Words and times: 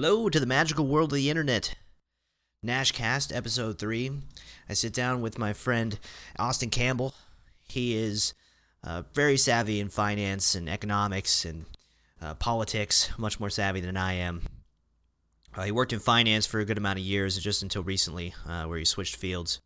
Hello 0.00 0.28
to 0.28 0.38
the 0.38 0.46
magical 0.46 0.86
world 0.86 1.12
of 1.12 1.16
the 1.16 1.28
internet. 1.28 1.74
Nashcast, 2.64 3.34
episode 3.34 3.80
3. 3.80 4.12
I 4.68 4.74
sit 4.74 4.92
down 4.92 5.20
with 5.20 5.40
my 5.40 5.52
friend 5.52 5.98
Austin 6.38 6.70
Campbell. 6.70 7.14
He 7.68 7.96
is 7.96 8.32
uh, 8.84 9.02
very 9.12 9.36
savvy 9.36 9.80
in 9.80 9.88
finance 9.88 10.54
and 10.54 10.68
economics 10.68 11.44
and 11.44 11.64
uh, 12.22 12.34
politics, 12.34 13.10
much 13.18 13.40
more 13.40 13.50
savvy 13.50 13.80
than 13.80 13.96
I 13.96 14.12
am. 14.12 14.42
Uh, 15.56 15.64
he 15.64 15.72
worked 15.72 15.92
in 15.92 15.98
finance 15.98 16.46
for 16.46 16.60
a 16.60 16.64
good 16.64 16.78
amount 16.78 17.00
of 17.00 17.04
years, 17.04 17.36
just 17.36 17.64
until 17.64 17.82
recently, 17.82 18.34
uh, 18.48 18.66
where 18.66 18.78
he 18.78 18.84
switched 18.84 19.16
fields. 19.16 19.60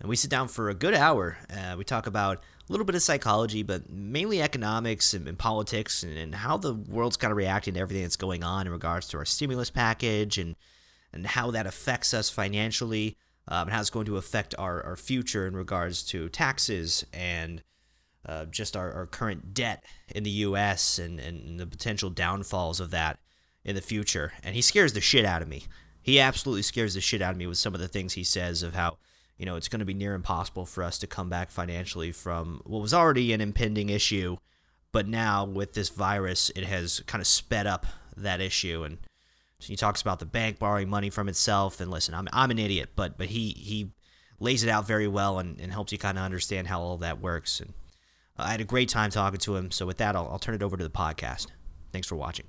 And 0.00 0.08
we 0.08 0.16
sit 0.16 0.30
down 0.30 0.48
for 0.48 0.70
a 0.70 0.74
good 0.74 0.94
hour. 0.94 1.36
Uh, 1.50 1.76
we 1.76 1.84
talk 1.84 2.06
about 2.06 2.38
a 2.38 2.72
little 2.72 2.86
bit 2.86 2.94
of 2.94 3.02
psychology, 3.02 3.62
but 3.62 3.90
mainly 3.90 4.40
economics 4.40 5.12
and, 5.12 5.28
and 5.28 5.38
politics 5.38 6.02
and, 6.02 6.16
and, 6.16 6.34
how 6.34 6.56
the 6.56 6.72
world's 6.72 7.18
kind 7.18 7.30
of 7.30 7.36
reacting 7.36 7.74
to 7.74 7.80
everything 7.80 8.02
that's 8.02 8.16
going 8.16 8.42
on 8.42 8.66
in 8.66 8.72
regards 8.72 9.08
to 9.08 9.18
our 9.18 9.26
stimulus 9.26 9.70
package 9.70 10.38
and 10.38 10.56
and 11.12 11.26
how 11.26 11.50
that 11.50 11.66
affects 11.66 12.14
us 12.14 12.30
financially 12.30 13.16
um, 13.48 13.62
and 13.62 13.72
how 13.72 13.80
it's 13.80 13.90
going 13.90 14.06
to 14.06 14.16
affect 14.16 14.54
our, 14.58 14.82
our 14.84 14.96
future 14.96 15.46
in 15.46 15.56
regards 15.56 16.04
to 16.04 16.28
taxes 16.28 17.04
and 17.12 17.62
uh, 18.26 18.44
just 18.46 18.76
our, 18.76 18.92
our 18.92 19.06
current 19.06 19.52
debt 19.54 19.84
in 20.14 20.22
the 20.22 20.30
U.S. 20.30 20.98
And, 20.98 21.18
and 21.18 21.58
the 21.58 21.66
potential 21.66 22.10
downfalls 22.10 22.80
of 22.80 22.90
that 22.90 23.18
in 23.64 23.74
the 23.74 23.80
future. 23.80 24.32
And 24.44 24.54
he 24.54 24.62
scares 24.62 24.92
the 24.92 25.00
shit 25.00 25.24
out 25.24 25.42
of 25.42 25.48
me. 25.48 25.64
He 26.02 26.20
absolutely 26.20 26.62
scares 26.62 26.94
the 26.94 27.00
shit 27.00 27.22
out 27.22 27.32
of 27.32 27.36
me 27.36 27.46
with 27.46 27.58
some 27.58 27.74
of 27.74 27.80
the 27.80 27.88
things 27.88 28.12
he 28.12 28.24
says 28.24 28.62
of 28.62 28.74
how 28.74 28.98
you 29.40 29.46
know, 29.46 29.56
it's 29.56 29.68
going 29.68 29.80
to 29.80 29.86
be 29.86 29.94
near 29.94 30.12
impossible 30.12 30.66
for 30.66 30.84
us 30.84 30.98
to 30.98 31.06
come 31.06 31.30
back 31.30 31.50
financially 31.50 32.12
from 32.12 32.60
what 32.66 32.82
was 32.82 32.92
already 32.92 33.32
an 33.32 33.40
impending 33.40 33.88
issue, 33.88 34.36
but 34.92 35.08
now 35.08 35.46
with 35.46 35.72
this 35.72 35.88
virus, 35.88 36.50
it 36.54 36.64
has 36.64 37.00
kind 37.06 37.22
of 37.22 37.26
sped 37.26 37.66
up 37.66 37.86
that 38.18 38.42
issue. 38.42 38.82
And 38.84 38.98
he 39.58 39.76
talks 39.76 40.02
about 40.02 40.18
the 40.18 40.26
bank 40.26 40.58
borrowing 40.58 40.90
money 40.90 41.08
from 41.08 41.26
itself. 41.26 41.80
And 41.80 41.90
listen, 41.90 42.12
I'm 42.12 42.28
I'm 42.34 42.50
an 42.50 42.58
idiot, 42.58 42.90
but 42.94 43.16
but 43.16 43.28
he 43.28 43.52
he 43.52 43.92
lays 44.40 44.62
it 44.62 44.68
out 44.68 44.86
very 44.86 45.08
well 45.08 45.38
and, 45.38 45.58
and 45.58 45.72
helps 45.72 45.90
you 45.90 45.96
kind 45.96 46.18
of 46.18 46.24
understand 46.24 46.66
how 46.66 46.82
all 46.82 46.98
that 46.98 47.22
works. 47.22 47.60
And 47.60 47.72
I 48.36 48.50
had 48.50 48.60
a 48.60 48.64
great 48.64 48.90
time 48.90 49.10
talking 49.10 49.40
to 49.40 49.56
him. 49.56 49.70
So 49.70 49.86
with 49.86 49.96
that, 49.96 50.16
I'll, 50.16 50.28
I'll 50.30 50.38
turn 50.38 50.54
it 50.54 50.62
over 50.62 50.76
to 50.76 50.84
the 50.84 50.90
podcast. 50.90 51.46
Thanks 51.92 52.06
for 52.06 52.16
watching. 52.16 52.46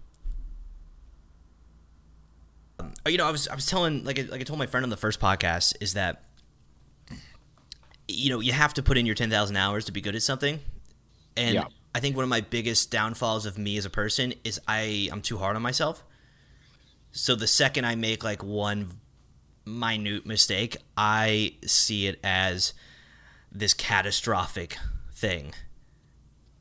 Um, 2.81 2.91
you 3.07 3.17
know, 3.17 3.27
I 3.27 3.31
was 3.31 3.47
I 3.47 3.55
was 3.55 3.65
telling 3.65 4.03
like 4.03 4.19
I, 4.19 4.23
like 4.23 4.41
I 4.41 4.43
told 4.43 4.59
my 4.59 4.65
friend 4.65 4.83
on 4.83 4.89
the 4.89 4.97
first 4.97 5.21
podcast 5.21 5.75
is 5.79 5.93
that 5.93 6.25
you 8.11 8.29
know, 8.29 8.39
you 8.39 8.53
have 8.53 8.73
to 8.75 8.83
put 8.83 8.97
in 8.97 9.05
your 9.05 9.15
10,000 9.15 9.55
hours 9.55 9.85
to 9.85 9.91
be 9.91 10.01
good 10.01 10.15
at 10.15 10.21
something. 10.21 10.59
And 11.37 11.55
yeah. 11.55 11.65
I 11.93 11.99
think 11.99 12.15
one 12.15 12.23
of 12.23 12.29
my 12.29 12.41
biggest 12.41 12.91
downfalls 12.91 13.45
of 13.45 13.57
me 13.57 13.77
as 13.77 13.85
a 13.85 13.89
person 13.89 14.33
is 14.43 14.59
I 14.67 15.09
I'm 15.11 15.21
too 15.21 15.37
hard 15.37 15.55
on 15.55 15.61
myself. 15.61 16.03
So 17.11 17.35
the 17.35 17.47
second 17.47 17.85
I 17.85 17.95
make 17.95 18.23
like 18.23 18.43
one 18.43 18.87
minute 19.65 20.25
mistake, 20.25 20.77
I 20.97 21.55
see 21.65 22.07
it 22.07 22.19
as 22.23 22.73
this 23.51 23.73
catastrophic 23.73 24.77
thing. 25.13 25.53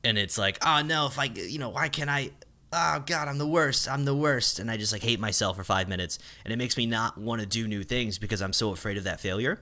And 0.03 0.19
it's 0.19 0.39
like, 0.39 0.59
oh 0.65 0.83
no, 0.83 1.07
if 1.07 1.19
I, 1.19 1.25
you 1.25 1.59
know, 1.59 1.69
why 1.71 1.89
can't 1.89 2.11
I? 2.11 2.31
Oh 2.73 3.03
God, 3.05 3.29
I'm 3.29 3.39
the 3.39 3.47
worst. 3.47 3.89
I'm 3.89 4.05
the 4.05 4.15
worst. 4.15 4.59
And 4.59 4.71
I 4.71 4.77
just 4.77 4.93
like 4.93 5.03
hate 5.03 5.21
myself 5.21 5.57
for 5.57 5.65
five 5.65 5.89
minutes. 5.89 6.19
And 6.45 6.53
it 6.53 6.57
makes 6.57 6.77
me 6.77 6.87
not 6.87 7.19
want 7.19 7.41
to 7.41 7.47
do 7.47 7.69
new 7.69 7.83
things 7.83 8.19
because 8.19 8.41
I'm 8.41 8.53
so 8.53 8.73
afraid 8.73 8.97
of 8.97 9.05
that 9.05 9.21
failure. 9.21 9.61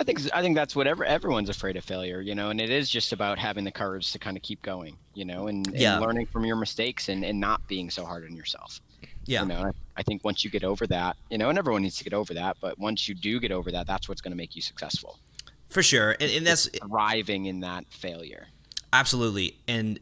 I 0.00 0.04
think 0.04 0.20
I 0.34 0.42
think 0.42 0.56
that's 0.56 0.74
whatever 0.74 1.04
everyone's 1.04 1.48
afraid 1.48 1.76
of 1.76 1.84
failure, 1.84 2.20
you 2.20 2.34
know, 2.34 2.50
and 2.50 2.60
it 2.60 2.70
is 2.70 2.90
just 2.90 3.12
about 3.12 3.38
having 3.38 3.62
the 3.62 3.70
courage 3.70 4.10
to 4.12 4.18
kind 4.18 4.36
of 4.36 4.42
keep 4.42 4.60
going, 4.62 4.96
you 5.14 5.24
know, 5.24 5.46
and, 5.46 5.66
and 5.68 5.76
yeah. 5.76 5.98
learning 5.98 6.26
from 6.26 6.44
your 6.44 6.56
mistakes 6.56 7.08
and, 7.08 7.24
and 7.24 7.38
not 7.38 7.66
being 7.68 7.90
so 7.90 8.04
hard 8.04 8.24
on 8.24 8.34
yourself. 8.34 8.80
Yeah. 9.26 9.42
You 9.42 9.48
know, 9.48 9.62
I, 9.62 9.70
I 9.96 10.02
think 10.02 10.24
once 10.24 10.44
you 10.44 10.50
get 10.50 10.64
over 10.64 10.86
that, 10.88 11.16
you 11.30 11.38
know, 11.38 11.48
and 11.48 11.58
everyone 11.58 11.82
needs 11.82 11.96
to 11.98 12.04
get 12.04 12.12
over 12.12 12.34
that, 12.34 12.56
but 12.60 12.78
once 12.78 13.08
you 13.08 13.14
do 13.14 13.38
get 13.38 13.52
over 13.52 13.70
that, 13.70 13.86
that's 13.86 14.08
what's 14.08 14.20
going 14.20 14.32
to 14.32 14.36
make 14.36 14.56
you 14.56 14.62
successful. 14.62 15.18
For 15.68 15.82
sure. 15.82 16.10
And, 16.20 16.30
and 16.30 16.46
that's 16.46 16.68
thriving 16.68 17.46
in 17.46 17.60
that 17.60 17.84
failure. 17.88 18.48
Absolutely. 18.92 19.58
And, 19.68 20.00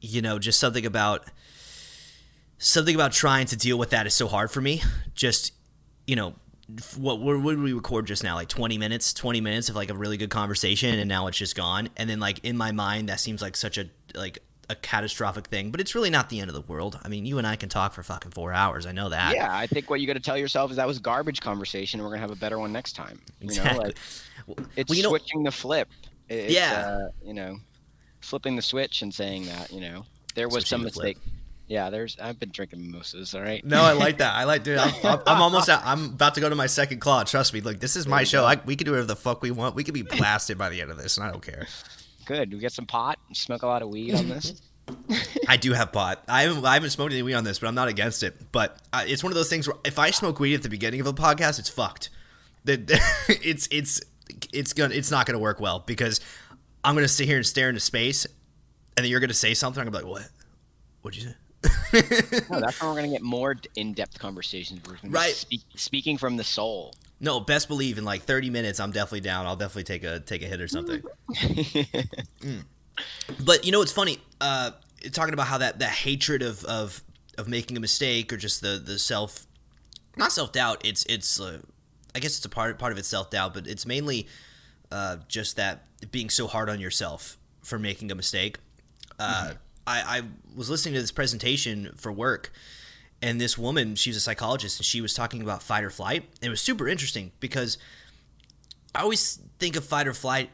you 0.00 0.22
know, 0.22 0.38
just 0.38 0.60
something 0.60 0.86
about 0.86 1.24
something 2.58 2.94
about 2.94 3.12
trying 3.12 3.46
to 3.46 3.56
deal 3.56 3.76
with 3.76 3.90
that 3.90 4.06
is 4.06 4.14
so 4.14 4.28
hard 4.28 4.50
for 4.50 4.60
me. 4.60 4.82
Just, 5.14 5.52
you 6.06 6.16
know, 6.16 6.34
what 6.96 7.20
what 7.20 7.52
did 7.52 7.60
we 7.60 7.72
record 7.72 8.06
just 8.06 8.24
now? 8.24 8.34
Like 8.34 8.48
20 8.48 8.78
minutes 8.78 9.12
20 9.12 9.40
minutes 9.40 9.68
of 9.68 9.76
like 9.76 9.90
a 9.90 9.94
really 9.94 10.16
good 10.16 10.30
conversation 10.30 10.98
and 10.98 11.08
now 11.08 11.26
it's 11.28 11.38
just 11.38 11.54
gone. 11.54 11.88
And 11.96 12.10
then 12.10 12.18
like 12.18 12.40
in 12.44 12.56
my 12.56 12.72
mind 12.72 13.08
that 13.08 13.20
seems 13.20 13.40
like 13.40 13.56
such 13.56 13.78
a 13.78 13.88
like 14.14 14.40
a 14.68 14.74
catastrophic 14.74 15.46
thing 15.46 15.70
but 15.70 15.80
it's 15.80 15.94
really 15.94 16.10
not 16.10 16.28
the 16.28 16.40
end 16.40 16.50
of 16.50 16.54
the 16.54 16.60
world. 16.62 16.98
I 17.04 17.08
mean 17.08 17.24
you 17.24 17.38
and 17.38 17.46
i 17.46 17.54
can 17.54 17.68
talk 17.68 17.92
for 17.92 18.02
fucking 18.02 18.32
four 18.32 18.52
hours. 18.52 18.84
I 18.84 18.92
know 18.92 19.08
that. 19.10 19.34
Yeah 19.34 19.56
i 19.56 19.66
think 19.66 19.88
what 19.88 20.00
you 20.00 20.08
got 20.08 20.14
to 20.14 20.20
tell 20.20 20.36
yourself 20.36 20.70
is 20.70 20.76
that 20.76 20.86
was 20.86 20.98
garbage 20.98 21.40
conversation. 21.40 22.00
And 22.00 22.04
we're 22.04 22.10
gonna 22.12 22.22
have 22.22 22.32
a 22.32 22.36
better 22.36 22.58
one 22.58 22.72
next 22.72 22.94
time 22.94 23.20
you 23.40 23.46
exactly. 23.46 23.78
know 23.78 23.84
like, 23.84 23.98
it's 24.76 24.90
well, 24.90 24.98
you 24.98 25.04
switching 25.04 25.42
know, 25.42 25.50
the 25.50 25.56
flip. 25.56 25.88
It's, 26.28 26.52
yeah. 26.52 26.72
uh, 26.72 27.08
you 27.24 27.34
know 27.34 27.58
flipping 28.20 28.56
the 28.56 28.62
switch 28.62 29.02
and 29.02 29.14
saying 29.14 29.46
that 29.46 29.72
you 29.72 29.80
know 29.80 30.04
there 30.34 30.48
was 30.48 30.64
switching 30.64 30.68
some 30.68 30.82
mistake 30.82 31.18
flip 31.18 31.35
yeah, 31.68 31.90
there's. 31.90 32.16
I've 32.20 32.38
been 32.38 32.50
drinking 32.50 32.80
mimosas. 32.80 33.34
All 33.34 33.42
right. 33.42 33.64
No, 33.64 33.82
I 33.82 33.92
like 33.92 34.18
that. 34.18 34.34
I 34.34 34.44
like, 34.44 34.62
dude. 34.62 34.78
I'm, 34.78 35.20
I'm 35.26 35.42
almost. 35.42 35.68
Out, 35.68 35.82
I'm 35.84 36.04
about 36.14 36.34
to 36.36 36.40
go 36.40 36.48
to 36.48 36.54
my 36.54 36.66
second 36.66 37.00
claw. 37.00 37.24
Trust 37.24 37.52
me. 37.52 37.60
Look, 37.60 37.80
this 37.80 37.96
is 37.96 38.06
my 38.06 38.24
show. 38.24 38.44
I, 38.44 38.60
we 38.64 38.76
can 38.76 38.84
do 38.84 38.92
whatever 38.92 39.08
the 39.08 39.16
fuck 39.16 39.42
we 39.42 39.50
want. 39.50 39.74
We 39.74 39.82
can 39.82 39.92
be 39.92 40.02
blasted 40.02 40.58
by 40.58 40.68
the 40.68 40.80
end 40.80 40.90
of 40.90 40.96
this, 40.96 41.16
and 41.16 41.26
I 41.26 41.30
don't 41.30 41.42
care. 41.42 41.66
Good. 42.24 42.52
We 42.52 42.60
get 42.60 42.72
some 42.72 42.86
pot. 42.86 43.18
Smoke 43.32 43.62
a 43.62 43.66
lot 43.66 43.82
of 43.82 43.88
weed 43.88 44.14
on 44.14 44.28
this. 44.28 44.60
I 45.48 45.56
do 45.56 45.72
have 45.72 45.92
pot. 45.92 46.22
I 46.28 46.42
haven't, 46.42 46.64
I 46.64 46.74
haven't 46.74 46.90
smoked 46.90 47.12
any 47.12 47.22
weed 47.22 47.34
on 47.34 47.42
this, 47.42 47.58
but 47.58 47.66
I'm 47.66 47.74
not 47.74 47.88
against 47.88 48.22
it. 48.22 48.52
But 48.52 48.78
uh, 48.92 49.04
it's 49.06 49.24
one 49.24 49.32
of 49.32 49.34
those 49.34 49.50
things 49.50 49.66
where 49.66 49.76
if 49.84 49.98
I 49.98 50.10
smoke 50.10 50.38
weed 50.38 50.54
at 50.54 50.62
the 50.62 50.68
beginning 50.68 51.00
of 51.00 51.08
a 51.08 51.12
podcast, 51.12 51.58
it's 51.58 51.68
fucked. 51.68 52.10
it's 52.66 53.68
it's 53.70 54.00
it's 54.52 54.72
gonna 54.72 54.94
it's 54.94 55.10
not 55.10 55.26
gonna 55.26 55.38
work 55.38 55.60
well 55.60 55.84
because 55.86 56.20
I'm 56.84 56.94
gonna 56.94 57.06
sit 57.08 57.26
here 57.26 57.36
and 57.36 57.46
stare 57.46 57.68
into 57.68 57.80
space, 57.80 58.24
and 58.96 59.04
then 59.04 59.06
you're 59.06 59.20
gonna 59.20 59.34
say 59.34 59.54
something. 59.54 59.80
I'm 59.80 59.86
gonna 59.86 60.04
be 60.04 60.04
like, 60.04 60.22
what? 60.22 60.30
What'd 61.02 61.20
you 61.20 61.28
say? 61.28 61.36
no, 62.50 62.60
that's 62.60 62.78
how 62.78 62.88
we're 62.88 62.96
gonna 62.96 63.08
get 63.08 63.22
more 63.22 63.56
in-depth 63.74 64.18
conversations. 64.18 64.80
right, 65.04 65.32
speak, 65.32 65.62
speaking 65.74 66.18
from 66.18 66.36
the 66.36 66.44
soul. 66.44 66.94
No, 67.18 67.40
best 67.40 67.68
believe 67.68 67.96
in 67.98 68.04
like 68.04 68.22
30 68.22 68.50
minutes, 68.50 68.78
I'm 68.78 68.90
definitely 68.90 69.20
down. 69.20 69.46
I'll 69.46 69.56
definitely 69.56 69.84
take 69.84 70.04
a 70.04 70.20
take 70.20 70.42
a 70.42 70.46
hit 70.46 70.60
or 70.60 70.68
something. 70.68 71.02
mm. 71.30 72.64
But 73.44 73.64
you 73.64 73.72
know, 73.72 73.82
it's 73.82 73.92
funny 73.92 74.18
uh, 74.40 74.72
talking 75.12 75.34
about 75.34 75.46
how 75.46 75.58
that 75.58 75.78
that 75.78 75.90
hatred 75.90 76.42
of 76.42 76.64
of 76.64 77.02
of 77.38 77.48
making 77.48 77.76
a 77.76 77.80
mistake 77.80 78.32
or 78.32 78.36
just 78.36 78.60
the 78.60 78.80
the 78.84 78.98
self, 78.98 79.46
not 80.16 80.32
self 80.32 80.52
doubt. 80.52 80.82
It's 80.84 81.04
it's 81.06 81.40
uh, 81.40 81.60
I 82.14 82.18
guess 82.18 82.36
it's 82.36 82.44
a 82.44 82.50
part 82.50 82.78
part 82.78 82.92
of 82.92 82.98
it's 82.98 83.08
self 83.08 83.30
doubt, 83.30 83.54
but 83.54 83.66
it's 83.66 83.86
mainly 83.86 84.28
uh, 84.90 85.16
just 85.28 85.56
that 85.56 85.84
being 86.10 86.30
so 86.30 86.46
hard 86.46 86.68
on 86.68 86.80
yourself 86.80 87.38
for 87.62 87.78
making 87.78 88.10
a 88.10 88.14
mistake. 88.14 88.58
Uh, 89.18 89.48
mm-hmm. 89.48 89.56
I, 89.86 90.18
I 90.18 90.22
was 90.54 90.68
listening 90.68 90.94
to 90.94 91.00
this 91.00 91.12
presentation 91.12 91.92
for 91.96 92.10
work, 92.10 92.52
and 93.22 93.40
this 93.40 93.56
woman, 93.56 93.94
she 93.94 94.10
was 94.10 94.16
a 94.16 94.20
psychologist, 94.20 94.78
and 94.78 94.84
she 94.84 95.00
was 95.00 95.14
talking 95.14 95.42
about 95.42 95.62
fight 95.62 95.84
or 95.84 95.90
flight. 95.90 96.22
And 96.22 96.48
it 96.48 96.50
was 96.50 96.60
super 96.60 96.88
interesting 96.88 97.32
because 97.40 97.78
I 98.94 99.02
always 99.02 99.40
think 99.58 99.76
of 99.76 99.84
fight 99.84 100.06
or 100.06 100.14
flight, 100.14 100.50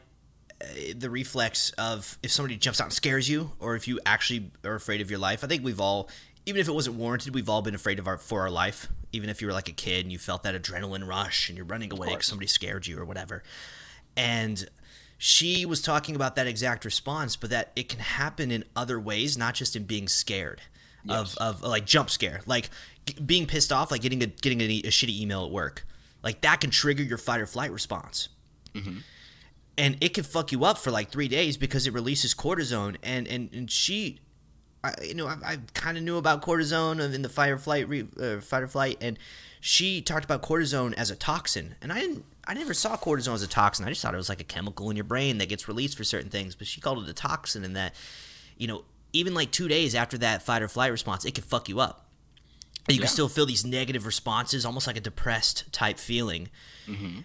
uh, 0.61 0.65
the 0.95 1.09
reflex 1.09 1.71
of 1.71 2.17
if 2.23 2.31
somebody 2.31 2.57
jumps 2.57 2.79
out 2.79 2.85
and 2.85 2.93
scares 2.93 3.29
you, 3.29 3.51
or 3.59 3.75
if 3.75 3.87
you 3.87 3.99
actually 4.05 4.51
are 4.63 4.75
afraid 4.75 5.01
of 5.01 5.09
your 5.09 5.19
life. 5.19 5.43
I 5.43 5.47
think 5.47 5.63
we've 5.63 5.81
all, 5.81 6.09
even 6.45 6.61
if 6.61 6.67
it 6.67 6.73
wasn't 6.73 6.95
warranted, 6.95 7.33
we've 7.33 7.49
all 7.49 7.61
been 7.61 7.75
afraid 7.75 7.99
of 7.99 8.07
our 8.07 8.17
for 8.17 8.41
our 8.41 8.51
life. 8.51 8.87
Even 9.11 9.29
if 9.29 9.41
you 9.41 9.47
were 9.47 9.53
like 9.53 9.69
a 9.69 9.73
kid 9.73 10.05
and 10.05 10.11
you 10.11 10.17
felt 10.17 10.43
that 10.43 10.55
adrenaline 10.55 11.07
rush 11.07 11.49
and 11.49 11.57
you're 11.57 11.67
running 11.67 11.93
away 11.93 12.09
because 12.09 12.25
somebody 12.25 12.47
scared 12.47 12.87
you 12.87 12.99
or 12.99 13.05
whatever. 13.05 13.43
And 14.17 14.67
she 15.17 15.65
was 15.65 15.81
talking 15.81 16.15
about 16.15 16.35
that 16.35 16.47
exact 16.47 16.85
response, 16.85 17.35
but 17.35 17.49
that 17.49 17.71
it 17.75 17.89
can 17.89 17.99
happen 17.99 18.51
in 18.51 18.63
other 18.75 18.99
ways, 18.99 19.37
not 19.37 19.53
just 19.53 19.75
in 19.75 19.83
being 19.83 20.07
scared 20.07 20.61
yes. 21.03 21.35
of, 21.35 21.61
of 21.61 21.69
like 21.69 21.85
jump 21.85 22.09
scare, 22.09 22.41
like 22.45 22.69
being 23.25 23.45
pissed 23.45 23.71
off, 23.71 23.91
like 23.91 24.01
getting 24.01 24.21
a 24.23 24.27
getting 24.27 24.61
a, 24.61 24.65
a, 24.65 24.89
shitty 24.89 25.19
email 25.21 25.45
at 25.45 25.51
work, 25.51 25.85
like 26.23 26.41
that 26.41 26.61
can 26.61 26.69
trigger 26.69 27.03
your 27.03 27.17
fight 27.17 27.41
or 27.41 27.45
flight 27.45 27.71
response, 27.71 28.29
mm-hmm. 28.73 28.97
and 29.77 29.97
it 30.01 30.13
can 30.13 30.23
fuck 30.23 30.51
you 30.51 30.63
up 30.65 30.77
for 30.77 30.91
like 30.91 31.09
three 31.09 31.27
days 31.27 31.57
because 31.57 31.87
it 31.87 31.93
releases 31.93 32.33
cortisone, 32.33 32.97
and 33.03 33.27
and 33.27 33.49
and 33.53 33.71
she. 33.71 34.19
I, 34.85 34.93
you 35.01 35.13
know, 35.13 35.27
I, 35.27 35.37
I 35.45 35.57
kind 35.73 35.97
of 35.97 36.03
knew 36.03 36.17
about 36.17 36.41
cortisone 36.41 37.13
in 37.13 37.21
the 37.21 37.29
fight 37.29 37.51
or 37.51 37.57
flight, 37.57 37.87
re, 37.87 38.05
uh, 38.19 38.41
fight 38.41 38.63
or 38.63 38.67
flight, 38.67 38.97
and 38.99 39.17
she 39.61 40.01
talked 40.01 40.25
about 40.25 40.41
cortisone 40.41 40.93
as 40.95 41.09
a 41.09 41.15
toxin, 41.15 41.75
and 41.81 41.93
I 41.93 42.01
didn't 42.01 42.25
I 42.45 42.53
never 42.53 42.73
saw 42.73 42.97
cortisone 42.97 43.35
as 43.35 43.41
a 43.41 43.47
toxin. 43.47 43.85
I 43.85 43.89
just 43.89 44.01
thought 44.01 44.13
it 44.13 44.17
was 44.17 44.29
like 44.29 44.41
a 44.41 44.45
chemical 44.45 44.89
in 44.89 44.97
your 44.97 45.05
brain 45.05 45.37
that 45.37 45.49
gets 45.49 45.67
released 45.67 45.97
for 45.97 46.03
certain 46.03 46.29
things. 46.29 46.55
But 46.55 46.67
she 46.67 46.81
called 46.81 47.03
it 47.03 47.09
a 47.09 47.13
toxin, 47.13 47.63
and 47.63 47.75
that, 47.75 47.95
you 48.57 48.67
know, 48.67 48.83
even 49.13 49.33
like 49.33 49.51
two 49.51 49.67
days 49.67 49.95
after 49.95 50.17
that 50.19 50.43
fight 50.43 50.61
or 50.61 50.67
flight 50.67 50.91
response, 50.91 51.23
it 51.25 51.35
can 51.35 51.43
fuck 51.43 51.69
you 51.69 51.79
up. 51.79 52.09
You 52.89 52.95
yeah. 52.95 53.01
can 53.01 53.07
still 53.07 53.29
feel 53.29 53.45
these 53.45 53.65
negative 53.65 54.05
responses, 54.05 54.65
almost 54.65 54.87
like 54.87 54.97
a 54.97 55.01
depressed 55.01 55.71
type 55.71 55.97
feeling. 55.97 56.49
Mm-hmm. 56.85 57.19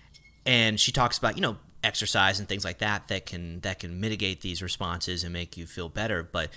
And 0.47 0.79
she 0.79 0.93
talks 0.93 1.19
about, 1.19 1.37
you 1.37 1.43
know, 1.43 1.57
exercise 1.83 2.39
and 2.39 2.49
things 2.49 2.65
like 2.65 2.79
that 2.79 3.09
that 3.09 3.27
can 3.27 3.61
that 3.61 3.81
can 3.81 4.01
mitigate 4.01 4.41
these 4.41 4.63
responses 4.63 5.25
and 5.25 5.33
make 5.33 5.57
you 5.57 5.67
feel 5.67 5.89
better. 5.89 6.23
But 6.23 6.51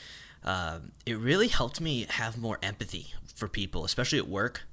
uh, 0.44 0.80
it 1.06 1.18
really 1.18 1.48
helped 1.48 1.82
me 1.82 2.06
have 2.10 2.38
more 2.38 2.60
empathy 2.62 3.14
for 3.36 3.48
people, 3.48 3.86
especially 3.86 4.20
at 4.20 4.28
work. 4.28 4.64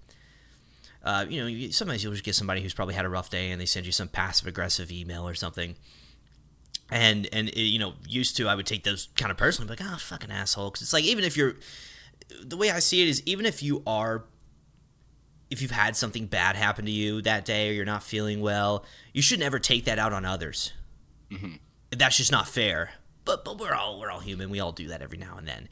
Uh, 1.02 1.24
you 1.28 1.42
know, 1.42 1.70
sometimes 1.70 2.02
you'll 2.02 2.12
just 2.12 2.24
get 2.24 2.34
somebody 2.34 2.60
who's 2.60 2.74
probably 2.74 2.94
had 2.94 3.04
a 3.04 3.08
rough 3.08 3.30
day 3.30 3.50
and 3.50 3.60
they 3.60 3.66
send 3.66 3.86
you 3.86 3.92
some 3.92 4.08
passive 4.08 4.46
aggressive 4.46 4.90
email 4.90 5.26
or 5.26 5.34
something. 5.34 5.76
And 6.90 7.28
and 7.32 7.48
it, 7.50 7.60
you 7.60 7.78
know, 7.78 7.94
used 8.06 8.36
to 8.38 8.48
I 8.48 8.54
would 8.54 8.66
take 8.66 8.84
those 8.84 9.08
kind 9.16 9.30
of 9.30 9.36
personally, 9.36 9.68
like, 9.68 9.80
oh, 9.82 9.96
fucking 9.98 10.30
asshole. 10.30 10.70
Because 10.70 10.82
it's 10.82 10.92
like 10.92 11.04
even 11.04 11.24
if 11.24 11.36
you're, 11.36 11.56
the 12.42 12.56
way 12.56 12.70
I 12.70 12.78
see 12.78 13.02
it 13.02 13.08
is 13.08 13.22
even 13.26 13.46
if 13.46 13.62
you 13.62 13.82
are, 13.86 14.24
if 15.50 15.62
you've 15.62 15.70
had 15.70 15.96
something 15.96 16.26
bad 16.26 16.56
happen 16.56 16.84
to 16.86 16.90
you 16.90 17.22
that 17.22 17.44
day 17.44 17.70
or 17.70 17.72
you're 17.72 17.84
not 17.84 18.02
feeling 18.02 18.40
well, 18.40 18.84
you 19.12 19.22
should 19.22 19.38
never 19.38 19.58
take 19.58 19.84
that 19.84 19.98
out 19.98 20.12
on 20.12 20.24
others. 20.24 20.72
Mm-hmm. 21.30 21.56
That's 21.90 22.16
just 22.16 22.32
not 22.32 22.48
fair. 22.48 22.90
But 23.24 23.44
but 23.44 23.58
we're 23.58 23.74
all 23.74 24.00
we're 24.00 24.10
all 24.10 24.20
human. 24.20 24.50
We 24.50 24.60
all 24.60 24.72
do 24.72 24.88
that 24.88 25.02
every 25.02 25.18
now 25.18 25.36
and 25.36 25.46
then. 25.46 25.68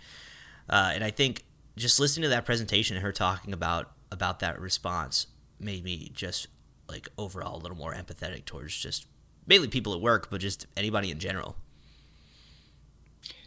Uh, 0.69 0.93
and 0.95 1.03
I 1.03 1.11
think 1.11 1.45
just 1.77 1.99
listening 1.99 2.23
to 2.25 2.29
that 2.29 2.45
presentation 2.45 2.97
and 2.97 3.03
her 3.03 3.13
talking 3.13 3.53
about 3.53 3.91
about 4.11 4.41
that 4.41 4.61
response 4.61 5.27
made 5.59 5.85
me 5.85 6.11
just 6.15 6.49
like 6.89 7.09
overall 7.19 7.57
a 7.57 7.63
little 7.63 7.77
more 7.77 7.95
empathetic 7.95 8.45
towards 8.45 8.77
just 8.77 9.07
mainly 9.47 9.69
people 9.69 9.95
at 9.95 10.01
work, 10.01 10.29
but 10.31 10.41
just 10.41 10.67
anybody 10.77 11.11
in 11.11 11.19
general. 11.19 11.57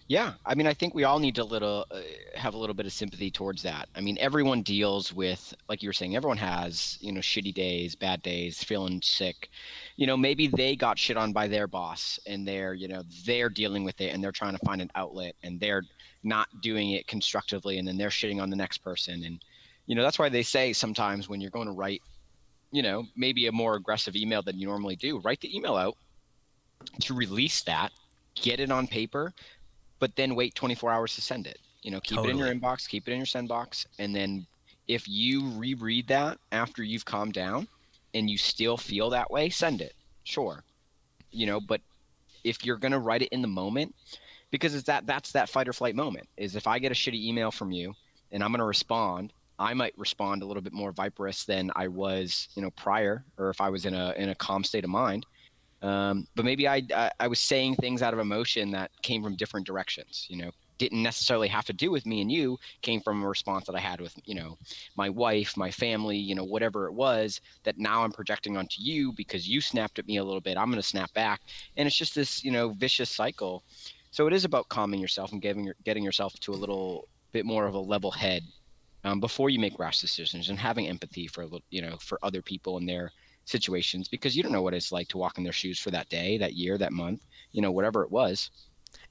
Yeah, 0.10 0.34
I 0.44 0.56
mean, 0.56 0.66
I 0.66 0.74
think 0.74 0.96
we 0.96 1.04
all 1.04 1.20
need 1.20 1.36
to 1.36 1.44
little 1.44 1.86
uh, 1.92 2.00
have 2.34 2.56
a 2.56 2.58
little 2.58 2.74
bit 2.74 2.88
of 2.88 2.92
sympathy 2.92 3.30
towards 3.30 3.62
that. 3.62 3.90
I 3.96 4.02
mean, 4.02 4.18
everyone 4.20 4.64
deals 4.64 5.14
with, 5.14 5.54
like 5.70 5.84
you 5.84 5.90
were 5.90 5.94
saying, 5.94 6.16
everyone 6.16 6.38
has 6.38 6.98
you 7.00 7.12
know 7.12 7.20
shitty 7.20 7.54
days, 7.54 7.96
bad 7.96 8.24
days, 8.24 8.64
feeling 8.64 9.04
sick. 9.04 9.50
You 9.98 10.08
know, 10.08 10.18
maybe 10.18 10.48
they 10.48 10.76
got 10.76 10.98
shit 10.98 11.16
on 11.16 11.32
by 11.32 11.48
their 11.48 11.68
boss, 11.68 12.20
and 12.26 12.48
they're 12.48 12.74
you 12.74 12.88
know 12.88 13.04
they're 13.24 13.50
dealing 13.50 13.84
with 13.84 14.02
it, 14.02 14.12
and 14.12 14.24
they're 14.24 14.32
trying 14.32 14.58
to 14.58 14.66
find 14.66 14.82
an 14.82 14.90
outlet, 14.96 15.36
and 15.44 15.60
they're 15.60 15.84
not 16.24 16.48
doing 16.60 16.92
it 16.92 17.06
constructively, 17.06 17.78
and 17.78 17.88
then 17.88 17.96
they're 17.96 18.10
shitting 18.10 18.42
on 18.42 18.50
the 18.50 18.56
next 18.56 18.80
person, 18.80 19.24
and 19.24 19.46
you 19.90 19.96
know 19.96 20.04
that's 20.04 20.18
why 20.18 20.30
they 20.30 20.44
say 20.44 20.72
sometimes 20.72 21.28
when 21.28 21.42
you're 21.42 21.52
going 21.52 21.68
to 21.68 21.74
write, 21.74 22.02
you 22.72 22.82
know, 22.82 23.06
maybe 23.18 23.48
a 23.48 23.52
more 23.52 23.76
aggressive 23.76 24.16
email 24.16 24.42
than 24.42 24.58
you 24.58 24.68
normally 24.68 24.96
do, 24.96 25.20
write 25.20 25.42
the 25.42 25.54
email 25.54 25.76
out 25.76 25.98
to 27.02 27.14
release 27.14 27.62
that, 27.64 27.92
get 28.36 28.62
it 28.62 28.72
on 28.72 28.88
paper 28.88 29.34
but 30.00 30.16
then 30.16 30.36
wait 30.36 30.56
24 30.56 30.92
hours 30.92 31.16
to 31.16 31.22
send 31.22 31.46
it. 31.46 31.60
You 31.84 31.92
know, 31.92 32.00
keep 32.00 32.18
totally. 32.18 32.30
it 32.30 32.32
in 32.34 32.38
your 32.40 32.56
inbox, 32.56 32.88
keep 32.88 33.08
it 33.08 33.12
in 33.12 33.18
your 33.18 33.26
send 33.26 33.48
box, 33.48 33.86
and 34.00 34.16
then 34.16 34.48
if 34.88 35.08
you 35.08 35.52
reread 35.52 36.08
that 36.08 36.40
after 36.52 36.84
you've 36.84 37.06
calmed 37.06 37.34
down 37.34 37.68
and 38.14 38.30
you 38.30 38.38
still 38.38 38.76
feel 38.76 39.12
that 39.12 39.30
way, 39.30 39.50
send 39.50 39.82
it. 39.82 39.94
Sure. 40.24 40.64
You 41.32 41.46
know, 41.46 41.62
but 41.62 41.82
if 42.44 42.66
you're 42.66 42.78
going 42.78 42.92
to 42.92 43.00
write 43.00 43.22
it 43.22 43.30
in 43.30 43.42
the 43.42 43.48
moment, 43.48 43.94
because 44.52 44.74
it's 44.74 44.86
that 44.86 45.06
that's 45.06 45.32
that 45.34 45.48
fight 45.48 45.68
or 45.68 45.74
flight 45.74 45.96
moment. 45.96 46.28
Is 46.38 46.56
if 46.56 46.66
I 46.66 46.80
get 46.80 46.92
a 46.92 46.96
shitty 46.96 47.24
email 47.24 47.52
from 47.52 47.72
you 47.72 47.94
and 48.32 48.44
I'm 48.44 48.50
going 48.50 48.60
to 48.60 48.66
respond, 48.66 49.32
I 49.60 49.74
might 49.74 49.94
respond 49.98 50.42
a 50.42 50.46
little 50.46 50.64
bit 50.64 50.74
more 50.74 50.94
viperous 50.94 51.44
than 51.44 51.70
I 51.76 51.90
was, 51.90 52.48
you 52.56 52.62
know, 52.62 52.72
prior, 52.72 53.26
or 53.38 53.50
if 53.50 53.60
I 53.60 53.70
was 53.70 53.86
in 53.86 53.94
a 53.94 54.14
in 54.18 54.30
a 54.30 54.36
calm 54.36 54.64
state 54.64 54.86
of 54.86 54.90
mind. 54.90 55.26
Um, 55.82 56.28
but 56.36 56.44
maybe 56.44 56.68
I, 56.68 56.82
I, 56.96 57.12
I 57.20 57.28
was 57.28 57.40
saying 57.40 57.76
things 57.76 58.02
out 58.02 58.14
of 58.14 58.20
emotion 58.20 58.72
that 58.72 58.92
came 59.02 59.24
from 59.24 59.36
different 59.36 59.66
directions. 59.68 60.26
You 60.30 60.38
know, 60.38 60.52
didn't 60.78 61.04
necessarily 61.04 61.50
have 61.50 61.66
to 61.66 61.74
do 61.74 61.92
with 61.92 62.06
me 62.06 62.22
and 62.22 62.32
you. 62.32 62.58
Came 62.82 63.02
from 63.02 63.22
a 63.22 63.28
response 63.28 63.66
that 63.66 63.76
I 63.76 63.80
had 63.80 64.00
with 64.00 64.16
you 64.26 64.34
know 64.34 64.58
my 64.96 65.10
wife, 65.10 65.58
my 65.58 65.70
family, 65.70 66.18
you 66.18 66.36
know 66.36 66.46
whatever 66.46 66.88
it 66.88 66.94
was 66.94 67.42
that 67.64 67.78
now 67.78 68.04
I'm 68.04 68.14
projecting 68.14 68.56
onto 68.56 68.82
you 68.82 69.12
because 69.12 69.48
you 69.48 69.60
snapped 69.60 70.00
at 70.00 70.08
me 70.08 70.18
a 70.18 70.24
little 70.24 70.42
bit. 70.42 70.58
I'm 70.58 70.70
going 70.70 70.82
to 70.82 70.88
snap 70.88 71.14
back, 71.14 71.42
and 71.76 71.86
it's 71.86 71.98
just 71.98 72.16
this 72.16 72.44
you 72.44 72.52
know 72.52 72.70
vicious 72.70 73.10
cycle. 73.10 73.64
So 74.12 74.26
it 74.26 74.34
is 74.34 74.46
about 74.46 74.70
calming 74.70 75.02
yourself 75.02 75.34
and 75.34 75.42
getting 75.42 75.72
getting 75.84 76.04
yourself 76.04 76.34
to 76.40 76.52
a 76.52 76.56
little 76.56 77.10
bit 77.34 77.46
more 77.46 77.68
of 77.68 77.76
a 77.76 77.80
level 77.80 78.10
head 78.10 78.44
um, 79.04 79.20
before 79.20 79.50
you 79.50 79.60
make 79.60 79.80
rash 79.80 80.00
decisions 80.02 80.50
and 80.50 80.60
having 80.60 80.88
empathy 80.88 81.28
for 81.28 81.46
you 81.70 81.82
know 81.82 81.98
for 81.98 82.20
other 82.22 82.42
people 82.42 82.78
and 82.78 82.88
their 82.88 83.12
situations 83.50 84.08
because 84.08 84.38
you 84.38 84.44
don't 84.44 84.52
know 84.52 84.62
what 84.62 84.74
it's 84.74 84.92
like 84.92 85.08
to 85.10 85.18
walk 85.18 85.38
in 85.38 85.44
their 85.44 85.54
shoes 85.54 85.80
for 85.80 85.92
that 85.92 86.08
day, 86.10 86.38
that 86.38 86.54
year, 86.54 86.78
that 86.78 86.94
month, 86.94 87.26
you 87.52 87.62
know, 87.62 87.72
whatever 87.72 88.04
it 88.04 88.12
was. 88.12 88.52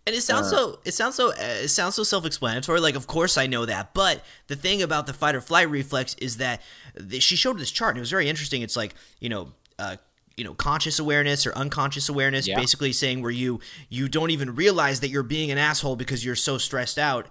And 0.07 0.17
it 0.17 0.23
sounds 0.23 0.47
uh, 0.47 0.57
so 0.57 0.79
it 0.85 0.95
sounds 0.95 1.17
so 1.17 1.31
uh, 1.31 1.65
it 1.65 1.69
sounds 1.69 1.95
so 1.95 2.03
self-explanatory. 2.03 2.81
Like, 2.81 2.95
of 2.95 3.07
course 3.07 3.37
I 3.37 3.47
know 3.47 3.67
that, 3.67 3.93
but 3.93 4.25
the 4.47 4.57
thing 4.57 4.81
about 4.81 5.07
the 5.07 5.13
fight 5.13 5.35
or 5.35 5.41
flight 5.43 5.69
reflex 5.69 6.15
is 6.15 6.39
that 6.39 6.63
the, 6.95 7.21
she 7.21 7.37
showed 7.37 7.59
this 7.59 7.71
chart, 7.71 7.91
and 7.91 7.99
it 7.99 8.01
was 8.01 8.11
very 8.11 8.29
interesting. 8.29 8.63
It's 8.63 8.77
like 8.77 8.95
you 9.21 9.29
know, 9.29 9.53
uh, 9.79 9.97
you 10.37 10.45
know, 10.45 10.55
conscious 10.55 10.99
awareness 10.99 11.47
or 11.47 11.53
unconscious 11.55 12.09
awareness, 12.09 12.49
yeah. 12.49 12.57
basically 12.57 12.93
saying 12.93 13.21
where 13.21 13.31
you 13.31 13.61
you 13.91 14.09
don't 14.09 14.31
even 14.31 14.55
realize 14.55 15.01
that 15.01 15.11
you're 15.11 15.23
being 15.23 15.51
an 15.51 15.59
asshole 15.59 15.95
because 15.95 16.25
you're 16.25 16.37
so 16.37 16.57
stressed 16.57 16.99
out, 16.99 17.29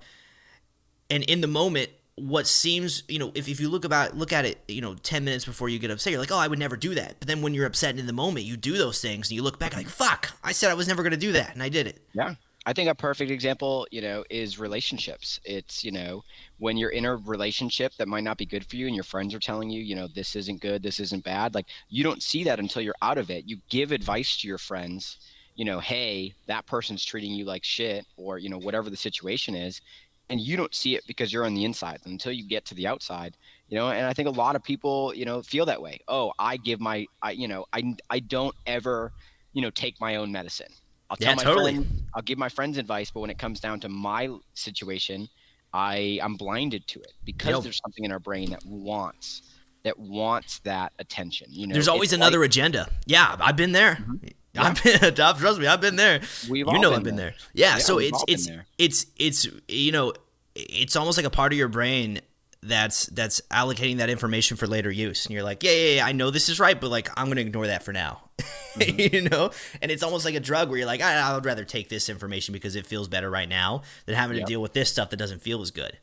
and 1.10 1.24
in 1.24 1.42
the 1.42 1.48
moment 1.48 1.90
what 2.18 2.48
seems 2.48 3.04
you 3.08 3.20
know 3.20 3.32
if, 3.36 3.48
if 3.48 3.60
you 3.60 3.70
look 3.70 3.86
about 3.86 4.18
look 4.18 4.34
at 4.34 4.44
it 4.44 4.58
you 4.68 4.82
know 4.82 4.96
10 4.96 5.24
minutes 5.24 5.46
before 5.46 5.70
you 5.70 5.78
get 5.78 5.92
upset 5.92 6.12
you're 6.12 6.20
like 6.20 6.32
oh 6.32 6.38
i 6.38 6.48
would 6.48 6.60
never 6.60 6.76
do 6.76 6.96
that. 6.96 7.16
But 7.20 7.28
then 7.28 7.42
when 7.42 7.54
you're 7.54 7.68
upset 7.68 7.98
in 7.98 8.08
the 8.08 8.14
moment 8.14 8.46
you 8.46 8.58
do 8.58 8.78
those 8.78 9.02
things 9.02 9.30
and 9.30 9.36
you 9.36 9.44
look 9.44 9.60
back 9.60 9.76
like 9.76 9.88
fuck 9.88 10.32
i 10.44 10.52
said 10.52 10.72
i 10.72 10.74
was 10.74 10.88
never 10.88 11.04
going 11.04 11.12
to 11.12 11.18
do 11.18 11.32
that 11.34 11.54
and 11.54 11.62
i 11.62 11.70
did 11.70 11.88
it. 11.88 12.02
Yeah. 12.14 12.36
I 12.66 12.74
think 12.74 12.90
a 12.90 12.96
perfect 12.96 13.32
example 13.32 13.88
you 13.92 14.02
know 14.02 14.26
is 14.30 14.60
relationships. 14.60 15.40
It's 15.46 15.86
you 15.86 15.92
know 15.92 16.24
when 16.58 16.76
you're 16.76 16.90
in 16.90 17.06
a 17.06 17.16
relationship 17.16 17.94
that 17.98 18.10
might 18.10 18.26
not 18.26 18.38
be 18.38 18.46
good 18.46 18.66
for 18.66 18.76
you 18.76 18.88
and 18.88 18.96
your 18.96 19.06
friends 19.06 19.34
are 19.34 19.40
telling 19.40 19.70
you 19.70 19.82
you 19.82 19.96
know 19.96 20.08
this 20.08 20.36
isn't 20.36 20.60
good 20.60 20.84
this 20.84 21.00
isn't 21.00 21.24
bad 21.24 21.56
like 21.56 21.68
you 21.90 22.04
don't 22.04 22.22
see 22.22 22.44
that 22.44 22.60
until 22.60 22.82
you're 22.82 22.96
out 23.02 23.18
of 23.18 23.30
it. 23.30 23.48
You 23.48 23.60
give 23.70 23.92
advice 23.92 24.38
to 24.38 24.48
your 24.48 24.58
friends 24.58 25.18
you 25.56 25.66
know 25.66 25.80
hey 25.80 26.34
that 26.48 26.66
person's 26.66 27.06
treating 27.06 27.32
you 27.32 27.46
like 27.46 27.64
shit 27.64 28.06
or 28.18 28.38
you 28.38 28.50
know 28.50 28.60
whatever 28.60 28.90
the 28.90 28.98
situation 28.98 29.56
is 29.56 29.82
and 30.30 30.42
you 30.42 30.58
don't 30.58 30.74
see 30.76 30.96
it 30.96 31.06
because 31.08 31.32
you're 31.32 31.46
on 31.46 31.54
the 31.54 31.64
inside 31.64 32.00
until 32.06 32.32
you 32.32 32.48
get 32.48 32.66
to 32.66 32.76
the 32.76 32.88
outside 32.88 33.38
you 33.70 33.78
know 33.78 33.90
and 33.90 34.06
i 34.06 34.14
think 34.14 34.28
a 34.28 34.32
lot 34.32 34.56
of 34.56 34.64
people 34.64 35.14
you 35.14 35.26
know 35.26 35.42
feel 35.42 35.66
that 35.66 35.82
way 35.82 36.00
oh 36.08 36.32
i 36.40 36.58
give 36.58 36.80
my 36.80 37.06
i 37.22 37.32
you 37.32 37.48
know 37.48 37.66
i 37.74 37.96
i 38.10 38.20
don't 38.20 38.56
ever 38.66 39.12
you 39.54 39.62
know 39.62 39.70
take 39.70 40.00
my 40.00 40.16
own 40.16 40.32
medicine 40.32 40.72
i'll 41.10 41.18
tell 41.18 41.30
yeah, 41.32 41.36
my 41.36 41.44
totally. 41.44 41.76
friends 41.76 42.02
i'll 42.16 42.22
give 42.22 42.38
my 42.38 42.50
friends 42.50 42.78
advice 42.78 43.12
but 43.12 43.22
when 43.22 43.30
it 43.30 43.38
comes 43.38 43.60
down 43.60 43.80
to 43.80 43.90
my 43.90 44.30
situation 44.54 45.28
i 45.74 46.20
i'm 46.22 46.36
blinded 46.36 46.86
to 46.88 47.00
it 47.00 47.14
because 47.26 47.56
yep. 47.56 47.64
there's 47.64 47.82
something 47.84 48.06
in 48.06 48.12
our 48.12 48.20
brain 48.20 48.50
that 48.50 48.66
wants 48.66 49.42
that 49.84 49.98
wants 49.98 50.60
that 50.60 50.92
attention 51.00 51.48
you 51.50 51.68
know 51.68 51.74
there's 51.74 51.88
always 51.88 52.14
another 52.14 52.40
like, 52.40 52.48
agenda 52.48 52.90
yeah 53.06 53.36
i've 53.40 53.56
been 53.56 53.72
there 53.72 53.96
mm-hmm. 53.96 54.28
Yeah. 54.58 54.64
I've 54.68 54.84
been, 54.84 55.16
trust 55.16 55.60
me, 55.60 55.68
I've 55.68 55.82
been 55.82 55.96
there. 55.96 56.22
We've 56.50 56.68
you 56.68 56.80
know, 56.80 56.94
I've 56.94 57.04
been 57.04 57.16
there. 57.16 57.32
there. 57.32 57.36
Yeah, 57.54 57.74
yeah, 57.74 57.78
so 57.78 58.00
it's 58.00 58.24
it's 58.28 58.50
it's 58.78 59.06
it's 59.18 59.48
you 59.68 59.92
know, 59.92 60.14
it's 60.56 60.96
almost 60.96 61.18
like 61.18 61.26
a 61.26 61.32
part 61.32 61.52
of 61.52 61.58
your 61.58 61.68
brain 61.68 62.22
that's 62.64 63.06
that's 63.08 63.40
allocating 63.52 63.98
that 63.98 64.10
information 64.10 64.58
for 64.58 64.68
later 64.68 64.92
use, 64.92 65.26
and 65.26 65.34
you're 65.34 65.44
like, 65.44 65.64
yeah, 65.64 65.72
yeah, 65.72 65.96
yeah 65.96 66.06
I 66.06 66.12
know 66.12 66.32
this 66.32 66.50
is 66.50 66.60
right, 66.60 66.80
but 66.80 66.90
like 66.90 67.10
I'm 67.18 67.28
gonna 67.28 67.42
ignore 67.42 67.68
that 67.68 67.84
for 67.84 67.94
now, 67.94 68.22
mm-hmm. 68.40 69.16
you 69.16 69.30
know. 69.30 69.52
And 69.82 69.92
it's 69.92 70.04
almost 70.04 70.26
like 70.26 70.36
a 70.36 70.40
drug 70.40 70.70
where 70.70 70.78
you're 70.78 70.88
like, 70.88 71.02
I, 71.02 71.16
I, 71.20 71.36
would 71.36 71.46
rather 71.46 71.64
take 71.64 71.90
this 71.90 72.10
information 72.10 72.54
because 72.54 72.76
it 72.76 72.86
feels 72.86 73.08
better 73.08 73.30
right 73.30 73.48
now 73.48 73.84
than 74.06 74.16
having 74.16 74.38
yep. 74.38 74.46
to 74.46 74.52
deal 74.52 74.62
with 74.62 74.74
this 74.74 74.90
stuff 74.92 75.12
that 75.12 75.18
doesn't 75.18 75.42
feel 75.42 75.62
as 75.62 75.72
good. 75.72 75.98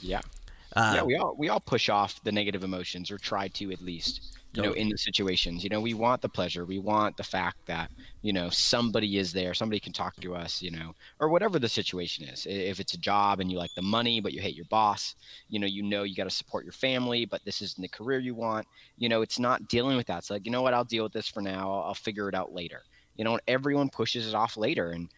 Yeah. 0.00 0.20
Uh, 0.74 0.92
yeah, 0.96 1.02
we 1.02 1.16
all 1.16 1.34
we 1.36 1.48
all 1.48 1.60
push 1.60 1.88
off 1.88 2.22
the 2.22 2.32
negative 2.32 2.62
emotions 2.62 3.10
or 3.10 3.18
try 3.18 3.48
to 3.48 3.72
at 3.72 3.80
least 3.80 4.38
you 4.52 4.62
know 4.62 4.72
in 4.72 4.88
the 4.88 4.98
situations. 4.98 5.62
You 5.62 5.70
know 5.70 5.80
we 5.80 5.94
want 5.94 6.22
the 6.22 6.28
pleasure. 6.28 6.64
We 6.64 6.78
want 6.78 7.16
the 7.16 7.22
fact 7.22 7.58
that 7.66 7.90
you 8.22 8.32
know 8.32 8.50
somebody 8.50 9.18
is 9.18 9.32
there. 9.32 9.54
Somebody 9.54 9.78
can 9.80 9.92
talk 9.92 10.16
to 10.16 10.34
us 10.34 10.60
you 10.60 10.70
know 10.70 10.94
or 11.20 11.28
whatever 11.28 11.58
the 11.58 11.68
situation 11.68 12.24
is. 12.26 12.46
If 12.46 12.80
it's 12.80 12.94
a 12.94 12.98
job 12.98 13.40
and 13.40 13.50
you 13.50 13.58
like 13.58 13.74
the 13.74 13.82
money 13.82 14.20
but 14.20 14.32
you 14.32 14.40
hate 14.40 14.56
your 14.56 14.66
boss 14.66 15.14
you 15.48 15.58
know 15.58 15.66
you 15.66 15.82
know 15.82 16.02
you 16.02 16.16
got 16.16 16.24
to 16.24 16.30
support 16.30 16.64
your 16.64 16.72
family 16.72 17.24
but 17.24 17.44
this 17.44 17.62
isn't 17.62 17.80
the 17.80 17.88
career 17.88 18.18
you 18.18 18.34
want 18.34 18.66
you 18.96 19.08
know 19.08 19.22
it's 19.22 19.38
not 19.38 19.68
dealing 19.68 19.96
with 19.96 20.06
that. 20.08 20.18
It's 20.18 20.30
like 20.30 20.44
you 20.44 20.52
know 20.52 20.62
what? 20.62 20.74
I'll 20.74 20.84
deal 20.84 21.04
with 21.04 21.12
this 21.12 21.28
for 21.28 21.42
now. 21.42 21.72
I'll, 21.72 21.82
I'll 21.88 21.94
figure 21.94 22.28
it 22.28 22.34
out 22.34 22.52
later. 22.52 22.82
You 23.16 23.24
know 23.24 23.38
everyone 23.46 23.88
pushes 23.88 24.26
it 24.28 24.34
off 24.34 24.56
later. 24.56 24.90
And 24.90 25.08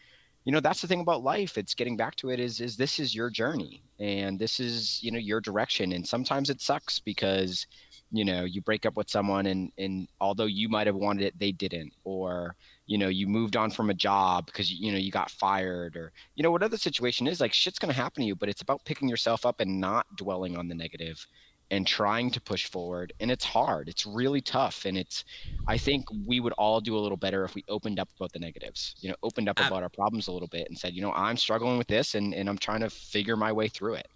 you 0.45 0.53
know 0.53 0.61
that's 0.61 0.83
the 0.83 0.89
thing 0.89 1.01
about 1.01 1.23
life. 1.23 1.57
It's 1.57 1.75
getting 1.75 1.97
back 1.97 2.17
to 2.17 2.31
it 2.31 2.41
is 2.41 2.61
is 2.61 2.77
this 2.77 2.99
is 2.99 3.15
your 3.15 3.31
journey. 3.31 3.83
And 3.99 4.39
this 4.39 4.61
is 4.61 5.03
you 5.03 5.11
know 5.11 5.19
your 5.19 5.41
direction. 5.41 5.93
And 5.93 6.07
sometimes 6.07 6.51
it 6.51 6.61
sucks 6.61 6.99
because 6.99 7.67
you 8.13 8.25
know 8.25 8.45
you 8.45 8.61
break 8.61 8.87
up 8.87 8.97
with 8.97 9.11
someone 9.11 9.47
and 9.47 9.73
and 9.79 10.07
although 10.21 10.47
you 10.47 10.69
might 10.69 10.87
have 10.87 10.97
wanted 10.97 11.25
it 11.25 11.39
they 11.39 11.53
didn't. 11.53 11.93
Or 12.05 12.55
you 12.87 12.99
know 12.99 13.09
you 13.09 13.27
moved 13.27 13.57
on 13.57 13.71
from 13.71 13.91
a 13.91 13.95
job 13.95 14.47
because 14.47 14.71
you 14.73 14.93
know 14.93 14.99
you 14.99 15.11
got 15.11 15.31
fired 15.31 15.97
or 15.97 16.13
you 16.35 16.43
know 16.43 16.51
whatever 16.51 16.71
the 16.71 16.79
situation 16.79 17.27
is 17.27 17.41
like 17.41 17.53
shit's 17.53 17.79
going 17.79 17.93
to 17.93 18.01
happen 18.01 18.23
to 18.23 18.27
you 18.27 18.35
but 18.35 18.49
it's 18.49 18.61
about 18.61 18.85
picking 18.85 19.09
yourself 19.09 19.47
up 19.47 19.61
and 19.61 19.81
not 19.81 20.07
dwelling 20.17 20.57
on 20.57 20.69
the 20.69 20.75
negative 20.75 21.27
and 21.73 21.87
trying 21.87 22.31
to 22.31 22.41
push 22.41 22.67
forward. 22.67 23.15
And 23.19 23.31
it's 23.31 23.47
hard. 23.47 23.89
It's 23.89 24.05
really 24.05 24.43
tough. 24.43 24.85
And 24.85 24.99
it's 24.99 25.25
i 25.67 25.77
think 25.79 26.05
we 26.27 26.41
would 26.41 26.53
all 26.55 26.81
do 26.81 26.97
a 26.97 27.01
little 27.01 27.17
better 27.17 27.45
if 27.45 27.55
we 27.55 27.65
opened 27.69 27.99
up 27.99 28.09
about 28.17 28.33
the 28.33 28.39
negatives 28.39 28.95
you 29.01 29.09
know 29.09 29.15
opened 29.23 29.49
up 29.49 29.61
about 29.61 29.83
our 29.83 29.89
problems 29.89 30.27
a 30.29 30.33
little 30.33 30.49
bit 30.49 30.67
and 30.69 30.77
said 30.77 30.93
you 30.93 31.01
know 31.01 31.13
i'm 31.13 31.37
struggling 31.37 31.79
with 31.79 31.87
this 31.87 32.15
and, 32.15 32.35
and 32.35 32.49
i'm 32.49 32.59
trying 32.59 32.81
to 32.81 32.91
figure 32.91 33.37
my 33.37 33.53
way 33.53 33.69
through 33.69 33.95
it 33.95 34.09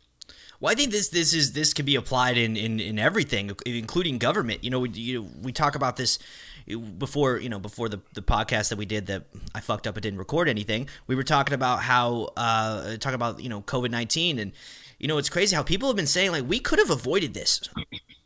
well, 0.60 0.72
I 0.72 0.74
think 0.74 0.90
this 0.90 1.08
this 1.08 1.34
is 1.34 1.52
this 1.52 1.74
can 1.74 1.84
be 1.84 1.96
applied 1.96 2.38
in 2.38 2.56
in, 2.56 2.80
in 2.80 2.98
everything, 2.98 3.50
including 3.66 4.18
government. 4.18 4.64
You 4.64 4.70
know, 4.70 4.80
we 4.80 4.90
you, 4.90 5.28
we 5.42 5.52
talk 5.52 5.74
about 5.74 5.96
this. 5.96 6.18
before 6.98 7.38
you 7.38 7.48
know 7.48 7.60
before 7.60 7.88
the, 7.88 8.00
the 8.14 8.22
podcast 8.22 8.70
that 8.70 8.78
we 8.78 8.86
did 8.86 9.06
that 9.06 9.24
I 9.54 9.60
fucked 9.60 9.86
up 9.86 9.96
and 9.96 10.02
didn't 10.02 10.18
record 10.18 10.48
anything. 10.48 10.88
We 11.06 11.14
were 11.14 11.22
talking 11.22 11.54
about 11.54 11.82
how 11.82 12.30
uh, 12.36 12.96
talking 12.96 13.14
about 13.14 13.40
you 13.40 13.48
know 13.48 13.60
COVID 13.62 13.90
nineteen 13.90 14.38
and 14.38 14.52
you 14.98 15.08
know 15.08 15.18
it's 15.18 15.28
crazy 15.28 15.54
how 15.54 15.62
people 15.62 15.88
have 15.88 15.96
been 15.96 16.06
saying 16.06 16.32
like 16.32 16.48
we 16.48 16.58
could 16.58 16.78
have 16.78 16.90
avoided 16.90 17.34
this. 17.34 17.60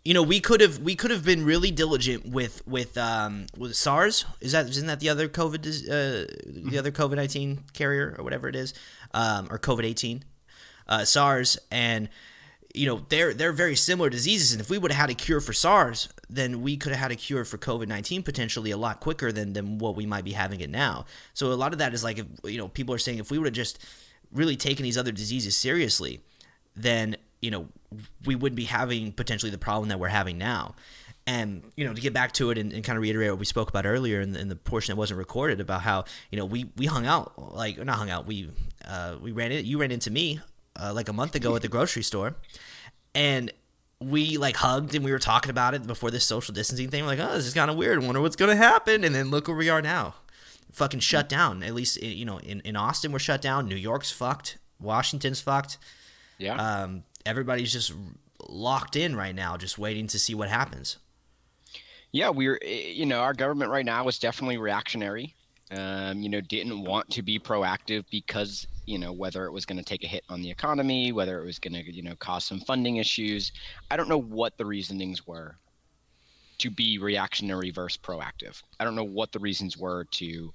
You 0.04 0.14
know 0.14 0.22
we 0.22 0.40
could 0.40 0.60
have 0.62 0.78
we 0.78 0.94
could 0.94 1.10
have 1.10 1.24
been 1.24 1.44
really 1.44 1.70
diligent 1.70 2.30
with 2.30 2.66
with 2.66 2.96
um 2.96 3.46
with 3.58 3.76
SARS. 3.76 4.24
Is 4.40 4.52
that 4.52 4.68
isn't 4.68 4.86
that 4.86 5.00
the 5.00 5.10
other 5.10 5.28
COVID 5.28 5.66
uh, 5.66 6.32
the 6.46 6.78
other 6.78 6.92
COVID 6.92 7.16
nineteen 7.16 7.64
carrier 7.74 8.14
or 8.16 8.24
whatever 8.24 8.48
it 8.48 8.56
is 8.56 8.72
um, 9.12 9.48
or 9.50 9.58
COVID 9.58 9.84
eighteen 9.84 10.24
uh, 10.90 11.04
SARS 11.04 11.58
and 11.70 12.08
you 12.74 12.86
know 12.86 13.04
they're 13.08 13.32
they're 13.32 13.52
very 13.52 13.76
similar 13.76 14.10
diseases. 14.10 14.52
And 14.52 14.60
if 14.60 14.68
we 14.68 14.78
would 14.78 14.92
have 14.92 15.00
had 15.00 15.10
a 15.10 15.14
cure 15.14 15.40
for 15.40 15.52
SARS 15.52 16.08
then 16.28 16.62
we 16.62 16.76
could 16.76 16.92
have 16.92 17.00
had 17.00 17.10
a 17.10 17.16
cure 17.16 17.44
for 17.44 17.58
COVID-19 17.58 18.24
potentially 18.24 18.70
a 18.70 18.76
lot 18.76 19.00
quicker 19.00 19.32
than 19.32 19.54
than 19.54 19.78
what 19.78 19.96
we 19.96 20.06
might 20.06 20.24
be 20.24 20.32
having 20.32 20.60
it 20.60 20.70
now. 20.70 21.06
So 21.34 21.52
a 21.52 21.54
lot 21.54 21.72
of 21.72 21.78
that 21.78 21.94
is 21.94 22.04
like 22.04 22.18
if, 22.18 22.26
you 22.44 22.58
know 22.58 22.68
people 22.68 22.94
are 22.94 22.98
saying 22.98 23.18
if 23.18 23.30
we 23.30 23.38
would 23.38 23.46
have 23.46 23.54
just 23.54 23.78
really 24.32 24.56
taken 24.56 24.84
these 24.84 24.98
other 24.98 25.12
diseases 25.12 25.56
seriously 25.56 26.20
then 26.76 27.16
you 27.40 27.50
know 27.50 27.68
we 28.24 28.34
wouldn't 28.34 28.56
be 28.56 28.64
having 28.64 29.12
potentially 29.12 29.50
the 29.50 29.58
problem 29.58 29.88
that 29.88 29.98
we're 29.98 30.08
having 30.08 30.38
now. 30.38 30.74
And 31.26 31.62
you 31.76 31.84
know 31.84 31.94
to 31.94 32.00
get 32.00 32.12
back 32.12 32.32
to 32.32 32.50
it 32.50 32.58
and, 32.58 32.72
and 32.72 32.82
kind 32.82 32.96
of 32.96 33.02
reiterate 33.02 33.30
what 33.30 33.38
we 33.38 33.44
spoke 33.44 33.68
about 33.68 33.86
earlier 33.86 34.20
in 34.20 34.32
the, 34.32 34.40
in 34.40 34.48
the, 34.48 34.56
portion 34.56 34.92
that 34.92 34.96
wasn't 34.96 35.18
recorded 35.18 35.60
about 35.60 35.82
how 35.82 36.04
you 36.30 36.38
know 36.38 36.44
we 36.44 36.70
we 36.76 36.86
hung 36.86 37.06
out 37.06 37.54
like 37.54 37.78
not 37.84 37.96
hung 37.96 38.10
out 38.10 38.26
we 38.26 38.50
uh, 38.86 39.16
we 39.20 39.30
ran 39.30 39.52
it 39.52 39.64
you 39.64 39.78
ran 39.78 39.90
into 39.90 40.10
me 40.10 40.40
uh, 40.76 40.92
like 40.94 41.08
a 41.08 41.12
month 41.12 41.34
ago 41.34 41.54
at 41.56 41.62
the 41.62 41.68
grocery 41.68 42.02
store, 42.02 42.34
and 43.14 43.52
we 44.00 44.38
like 44.38 44.56
hugged 44.56 44.94
and 44.94 45.04
we 45.04 45.12
were 45.12 45.18
talking 45.18 45.50
about 45.50 45.74
it 45.74 45.86
before 45.86 46.10
this 46.10 46.24
social 46.24 46.54
distancing 46.54 46.88
thing. 46.88 47.02
We're 47.02 47.16
like, 47.16 47.20
oh, 47.20 47.34
this 47.34 47.46
is 47.46 47.54
kind 47.54 47.70
of 47.70 47.76
weird. 47.76 48.02
Wonder 48.02 48.20
what's 48.20 48.36
gonna 48.36 48.56
happen. 48.56 49.04
And 49.04 49.14
then 49.14 49.30
look 49.30 49.48
where 49.48 49.56
we 49.56 49.68
are 49.68 49.82
now, 49.82 50.14
fucking 50.72 51.00
shut 51.00 51.28
down. 51.28 51.62
At 51.62 51.74
least 51.74 52.02
you 52.02 52.24
know 52.24 52.38
in 52.38 52.60
in 52.60 52.76
Austin 52.76 53.12
we're 53.12 53.18
shut 53.18 53.42
down. 53.42 53.68
New 53.68 53.76
York's 53.76 54.10
fucked. 54.10 54.58
Washington's 54.80 55.40
fucked. 55.40 55.78
Yeah. 56.38 56.54
Um, 56.54 57.04
everybody's 57.26 57.72
just 57.72 57.92
locked 58.48 58.96
in 58.96 59.14
right 59.14 59.34
now, 59.34 59.56
just 59.56 59.78
waiting 59.78 60.06
to 60.08 60.18
see 60.18 60.34
what 60.34 60.48
happens. 60.48 60.96
Yeah, 62.12 62.30
we're 62.30 62.58
you 62.64 63.06
know 63.06 63.20
our 63.20 63.34
government 63.34 63.70
right 63.70 63.84
now 63.84 64.08
is 64.08 64.18
definitely 64.18 64.56
reactionary. 64.56 65.34
Um, 65.70 66.20
you 66.20 66.28
know, 66.28 66.40
didn't 66.40 66.82
want 66.82 67.10
to 67.10 67.22
be 67.22 67.38
proactive 67.38 68.04
because 68.10 68.66
you 68.90 68.98
know 68.98 69.12
whether 69.12 69.46
it 69.46 69.52
was 69.52 69.64
going 69.64 69.78
to 69.78 69.84
take 69.84 70.02
a 70.02 70.08
hit 70.08 70.24
on 70.28 70.42
the 70.42 70.50
economy 70.50 71.12
whether 71.12 71.40
it 71.40 71.46
was 71.46 71.58
going 71.58 71.72
to 71.72 71.94
you 71.94 72.02
know 72.02 72.16
cause 72.16 72.44
some 72.44 72.60
funding 72.60 72.96
issues. 72.96 73.52
I 73.90 73.96
don't 73.96 74.08
know 74.08 74.20
what 74.20 74.58
the 74.58 74.66
reasonings 74.66 75.26
were 75.26 75.56
to 76.58 76.70
be 76.70 76.98
reactionary 76.98 77.70
versus 77.70 77.98
proactive. 78.02 78.62
I 78.78 78.84
don't 78.84 78.96
know 78.96 79.04
what 79.04 79.32
the 79.32 79.38
reasons 79.38 79.78
were 79.78 80.04
to 80.04 80.52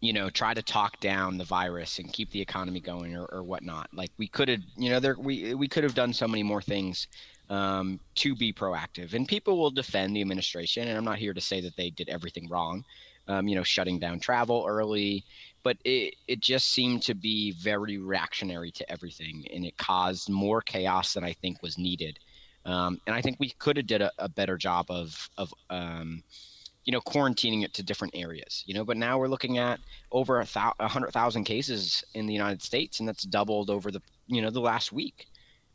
you 0.00 0.12
know 0.12 0.30
try 0.30 0.54
to 0.54 0.62
talk 0.62 0.98
down 1.00 1.38
the 1.38 1.44
virus 1.44 1.98
and 1.98 2.12
keep 2.12 2.30
the 2.30 2.40
economy 2.40 2.80
going 2.80 3.14
or, 3.14 3.26
or 3.26 3.42
whatnot. 3.44 3.88
Like 3.92 4.10
we 4.16 4.26
could 4.26 4.48
have 4.48 4.60
you 4.76 4.90
know 4.90 4.98
there 4.98 5.16
we 5.18 5.54
we 5.54 5.68
could 5.68 5.84
have 5.84 5.94
done 5.94 6.12
so 6.12 6.26
many 6.26 6.42
more 6.42 6.62
things 6.62 7.06
um, 7.48 8.00
to 8.16 8.34
be 8.34 8.52
proactive. 8.52 9.14
And 9.14 9.28
people 9.28 9.56
will 9.56 9.70
defend 9.70 10.16
the 10.16 10.20
administration 10.20 10.88
and 10.88 10.96
i'm 10.96 11.04
not 11.04 11.18
here 11.18 11.34
to 11.34 11.40
say 11.40 11.60
that 11.60 11.76
they 11.76 11.90
did 11.90 12.08
everything 12.08 12.48
wrong 12.48 12.84
um, 13.28 13.48
you 13.48 13.54
know 13.54 13.62
shutting 13.62 13.98
down 13.98 14.18
travel 14.18 14.64
early 14.68 15.24
but 15.66 15.78
it, 15.84 16.14
it 16.28 16.38
just 16.38 16.68
seemed 16.68 17.02
to 17.02 17.12
be 17.12 17.50
very 17.50 17.98
reactionary 17.98 18.70
to 18.70 18.88
everything 18.88 19.44
and 19.52 19.64
it 19.64 19.76
caused 19.76 20.28
more 20.30 20.60
chaos 20.60 21.14
than 21.14 21.24
i 21.24 21.32
think 21.32 21.60
was 21.60 21.76
needed. 21.76 22.20
Um, 22.64 23.00
and 23.04 23.16
i 23.16 23.20
think 23.20 23.38
we 23.40 23.50
could 23.50 23.76
have 23.76 23.88
did 23.88 24.00
a, 24.00 24.12
a, 24.16 24.28
better 24.28 24.56
job 24.56 24.86
of 24.90 25.28
of 25.36 25.52
um, 25.68 26.22
you 26.84 26.92
know 26.92 27.00
quarantining 27.00 27.64
it 27.64 27.74
to 27.74 27.82
different 27.82 28.14
areas 28.14 28.62
you 28.66 28.74
know? 28.74 28.84
But 28.84 28.96
now 28.96 29.18
we're 29.18 29.26
looking 29.34 29.58
at 29.58 29.80
over 30.12 30.40
a, 30.40 30.46
thou- 30.46 30.78
a 30.78 30.86
hundred 30.86 31.10
thousand 31.10 31.42
cases 31.42 32.04
in 32.14 32.26
the 32.26 32.32
united 32.32 32.62
states 32.62 33.00
and 33.00 33.08
that's 33.08 33.24
doubled 33.24 33.68
over 33.68 33.90
the 33.90 34.02
you 34.28 34.42
know 34.42 34.50
the 34.50 34.60
last 34.60 34.92
week. 34.92 35.26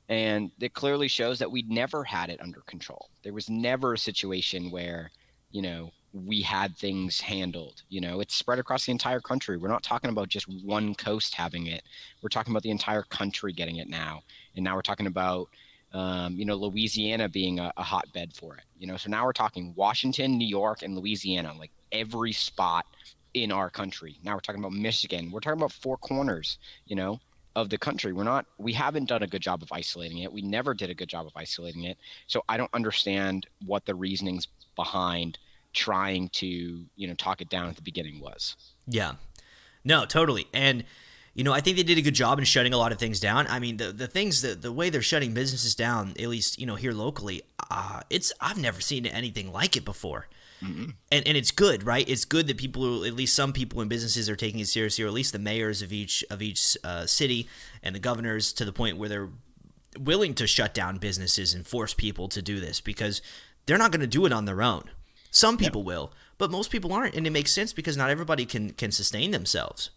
And 0.08 0.52
it 0.62 0.74
clearly 0.74 1.10
shows 1.10 1.40
that 1.40 1.52
we'd 1.52 1.70
never 1.70 2.06
had 2.06 2.30
it 2.30 2.42
under 2.42 2.62
control. 2.62 3.10
There 3.24 3.34
was 3.34 3.50
never 3.50 3.94
a 3.94 3.98
situation 3.98 4.72
where 4.72 5.12
you 5.52 5.62
know 5.62 5.92
we 6.14 6.42
had 6.42 6.76
things 6.78 7.20
handled. 7.22 7.84
You 7.90 8.02
know, 8.02 8.20
it's 8.20 8.36
spread 8.36 8.60
across 8.60 8.86
the 8.86 8.92
entire 8.92 9.22
country. 9.22 9.58
We're 9.58 9.70
not 9.70 9.84
talking 9.84 10.10
about 10.10 10.30
just 10.30 10.48
one 10.48 10.94
coast 10.96 11.34
having 11.34 11.68
it. 11.68 11.84
We're 12.22 12.30
talking 12.30 12.52
about 12.52 12.64
the 12.64 12.72
entire 12.72 13.04
country 13.04 13.54
getting 13.54 13.78
it 13.78 13.90
now. 13.90 14.24
And 14.56 14.64
now 14.64 14.76
we're 14.76 14.82
talking 14.82 15.08
about, 15.08 15.48
um, 15.94 16.36
you 16.36 16.46
know, 16.46 16.56
Louisiana 16.56 17.30
being 17.30 17.60
a, 17.60 17.72
a, 17.78 17.84
hotbed 17.84 18.34
for 18.34 18.56
it. 18.56 18.64
You 18.78 18.88
know, 18.88 18.98
so 18.98 19.10
now 19.10 19.26
we're 19.26 19.34
talking 19.34 19.74
Washington, 19.76 20.38
New 20.38 20.48
York, 20.48 20.82
and 20.84 20.98
Louisiana, 20.98 21.54
like 21.58 21.72
every 21.92 22.34
spot 22.34 22.86
in 23.34 23.52
our 23.52 23.70
country. 23.70 24.18
Now 24.24 24.36
we're 24.36 24.42
talking 24.42 24.62
about 24.62 24.74
Michigan. 24.74 25.32
We're 25.32 25.40
talking 25.40 25.60
about 25.60 25.72
four 25.72 25.98
corners. 25.98 26.58
You 26.86 26.96
know. 26.96 27.20
Of 27.54 27.70
the 27.70 27.78
country, 27.78 28.14
we're 28.14 28.24
not, 28.24 28.46
we 28.60 28.72
haven't 28.72 29.10
done 29.10 29.24
a 29.24 29.28
good 29.28 29.42
job 29.42 29.62
of 29.62 29.74
isolating 29.74 30.20
it. 30.20 30.32
We 30.32 30.42
never 30.42 30.74
did 30.74 30.90
a 30.90 30.94
good 30.94 31.10
job 31.10 31.26
of 31.26 31.34
isolating 31.36 31.84
it. 31.84 31.98
So 32.26 32.46
I 32.48 32.56
don't 32.56 32.74
understand 32.74 33.46
what 33.66 33.86
the 33.86 33.94
reasonings 33.94 34.48
behind 34.78 35.38
trying 35.74 36.30
to 36.30 36.48
you 36.48 37.08
know 37.08 37.14
talk 37.14 37.42
it 37.42 37.50
down 37.50 37.68
at 37.68 37.76
the 37.76 37.82
beginning 37.82 38.20
was. 38.20 38.56
Yeah, 38.88 39.14
no, 39.84 40.06
totally, 40.06 40.48
and 40.54 40.84
you 41.34 41.44
know 41.44 41.54
I 41.54 41.62
think 41.62 41.78
they 41.78 41.84
did 41.84 41.98
a 41.98 42.02
good 42.02 42.16
job 42.16 42.40
in 42.40 42.46
shutting 42.46 42.74
a 42.74 42.78
lot 42.78 42.92
of 42.92 43.00
things 43.00 43.20
down. 43.20 43.48
I 43.48 43.60
mean 43.60 43.78
the 43.78 43.92
the 43.92 44.08
things 44.08 44.42
that 44.42 44.62
the 44.62 44.72
way 44.72 44.90
they're 44.90 45.02
shutting 45.02 45.34
businesses 45.34 45.76
down, 45.76 46.12
at 46.20 46.28
least 46.28 46.60
you 46.60 46.66
know 46.66 46.76
here 46.76 46.94
locally, 46.94 47.42
uh, 47.70 48.02
it's 48.10 48.34
I've 48.40 48.58
never 48.58 48.82
seen 48.82 49.06
anything 49.06 49.52
like 49.52 49.76
it 49.76 49.86
before. 49.86 50.28
Mm-hmm. 50.64 50.92
And, 51.12 51.28
and 51.28 51.36
it's 51.36 51.50
good, 51.50 51.84
right? 51.84 52.08
It's 52.08 52.24
good 52.24 52.46
that 52.46 52.58
people, 52.58 53.04
at 53.04 53.14
least 53.14 53.36
some 53.36 53.52
people 53.52 53.82
in 53.82 53.88
businesses, 53.88 54.30
are 54.30 54.36
taking 54.36 54.60
it 54.60 54.68
seriously, 54.68 55.04
or 55.04 55.08
at 55.08 55.14
least 55.14 55.34
the 55.34 55.40
mayors 55.40 55.82
of 55.82 55.92
each 55.92 56.24
of 56.30 56.42
each 56.42 56.78
uh, 56.84 57.08
city 57.08 57.48
and 57.82 57.96
the 57.96 58.00
governors, 58.00 58.54
to 58.54 58.66
the 58.66 58.72
point 58.72 58.98
where 58.98 59.10
they're 59.10 59.30
willing 60.00 60.34
to 60.36 60.48
shut 60.48 60.74
down 60.74 60.98
businesses 60.98 61.54
and 61.54 61.66
force 61.66 61.94
people 61.94 62.28
to 62.30 62.42
do 62.42 62.60
this 62.60 62.80
because 62.80 63.22
they're 63.66 63.78
not 63.78 63.92
going 63.92 64.02
to 64.02 64.08
do 64.08 64.26
it 64.26 64.32
on 64.32 64.46
their 64.46 64.62
own. 64.62 64.84
Some 65.32 65.58
people 65.58 65.84
will, 65.84 66.12
but 66.38 66.52
most 66.52 66.70
people 66.72 66.92
aren't, 66.92 67.16
and 67.16 67.26
it 67.26 67.32
makes 67.32 67.52
sense 67.52 67.72
because 67.72 67.96
not 67.96 68.10
everybody 68.10 68.46
can 68.46 68.72
can 68.72 68.92
sustain 68.92 69.32
themselves. 69.32 69.90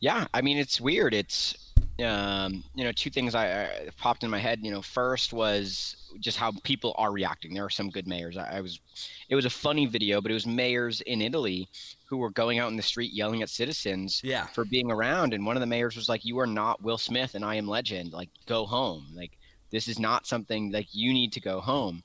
Yeah, 0.00 0.26
I 0.34 0.42
mean 0.42 0.58
it's 0.58 0.80
weird. 0.80 1.14
It's 1.14 1.72
um, 2.04 2.64
you 2.74 2.84
know 2.84 2.92
two 2.92 3.08
things 3.08 3.34
I, 3.34 3.62
I, 3.62 3.88
popped 3.96 4.24
in 4.24 4.30
my 4.30 4.38
head. 4.38 4.58
You 4.62 4.72
know, 4.72 4.82
first 4.82 5.32
was 5.32 5.96
just 6.18 6.36
how 6.36 6.52
people 6.64 6.94
are 6.98 7.12
reacting. 7.12 7.54
There 7.54 7.64
are 7.64 7.70
some 7.70 7.88
good 7.88 8.06
mayors. 8.06 8.36
I, 8.36 8.58
I 8.58 8.60
was, 8.60 8.80
it 9.28 9.34
was 9.34 9.44
a 9.44 9.50
funny 9.50 9.86
video, 9.86 10.20
but 10.20 10.30
it 10.30 10.34
was 10.34 10.46
mayors 10.46 11.00
in 11.02 11.22
Italy 11.22 11.68
who 12.06 12.18
were 12.18 12.30
going 12.30 12.58
out 12.58 12.70
in 12.70 12.76
the 12.76 12.82
street 12.82 13.12
yelling 13.12 13.42
at 13.42 13.48
citizens 13.48 14.20
yeah. 14.22 14.46
for 14.46 14.64
being 14.64 14.90
around. 14.90 15.34
And 15.34 15.46
one 15.46 15.56
of 15.56 15.60
the 15.60 15.66
mayors 15.66 15.96
was 15.96 16.08
like, 16.08 16.24
"You 16.24 16.38
are 16.40 16.46
not 16.46 16.82
Will 16.82 16.98
Smith, 16.98 17.34
and 17.34 17.44
I 17.44 17.54
am 17.54 17.68
Legend. 17.68 18.12
Like, 18.12 18.30
go 18.46 18.66
home. 18.66 19.06
Like, 19.14 19.38
this 19.70 19.88
is 19.88 19.98
not 19.98 20.26
something 20.26 20.72
like 20.72 20.88
you 20.92 21.12
need 21.12 21.32
to 21.32 21.40
go 21.40 21.60
home." 21.60 22.02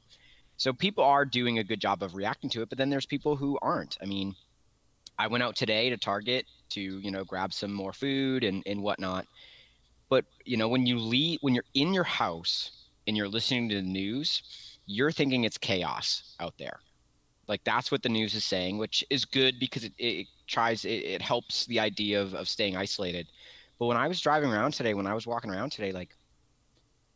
So 0.62 0.72
people 0.72 1.04
are 1.04 1.26
doing 1.26 1.58
a 1.58 1.64
good 1.64 1.80
job 1.80 2.04
of 2.04 2.14
reacting 2.14 2.48
to 2.52 2.62
it, 2.62 2.70
but 2.70 2.78
then 2.78 2.92
there's 2.92 3.08
people 3.08 3.36
who 3.36 3.58
aren't. 3.64 3.98
I 4.00 4.06
mean, 4.06 4.36
I 5.18 5.26
went 5.26 5.42
out 5.42 5.56
today 5.56 5.90
to 5.90 5.98
Target 5.98 6.46
to, 6.70 6.80
you 6.80 7.10
know, 7.10 7.24
grab 7.24 7.52
some 7.52 7.74
more 7.74 7.92
food 7.92 8.44
and, 8.44 8.62
and 8.68 8.84
whatnot. 8.84 9.26
But, 10.08 10.26
you 10.46 10.58
know, 10.58 10.68
when 10.68 10.86
you 10.86 11.00
leave, 11.00 11.40
when 11.42 11.56
you're 11.56 11.64
in 11.74 11.96
your 11.96 12.04
house 12.04 12.86
and 13.08 13.18
you're 13.18 13.28
listening 13.28 13.70
to 13.70 13.76
the 13.78 13.82
news, 13.82 14.78
you're 14.86 15.12
thinking 15.12 15.46
it's 15.46 15.58
chaos 15.58 16.36
out 16.40 16.54
there. 16.60 16.80
Like 17.48 17.64
that's 17.64 17.92
what 17.92 18.04
the 18.04 18.10
news 18.10 18.36
is 18.36 18.46
saying, 18.46 18.78
which 18.78 19.04
is 19.10 19.26
good 19.26 19.56
because 19.60 19.84
it, 19.84 19.94
it 19.98 20.28
tries, 20.46 20.86
it, 20.86 20.90
it 20.90 21.24
helps 21.24 21.66
the 21.66 21.80
idea 21.80 22.22
of, 22.22 22.36
of 22.36 22.48
staying 22.48 22.78
isolated. 22.78 23.26
But 23.80 23.88
when 23.88 23.98
I 23.98 24.08
was 24.08 24.22
driving 24.22 24.52
around 24.52 24.74
today, 24.74 24.94
when 24.94 25.08
I 25.08 25.16
was 25.16 25.26
walking 25.26 25.50
around 25.50 25.72
today, 25.72 25.92
like 25.92 26.16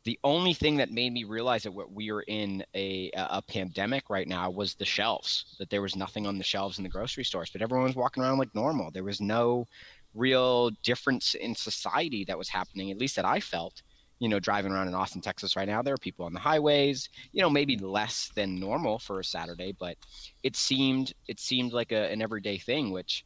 the 0.05 0.19
only 0.23 0.53
thing 0.53 0.77
that 0.77 0.91
made 0.91 1.11
me 1.11 1.23
realize 1.23 1.63
that 1.63 1.71
we 1.71 2.11
were 2.11 2.23
in 2.27 2.63
a, 2.75 3.11
a 3.15 3.41
pandemic 3.41 4.09
right 4.09 4.27
now 4.27 4.49
was 4.51 4.75
the 4.75 4.85
shelves 4.85 5.55
that 5.59 5.69
there 5.71 5.81
was 5.81 5.95
nothing 5.95 6.27
on 6.27 6.37
the 6.37 6.43
shelves 6.43 6.77
in 6.77 6.83
the 6.83 6.89
grocery 6.89 7.23
stores 7.23 7.49
but 7.51 7.61
everyone 7.61 7.87
was 7.87 7.95
walking 7.95 8.23
around 8.23 8.37
like 8.37 8.53
normal. 8.55 8.91
There 8.91 9.03
was 9.03 9.19
no 9.19 9.65
real 10.13 10.69
difference 10.83 11.33
in 11.33 11.53
society 11.55 12.23
that 12.23 12.37
was 12.37 12.47
happening 12.47 12.89
at 12.89 12.97
least 12.97 13.17
that 13.17 13.25
i 13.25 13.39
felt. 13.39 13.81
You 14.19 14.29
know 14.29 14.39
driving 14.39 14.71
around 14.71 14.87
in 14.87 14.95
austin 14.95 15.19
texas 15.19 15.57
right 15.57 15.67
now 15.67 15.81
there 15.81 15.93
are 15.93 15.97
people 15.97 16.25
on 16.25 16.31
the 16.31 16.39
highways 16.39 17.09
you 17.33 17.41
know 17.41 17.49
maybe 17.49 17.77
less 17.77 18.31
than 18.33 18.57
normal 18.57 18.97
for 18.97 19.19
a 19.19 19.25
saturday 19.25 19.73
but 19.77 19.97
it 20.41 20.55
seemed 20.55 21.11
it 21.27 21.37
seemed 21.37 21.73
like 21.73 21.91
a, 21.91 22.09
an 22.13 22.21
everyday 22.21 22.57
thing 22.57 22.91
which 22.91 23.23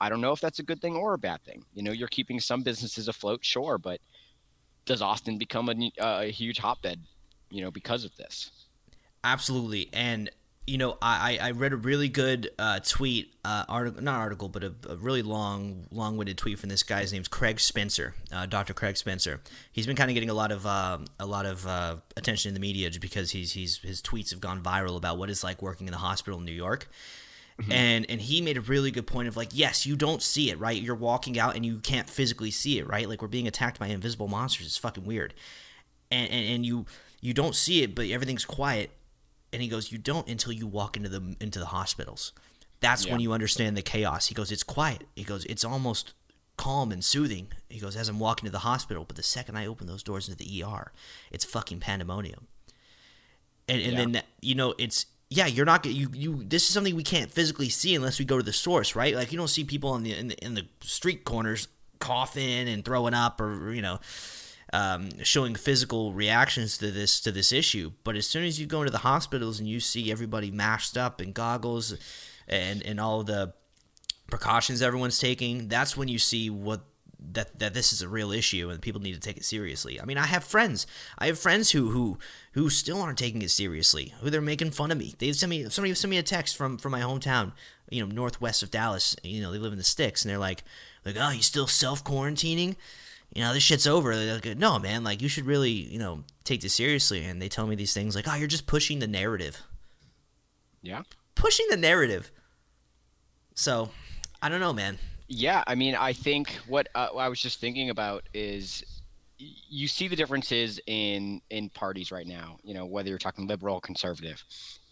i 0.00 0.08
don't 0.08 0.20
know 0.20 0.32
if 0.32 0.40
that's 0.40 0.58
a 0.58 0.64
good 0.64 0.80
thing 0.80 0.96
or 0.96 1.14
a 1.14 1.18
bad 1.18 1.40
thing. 1.44 1.64
You 1.74 1.84
know 1.84 1.92
you're 1.92 2.08
keeping 2.08 2.40
some 2.40 2.62
businesses 2.62 3.06
afloat 3.06 3.44
sure 3.44 3.78
but 3.78 4.00
does 4.84 5.02
Austin 5.02 5.38
become 5.38 5.68
a, 5.68 5.90
a 5.98 6.30
huge 6.30 6.58
hotbed, 6.58 7.00
you 7.50 7.62
know, 7.62 7.70
because 7.70 8.04
of 8.04 8.14
this? 8.16 8.50
Absolutely. 9.24 9.88
And 9.92 10.30
you 10.66 10.78
know, 10.78 10.96
I, 11.02 11.38
I 11.42 11.50
read 11.50 11.72
a 11.72 11.76
really 11.76 12.08
good 12.08 12.50
uh, 12.56 12.78
tweet, 12.84 13.34
uh, 13.44 13.64
article, 13.68 14.00
not 14.00 14.20
article, 14.20 14.48
but 14.48 14.62
a, 14.62 14.72
a, 14.88 14.94
really 14.94 15.22
long, 15.22 15.86
long-winded 15.90 16.38
tweet 16.38 16.60
from 16.60 16.68
this 16.68 16.84
guy's 16.84 17.12
name's 17.12 17.26
Craig 17.26 17.58
Spencer, 17.58 18.14
uh, 18.30 18.46
Dr. 18.46 18.72
Craig 18.72 18.96
Spencer. 18.96 19.40
He's 19.72 19.88
been 19.88 19.96
kind 19.96 20.08
of 20.08 20.14
getting 20.14 20.30
a 20.30 20.34
lot 20.34 20.52
of 20.52 20.64
um, 20.64 21.06
a 21.18 21.26
lot 21.26 21.46
of 21.46 21.66
uh, 21.66 21.96
attention 22.16 22.50
in 22.50 22.54
the 22.54 22.60
media 22.60 22.90
just 22.90 23.00
because 23.00 23.32
he's 23.32 23.52
he's 23.52 23.78
his 23.78 24.00
tweets 24.00 24.30
have 24.30 24.40
gone 24.40 24.62
viral 24.62 24.96
about 24.96 25.18
what 25.18 25.30
it's 25.30 25.42
like 25.42 25.60
working 25.62 25.88
in 25.88 25.92
the 25.92 25.98
hospital 25.98 26.38
in 26.38 26.44
New 26.44 26.52
York. 26.52 26.88
Mm-hmm. 27.62 27.72
And 27.72 28.10
and 28.10 28.20
he 28.20 28.40
made 28.40 28.56
a 28.56 28.60
really 28.60 28.90
good 28.90 29.06
point 29.06 29.28
of 29.28 29.36
like, 29.36 29.50
yes, 29.52 29.86
you 29.86 29.96
don't 29.96 30.22
see 30.22 30.50
it, 30.50 30.58
right? 30.58 30.80
You're 30.80 30.94
walking 30.94 31.38
out 31.38 31.56
and 31.56 31.64
you 31.64 31.78
can't 31.78 32.08
physically 32.08 32.50
see 32.50 32.78
it, 32.78 32.88
right? 32.88 33.08
Like 33.08 33.22
we're 33.22 33.28
being 33.28 33.46
attacked 33.46 33.78
by 33.78 33.88
invisible 33.88 34.28
monsters. 34.28 34.66
It's 34.66 34.78
fucking 34.78 35.04
weird. 35.04 35.34
And 36.10 36.30
and, 36.30 36.46
and 36.48 36.66
you 36.66 36.86
you 37.20 37.32
don't 37.34 37.54
see 37.54 37.82
it, 37.82 37.94
but 37.94 38.06
everything's 38.08 38.44
quiet 38.44 38.90
and 39.52 39.60
he 39.60 39.68
goes, 39.68 39.92
"You 39.92 39.98
don't 39.98 40.26
until 40.28 40.52
you 40.52 40.66
walk 40.66 40.96
into 40.96 41.08
the 41.08 41.36
into 41.40 41.58
the 41.58 41.66
hospitals. 41.66 42.32
That's 42.80 43.06
yeah. 43.06 43.12
when 43.12 43.20
you 43.20 43.32
understand 43.32 43.76
the 43.76 43.82
chaos." 43.82 44.28
He 44.28 44.34
goes, 44.34 44.50
"It's 44.50 44.62
quiet." 44.62 45.06
He 45.14 45.24
goes, 45.24 45.44
"It's 45.44 45.64
almost 45.64 46.14
calm 46.56 46.90
and 46.90 47.04
soothing." 47.04 47.48
He 47.68 47.78
goes, 47.78 47.94
"As 47.94 48.08
I'm 48.08 48.18
walking 48.18 48.46
to 48.46 48.50
the 48.50 48.60
hospital, 48.60 49.04
but 49.04 49.16
the 49.16 49.22
second 49.22 49.56
I 49.56 49.66
open 49.66 49.86
those 49.86 50.02
doors 50.02 50.28
into 50.28 50.42
the 50.42 50.62
ER, 50.62 50.92
it's 51.30 51.44
fucking 51.44 51.80
pandemonium." 51.80 52.46
And, 53.68 53.80
and 53.82 53.92
yeah. 53.92 53.98
then 53.98 54.22
you 54.40 54.54
know 54.54 54.74
it's 54.78 55.06
yeah, 55.32 55.46
you're 55.46 55.66
not 55.66 55.84
you 55.86 56.08
you. 56.12 56.44
This 56.44 56.64
is 56.64 56.74
something 56.74 56.94
we 56.94 57.02
can't 57.02 57.30
physically 57.30 57.68
see 57.68 57.94
unless 57.94 58.18
we 58.18 58.24
go 58.24 58.36
to 58.36 58.42
the 58.42 58.52
source, 58.52 58.94
right? 58.94 59.14
Like 59.14 59.32
you 59.32 59.38
don't 59.38 59.48
see 59.48 59.64
people 59.64 59.94
in 59.96 60.02
the 60.02 60.14
in 60.14 60.28
the, 60.28 60.44
in 60.44 60.54
the 60.54 60.66
street 60.82 61.24
corners 61.24 61.68
coughing 61.98 62.68
and 62.68 62.84
throwing 62.84 63.14
up, 63.14 63.40
or 63.40 63.72
you 63.72 63.80
know, 63.80 63.98
um, 64.72 65.08
showing 65.22 65.54
physical 65.54 66.12
reactions 66.12 66.78
to 66.78 66.90
this 66.90 67.20
to 67.20 67.32
this 67.32 67.50
issue. 67.50 67.92
But 68.04 68.16
as 68.16 68.26
soon 68.26 68.44
as 68.44 68.60
you 68.60 68.66
go 68.66 68.80
into 68.80 68.92
the 68.92 68.98
hospitals 68.98 69.58
and 69.58 69.68
you 69.68 69.80
see 69.80 70.12
everybody 70.12 70.50
mashed 70.50 70.96
up 70.98 71.20
in 71.20 71.32
goggles 71.32 71.94
and 72.46 72.82
and 72.82 73.00
all 73.00 73.22
the 73.22 73.54
precautions 74.28 74.82
everyone's 74.82 75.18
taking, 75.18 75.68
that's 75.68 75.96
when 75.96 76.08
you 76.08 76.18
see 76.18 76.50
what 76.50 76.84
that 77.34 77.58
that 77.58 77.74
this 77.74 77.92
is 77.92 78.02
a 78.02 78.08
real 78.08 78.32
issue 78.32 78.70
and 78.70 78.80
people 78.80 79.00
need 79.00 79.14
to 79.14 79.20
take 79.20 79.36
it 79.36 79.44
seriously. 79.44 80.00
I 80.00 80.04
mean, 80.04 80.18
I 80.18 80.26
have 80.26 80.44
friends. 80.44 80.86
I 81.18 81.26
have 81.26 81.38
friends 81.38 81.70
who 81.70 81.90
who 81.90 82.18
who 82.52 82.70
still 82.70 83.00
aren't 83.00 83.18
taking 83.18 83.42
it 83.42 83.50
seriously. 83.50 84.14
Who 84.20 84.30
they're 84.30 84.40
making 84.40 84.72
fun 84.72 84.90
of 84.90 84.98
me. 84.98 85.14
They 85.18 85.32
send 85.32 85.50
me 85.50 85.68
somebody 85.68 85.94
sent 85.94 86.10
me 86.10 86.18
a 86.18 86.22
text 86.22 86.56
from 86.56 86.78
from 86.78 86.92
my 86.92 87.00
hometown, 87.00 87.52
you 87.90 88.04
know, 88.04 88.12
northwest 88.12 88.62
of 88.62 88.70
Dallas. 88.70 89.16
You 89.22 89.42
know, 89.42 89.52
they 89.52 89.58
live 89.58 89.72
in 89.72 89.78
the 89.78 89.84
sticks, 89.84 90.24
and 90.24 90.30
they're 90.30 90.38
like, 90.38 90.64
like, 91.04 91.16
oh, 91.18 91.30
you 91.30 91.42
still 91.42 91.66
self 91.66 92.04
quarantining? 92.04 92.76
you 93.34 93.42
know, 93.42 93.54
this 93.54 93.62
shit's 93.62 93.86
over. 93.86 94.14
They're 94.14 94.34
like, 94.34 94.58
no, 94.58 94.78
man, 94.78 95.04
like 95.04 95.22
you 95.22 95.28
should 95.28 95.46
really, 95.46 95.70
you 95.70 95.98
know, 95.98 96.24
take 96.44 96.60
this 96.60 96.74
seriously. 96.74 97.24
And 97.24 97.40
they 97.40 97.48
tell 97.48 97.66
me 97.66 97.74
these 97.74 97.94
things 97.94 98.14
like, 98.14 98.28
oh, 98.28 98.34
you're 98.34 98.46
just 98.46 98.66
pushing 98.66 98.98
the 98.98 99.06
narrative. 99.06 99.62
Yeah. 100.82 101.02
Pushing 101.34 101.66
the 101.70 101.76
narrative. 101.76 102.30
So, 103.54 103.90
I 104.42 104.48
don't 104.48 104.60
know, 104.60 104.72
man. 104.72 104.98
Yeah, 105.28 105.64
I 105.66 105.74
mean, 105.74 105.94
I 105.94 106.12
think 106.12 106.58
what, 106.66 106.88
uh, 106.94 107.08
I 107.16 107.28
was 107.28 107.40
just 107.40 107.60
thinking 107.60 107.90
about 107.90 108.28
is 108.34 108.84
you 109.38 109.88
see 109.88 110.06
the 110.06 110.14
differences 110.14 110.78
in 110.86 111.40
in 111.50 111.68
parties 111.70 112.12
right 112.12 112.26
now. 112.26 112.58
You 112.62 112.74
know, 112.74 112.86
whether 112.86 113.08
you're 113.08 113.18
talking 113.18 113.46
liberal, 113.48 113.80
conservative, 113.80 114.44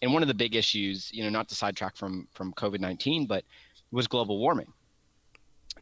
and 0.02 0.12
one 0.12 0.22
of 0.22 0.28
the 0.28 0.34
big 0.34 0.56
issues, 0.56 1.12
you 1.12 1.22
know, 1.22 1.30
not 1.30 1.48
to 1.50 1.54
sidetrack 1.54 1.96
from 1.96 2.26
from 2.32 2.52
COVID 2.54 2.80
nineteen, 2.80 3.26
but 3.26 3.44
was 3.92 4.08
global 4.08 4.38
warming 4.38 4.72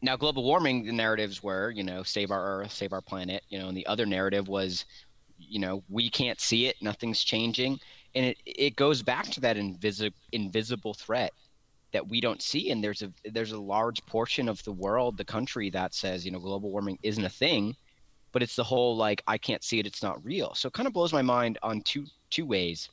now 0.01 0.15
global 0.15 0.43
warming 0.43 0.85
the 0.85 0.91
narratives 0.91 1.43
were 1.43 1.71
you 1.71 1.83
know 1.83 2.03
save 2.03 2.31
our 2.31 2.61
earth 2.61 2.71
save 2.71 2.93
our 2.93 3.01
planet 3.01 3.43
you 3.49 3.59
know 3.59 3.67
and 3.67 3.77
the 3.77 3.85
other 3.87 4.05
narrative 4.05 4.47
was 4.47 4.85
you 5.37 5.59
know 5.59 5.83
we 5.89 6.09
can't 6.09 6.39
see 6.39 6.67
it 6.67 6.75
nothing's 6.81 7.23
changing 7.23 7.79
and 8.15 8.25
it 8.25 8.37
it 8.45 8.75
goes 8.75 9.01
back 9.01 9.25
to 9.25 9.39
that 9.39 9.57
invisible 9.57 10.15
invisible 10.31 10.93
threat 10.93 11.31
that 11.91 12.07
we 12.07 12.21
don't 12.21 12.41
see 12.41 12.71
and 12.71 12.83
there's 12.83 13.01
a 13.01 13.11
there's 13.31 13.51
a 13.51 13.59
large 13.59 14.05
portion 14.05 14.47
of 14.47 14.63
the 14.63 14.71
world 14.71 15.17
the 15.17 15.25
country 15.25 15.69
that 15.69 15.93
says 15.93 16.25
you 16.25 16.31
know 16.31 16.39
global 16.39 16.71
warming 16.71 16.97
isn't 17.03 17.25
a 17.25 17.29
thing 17.29 17.75
but 18.31 18.43
it's 18.43 18.55
the 18.55 18.63
whole 18.63 18.95
like 18.95 19.23
i 19.27 19.37
can't 19.37 19.63
see 19.63 19.79
it 19.79 19.87
it's 19.87 20.03
not 20.03 20.23
real 20.23 20.53
so 20.53 20.67
it 20.67 20.73
kind 20.73 20.87
of 20.87 20.93
blows 20.93 21.13
my 21.13 21.21
mind 21.21 21.57
on 21.63 21.81
two 21.81 22.05
two 22.29 22.45
ways 22.45 22.89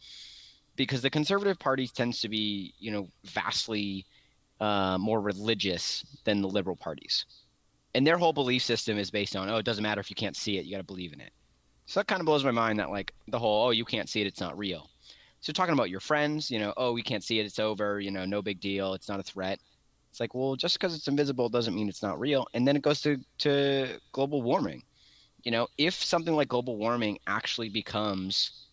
because 0.77 1.03
the 1.03 1.11
conservative 1.11 1.59
party 1.59 1.87
tends 1.87 2.21
to 2.21 2.29
be 2.29 2.75
you 2.79 2.91
know 2.91 3.09
vastly 3.25 4.07
uh, 4.61 4.97
more 4.99 5.21
religious 5.21 6.05
than 6.25 6.41
the 6.41 6.49
liberal 6.49 6.77
parties. 6.77 7.27
And 7.95 8.07
their 8.07 8.19
whole 8.19 8.33
belief 8.33 8.63
system 8.63 8.99
is 8.99 9.11
based 9.11 9.37
on, 9.37 9.49
oh, 9.49 9.57
it 9.57 9.65
doesn't 9.65 9.83
matter 9.83 10.01
if 10.01 10.11
you 10.11 10.17
can't 10.17 10.37
see 10.37 10.59
it, 10.59 10.65
you 10.65 10.73
got 10.73 10.79
to 10.79 10.85
believe 10.85 11.13
in 11.13 11.21
it. 11.21 11.33
So 11.87 12.01
that 12.01 12.09
kind 12.09 12.21
of 12.21 12.27
blows 12.27 12.45
my 12.45 12.51
mind 12.51 12.79
that, 12.79 12.91
like, 12.91 13.15
the 13.29 13.39
whole, 13.39 13.69
oh, 13.69 13.71
you 13.71 13.85
can't 13.85 14.09
see 14.09 14.21
it, 14.21 14.27
it's 14.27 14.41
not 14.41 14.59
real. 14.59 14.91
So 15.41 15.53
talking 15.53 15.75
about 15.75 15.91
your 15.91 16.01
friends, 16.01 16.51
you 16.51 16.59
know, 16.59 16.73
oh, 16.77 16.93
we 16.93 17.03
can't 17.03 17.23
see 17.23 17.39
it, 17.39 17.47
it's 17.47 17.59
over, 17.59 18.01
you 18.01 18.11
know, 18.11 18.25
no 18.25 18.43
big 18.43 18.61
deal, 18.61 18.95
it's 18.95 19.09
not 19.09 19.21
a 19.21 19.23
threat. 19.23 19.61
It's 20.11 20.21
like, 20.21 20.35
well, 20.35 20.57
just 20.57 20.79
because 20.79 20.95
it's 20.95 21.09
invisible 21.09 21.49
doesn't 21.49 21.75
mean 21.75 21.89
it's 21.89 22.03
not 22.03 22.19
real. 22.19 22.47
And 22.55 22.67
then 22.67 22.77
it 22.77 22.83
goes 22.83 23.01
to, 23.03 23.19
to 23.39 23.99
global 24.13 24.43
warming. 24.43 24.83
You 25.43 25.53
know, 25.53 25.69
if 25.79 25.95
something 25.95 26.35
like 26.35 26.49
global 26.49 26.77
warming 26.77 27.19
actually 27.27 27.69
becomes 27.69 28.67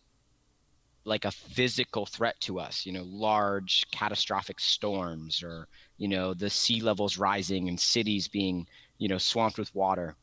like 1.05 1.25
a 1.25 1.31
physical 1.31 2.05
threat 2.05 2.39
to 2.39 2.59
us 2.59 2.85
you 2.85 2.91
know 2.91 3.03
large 3.03 3.85
catastrophic 3.91 4.59
storms 4.59 5.43
or 5.43 5.67
you 5.97 6.07
know 6.07 6.33
the 6.33 6.49
sea 6.49 6.81
levels 6.81 7.17
rising 7.17 7.67
and 7.67 7.79
cities 7.79 8.27
being 8.27 8.65
you 8.97 9.07
know 9.07 9.17
swamped 9.17 9.57
with 9.57 9.73
water 9.75 10.15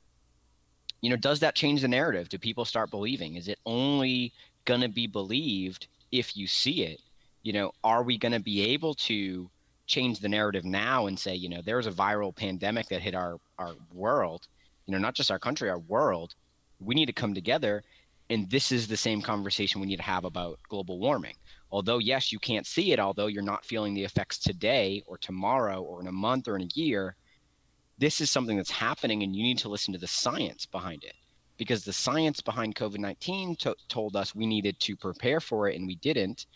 you 1.03 1.11
know 1.11 1.17
does 1.17 1.41
that 1.41 1.55
change 1.55 1.83
the 1.83 1.89
narrative 1.89 2.29
do 2.29 2.39
people 2.39 2.65
start 2.65 2.91
believing 2.91 3.37
is 3.37 3.49
it 3.49 3.59
only 3.67 4.33
going 4.65 4.81
to 4.81 4.89
be 4.89 5.07
believed 5.07 5.89
if 6.13 6.37
you 6.37 6.47
see 6.47 6.83
it 6.85 7.01
you 7.43 7.53
know 7.53 7.73
are 7.85 8.03
we 8.03 8.19
going 8.19 8.33
to 8.33 8.41
be 8.41 8.63
able 8.73 8.95
to 8.95 9.51
change 9.87 10.21
the 10.21 10.29
narrative 10.29 10.65
now 10.65 11.07
and 11.07 11.19
say 11.19 11.35
you 11.35 11.49
know 11.49 11.61
there's 11.65 11.87
a 11.87 11.93
viral 11.93 12.35
pandemic 12.35 12.89
that 12.89 13.03
hit 13.03 13.15
our 13.15 13.39
our 13.59 13.75
world 13.93 14.47
you 14.87 14.93
know 14.93 14.99
not 14.99 15.15
just 15.15 15.31
our 15.31 15.39
country 15.39 15.69
our 15.69 15.79
world 15.79 16.35
we 16.81 16.95
need 16.95 17.07
to 17.07 17.13
come 17.13 17.35
together 17.35 17.83
and 18.31 18.49
this 18.49 18.71
is 18.71 18.87
the 18.87 18.97
same 18.97 19.21
conversation 19.21 19.81
we 19.81 19.89
need 19.89 19.97
to 19.97 20.03
have 20.03 20.25
about 20.25 20.61
global 20.69 21.01
warming. 21.01 21.35
Although, 21.73 21.99
yes, 21.99 22.33
you 22.33 22.39
can't 22.39 22.67
see 22.67 22.93
it, 22.93 23.01
although 23.01 23.27
you're 23.27 23.43
not 23.43 23.65
feeling 23.65 23.93
the 23.93 24.05
effects 24.05 24.39
today 24.39 25.03
or 25.07 25.19
tomorrow 25.19 25.83
or 25.83 26.01
in 26.01 26.07
a 26.07 26.13
month 26.13 26.47
or 26.47 26.55
in 26.55 26.63
a 26.63 26.69
year, 26.75 27.17
this 27.99 28.21
is 28.21 28.31
something 28.31 28.57
that's 28.57 28.71
happening 28.71 29.25
and 29.25 29.35
you 29.35 29.43
need 29.43 29.59
to 29.59 29.69
listen 29.69 29.93
to 29.93 29.99
the 29.99 30.07
science 30.07 30.65
behind 30.65 31.03
it. 31.03 31.15
Because 31.61 31.85
the 31.85 31.93
science 31.93 32.41
behind 32.41 32.75
COVID 32.75 32.99
19 32.99 33.57
to- 33.57 33.77
told 33.89 34.17
us 34.17 34.35
we 34.35 34.47
needed 34.47 34.81
to 34.81 34.97
prepare 34.97 35.41
for 35.41 35.69
it 35.69 35.77
and 35.77 35.87
we 35.87 35.97
didn't. 35.97 36.47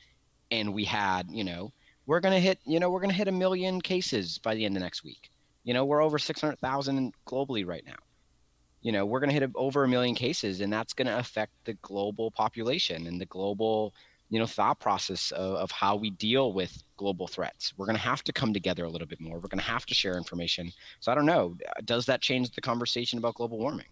And 0.51 0.73
we 0.73 0.85
had, 0.85 1.31
you 1.31 1.45
know, 1.45 1.73
we're 2.07 2.21
going 2.21 2.33
to 2.33 2.40
hit, 2.40 2.59
you 2.64 2.81
know, 2.81 2.88
we're 2.88 3.01
going 3.01 3.11
to 3.11 3.17
hit 3.17 3.29
a 3.29 3.33
million 3.33 3.83
cases 3.83 4.38
by 4.38 4.55
the 4.55 4.64
end 4.64 4.77
of 4.77 4.83
next 4.83 5.05
week. 5.05 5.31
You 5.62 5.75
know, 5.75 5.85
we're 5.85 6.03
over 6.03 6.19
600,000 6.19 7.12
globally 7.27 7.67
right 7.67 7.85
now. 7.87 7.97
You 8.85 8.93
know 8.93 9.07
we're 9.07 9.21
going 9.21 9.31
to 9.31 9.40
hit 9.40 9.51
over 9.55 9.85
a 9.85 9.88
million 9.88 10.14
cases 10.14 10.61
and 10.61 10.71
that's 10.71 10.93
going 10.93 11.07
to 11.07 11.19
affect 11.19 11.53
the 11.64 11.73
global 11.81 12.31
population 12.31 13.07
and 13.07 13.19
the 13.19 13.25
global 13.25 13.95
you 14.29 14.38
know 14.38 14.47
thought 14.47 14.79
process 14.79 15.31
of, 15.31 15.55
of 15.55 15.71
how 15.71 15.97
we 15.97 16.11
deal 16.11 16.53
with 16.53 16.83
global 16.99 17.27
threats. 17.27 17.73
We're 17.79 17.87
going 17.87 17.97
to 17.97 18.03
have 18.03 18.23
to 18.25 18.33
come 18.33 18.53
together 18.53 18.85
a 18.85 18.90
little 18.90 19.09
bit 19.09 19.23
more. 19.23 19.37
We're 19.37 19.49
going 19.49 19.59
to 19.59 19.64
have 19.64 19.87
to 19.87 19.95
share 19.95 20.19
information. 20.19 20.71
So 21.01 21.11
i 21.11 21.14
don't 21.14 21.25
know. 21.25 21.57
Does 21.87 22.05
that 22.07 22.21
change 22.21 22.51
the 22.51 22.61
conversation 22.61 23.19
about 23.19 23.37
global 23.37 23.59
warming 23.59 23.87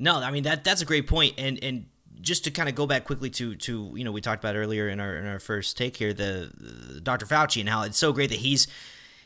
no 0.00 0.16
i 0.16 0.32
mean 0.32 0.42
that 0.42 0.64
that's 0.64 0.82
a 0.82 0.84
great 0.84 1.06
point 1.06 1.34
and 1.38 1.62
and 1.62 1.86
just 2.20 2.44
to 2.44 2.50
kind 2.50 2.68
of 2.68 2.74
go 2.74 2.86
back 2.86 3.04
quickly 3.04 3.30
to 3.30 3.54
to 3.56 3.92
you 3.94 4.04
know 4.04 4.12
we 4.12 4.20
talked 4.20 4.42
about 4.42 4.56
earlier 4.56 4.88
in 4.88 5.00
our 5.00 5.16
in 5.16 5.26
our 5.26 5.38
first 5.38 5.76
take 5.76 5.96
here 5.96 6.12
the, 6.12 6.50
the 6.58 7.00
Dr. 7.00 7.26
Fauci 7.26 7.60
and 7.60 7.68
how 7.68 7.82
it's 7.82 7.98
so 7.98 8.12
great 8.12 8.30
that 8.30 8.40
he's 8.40 8.66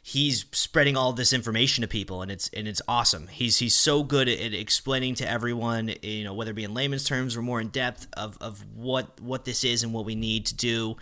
he's 0.03 0.45
spreading 0.53 0.97
all 0.97 1.13
this 1.13 1.33
information 1.33 1.83
to 1.83 1.89
people 1.89 2.23
and 2.23 2.31
it's 2.31 2.51
and 2.53 2.69
it's 2.69 2.83
awesome 2.87 3.27
he's 3.29 3.57
he's 3.59 3.75
so 3.75 4.03
good 4.03 4.29
at, 4.29 4.55
explaining 4.55 5.15
to 5.15 5.29
everyone 5.29 5.93
you 6.03 6.25
know 6.25 6.35
whether 6.35 6.51
it 6.51 6.55
be 6.55 6.65
in 6.65 6.75
layman's 6.75 7.05
terms 7.05 7.37
or 7.37 7.43
more 7.43 7.61
in 7.61 7.69
depth 7.69 8.07
of, 8.15 8.37
of 8.41 8.65
what 8.75 9.21
what 9.21 9.45
this 9.45 9.65
is 9.65 9.83
and 9.83 9.93
what 9.93 10.05
we 10.05 10.15
need 10.15 10.47
to 10.47 10.55
do 10.55 10.97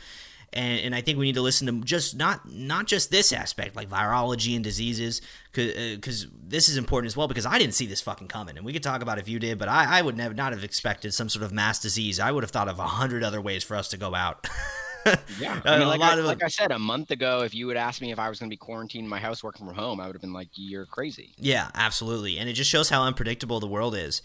and, 0.52 0.80
and 0.80 0.94
I 0.94 1.00
think 1.00 1.18
we 1.18 1.26
need 1.26 1.34
to 1.34 1.42
listen 1.42 1.66
to 1.66 1.84
just 1.84 2.16
not 2.16 2.48
not 2.50 2.86
just 2.86 3.10
this 3.10 3.32
aspect 3.32 3.74
like 3.74 3.88
virology 3.88 4.54
and 4.54 4.62
diseases 4.62 5.22
because 5.52 6.24
uh, 6.24 6.28
this 6.46 6.68
is 6.68 6.76
important 6.76 7.10
as 7.10 7.16
well 7.16 7.28
because 7.28 7.46
I 7.46 7.58
didn't 7.58 7.74
see 7.74 7.86
this 7.86 8.00
fucking 8.00 8.28
coming. 8.28 8.56
And 8.56 8.66
we 8.66 8.72
could 8.72 8.82
talk 8.82 9.02
about 9.02 9.18
if 9.18 9.28
you 9.28 9.38
did 9.38 9.58
but 9.58 9.68
I, 9.68 9.98
I 9.98 10.02
would 10.02 10.16
never 10.16 10.34
not 10.34 10.52
have 10.52 10.64
expected 10.64 11.14
some 11.14 11.28
sort 11.28 11.44
of 11.44 11.52
mass 11.52 11.80
disease. 11.80 12.20
I 12.20 12.30
would 12.30 12.44
have 12.44 12.50
thought 12.50 12.68
of 12.68 12.78
a 12.78 12.86
hundred 12.86 13.24
other 13.24 13.40
ways 13.40 13.64
for 13.64 13.76
us 13.76 13.88
to 13.88 13.96
go 13.96 14.14
out. 14.14 14.48
Yeah, 15.40 15.60
I 15.64 15.78
mean, 15.78 15.88
like, 15.88 16.00
I, 16.00 16.18
of, 16.18 16.24
like 16.24 16.44
I 16.44 16.48
said, 16.48 16.70
a 16.70 16.78
month 16.78 17.10
ago, 17.10 17.42
if 17.42 17.54
you 17.54 17.66
would 17.66 17.76
ask 17.76 18.00
me 18.00 18.12
if 18.12 18.18
I 18.18 18.28
was 18.28 18.38
going 18.38 18.48
to 18.48 18.52
be 18.52 18.58
quarantined 18.58 19.04
in 19.04 19.10
my 19.10 19.18
house 19.18 19.42
working 19.42 19.66
from 19.66 19.74
home, 19.74 20.00
I 20.00 20.06
would 20.06 20.14
have 20.14 20.20
been 20.20 20.32
like, 20.32 20.48
"You're 20.54 20.86
crazy." 20.86 21.32
Yeah, 21.38 21.70
absolutely, 21.74 22.38
and 22.38 22.48
it 22.48 22.52
just 22.52 22.70
shows 22.70 22.88
how 22.88 23.02
unpredictable 23.02 23.58
the 23.58 23.66
world 23.66 23.96
is, 23.96 24.22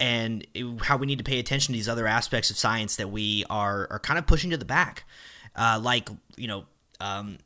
and 0.00 0.46
it, 0.54 0.82
how 0.82 0.96
we 0.96 1.06
need 1.06 1.18
to 1.18 1.24
pay 1.24 1.38
attention 1.38 1.72
to 1.72 1.78
these 1.78 1.88
other 1.88 2.06
aspects 2.06 2.50
of 2.50 2.56
science 2.56 2.96
that 2.96 3.10
we 3.10 3.44
are 3.50 3.86
are 3.90 3.98
kind 3.98 4.18
of 4.18 4.26
pushing 4.26 4.50
to 4.50 4.56
the 4.56 4.64
back, 4.64 5.04
uh, 5.56 5.80
like 5.82 6.08
you 6.36 6.46
know, 6.46 6.64
um, 7.00 7.38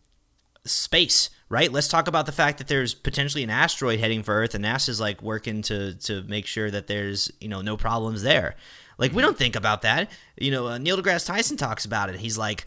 space. 0.65 1.31
Right. 1.49 1.73
Let's 1.73 1.89
talk 1.89 2.07
about 2.07 2.27
the 2.27 2.33
fact 2.33 2.59
that 2.59 2.69
there's 2.69 2.95
potentially 2.95 3.43
an 3.43 3.51
asteroid 3.51 3.99
heading 3.99 4.23
for 4.23 4.35
Earth, 4.35 4.55
and 4.55 4.65
NASA's 4.65 5.01
like 5.01 5.23
working 5.23 5.63
to 5.63 5.95
to 5.95 6.23
make 6.25 6.47
sure 6.47 6.71
that 6.71 6.87
there's 6.87 7.31
you 7.41 7.49
know 7.49 7.61
no 7.63 7.77
problems 7.77 8.23
there. 8.23 8.57
Like 8.99 9.13
we 9.13 9.23
don't 9.23 9.39
think 9.39 9.57
about 9.57 9.83
that. 9.83 10.11
You 10.37 10.51
know, 10.51 10.69
uh, 10.69 10.79
Neil 10.79 10.97
deGrasse 10.97 11.27
Tyson 11.27 11.57
talks 11.57 11.85
about 11.85 12.11
it. 12.11 12.17
He's 12.17 12.37
like, 12.37 12.67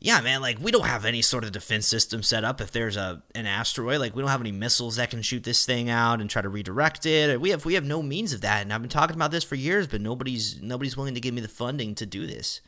yeah, 0.00 0.20
man, 0.20 0.42
like 0.42 0.58
we 0.60 0.70
don't 0.70 0.86
have 0.86 1.04
any 1.04 1.22
sort 1.22 1.44
of 1.44 1.52
defense 1.52 1.86
system 1.86 2.22
set 2.22 2.44
up 2.44 2.60
if 2.60 2.70
there's 2.70 2.96
a 2.96 3.22
an 3.34 3.46
asteroid. 3.46 4.00
Like 4.00 4.14
we 4.14 4.22
don't 4.22 4.30
have 4.30 4.40
any 4.40 4.52
missiles 4.52 4.96
that 4.96 5.10
can 5.10 5.22
shoot 5.22 5.44
this 5.44 5.64
thing 5.64 5.88
out 5.88 6.20
and 6.20 6.28
try 6.28 6.42
to 6.42 6.48
redirect 6.48 7.06
it. 7.06 7.40
We 7.40 7.50
have 7.50 7.64
we 7.64 7.74
have 7.74 7.84
no 7.84 8.02
means 8.02 8.32
of 8.32 8.42
that. 8.42 8.62
And 8.62 8.72
I've 8.72 8.82
been 8.82 8.90
talking 8.90 9.16
about 9.16 9.30
this 9.30 9.44
for 9.44 9.54
years, 9.54 9.86
but 9.86 10.00
nobody's 10.00 10.60
nobody's 10.60 10.96
willing 10.96 11.14
to 11.14 11.20
give 11.20 11.32
me 11.32 11.40
the 11.40 11.48
funding 11.48 11.94
to 11.96 12.06
do 12.06 12.26
this. 12.26 12.60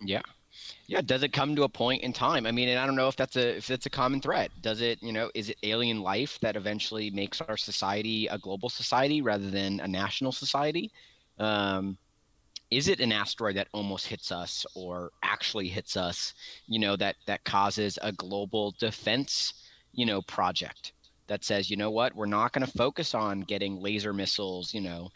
Yeah. 0.00 0.22
Yeah, 0.88 1.02
does 1.02 1.22
it 1.22 1.34
come 1.34 1.54
to 1.54 1.64
a 1.64 1.68
point 1.68 2.02
in 2.02 2.14
time? 2.14 2.46
I 2.46 2.50
mean, 2.50 2.70
and 2.70 2.78
I 2.78 2.86
don't 2.86 2.96
know 2.96 3.08
if 3.08 3.16
that's 3.16 3.36
a 3.36 3.58
if 3.58 3.66
that's 3.66 3.84
a 3.84 3.90
common 3.90 4.22
threat. 4.22 4.50
Does 4.62 4.80
it, 4.80 5.02
you 5.02 5.12
know, 5.12 5.30
is 5.34 5.50
it 5.50 5.58
alien 5.62 6.00
life 6.02 6.40
that 6.40 6.56
eventually 6.56 7.10
makes 7.10 7.42
our 7.42 7.58
society 7.58 8.26
a 8.28 8.38
global 8.38 8.70
society 8.70 9.20
rather 9.20 9.50
than 9.50 9.80
a 9.80 9.86
national 9.86 10.32
society? 10.32 10.90
Um, 11.38 11.98
is 12.70 12.88
it 12.88 13.00
an 13.00 13.12
asteroid 13.12 13.56
that 13.56 13.68
almost 13.72 14.06
hits 14.06 14.32
us 14.32 14.66
or 14.74 15.10
actually 15.22 15.68
hits 15.68 15.96
us 15.96 16.34
you 16.66 16.78
know 16.78 16.96
that 16.96 17.16
that 17.26 17.44
causes 17.44 17.98
a 18.02 18.12
global 18.12 18.74
defense 18.78 19.54
you 19.92 20.04
know 20.04 20.20
project 20.22 20.92
that 21.28 21.44
says 21.44 21.70
you 21.70 21.76
know 21.76 21.90
what 21.90 22.14
we're 22.14 22.26
not 22.26 22.52
going 22.52 22.66
to 22.66 22.72
focus 22.72 23.14
on 23.14 23.40
getting 23.40 23.80
laser 23.80 24.12
missiles 24.12 24.74
you 24.74 24.80
know 24.80 25.08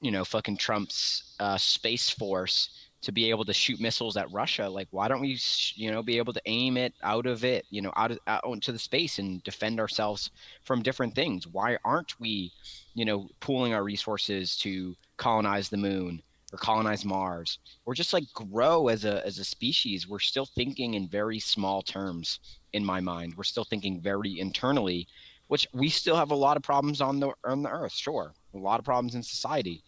you 0.00 0.10
know 0.10 0.24
fucking 0.24 0.56
trump's 0.56 1.34
uh, 1.40 1.56
space 1.56 2.10
force 2.10 2.88
to 3.04 3.12
be 3.12 3.30
able 3.30 3.44
to 3.44 3.52
shoot 3.52 3.80
missiles 3.80 4.16
at 4.16 4.30
russia 4.32 4.68
like 4.68 4.88
why 4.90 5.06
don't 5.06 5.20
we 5.20 5.38
you 5.74 5.90
know 5.90 6.02
be 6.02 6.18
able 6.18 6.32
to 6.32 6.42
aim 6.46 6.76
it 6.76 6.92
out 7.02 7.26
of 7.26 7.44
it 7.44 7.64
you 7.70 7.80
know 7.80 7.92
out 7.96 8.10
of 8.10 8.18
out 8.26 8.42
into 8.46 8.72
the 8.72 8.78
space 8.78 9.18
and 9.18 9.42
defend 9.44 9.78
ourselves 9.78 10.30
from 10.64 10.82
different 10.82 11.14
things 11.14 11.46
why 11.46 11.76
aren't 11.84 12.18
we 12.18 12.50
you 12.94 13.04
know 13.04 13.28
pooling 13.40 13.72
our 13.74 13.84
resources 13.84 14.56
to 14.56 14.94
colonize 15.16 15.68
the 15.68 15.76
moon 15.76 16.22
or 16.54 16.58
colonize 16.58 17.04
Mars 17.04 17.58
or 17.84 17.94
just 17.94 18.12
like 18.12 18.24
grow 18.32 18.88
as 18.88 19.04
a 19.04 19.26
as 19.26 19.38
a 19.38 19.44
species, 19.44 20.08
we're 20.08 20.20
still 20.20 20.46
thinking 20.46 20.94
in 20.94 21.08
very 21.08 21.40
small 21.40 21.82
terms 21.82 22.38
in 22.72 22.84
my 22.84 23.00
mind. 23.00 23.34
We're 23.36 23.44
still 23.44 23.64
thinking 23.64 24.00
very 24.00 24.38
internally, 24.38 25.08
which 25.48 25.66
we 25.74 25.88
still 25.88 26.16
have 26.16 26.30
a 26.30 26.36
lot 26.36 26.56
of 26.56 26.62
problems 26.62 27.00
on 27.00 27.18
the 27.18 27.32
on 27.44 27.62
the 27.62 27.70
earth, 27.70 27.92
sure. 27.92 28.32
A 28.54 28.58
lot 28.58 28.78
of 28.78 28.84
problems 28.84 29.16
in 29.16 29.22
society. 29.22 29.82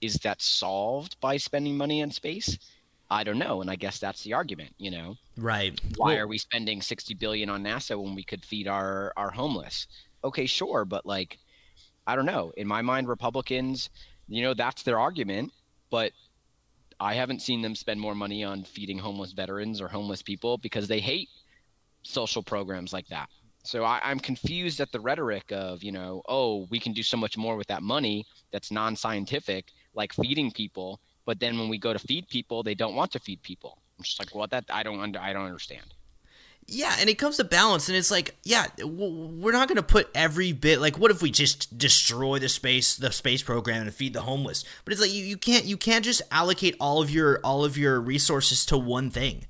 Is 0.00 0.14
that 0.16 0.40
solved 0.40 1.18
by 1.20 1.36
spending 1.36 1.76
money 1.76 2.00
in 2.00 2.10
space? 2.10 2.58
I 3.10 3.24
don't 3.24 3.38
know, 3.38 3.60
and 3.60 3.70
I 3.70 3.76
guess 3.76 3.98
that's 3.98 4.22
the 4.22 4.34
argument, 4.34 4.72
you 4.78 4.90
know. 4.90 5.16
Right. 5.36 5.78
Why 5.96 6.14
well, 6.14 6.22
are 6.22 6.28
we 6.28 6.38
spending 6.38 6.80
60 6.80 7.14
billion 7.14 7.50
on 7.50 7.64
NASA 7.64 8.00
when 8.00 8.14
we 8.14 8.22
could 8.22 8.44
feed 8.44 8.68
our 8.68 9.12
our 9.16 9.30
homeless? 9.30 9.86
Okay, 10.22 10.46
sure, 10.46 10.84
but 10.84 11.04
like 11.04 11.38
I 12.06 12.16
don't 12.16 12.26
know. 12.26 12.52
In 12.56 12.66
my 12.66 12.82
mind 12.82 13.08
Republicans, 13.08 13.90
you 14.28 14.42
know, 14.42 14.54
that's 14.54 14.82
their 14.82 14.98
argument 14.98 15.52
but 15.90 16.12
I 16.98 17.14
haven't 17.14 17.42
seen 17.42 17.62
them 17.62 17.74
spend 17.74 18.00
more 18.00 18.14
money 18.14 18.44
on 18.44 18.64
feeding 18.64 18.98
homeless 18.98 19.32
veterans 19.32 19.80
or 19.80 19.88
homeless 19.88 20.22
people 20.22 20.58
because 20.58 20.88
they 20.88 21.00
hate 21.00 21.28
social 22.02 22.42
programs 22.42 22.92
like 22.92 23.08
that. 23.08 23.28
So 23.62 23.84
I, 23.84 24.10
am 24.10 24.20
confused 24.20 24.80
at 24.80 24.90
the 24.90 25.00
rhetoric 25.00 25.52
of, 25.52 25.82
you 25.82 25.92
know, 25.92 26.22
oh, 26.28 26.66
we 26.70 26.78
can 26.78 26.92
do 26.92 27.02
so 27.02 27.16
much 27.16 27.36
more 27.36 27.56
with 27.56 27.66
that 27.66 27.82
money 27.82 28.24
that's 28.52 28.70
non 28.70 28.96
scientific, 28.96 29.66
like 29.94 30.12
feeding 30.12 30.50
people. 30.50 31.00
But 31.26 31.40
then 31.40 31.58
when 31.58 31.68
we 31.68 31.78
go 31.78 31.92
to 31.92 31.98
feed 31.98 32.28
people, 32.28 32.62
they 32.62 32.74
don't 32.74 32.94
want 32.94 33.12
to 33.12 33.20
feed 33.20 33.42
people. 33.42 33.78
I'm 33.98 34.04
just 34.04 34.18
like? 34.18 34.34
Well, 34.34 34.46
that 34.48 34.64
I 34.72 34.82
don't 34.82 35.00
under, 35.00 35.18
I 35.18 35.32
don't 35.32 35.46
understand. 35.46 35.94
Yeah, 36.66 36.94
and 37.00 37.10
it 37.10 37.16
comes 37.18 37.36
to 37.38 37.44
balance, 37.44 37.88
and 37.88 37.96
it's 37.96 38.12
like, 38.12 38.36
yeah, 38.44 38.66
we're 38.84 39.52
not 39.52 39.66
going 39.66 39.76
to 39.76 39.82
put 39.82 40.08
every 40.14 40.52
bit. 40.52 40.80
Like, 40.80 40.98
what 40.98 41.10
if 41.10 41.20
we 41.20 41.32
just 41.32 41.76
destroy 41.76 42.38
the 42.38 42.48
space, 42.48 42.96
the 42.96 43.10
space 43.10 43.42
program, 43.42 43.82
and 43.82 43.92
feed 43.92 44.12
the 44.12 44.22
homeless? 44.22 44.64
But 44.84 44.92
it's 44.92 45.00
like 45.00 45.12
you, 45.12 45.24
you 45.24 45.36
can't 45.36 45.64
you 45.64 45.76
can't 45.76 46.04
just 46.04 46.22
allocate 46.30 46.76
all 46.78 47.02
of 47.02 47.10
your 47.10 47.40
all 47.42 47.64
of 47.64 47.76
your 47.76 48.00
resources 48.00 48.64
to 48.66 48.78
one 48.78 49.10
thing. 49.10 49.46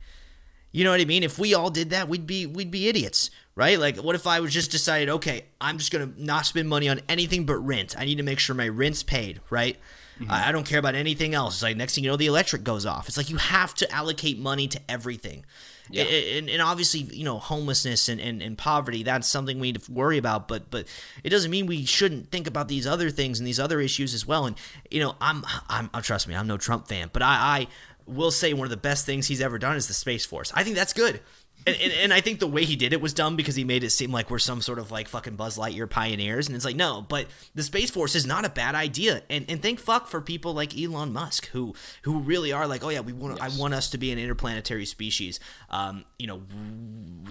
You 0.72 0.84
know 0.84 0.92
what 0.92 1.00
I 1.00 1.04
mean? 1.04 1.22
If 1.22 1.38
we 1.38 1.52
all 1.52 1.68
did 1.68 1.90
that, 1.90 2.08
we'd 2.08 2.26
be 2.26 2.46
we'd 2.46 2.70
be 2.70 2.88
idiots, 2.88 3.30
right? 3.54 3.78
Like, 3.78 3.98
what 3.98 4.14
if 4.14 4.26
I 4.26 4.40
was 4.40 4.54
just 4.54 4.70
decided, 4.70 5.10
okay, 5.10 5.44
I'm 5.60 5.76
just 5.76 5.92
gonna 5.92 6.12
not 6.16 6.46
spend 6.46 6.70
money 6.70 6.88
on 6.88 7.00
anything 7.06 7.44
but 7.44 7.56
rent. 7.56 7.96
I 7.98 8.06
need 8.06 8.16
to 8.16 8.22
make 8.22 8.38
sure 8.38 8.54
my 8.54 8.68
rent's 8.68 9.02
paid, 9.02 9.40
right? 9.50 9.76
Mm-hmm. 10.20 10.30
I, 10.30 10.52
don't 10.52 10.66
care 10.66 10.78
about 10.78 10.94
anything 10.94 11.34
else. 11.34 11.56
It's 11.56 11.62
like 11.62 11.76
next 11.76 11.94
thing 11.94 12.04
you 12.04 12.10
know, 12.10 12.16
the 12.16 12.26
electric 12.26 12.62
goes 12.62 12.84
off. 12.84 13.08
It's 13.08 13.16
like 13.16 13.30
you 13.30 13.38
have 13.38 13.74
to 13.76 13.90
allocate 13.90 14.38
money 14.38 14.68
to 14.68 14.80
everything. 14.86 15.46
Yeah. 15.88 16.04
And, 16.04 16.50
and 16.50 16.60
obviously, 16.60 17.00
you 17.00 17.24
know, 17.24 17.38
homelessness 17.38 18.08
and, 18.08 18.20
and, 18.20 18.42
and 18.42 18.56
poverty, 18.56 19.02
that's 19.02 19.26
something 19.26 19.58
we 19.58 19.72
need 19.72 19.82
to 19.82 19.92
worry 19.92 20.18
about. 20.18 20.46
But 20.46 20.70
but 20.70 20.86
it 21.24 21.30
doesn't 21.30 21.50
mean 21.50 21.66
we 21.66 21.86
shouldn't 21.86 22.30
think 22.30 22.46
about 22.46 22.68
these 22.68 22.86
other 22.86 23.10
things 23.10 23.40
and 23.40 23.46
these 23.46 23.58
other 23.58 23.80
issues 23.80 24.14
as 24.14 24.26
well. 24.26 24.46
And, 24.46 24.56
you 24.90 25.00
know, 25.00 25.16
I'm, 25.20 25.44
I'm, 25.68 25.90
I'm 25.94 26.02
trust 26.02 26.28
me, 26.28 26.36
I'm 26.36 26.46
no 26.46 26.58
Trump 26.58 26.86
fan, 26.86 27.10
but 27.12 27.22
I, 27.22 27.26
I 27.26 27.66
will 28.06 28.30
say 28.30 28.52
one 28.52 28.66
of 28.66 28.70
the 28.70 28.76
best 28.76 29.06
things 29.06 29.26
he's 29.26 29.40
ever 29.40 29.58
done 29.58 29.76
is 29.76 29.88
the 29.88 29.94
Space 29.94 30.26
Force. 30.26 30.52
I 30.54 30.64
think 30.64 30.76
that's 30.76 30.92
good. 30.92 31.20
And, 31.66 31.76
and, 31.76 31.92
and, 31.92 32.12
I 32.12 32.20
think 32.20 32.40
the 32.40 32.46
way 32.46 32.64
he 32.64 32.74
did 32.74 32.92
it 32.92 33.02
was 33.02 33.12
dumb 33.12 33.36
because 33.36 33.54
he 33.54 33.64
made 33.64 33.84
it 33.84 33.90
seem 33.90 34.10
like 34.10 34.30
we're 34.30 34.38
some 34.38 34.62
sort 34.62 34.78
of 34.78 34.90
like 34.90 35.08
fucking 35.08 35.36
Buzz 35.36 35.58
Lightyear 35.58 35.88
pioneers. 35.88 36.46
And 36.46 36.56
it's 36.56 36.64
like, 36.64 36.76
no, 36.76 37.04
but 37.06 37.26
the 37.54 37.62
Space 37.62 37.90
Force 37.90 38.14
is 38.14 38.26
not 38.26 38.46
a 38.46 38.48
bad 38.48 38.74
idea. 38.74 39.22
And, 39.28 39.44
and 39.48 39.60
thank 39.60 39.78
fuck 39.78 40.06
for 40.06 40.20
people 40.20 40.54
like 40.54 40.78
Elon 40.78 41.12
Musk 41.12 41.48
who 41.48 41.74
who 42.02 42.20
really 42.20 42.52
are 42.52 42.66
like, 42.66 42.82
oh 42.82 42.88
yeah, 42.88 43.00
we 43.00 43.12
want 43.12 43.38
yes. 43.38 43.56
I 43.56 43.60
want 43.60 43.74
us 43.74 43.90
to 43.90 43.98
be 43.98 44.10
an 44.10 44.18
interplanetary 44.18 44.86
species. 44.86 45.38
Um, 45.68 46.04
you 46.18 46.26
know, 46.26 46.42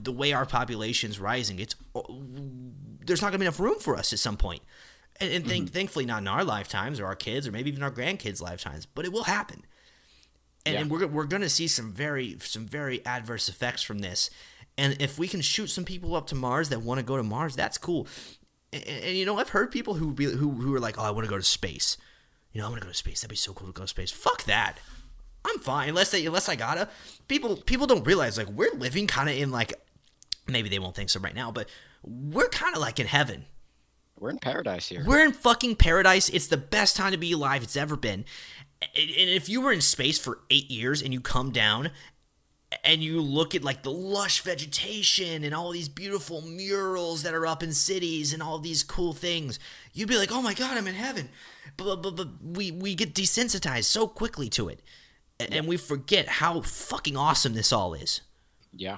the 0.02 0.12
way 0.12 0.34
our 0.34 0.46
population's 0.46 1.20
rising, 1.20 1.60
it's 1.60 1.76
there's 3.06 3.22
not 3.22 3.30
gonna 3.30 3.40
be 3.40 3.46
enough 3.46 3.60
room 3.60 3.80
for 3.80 3.96
us 3.96 4.14
at 4.14 4.20
some 4.20 4.38
point. 4.38 4.62
And, 5.20 5.34
and 5.34 5.46
think, 5.46 5.66
mm-hmm. 5.66 5.74
thankfully, 5.74 6.06
not 6.06 6.22
in 6.22 6.28
our 6.28 6.44
lifetimes 6.44 7.00
or 7.00 7.06
our 7.06 7.16
kids 7.16 7.48
or 7.48 7.52
maybe 7.52 7.70
even 7.70 7.84
our 7.84 7.92
grandkids' 7.92 8.42
lifetimes, 8.42 8.86
but 8.86 9.04
it 9.06 9.12
will 9.12 9.24
happen 9.24 9.66
and, 10.66 10.74
yeah. 10.74 10.82
and 10.82 10.92
we're 10.92 11.08
we're 11.08 11.26
going 11.26 11.42
to 11.42 11.50
see 11.50 11.68
some 11.68 11.92
very 11.92 12.38
some 12.42 12.66
very 12.66 13.06
adverse 13.06 13.50
effects 13.50 13.82
from 13.82 14.00
this. 14.00 14.30
And 14.78 15.02
if 15.02 15.20
we 15.20 15.28
can 15.28 15.42
shoot 15.42 15.68
some 15.68 15.84
people 15.84 16.16
up 16.16 16.28
to 16.28 16.36
Mars 16.36 16.70
that 16.70 16.82
want 16.82 17.00
to 17.00 17.06
go 17.06 17.18
to 17.18 17.24
Mars, 17.24 17.56
that's 17.56 17.78
cool. 17.78 18.08
And, 18.72 18.84
and 18.88 19.18
you 19.18 19.26
know, 19.26 19.38
I've 19.38 19.50
heard 19.50 19.72
people 19.72 19.96
who 19.96 20.14
be, 20.14 20.26
who 20.26 20.52
who 20.52 20.76
are 20.76 20.80
like, 20.80 20.98
"Oh, 20.98 21.04
I 21.04 21.12
want 21.12 21.26
to 21.26 21.30
go 21.30 21.38
to 21.38 21.44
space." 21.44 21.98
You 22.52 22.62
know, 22.62 22.68
I 22.68 22.70
want 22.70 22.82
to 22.82 22.86
go 22.88 22.92
to 22.92 22.98
space. 22.98 23.22
That'd 23.22 23.30
be 23.30 23.36
so 23.36 23.54
cool 23.54 23.68
to 23.68 23.74
go 23.74 23.84
to 23.84 23.88
space. 23.88 24.12
Fuck 24.12 24.44
that. 24.46 24.78
I'm 25.46 25.60
fine 25.60 25.90
unless 25.90 26.12
they 26.12 26.26
unless 26.26 26.50
I 26.50 26.56
gotta. 26.56 26.90
People 27.28 27.58
people 27.58 27.88
don't 27.88 28.06
realize 28.06 28.38
like 28.38 28.50
we're 28.50 28.74
living 28.74 29.08
kind 29.08 29.30
of 29.30 29.38
in 29.38 29.52
like 29.52 29.74
maybe 30.48 30.70
they 30.70 30.80
won't 30.80 30.96
think 30.96 31.10
so 31.10 31.20
right 31.20 31.36
now, 31.36 31.52
but 31.52 31.70
we're 32.04 32.50
kind 32.50 32.76
of 32.76 32.82
like 32.82 33.00
in 33.00 33.08
heaven. 33.08 33.46
We're 34.18 34.32
in 34.32 34.40
paradise 34.40 34.90
here. 34.90 35.04
We're 35.06 35.24
in 35.24 35.32
fucking 35.32 35.78
paradise. 35.78 36.28
It's 36.30 36.48
the 36.48 36.58
best 36.58 36.98
time 36.98 37.14
to 37.14 37.18
be 37.18 37.32
alive 37.32 37.64
it's 37.64 37.78
ever 37.78 37.96
been 37.96 38.26
and 38.82 38.92
if 38.96 39.50
you 39.50 39.62
were 39.62 39.72
in 39.72 39.82
space 39.82 40.18
for 40.18 40.40
eight 40.50 40.70
years 40.72 41.02
and 41.02 41.14
you 41.14 41.20
come 41.20 41.52
down 41.52 41.92
and 42.84 43.04
you 43.04 43.20
look 43.22 43.56
at 43.56 43.64
like 43.64 43.84
the 43.84 43.92
lush 43.92 44.42
vegetation 44.42 45.44
and 45.44 45.54
all 45.54 45.72
these 45.72 45.90
beautiful 45.90 46.42
murals 46.42 47.24
that 47.24 47.34
are 47.34 47.46
up 47.46 47.64
in 47.64 47.74
cities 47.74 48.34
and 48.34 48.44
all 48.44 48.60
these 48.60 48.84
cool 48.84 49.14
things, 49.14 49.60
you'd 49.94 50.10
be 50.10 50.18
like, 50.18 50.32
"Oh 50.32 50.42
my 50.42 50.54
god, 50.54 50.78
I'm 50.78 50.88
in 50.88 50.96
heaven." 50.96 51.30
But 51.78 51.98
but, 51.98 52.16
but 52.16 52.28
we 52.44 52.72
we 52.72 52.96
get 52.96 53.14
desensitized 53.14 53.86
so 53.86 54.08
quickly 54.08 54.50
to 54.50 54.70
it, 54.70 54.82
and 55.40 55.68
we 55.68 55.78
forget 55.78 56.28
how 56.28 56.62
fucking 56.62 57.18
awesome 57.18 57.54
this 57.54 57.74
all 57.74 57.94
is. 57.94 58.22
Yeah, 58.72 58.98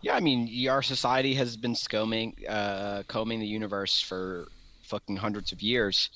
yeah. 0.00 0.14
I 0.14 0.20
mean, 0.20 0.68
our 0.68 0.82
society 0.82 1.34
has 1.34 1.56
been 1.56 1.74
combing 1.88 2.36
uh, 2.48 3.02
combing 3.08 3.40
the 3.40 3.46
universe 3.46 4.00
for 4.00 4.48
fucking 4.82 5.16
hundreds 5.16 5.52
of 5.52 5.60
years 5.60 6.10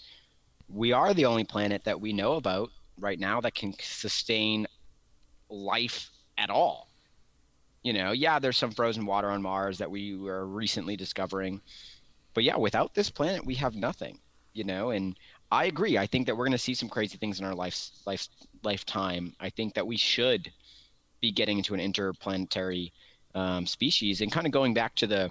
we 0.72 0.92
are 0.92 1.12
the 1.12 1.26
only 1.26 1.44
planet 1.44 1.84
that 1.84 2.00
we 2.00 2.12
know 2.12 2.34
about 2.34 2.70
right 2.98 3.18
now 3.18 3.40
that 3.40 3.54
can 3.54 3.74
sustain 3.80 4.66
life 5.48 6.10
at 6.38 6.50
all. 6.50 6.88
You 7.82 7.92
know, 7.92 8.12
yeah, 8.12 8.38
there's 8.38 8.56
some 8.56 8.70
frozen 8.70 9.06
water 9.06 9.30
on 9.30 9.42
Mars 9.42 9.78
that 9.78 9.90
we 9.90 10.16
were 10.16 10.46
recently 10.46 10.96
discovering. 10.96 11.60
But 12.34 12.44
yeah, 12.44 12.56
without 12.56 12.94
this 12.94 13.10
planet, 13.10 13.44
we 13.44 13.56
have 13.56 13.74
nothing, 13.74 14.18
you 14.54 14.64
know, 14.64 14.90
and 14.90 15.16
I 15.50 15.66
agree. 15.66 15.98
I 15.98 16.06
think 16.06 16.26
that 16.26 16.36
we're 16.36 16.46
going 16.46 16.52
to 16.52 16.58
see 16.58 16.74
some 16.74 16.88
crazy 16.88 17.18
things 17.18 17.38
in 17.38 17.44
our 17.44 17.54
life, 17.54 17.90
life 18.06 18.28
lifetime. 18.62 19.34
I 19.40 19.50
think 19.50 19.74
that 19.74 19.86
we 19.86 19.96
should 19.96 20.50
be 21.20 21.32
getting 21.32 21.58
into 21.58 21.74
an 21.74 21.80
interplanetary 21.80 22.92
um, 23.34 23.66
species 23.66 24.20
and 24.20 24.32
kind 24.32 24.46
of 24.46 24.52
going 24.52 24.72
back 24.72 24.94
to 24.96 25.06
the 25.06 25.30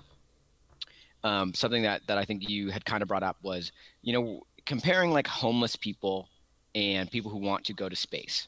um, 1.23 1.53
something 1.53 1.83
that 1.83 2.05
that 2.07 2.17
I 2.17 2.25
think 2.25 2.49
you 2.49 2.69
had 2.69 2.85
kind 2.85 3.01
of 3.01 3.07
brought 3.07 3.23
up 3.23 3.37
was, 3.41 3.71
you 4.01 4.13
know, 4.13 4.41
comparing 4.71 5.11
like 5.11 5.27
homeless 5.27 5.75
people 5.75 6.29
and 6.75 7.11
people 7.11 7.29
who 7.29 7.39
want 7.39 7.65
to 7.65 7.73
go 7.73 7.89
to 7.89 7.95
space. 7.97 8.47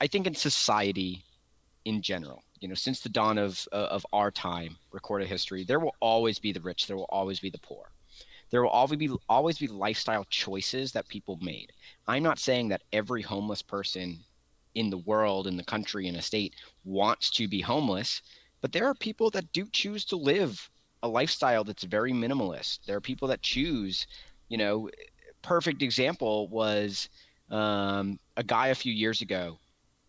I 0.00 0.06
think 0.06 0.24
in 0.24 0.36
society 0.36 1.24
in 1.84 2.00
general, 2.00 2.44
you 2.60 2.68
know, 2.68 2.76
since 2.76 3.00
the 3.00 3.08
dawn 3.08 3.36
of 3.36 3.66
uh, 3.72 3.88
of 3.96 4.06
our 4.12 4.30
time, 4.30 4.76
recorded 4.92 5.26
history, 5.26 5.64
there 5.64 5.80
will 5.80 5.96
always 5.98 6.38
be 6.38 6.52
the 6.52 6.60
rich, 6.60 6.86
there 6.86 6.96
will 6.96 7.10
always 7.18 7.40
be 7.40 7.50
the 7.50 7.58
poor. 7.58 7.90
There 8.50 8.62
will 8.62 8.70
always 8.70 9.00
be 9.00 9.10
always 9.28 9.58
be 9.58 9.66
lifestyle 9.66 10.24
choices 10.30 10.92
that 10.92 11.08
people 11.08 11.40
made. 11.42 11.72
I'm 12.06 12.22
not 12.22 12.38
saying 12.38 12.68
that 12.68 12.84
every 12.92 13.22
homeless 13.22 13.62
person 13.62 14.20
in 14.76 14.90
the 14.90 15.04
world, 15.10 15.48
in 15.48 15.56
the 15.56 15.64
country, 15.64 16.06
in 16.06 16.14
a 16.14 16.22
state 16.22 16.54
wants 16.84 17.32
to 17.32 17.48
be 17.48 17.60
homeless, 17.60 18.22
but 18.60 18.70
there 18.70 18.86
are 18.86 18.94
people 18.94 19.30
that 19.30 19.52
do 19.52 19.66
choose 19.72 20.04
to 20.04 20.16
live 20.16 20.70
a 21.02 21.08
lifestyle 21.08 21.64
that's 21.64 21.82
very 21.82 22.12
minimalist. 22.12 22.78
There 22.86 22.96
are 22.96 23.10
people 23.10 23.26
that 23.26 23.42
choose 23.42 24.06
you 24.48 24.58
know, 24.58 24.88
perfect 25.46 25.80
example 25.80 26.48
was 26.48 27.08
um, 27.50 28.18
a 28.36 28.42
guy 28.42 28.68
a 28.68 28.74
few 28.74 28.92
years 28.92 29.22
ago 29.22 29.58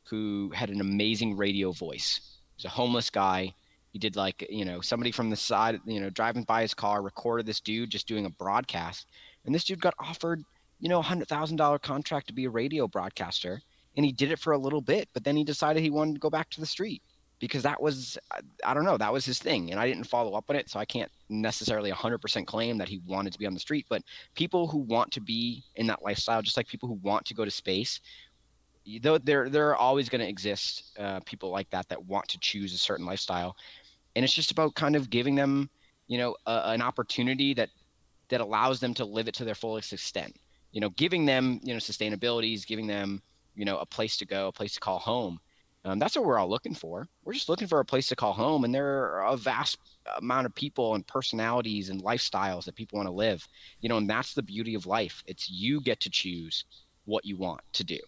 who 0.03 0.51
had 0.53 0.69
an 0.69 0.81
amazing 0.81 1.37
radio 1.37 1.71
voice. 1.71 2.39
He's 2.55 2.65
a 2.65 2.69
homeless 2.69 3.11
guy. 3.11 3.53
He 3.91 3.99
did 3.99 4.15
like 4.15 4.45
you 4.49 4.65
know 4.65 4.81
somebody 4.81 5.11
from 5.11 5.29
the 5.29 5.35
side, 5.35 5.79
you 5.85 5.99
know, 5.99 6.09
driving 6.09 6.43
by 6.43 6.63
his 6.63 6.73
car 6.73 7.01
recorded 7.01 7.45
this 7.45 7.59
dude 7.59 7.91
just 7.91 8.07
doing 8.07 8.25
a 8.25 8.29
broadcast, 8.29 9.07
and 9.45 9.53
this 9.53 9.63
dude 9.63 9.81
got 9.81 9.93
offered 9.99 10.43
you 10.79 10.89
know 10.89 10.99
a 10.99 11.03
hundred 11.03 11.27
thousand 11.27 11.57
dollar 11.57 11.79
contract 11.79 12.27
to 12.27 12.33
be 12.33 12.45
a 12.45 12.49
radio 12.49 12.87
broadcaster, 12.87 13.61
and 13.95 14.05
he 14.05 14.11
did 14.11 14.31
it 14.31 14.39
for 14.39 14.53
a 14.53 14.57
little 14.57 14.81
bit, 14.81 15.07
but 15.13 15.23
then 15.23 15.37
he 15.37 15.43
decided 15.43 15.83
he 15.83 15.89
wanted 15.91 16.13
to 16.13 16.19
go 16.19 16.29
back 16.29 16.49
to 16.49 16.59
the 16.59 16.65
street 16.65 17.01
because 17.39 17.63
that 17.63 17.81
was 17.81 18.17
I 18.65 18.73
don't 18.73 18.85
know 18.85 18.97
that 18.97 19.13
was 19.13 19.25
his 19.25 19.39
thing 19.39 19.71
and 19.71 19.79
I 19.79 19.87
didn't 19.87 20.05
follow 20.05 20.33
up 20.33 20.49
on 20.49 20.55
it 20.55 20.69
so 20.69 20.79
I 20.79 20.85
can't 20.85 21.11
necessarily 21.29 21.91
100% 21.91 22.47
claim 22.47 22.77
that 22.77 22.89
he 22.89 23.01
wanted 23.05 23.33
to 23.33 23.39
be 23.39 23.45
on 23.45 23.53
the 23.53 23.59
street 23.59 23.85
but 23.89 24.01
people 24.35 24.67
who 24.67 24.79
want 24.79 25.11
to 25.13 25.21
be 25.21 25.63
in 25.75 25.87
that 25.87 26.03
lifestyle 26.03 26.41
just 26.41 26.57
like 26.57 26.67
people 26.67 26.87
who 26.87 26.99
want 27.03 27.25
to 27.25 27.33
go 27.33 27.45
to 27.45 27.51
space 27.51 27.99
though 29.01 29.17
there 29.17 29.49
there 29.49 29.69
are 29.69 29.75
always 29.75 30.09
going 30.09 30.21
to 30.21 30.27
exist 30.27 30.97
uh, 30.99 31.19
people 31.25 31.49
like 31.49 31.69
that 31.69 31.87
that 31.89 32.05
want 32.05 32.27
to 32.29 32.39
choose 32.39 32.73
a 32.73 32.77
certain 32.77 33.05
lifestyle 33.05 33.55
and 34.15 34.23
it's 34.23 34.33
just 34.33 34.51
about 34.51 34.75
kind 34.75 34.95
of 34.95 35.09
giving 35.09 35.35
them 35.35 35.69
you 36.07 36.17
know 36.17 36.35
a, 36.45 36.61
an 36.67 36.81
opportunity 36.81 37.53
that 37.53 37.69
that 38.29 38.41
allows 38.41 38.79
them 38.79 38.93
to 38.93 39.05
live 39.05 39.27
it 39.27 39.33
to 39.33 39.45
their 39.45 39.55
fullest 39.55 39.93
extent 39.93 40.35
you 40.71 40.81
know 40.81 40.89
giving 40.91 41.25
them 41.25 41.59
you 41.63 41.73
know 41.73 41.79
sustainabilities 41.79 42.65
giving 42.65 42.87
them 42.87 43.21
you 43.55 43.65
know 43.65 43.77
a 43.77 43.85
place 43.85 44.15
to 44.17 44.25
go 44.25 44.47
a 44.47 44.51
place 44.51 44.73
to 44.73 44.79
call 44.79 44.99
home 44.99 45.39
um, 45.87 45.99
that's 45.99 46.17
what 46.17 46.25
we're 46.25 46.37
all 46.37 46.49
looking 46.49 46.73
for. 46.73 47.07
We're 47.23 47.33
just 47.33 47.47
looking 47.47 47.67
for 47.67 47.79
a 47.79 47.85
place 47.85 48.07
to 48.07 48.15
call 48.15 48.33
home, 48.33 48.65
and 48.65 48.75
there 48.75 48.85
are 48.85 49.27
a 49.27 49.37
vast 49.37 49.77
amount 50.17 50.45
of 50.45 50.53
people 50.53 50.95
and 50.95 51.07
personalities 51.07 51.89
and 51.89 52.03
lifestyles 52.03 52.65
that 52.65 52.75
people 52.75 52.97
want 52.97 53.07
to 53.07 53.13
live. 53.13 53.47
You 53.79 53.87
know, 53.87 53.97
and 53.97 54.09
that's 54.09 54.33
the 54.33 54.43
beauty 54.43 54.75
of 54.75 54.85
life. 54.85 55.23
It's 55.27 55.49
you 55.49 55.79
get 55.79 56.01
to 56.01 56.09
choose 56.09 56.65
what 57.05 57.23
you 57.25 57.37
want 57.37 57.61
to 57.73 57.85
do. 57.85 57.99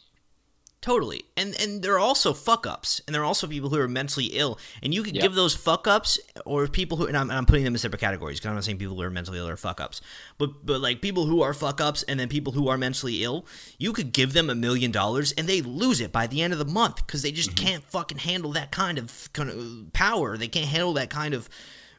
Totally. 0.81 1.25
And 1.35 1.59
and 1.59 1.81
there 1.81 1.95
are 1.95 1.99
also 1.99 2.33
fuck 2.33 2.65
ups, 2.65 3.01
and 3.05 3.13
there 3.13 3.21
are 3.21 3.25
also 3.25 3.47
people 3.47 3.69
who 3.69 3.77
are 3.79 3.87
mentally 3.87 4.27
ill, 4.27 4.57
and 4.81 4.93
you 4.93 5.03
could 5.03 5.13
yep. 5.13 5.23
give 5.23 5.35
those 5.35 5.53
fuck 5.53 5.87
ups 5.87 6.17
or 6.45 6.67
people 6.67 6.97
who, 6.97 7.05
and 7.05 7.17
I'm, 7.17 7.29
and 7.29 7.37
I'm 7.37 7.45
putting 7.45 7.65
them 7.65 7.73
in 7.73 7.79
separate 7.79 7.99
categories 7.99 8.39
because 8.39 8.47
I'm 8.47 8.55
not 8.55 8.63
saying 8.63 8.77
people 8.77 8.95
who 8.95 9.01
are 9.01 9.09
mentally 9.09 9.39
ill 9.39 9.49
are 9.49 9.57
fuck 9.57 9.81
ups, 9.81 9.99
but 10.37 10.65
but 10.65 10.79
like 10.79 11.01
people 11.01 11.25
who 11.25 11.41
are 11.41 11.53
fuck 11.53 11.81
ups 11.81 12.03
and 12.03 12.17
then 12.17 12.29
people 12.29 12.53
who 12.53 12.69
are 12.69 12.77
mentally 12.77 13.25
ill, 13.25 13.45
you 13.77 13.91
could 13.91 14.13
give 14.13 14.31
them 14.31 14.49
a 14.49 14.55
million 14.55 14.89
dollars 14.89 15.33
and 15.33 15.49
they 15.49 15.61
lose 15.61 15.99
it 15.99 16.13
by 16.13 16.27
the 16.27 16.41
end 16.41 16.53
of 16.53 16.59
the 16.59 16.65
month 16.65 17.05
because 17.05 17.23
they 17.23 17.31
just 17.33 17.55
mm-hmm. 17.55 17.65
can't 17.65 17.83
fucking 17.83 18.19
handle 18.19 18.53
that 18.53 18.71
kind 18.71 18.97
of 18.97 19.31
kind 19.33 19.49
of 19.49 19.91
power. 19.91 20.37
They 20.37 20.47
can't 20.47 20.67
handle 20.67 20.93
that 20.93 21.09
kind 21.09 21.33
of 21.33 21.49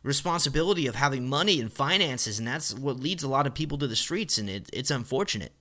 responsibility 0.03 0.87
of 0.87 0.95
having 0.95 1.29
money 1.29 1.61
and 1.61 1.71
finances, 1.71 2.39
and 2.39 2.49
that's 2.49 2.73
what 2.73 2.99
leads 2.99 3.23
a 3.23 3.29
lot 3.29 3.47
of 3.47 3.53
people 3.53 3.77
to 3.77 3.87
the 3.87 3.97
streets, 3.97 4.39
and 4.39 4.49
it, 4.49 4.71
it's 4.73 4.91
unfortunate. 4.91 5.53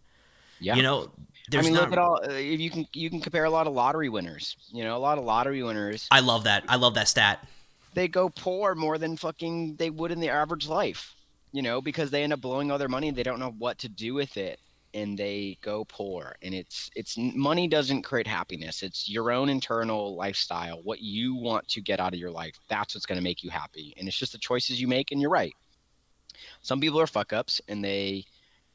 Yeah. 0.60 0.76
You 0.76 0.84
know, 0.84 1.10
there's 1.50 1.68
I 1.68 1.70
mean, 1.70 1.80
look 1.80 1.92
at 1.92 1.98
all. 1.98 2.20
Uh, 2.24 2.34
you 2.34 2.70
can 2.70 2.88
you 2.94 3.10
can 3.10 3.22
compare 3.22 3.46
a 3.46 3.50
lot 3.50 3.68
of 3.68 3.74
lottery 3.74 4.10
winners. 4.10 4.56
You 4.72 4.84
know, 4.84 4.96
a 4.96 5.00
lot 5.00 5.18
of 5.18 5.24
lottery 5.24 5.64
winners. 5.64 6.08
I 6.12 6.20
love 6.20 6.44
that. 6.46 6.64
I 6.68 6.76
love 6.76 6.94
that 6.96 7.08
stat. 7.08 7.48
They 7.94 8.08
go 8.08 8.30
poor 8.30 8.76
more 8.76 8.98
than 8.98 9.18
fucking 9.18 9.76
they 9.78 9.90
would 9.90 10.12
in 10.12 10.20
the 10.20 10.30
average 10.30 10.68
life. 10.68 11.16
You 11.52 11.64
know, 11.64 11.82
because 11.82 12.12
they 12.12 12.24
end 12.24 12.34
up 12.34 12.42
blowing 12.42 12.72
all 12.72 12.78
their 12.78 12.88
money. 12.88 13.10
They 13.12 13.24
don't 13.24 13.40
know 13.40 13.56
what 13.58 13.80
to 13.80 13.90
do 13.90 14.14
with 14.14 14.38
it, 14.38 14.60
and 14.94 15.18
they 15.18 15.58
go 15.62 15.84
poor. 15.86 16.36
And 16.44 16.54
it's 16.54 16.92
it's 16.96 17.18
money 17.18 17.68
doesn't 17.68 18.04
create 18.04 18.28
happiness. 18.28 18.84
It's 18.84 19.10
your 19.10 19.32
own 19.32 19.50
internal 19.50 20.16
lifestyle. 20.16 20.82
What 20.84 21.02
you 21.02 21.36
want 21.36 21.68
to 21.70 21.82
get 21.82 22.00
out 22.00 22.14
of 22.14 22.20
your 22.20 22.32
life. 22.32 22.54
That's 22.70 22.94
what's 22.94 23.08
going 23.08 23.18
to 23.18 23.24
make 23.24 23.44
you 23.44 23.50
happy. 23.50 23.94
And 23.98 24.08
it's 24.08 24.18
just 24.18 24.34
the 24.34 24.38
choices 24.38 24.80
you 24.80 24.88
make. 24.88 25.12
And 25.12 25.20
you're 25.20 25.32
right. 25.32 25.54
Some 26.62 26.80
people 26.80 27.02
are 27.02 27.08
fuck 27.08 27.34
ups, 27.34 27.60
and 27.68 27.84
they 27.84 28.26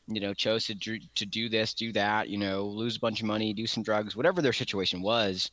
you 0.07 0.21
know, 0.21 0.35
chose 0.35 0.67
to 0.67 0.75
do, 0.75 0.99
to 1.15 1.27
do 1.27 1.49
this, 1.49 1.75
do 1.75 1.93
that, 1.93 2.29
you 2.29 2.39
know, 2.39 2.65
lose 2.65 2.97
a 2.97 3.01
bunch 3.01 3.21
of 3.21 3.27
money, 3.27 3.53
do 3.53 3.67
some 3.67 3.83
drugs, 3.83 4.17
whatever 4.17 4.43
their 4.43 4.53
situation 4.53 5.01
was. 5.03 5.51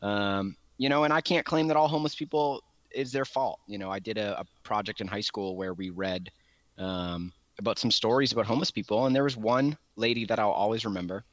Um, 0.00 0.56
you 0.78 0.88
know, 0.88 1.04
and 1.04 1.12
I 1.12 1.20
can't 1.20 1.46
claim 1.46 1.68
that 1.68 1.76
all 1.76 1.88
homeless 1.88 2.14
people 2.14 2.62
is 2.90 3.12
their 3.12 3.24
fault. 3.24 3.60
You 3.66 3.78
know, 3.78 3.90
I 3.90 3.98
did 3.98 4.18
a, 4.18 4.40
a 4.40 4.44
project 4.64 5.00
in 5.00 5.06
high 5.06 5.20
school 5.20 5.56
where 5.56 5.74
we 5.74 5.90
read 5.90 6.30
um, 6.78 7.32
about 7.58 7.78
some 7.78 7.90
stories 7.90 8.32
about 8.32 8.46
homeless 8.46 8.70
people, 8.70 9.06
and 9.06 9.14
there 9.14 9.24
was 9.24 9.36
one 9.36 9.76
lady 9.96 10.24
that 10.26 10.38
I'll 10.38 10.50
always 10.50 10.84
remember 10.84 11.24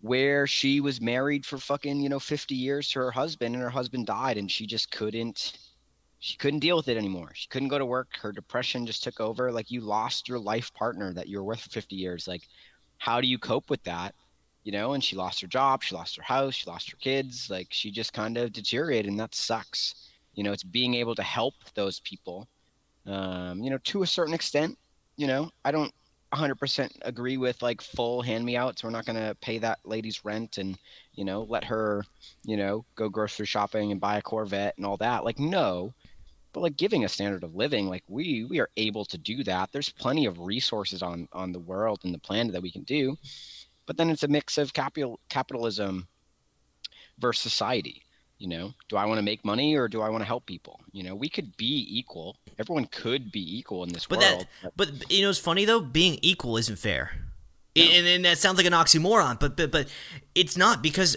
where 0.00 0.46
she 0.46 0.80
was 0.80 1.00
married 1.00 1.44
for 1.44 1.58
fucking, 1.58 2.00
you 2.00 2.08
know, 2.08 2.18
50 2.18 2.54
years 2.54 2.88
to 2.90 3.00
her 3.00 3.10
husband, 3.10 3.54
and 3.54 3.62
her 3.62 3.70
husband 3.70 4.06
died, 4.06 4.38
and 4.38 4.50
she 4.50 4.66
just 4.66 4.90
couldn't 4.90 5.58
she 6.20 6.36
couldn't 6.36 6.60
deal 6.60 6.76
with 6.76 6.88
it 6.88 6.98
anymore. 6.98 7.30
She 7.34 7.48
couldn't 7.48 7.68
go 7.68 7.78
to 7.78 7.86
work. 7.86 8.16
Her 8.20 8.30
depression 8.30 8.86
just 8.86 9.02
took 9.02 9.20
over. 9.20 9.50
Like 9.50 9.70
you 9.70 9.80
lost 9.80 10.28
your 10.28 10.38
life 10.38 10.72
partner 10.74 11.14
that 11.14 11.28
you 11.28 11.38
were 11.38 11.44
with 11.44 11.60
for 11.60 11.70
50 11.70 11.96
years. 11.96 12.28
Like, 12.28 12.46
how 12.98 13.22
do 13.22 13.26
you 13.26 13.38
cope 13.38 13.70
with 13.70 13.82
that? 13.84 14.14
You 14.62 14.72
know, 14.72 14.92
and 14.92 15.02
she 15.02 15.16
lost 15.16 15.40
her 15.40 15.46
job, 15.46 15.82
she 15.82 15.94
lost 15.94 16.16
her 16.16 16.22
house, 16.22 16.54
she 16.54 16.68
lost 16.68 16.90
her 16.90 16.98
kids. 16.98 17.48
Like 17.48 17.68
she 17.70 17.90
just 17.90 18.12
kind 18.12 18.36
of 18.36 18.52
deteriorated, 18.52 19.10
and 19.10 19.18
that 19.18 19.34
sucks. 19.34 20.10
You 20.34 20.44
know, 20.44 20.52
it's 20.52 20.62
being 20.62 20.94
able 20.94 21.14
to 21.14 21.22
help 21.22 21.54
those 21.74 22.00
people. 22.00 22.46
Um, 23.06 23.62
you 23.62 23.70
know, 23.70 23.78
to 23.84 24.02
a 24.02 24.06
certain 24.06 24.34
extent. 24.34 24.76
You 25.16 25.26
know, 25.26 25.50
I 25.64 25.70
don't 25.70 25.92
100% 26.32 26.90
agree 27.02 27.36
with 27.36 27.60
like 27.62 27.80
full 27.80 28.22
hand 28.22 28.44
me 28.44 28.56
outs. 28.56 28.84
We're 28.84 28.90
not 28.90 29.04
going 29.06 29.18
to 29.18 29.34
pay 29.40 29.58
that 29.58 29.80
lady's 29.84 30.24
rent 30.24 30.58
and, 30.58 30.78
you 31.14 31.24
know, 31.24 31.42
let 31.42 31.64
her, 31.64 32.04
you 32.44 32.56
know, 32.56 32.84
go 32.94 33.08
grocery 33.08 33.46
shopping 33.46 33.92
and 33.92 34.00
buy 34.00 34.18
a 34.18 34.22
Corvette 34.22 34.74
and 34.76 34.86
all 34.86 34.96
that. 34.98 35.24
Like, 35.24 35.38
no, 35.38 35.92
but 36.52 36.60
like 36.60 36.76
giving 36.76 37.04
a 37.04 37.08
standard 37.08 37.44
of 37.44 37.54
living 37.54 37.88
like 37.88 38.04
we 38.08 38.44
we 38.44 38.60
are 38.60 38.70
able 38.76 39.04
to 39.04 39.18
do 39.18 39.42
that 39.44 39.70
there's 39.72 39.90
plenty 39.90 40.26
of 40.26 40.38
resources 40.38 41.02
on 41.02 41.28
on 41.32 41.52
the 41.52 41.58
world 41.58 42.00
and 42.04 42.14
the 42.14 42.18
planet 42.18 42.52
that 42.52 42.62
we 42.62 42.70
can 42.70 42.82
do 42.82 43.16
but 43.86 43.96
then 43.96 44.10
it's 44.10 44.22
a 44.22 44.28
mix 44.28 44.58
of 44.58 44.72
capital 44.72 45.20
capitalism 45.28 46.08
versus 47.18 47.42
society 47.42 48.02
you 48.38 48.48
know 48.48 48.72
do 48.88 48.96
i 48.96 49.04
want 49.04 49.18
to 49.18 49.22
make 49.22 49.44
money 49.44 49.76
or 49.76 49.86
do 49.86 50.00
i 50.00 50.08
want 50.08 50.22
to 50.22 50.26
help 50.26 50.46
people 50.46 50.80
you 50.92 51.02
know 51.02 51.14
we 51.14 51.28
could 51.28 51.56
be 51.56 51.86
equal 51.88 52.36
everyone 52.58 52.86
could 52.86 53.30
be 53.30 53.58
equal 53.58 53.84
in 53.84 53.92
this 53.92 54.06
but 54.06 54.18
world 54.18 54.46
that, 54.62 54.72
but, 54.76 55.12
you 55.12 55.22
know 55.22 55.30
it's 55.30 55.38
funny 55.38 55.64
though 55.64 55.80
being 55.80 56.18
equal 56.22 56.56
isn't 56.56 56.78
fair 56.78 57.10
no. 57.76 57.82
and, 57.82 58.06
and 58.06 58.24
that 58.24 58.38
sounds 58.38 58.56
like 58.56 58.66
an 58.66 58.72
oxymoron 58.72 59.38
but 59.38 59.56
but 59.56 59.70
but 59.70 59.88
it's 60.34 60.56
not 60.56 60.82
because 60.82 61.16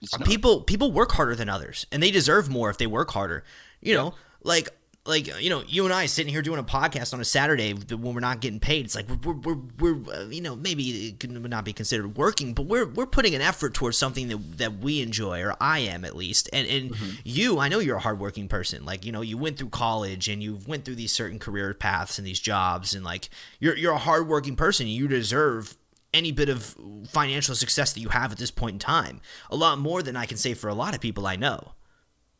it's 0.00 0.18
not. 0.18 0.26
people 0.26 0.62
people 0.62 0.90
work 0.90 1.12
harder 1.12 1.36
than 1.36 1.48
others 1.48 1.86
and 1.92 2.02
they 2.02 2.10
deserve 2.10 2.48
more 2.48 2.70
if 2.70 2.78
they 2.78 2.86
work 2.86 3.10
harder 3.10 3.44
you 3.80 3.92
yeah. 3.92 3.98
know 3.98 4.14
like 4.44 4.68
like 5.04 5.26
you 5.42 5.50
know 5.50 5.64
you 5.66 5.84
and 5.84 5.92
I 5.92 6.06
sitting 6.06 6.32
here 6.32 6.42
doing 6.42 6.60
a 6.60 6.64
podcast 6.64 7.12
on 7.12 7.20
a 7.20 7.24
Saturday 7.24 7.72
when 7.72 8.14
we're 8.14 8.20
not 8.20 8.40
getting 8.40 8.60
paid. 8.60 8.84
It's 8.84 8.94
like 8.94 9.06
we're 9.08 9.32
we're, 9.32 9.54
we're, 9.54 9.94
we're 9.94 10.14
uh, 10.14 10.28
you 10.28 10.40
know 10.40 10.54
maybe 10.54 11.08
it 11.08 11.18
could 11.18 11.32
not 11.32 11.64
be 11.64 11.72
considered 11.72 12.16
working, 12.16 12.54
but 12.54 12.66
we're 12.66 12.86
we're 12.86 13.06
putting 13.06 13.34
an 13.34 13.40
effort 13.40 13.74
towards 13.74 13.98
something 13.98 14.28
that 14.28 14.58
that 14.58 14.78
we 14.78 15.02
enjoy, 15.02 15.42
or 15.42 15.56
I 15.60 15.80
am 15.80 16.04
at 16.04 16.14
least. 16.14 16.48
And 16.52 16.68
and 16.68 16.90
mm-hmm. 16.92 17.10
you, 17.24 17.58
I 17.58 17.68
know 17.68 17.80
you're 17.80 17.96
a 17.96 18.00
hardworking 18.00 18.46
person. 18.46 18.84
Like 18.84 19.04
you 19.04 19.10
know 19.10 19.22
you 19.22 19.36
went 19.36 19.58
through 19.58 19.70
college 19.70 20.28
and 20.28 20.40
you 20.40 20.60
went 20.68 20.84
through 20.84 20.96
these 20.96 21.12
certain 21.12 21.40
career 21.40 21.74
paths 21.74 22.18
and 22.18 22.26
these 22.26 22.40
jobs, 22.40 22.94
and 22.94 23.04
like 23.04 23.28
you're 23.58 23.76
you're 23.76 23.94
a 23.94 23.98
hardworking 23.98 24.54
person. 24.54 24.86
You 24.86 25.08
deserve 25.08 25.76
any 26.14 26.30
bit 26.30 26.48
of 26.48 26.76
financial 27.08 27.54
success 27.54 27.92
that 27.94 28.00
you 28.00 28.10
have 28.10 28.30
at 28.30 28.38
this 28.38 28.50
point 28.50 28.74
in 28.74 28.78
time. 28.78 29.20
A 29.50 29.56
lot 29.56 29.78
more 29.78 30.02
than 30.02 30.14
I 30.14 30.26
can 30.26 30.36
say 30.36 30.54
for 30.54 30.68
a 30.68 30.74
lot 30.74 30.94
of 30.94 31.00
people 31.00 31.26
I 31.26 31.36
know. 31.36 31.72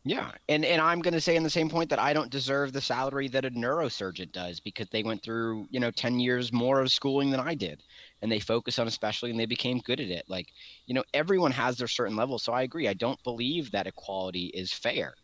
Yeah, 0.04 0.32
and 0.48 0.64
and 0.64 0.80
I'm 0.82 1.00
going 1.00 1.14
to 1.14 1.20
say 1.20 1.36
in 1.36 1.44
the 1.44 1.50
same 1.50 1.68
point 1.68 1.88
that 1.90 2.00
I 2.00 2.12
don't 2.12 2.30
deserve 2.30 2.72
the 2.72 2.80
salary 2.80 3.28
that 3.28 3.44
a 3.44 3.50
neurosurgeon 3.50 4.32
does 4.32 4.58
because 4.58 4.88
they 4.90 5.04
went 5.04 5.22
through 5.22 5.68
you 5.70 5.78
know 5.78 5.92
ten 5.92 6.18
years 6.18 6.52
more 6.52 6.80
of 6.80 6.90
schooling 6.90 7.30
than 7.30 7.38
I 7.38 7.54
did, 7.54 7.84
and 8.20 8.30
they 8.30 8.40
focus 8.40 8.80
on 8.80 8.88
especially 8.88 9.30
and 9.30 9.38
they 9.38 9.46
became 9.46 9.78
good 9.78 10.00
at 10.00 10.10
it. 10.10 10.24
Like 10.28 10.48
you 10.86 10.94
know 10.94 11.04
everyone 11.14 11.52
has 11.52 11.76
their 11.78 11.86
certain 11.86 12.16
level, 12.16 12.40
so 12.40 12.52
I 12.52 12.62
agree. 12.62 12.88
I 12.88 12.94
don't 12.94 13.22
believe 13.22 13.70
that 13.70 13.86
equality 13.86 14.46
is 14.46 14.72
fair. 14.72 15.14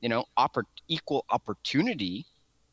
You 0.00 0.08
know, 0.08 0.24
oppor- 0.38 0.64
equal 0.88 1.26
opportunity 1.30 2.26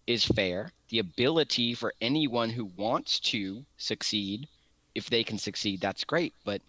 is 0.07 0.25
fair. 0.25 0.71
The 0.89 0.99
ability 0.99 1.73
for 1.75 1.93
anyone 2.01 2.51
who 2.51 2.65
wants 2.77 3.19
to 3.21 3.65
succeed, 3.77 4.47
if 4.95 5.09
they 5.09 5.23
can 5.23 5.37
succeed, 5.37 5.81
that's 5.81 6.03
great. 6.05 6.33
But 6.45 6.61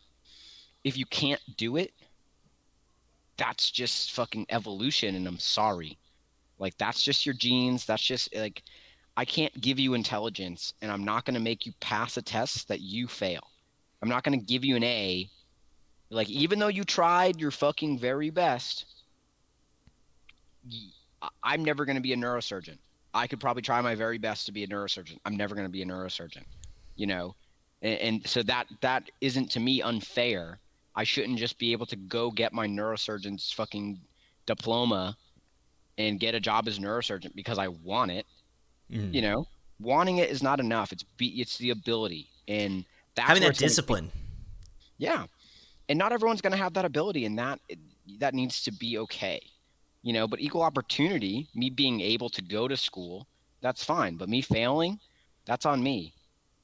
if 0.85 0.96
you 0.96 1.07
can't 1.07 1.42
do 1.57 1.76
it, 1.76 1.92
that's 3.40 3.70
just 3.70 4.12
fucking 4.12 4.44
evolution 4.50 5.14
and 5.14 5.26
I'm 5.26 5.38
sorry. 5.38 5.96
Like 6.59 6.76
that's 6.76 7.03
just 7.03 7.24
your 7.24 7.35
genes. 7.35 7.87
That's 7.87 8.03
just 8.03 8.35
like 8.37 8.62
I 9.16 9.24
can't 9.24 9.59
give 9.59 9.79
you 9.79 9.94
intelligence 9.94 10.74
and 10.83 10.92
I'm 10.92 11.05
not 11.05 11.24
going 11.24 11.35
to 11.35 11.40
make 11.40 11.64
you 11.64 11.72
pass 11.81 12.18
a 12.18 12.22
test 12.22 12.68
that 12.68 12.81
you 12.81 13.09
fail. 13.09 13.40
I'm 14.03 14.11
not 14.11 14.24
going 14.24 14.38
to 14.38 14.44
give 14.44 14.62
you 14.62 14.76
an 14.76 14.85
A. 14.85 15.31
Like 16.11 16.29
even 16.29 16.59
though 16.59 16.68
you 16.68 16.85
tried 16.85 17.40
your 17.40 17.50
fucking 17.50 17.98
very 17.98 18.29
best, 18.29 18.85
I'm 21.42 21.64
never 21.64 21.87
going 21.87 21.96
to 21.96 22.03
be 22.03 22.12
a 22.12 22.16
neurosurgeon. 22.16 22.76
I 23.14 23.26
could 23.26 23.40
probably 23.40 23.62
try 23.62 23.81
my 23.81 23.94
very 23.94 24.18
best 24.18 24.44
to 24.46 24.53
be 24.53 24.64
a 24.64 24.68
neurosurgeon. 24.68 25.18
I'm 25.24 25.37
never 25.37 25.55
going 25.55 25.66
to 25.66 25.72
be 25.72 25.81
a 25.81 25.87
neurosurgeon, 25.87 26.44
you 26.94 27.07
know? 27.07 27.35
And, 27.81 27.98
and 28.00 28.26
so 28.26 28.42
that 28.42 28.66
that 28.83 29.11
isn't 29.22 29.50
to 29.53 29.61
me 29.61 29.81
unfair 29.81 30.61
I 31.00 31.04
shouldn't 31.04 31.38
just 31.38 31.58
be 31.58 31.72
able 31.72 31.86
to 31.86 31.96
go 31.96 32.30
get 32.30 32.52
my 32.52 32.66
neurosurgeon's 32.66 33.52
fucking 33.52 34.00
diploma 34.44 35.16
and 35.96 36.20
get 36.20 36.34
a 36.34 36.40
job 36.40 36.68
as 36.68 36.76
a 36.76 36.80
neurosurgeon 36.82 37.34
because 37.34 37.58
I 37.58 37.68
want 37.68 38.10
it. 38.10 38.26
Mm. 38.92 39.14
You 39.14 39.22
know, 39.22 39.46
wanting 39.78 40.18
it 40.18 40.28
is 40.28 40.42
not 40.42 40.60
enough. 40.60 40.92
It's 40.92 41.04
be, 41.16 41.28
it's 41.40 41.56
the 41.56 41.70
ability 41.70 42.28
and 42.48 42.84
having 43.16 43.42
that 43.44 43.56
discipline. 43.56 44.12
yeah, 44.98 45.24
and 45.88 45.98
not 45.98 46.12
everyone's 46.12 46.42
going 46.42 46.52
to 46.52 46.62
have 46.64 46.74
that 46.74 46.84
ability, 46.84 47.24
and 47.24 47.38
that 47.38 47.60
that 48.18 48.34
needs 48.34 48.62
to 48.64 48.72
be 48.72 48.98
okay. 48.98 49.40
you 50.02 50.12
know, 50.12 50.26
but 50.26 50.40
equal 50.40 50.62
opportunity, 50.62 51.48
me 51.54 51.70
being 51.70 52.00
able 52.00 52.28
to 52.30 52.42
go 52.42 52.68
to 52.68 52.76
school, 52.76 53.26
that's 53.60 53.84
fine. 53.84 54.16
But 54.16 54.28
me 54.28 54.40
failing, 54.40 54.98
that's 55.46 55.66
on 55.66 55.82
me, 55.82 56.14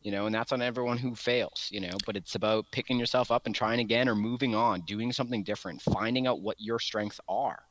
you 0.07 0.13
know, 0.13 0.27
and 0.27 0.33
that's 0.33 0.53
on 0.53 0.63
everyone 0.63 0.99
who 0.99 1.17
fails, 1.17 1.69
you 1.73 1.81
know. 1.81 1.91
But 2.07 2.17
it's 2.17 2.37
about 2.37 2.67
picking 2.71 2.97
yourself 2.97 3.33
up 3.33 3.45
and 3.45 3.53
trying 3.53 3.81
again 3.81 4.09
or 4.09 4.15
moving 4.15 4.55
on, 4.55 4.83
doing 4.83 5.11
something 5.11 5.43
different, 5.43 5.83
finding 5.83 6.29
out 6.29 6.41
what 6.41 6.61
your 6.61 6.79
strengths 6.79 7.21
are. 7.29 7.65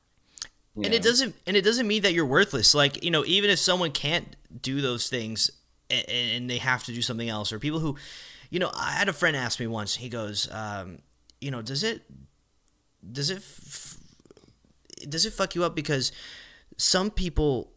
and 0.76 0.84
know? 0.84 0.91
it 0.91 1.02
doesn't 1.02 1.34
and 1.48 1.56
it 1.56 1.62
doesn't 1.62 1.88
mean 1.88 2.02
that 2.02 2.12
you're 2.12 2.26
worthless. 2.26 2.76
Like, 2.76 3.06
you 3.06 3.10
know, 3.10 3.24
even 3.26 3.50
if 3.50 3.60
someone 3.60 3.91
can't 3.91 4.36
do 4.62 4.82
those 4.82 5.08
things 5.08 5.50
and, 5.89 6.10
and 6.10 6.50
they 6.50 6.58
have 6.58 6.84
to 6.84 6.91
do 6.91 7.02
something 7.02 7.30
else, 7.30 7.54
or 7.54 7.60
people 7.60 7.80
who, 7.80 7.95
you 8.50 8.60
know, 8.60 8.69
I 8.76 8.91
had 8.91 9.08
a 9.08 9.13
friend 9.13 9.38
ask 9.38 9.58
me 9.62 9.67
once, 9.67 9.95
he 9.95 10.10
goes, 10.10 10.52
um, 10.52 11.00
you 11.39 11.52
know, 11.52 11.62
does 11.62 11.84
it 11.84 12.02
does 13.10 13.30
it 13.30 13.38
f- 13.38 13.95
does 15.08 15.26
it 15.26 15.32
fuck 15.32 15.56
you 15.56 15.63
up 15.63 15.74
because 15.74 16.12
some 16.76 17.12
people 17.12 17.71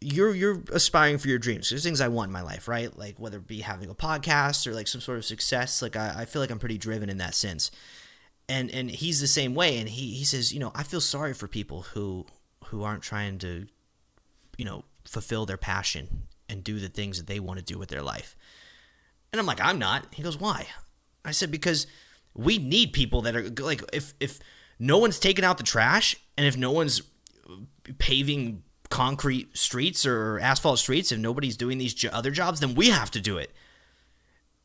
you're 0.00 0.34
you're 0.34 0.62
aspiring 0.72 1.18
for 1.18 1.28
your 1.28 1.38
dreams. 1.38 1.70
There's 1.70 1.82
things 1.82 2.00
I 2.00 2.08
want 2.08 2.28
in 2.28 2.32
my 2.32 2.42
life, 2.42 2.68
right? 2.68 2.96
Like 2.96 3.18
whether 3.18 3.38
it 3.38 3.46
be 3.46 3.60
having 3.60 3.90
a 3.90 3.94
podcast 3.94 4.66
or 4.66 4.74
like 4.74 4.88
some 4.88 5.00
sort 5.00 5.18
of 5.18 5.24
success. 5.24 5.82
Like 5.82 5.96
I, 5.96 6.14
I 6.18 6.24
feel 6.24 6.40
like 6.40 6.50
I'm 6.50 6.58
pretty 6.58 6.78
driven 6.78 7.10
in 7.10 7.18
that 7.18 7.34
sense. 7.34 7.70
And 8.48 8.70
and 8.70 8.90
he's 8.90 9.20
the 9.20 9.26
same 9.26 9.54
way. 9.54 9.78
And 9.78 9.88
he 9.88 10.12
he 10.12 10.24
says, 10.24 10.52
you 10.52 10.60
know, 10.60 10.72
I 10.74 10.82
feel 10.82 11.00
sorry 11.00 11.34
for 11.34 11.48
people 11.48 11.82
who 11.82 12.26
who 12.66 12.84
aren't 12.84 13.02
trying 13.02 13.38
to, 13.38 13.66
you 14.56 14.64
know, 14.64 14.84
fulfill 15.04 15.46
their 15.46 15.56
passion 15.56 16.28
and 16.48 16.62
do 16.62 16.78
the 16.78 16.88
things 16.88 17.18
that 17.18 17.26
they 17.26 17.40
want 17.40 17.58
to 17.58 17.64
do 17.64 17.78
with 17.78 17.88
their 17.88 18.02
life. 18.02 18.36
And 19.32 19.40
I'm 19.40 19.46
like, 19.46 19.60
I'm 19.60 19.78
not. 19.78 20.06
He 20.14 20.22
goes, 20.22 20.38
why? 20.38 20.66
I 21.24 21.32
said 21.32 21.50
because 21.50 21.86
we 22.34 22.58
need 22.58 22.92
people 22.92 23.22
that 23.22 23.34
are 23.34 23.48
like 23.64 23.82
if 23.92 24.14
if 24.20 24.38
no 24.78 24.98
one's 24.98 25.18
taking 25.18 25.44
out 25.44 25.58
the 25.58 25.64
trash 25.64 26.14
and 26.36 26.46
if 26.46 26.56
no 26.56 26.70
one's 26.70 27.02
paving 27.98 28.62
concrete 28.90 29.56
streets 29.56 30.06
or 30.06 30.38
asphalt 30.40 30.78
streets 30.78 31.12
if 31.12 31.18
nobody's 31.18 31.56
doing 31.56 31.78
these 31.78 32.04
other 32.12 32.30
jobs 32.30 32.60
then 32.60 32.74
we 32.74 32.90
have 32.90 33.10
to 33.10 33.20
do 33.20 33.36
it 33.36 33.52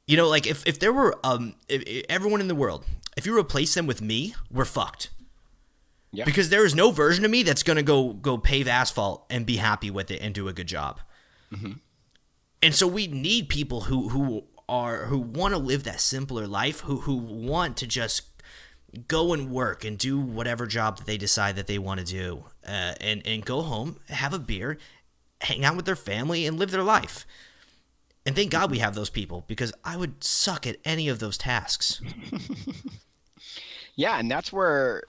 you 0.07 0.15
know 0.15 0.29
like 0.29 0.47
if, 0.47 0.65
if 0.65 0.79
there 0.79 0.93
were 0.93 1.15
um 1.23 1.55
if, 1.67 1.81
if 1.83 2.05
everyone 2.09 2.39
in 2.39 2.47
the 2.47 2.55
world 2.55 2.85
if 3.17 3.25
you 3.25 3.37
replace 3.37 3.73
them 3.73 3.85
with 3.85 4.01
me 4.01 4.33
we're 4.51 4.65
fucked 4.65 5.09
yeah. 6.11 6.23
because 6.23 6.49
there 6.49 6.65
is 6.65 6.73
no 6.73 6.91
version 6.91 7.25
of 7.25 7.31
me 7.31 7.43
that's 7.43 7.63
going 7.63 7.77
to 7.77 7.83
go 7.83 8.13
go 8.13 8.37
pave 8.37 8.67
asphalt 8.67 9.25
and 9.29 9.45
be 9.45 9.57
happy 9.57 9.91
with 9.91 10.09
it 10.09 10.21
and 10.21 10.33
do 10.33 10.47
a 10.47 10.53
good 10.53 10.67
job 10.67 11.01
mm-hmm. 11.53 11.73
and 12.61 12.73
so 12.73 12.87
we 12.87 13.07
need 13.07 13.49
people 13.49 13.81
who 13.81 14.09
who 14.09 14.43
are 14.69 15.05
who 15.05 15.17
want 15.17 15.53
to 15.53 15.57
live 15.57 15.83
that 15.83 15.99
simpler 15.99 16.47
life, 16.47 16.81
who 16.81 16.97
who 17.01 17.15
want 17.15 17.77
to 17.77 17.87
just 17.87 18.32
go 19.07 19.33
and 19.33 19.51
work 19.51 19.83
and 19.83 19.97
do 19.97 20.19
whatever 20.19 20.65
job 20.65 20.97
that 20.97 21.05
they 21.05 21.17
decide 21.17 21.55
that 21.55 21.67
they 21.67 21.77
want 21.77 21.99
to 21.99 22.05
do, 22.05 22.45
uh, 22.65 22.93
and 23.01 23.25
and 23.25 23.45
go 23.45 23.61
home, 23.61 23.99
have 24.09 24.33
a 24.33 24.39
beer, 24.39 24.77
hang 25.41 25.65
out 25.65 25.75
with 25.75 25.85
their 25.85 25.95
family, 25.95 26.45
and 26.45 26.59
live 26.59 26.71
their 26.71 26.83
life. 26.83 27.25
And 28.25 28.35
thank 28.35 28.51
God 28.51 28.71
we 28.71 28.79
have 28.79 28.95
those 28.95 29.09
people 29.09 29.43
because 29.47 29.73
I 29.83 29.97
would 29.97 30.23
suck 30.23 30.65
at 30.65 30.77
any 30.85 31.09
of 31.09 31.19
those 31.19 31.37
tasks. 31.37 32.01
yeah, 33.95 34.17
and 34.17 34.31
that's 34.31 34.53
where 34.53 35.03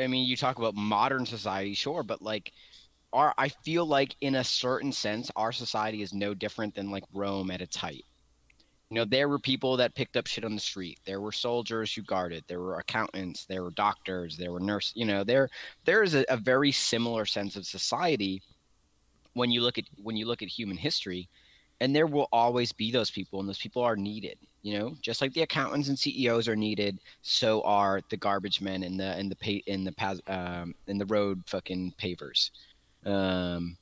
I 0.00 0.06
mean, 0.06 0.26
you 0.26 0.36
talk 0.36 0.58
about 0.58 0.74
modern 0.74 1.26
society, 1.26 1.74
sure, 1.74 2.02
but 2.02 2.22
like 2.22 2.52
our 3.12 3.32
I 3.38 3.48
feel 3.48 3.86
like 3.86 4.16
in 4.20 4.34
a 4.34 4.44
certain 4.44 4.92
sense 4.92 5.30
our 5.36 5.52
society 5.52 6.02
is 6.02 6.12
no 6.12 6.34
different 6.34 6.74
than 6.74 6.90
like 6.90 7.04
Rome 7.12 7.50
at 7.50 7.60
its 7.60 7.76
height 7.76 8.04
you 8.94 9.00
know 9.00 9.04
there 9.04 9.28
were 9.28 9.40
people 9.40 9.76
that 9.76 9.96
picked 9.96 10.16
up 10.16 10.28
shit 10.28 10.44
on 10.44 10.54
the 10.54 10.60
street. 10.60 11.00
There 11.04 11.20
were 11.20 11.32
soldiers 11.32 11.92
who 11.92 12.02
guarded. 12.02 12.44
There 12.46 12.60
were 12.60 12.78
accountants. 12.78 13.44
There 13.44 13.64
were 13.64 13.72
doctors. 13.72 14.36
There 14.36 14.52
were 14.52 14.60
nurses 14.60 14.92
you 14.94 15.04
know 15.04 15.24
there 15.24 15.48
there 15.84 16.04
is 16.04 16.14
a, 16.14 16.24
a, 16.28 16.36
very 16.36 16.70
similar 16.70 17.26
sense 17.26 17.56
of 17.56 17.66
society 17.66 18.40
when 19.32 19.50
you 19.50 19.62
look 19.62 19.78
at 19.78 19.86
when 20.00 20.16
you 20.16 20.26
look 20.26 20.42
at 20.42 20.48
human 20.48 20.76
history 20.76 21.28
and 21.80 21.92
there 21.92 22.06
will 22.06 22.28
always 22.30 22.70
be 22.70 22.92
those 22.92 23.10
people 23.10 23.40
and 23.40 23.48
those 23.48 23.58
people 23.58 23.82
are 23.82 23.96
needed 23.96 24.38
you 24.62 24.78
know? 24.78 24.96
Just 25.02 25.20
like 25.20 25.34
the 25.34 25.42
accountants 25.42 25.88
and 25.88 25.98
ceos 25.98 26.48
are 26.48 26.56
needed 26.56 26.98
so 27.20 27.60
are 27.62 28.00
the 28.10 28.16
garbage 28.16 28.60
men 28.60 28.84
and 28.84 28.98
the 28.98 29.12
and 29.16 29.28
the 29.28 29.36
pay 29.36 29.62
in 29.66 29.84
the 29.84 30.22
um 30.28 30.74
in 30.86 30.98
the 30.98 31.06
road 31.06 31.42
fucking 31.46 31.94
pavers. 32.00 32.50
Um 33.04 33.76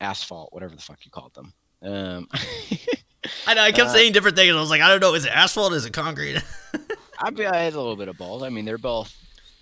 asphalt 0.00 0.52
whatever 0.52 0.74
the 0.74 0.82
fuck 0.82 1.04
you 1.04 1.10
called 1.12 1.34
them. 1.34 1.52
Um 1.82 2.28
I 3.46 3.54
know. 3.54 3.62
I 3.62 3.72
kept 3.72 3.88
uh, 3.88 3.92
saying 3.92 4.12
different 4.12 4.36
things. 4.36 4.54
I 4.54 4.60
was 4.60 4.70
like, 4.70 4.80
I 4.80 4.88
don't 4.88 5.00
know. 5.00 5.14
Is 5.14 5.24
it 5.24 5.32
asphalt? 5.32 5.72
Is 5.72 5.84
it 5.84 5.92
concrete? 5.92 6.42
I 7.18 7.30
mean, 7.30 7.46
it's 7.46 7.76
a 7.76 7.78
little 7.78 7.96
bit 7.96 8.08
of 8.08 8.18
both. 8.18 8.42
I 8.42 8.48
mean, 8.48 8.64
they're 8.64 8.78
both. 8.78 9.14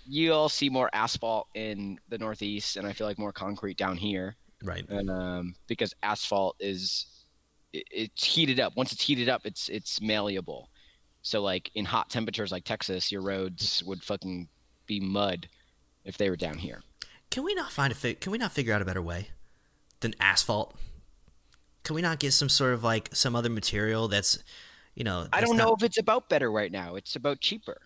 You 0.07 0.33
all 0.33 0.49
see 0.49 0.69
more 0.69 0.89
asphalt 0.93 1.47
in 1.55 1.99
the 2.09 2.17
Northeast, 2.17 2.77
and 2.77 2.85
I 2.85 2.93
feel 2.93 3.07
like 3.07 3.17
more 3.17 3.31
concrete 3.31 3.77
down 3.77 3.97
here. 3.97 4.35
Right. 4.63 4.87
And 4.89 5.09
um, 5.09 5.55
because 5.67 5.93
asphalt 6.03 6.55
is, 6.59 7.05
it, 7.73 7.83
it's 7.91 8.23
heated 8.23 8.59
up. 8.59 8.75
Once 8.75 8.91
it's 8.91 9.03
heated 9.03 9.29
up, 9.29 9.41
it's 9.45 9.69
it's 9.69 10.01
malleable. 10.01 10.69
So 11.21 11.41
like 11.41 11.71
in 11.73 11.85
hot 11.85 12.09
temperatures 12.09 12.51
like 12.51 12.65
Texas, 12.65 13.11
your 13.11 13.21
roads 13.21 13.83
would 13.85 14.03
fucking 14.03 14.47
be 14.85 14.99
mud 14.99 15.47
if 16.03 16.17
they 16.17 16.29
were 16.29 16.35
down 16.35 16.57
here. 16.57 16.83
Can 17.31 17.43
we 17.43 17.55
not 17.55 17.71
find 17.71 17.91
a 17.91 17.95
fi- 17.95 18.13
Can 18.13 18.31
we 18.31 18.37
not 18.37 18.51
figure 18.51 18.73
out 18.73 18.81
a 18.81 18.85
better 18.85 19.01
way 19.01 19.29
than 20.01 20.13
asphalt? 20.19 20.75
Can 21.85 21.95
we 21.95 22.01
not 22.01 22.19
get 22.19 22.33
some 22.33 22.49
sort 22.49 22.73
of 22.73 22.83
like 22.83 23.09
some 23.13 23.35
other 23.35 23.49
material 23.49 24.09
that's, 24.09 24.43
you 24.95 25.05
know? 25.05 25.27
I 25.31 25.39
don't 25.39 25.55
know 25.55 25.73
if 25.73 25.83
it's 25.83 25.97
about 25.97 26.27
better 26.27 26.51
right 26.51 26.71
now. 26.71 26.95
It's 26.95 27.15
about 27.15 27.39
cheaper. 27.39 27.77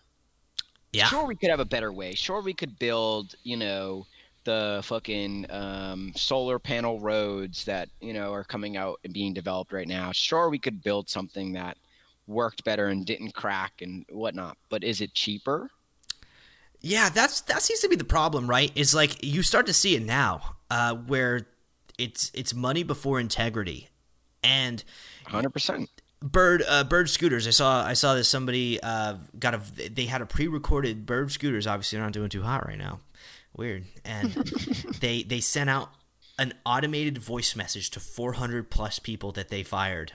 Yeah. 0.92 1.06
Sure, 1.06 1.24
we 1.26 1.36
could 1.36 1.50
have 1.50 1.60
a 1.60 1.64
better 1.64 1.92
way. 1.92 2.14
Sure, 2.14 2.42
we 2.42 2.54
could 2.54 2.76
build, 2.78 3.36
you 3.44 3.56
know, 3.56 4.06
the 4.44 4.80
fucking 4.84 5.46
um, 5.50 6.12
solar 6.16 6.58
panel 6.58 6.98
roads 6.98 7.64
that 7.66 7.88
you 8.00 8.12
know 8.12 8.32
are 8.32 8.42
coming 8.42 8.76
out 8.76 8.98
and 9.04 9.12
being 9.12 9.34
developed 9.34 9.72
right 9.72 9.86
now. 9.86 10.12
Sure, 10.12 10.48
we 10.48 10.58
could 10.58 10.82
build 10.82 11.08
something 11.08 11.52
that 11.52 11.76
worked 12.26 12.64
better 12.64 12.86
and 12.86 13.04
didn't 13.04 13.32
crack 13.32 13.82
and 13.82 14.04
whatnot. 14.10 14.56
But 14.68 14.82
is 14.82 15.00
it 15.00 15.14
cheaper? 15.14 15.70
Yeah, 16.80 17.10
that's 17.10 17.42
that 17.42 17.62
seems 17.62 17.80
to 17.80 17.88
be 17.88 17.96
the 17.96 18.04
problem, 18.04 18.48
right? 18.48 18.72
Is 18.74 18.94
like 18.94 19.22
you 19.22 19.42
start 19.42 19.66
to 19.66 19.74
see 19.74 19.94
it 19.94 20.02
now, 20.02 20.56
uh, 20.70 20.94
where 20.94 21.46
it's 21.98 22.30
it's 22.34 22.54
money 22.54 22.82
before 22.82 23.20
integrity, 23.20 23.89
and 24.42 24.82
hundred 25.26 25.50
percent. 25.50 25.88
Bird 26.22 26.62
uh, 26.68 26.84
Bird 26.84 27.08
scooters. 27.08 27.46
I 27.46 27.50
saw 27.50 27.84
I 27.84 27.94
saw 27.94 28.14
that 28.14 28.24
somebody 28.24 28.80
uh, 28.82 29.16
got 29.38 29.54
a 29.54 29.90
they 29.90 30.04
had 30.04 30.20
a 30.20 30.26
pre-recorded 30.26 31.06
Bird 31.06 31.32
scooters. 31.32 31.66
Obviously, 31.66 31.96
they're 31.96 32.06
not 32.06 32.12
doing 32.12 32.28
too 32.28 32.42
hot 32.42 32.66
right 32.66 32.78
now. 32.78 33.00
Weird. 33.56 33.84
And 34.04 34.32
they 35.00 35.22
they 35.22 35.40
sent 35.40 35.70
out 35.70 35.90
an 36.38 36.54
automated 36.64 37.18
voice 37.18 37.54
message 37.54 37.90
to 37.90 38.00
400 38.00 38.70
plus 38.70 38.98
people 38.98 39.32
that 39.32 39.48
they 39.48 39.62
fired. 39.62 40.12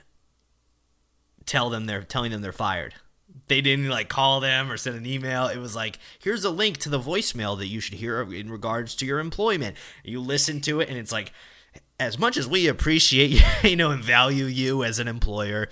Tell 1.46 1.70
them 1.70 1.86
they're 1.86 2.02
telling 2.02 2.32
them 2.32 2.42
they're 2.42 2.52
fired. 2.52 2.96
They 3.48 3.62
didn't 3.62 3.90
like 3.90 4.10
call 4.10 4.40
them 4.40 4.72
or 4.72 4.78
send 4.78 4.96
an 4.96 5.06
email. 5.06 5.48
It 5.48 5.60
was 5.60 5.76
like, 5.76 6.00
here's 6.20 6.44
a 6.44 6.50
link 6.50 6.78
to 6.78 6.90
the 6.90 7.00
voicemail 7.00 7.58
that 7.60 7.68
you 7.68 7.80
should 7.80 7.96
hear 7.96 8.22
in 8.22 8.50
regards 8.50 8.96
to 8.96 9.06
your 9.06 9.20
employment. 9.20 9.76
You 10.04 10.20
listen 10.20 10.62
to 10.62 10.80
it, 10.80 10.90
and 10.90 10.98
it's 10.98 11.12
like, 11.12 11.32
as 11.99 12.19
much 12.19 12.38
as 12.38 12.47
we 12.47 12.67
appreciate 12.67 13.29
you 13.29 13.41
you 13.69 13.75
know 13.75 13.91
and 13.91 14.03
value 14.03 14.45
you 14.45 14.84
as 14.84 14.99
an 14.99 15.08
employer 15.08 15.67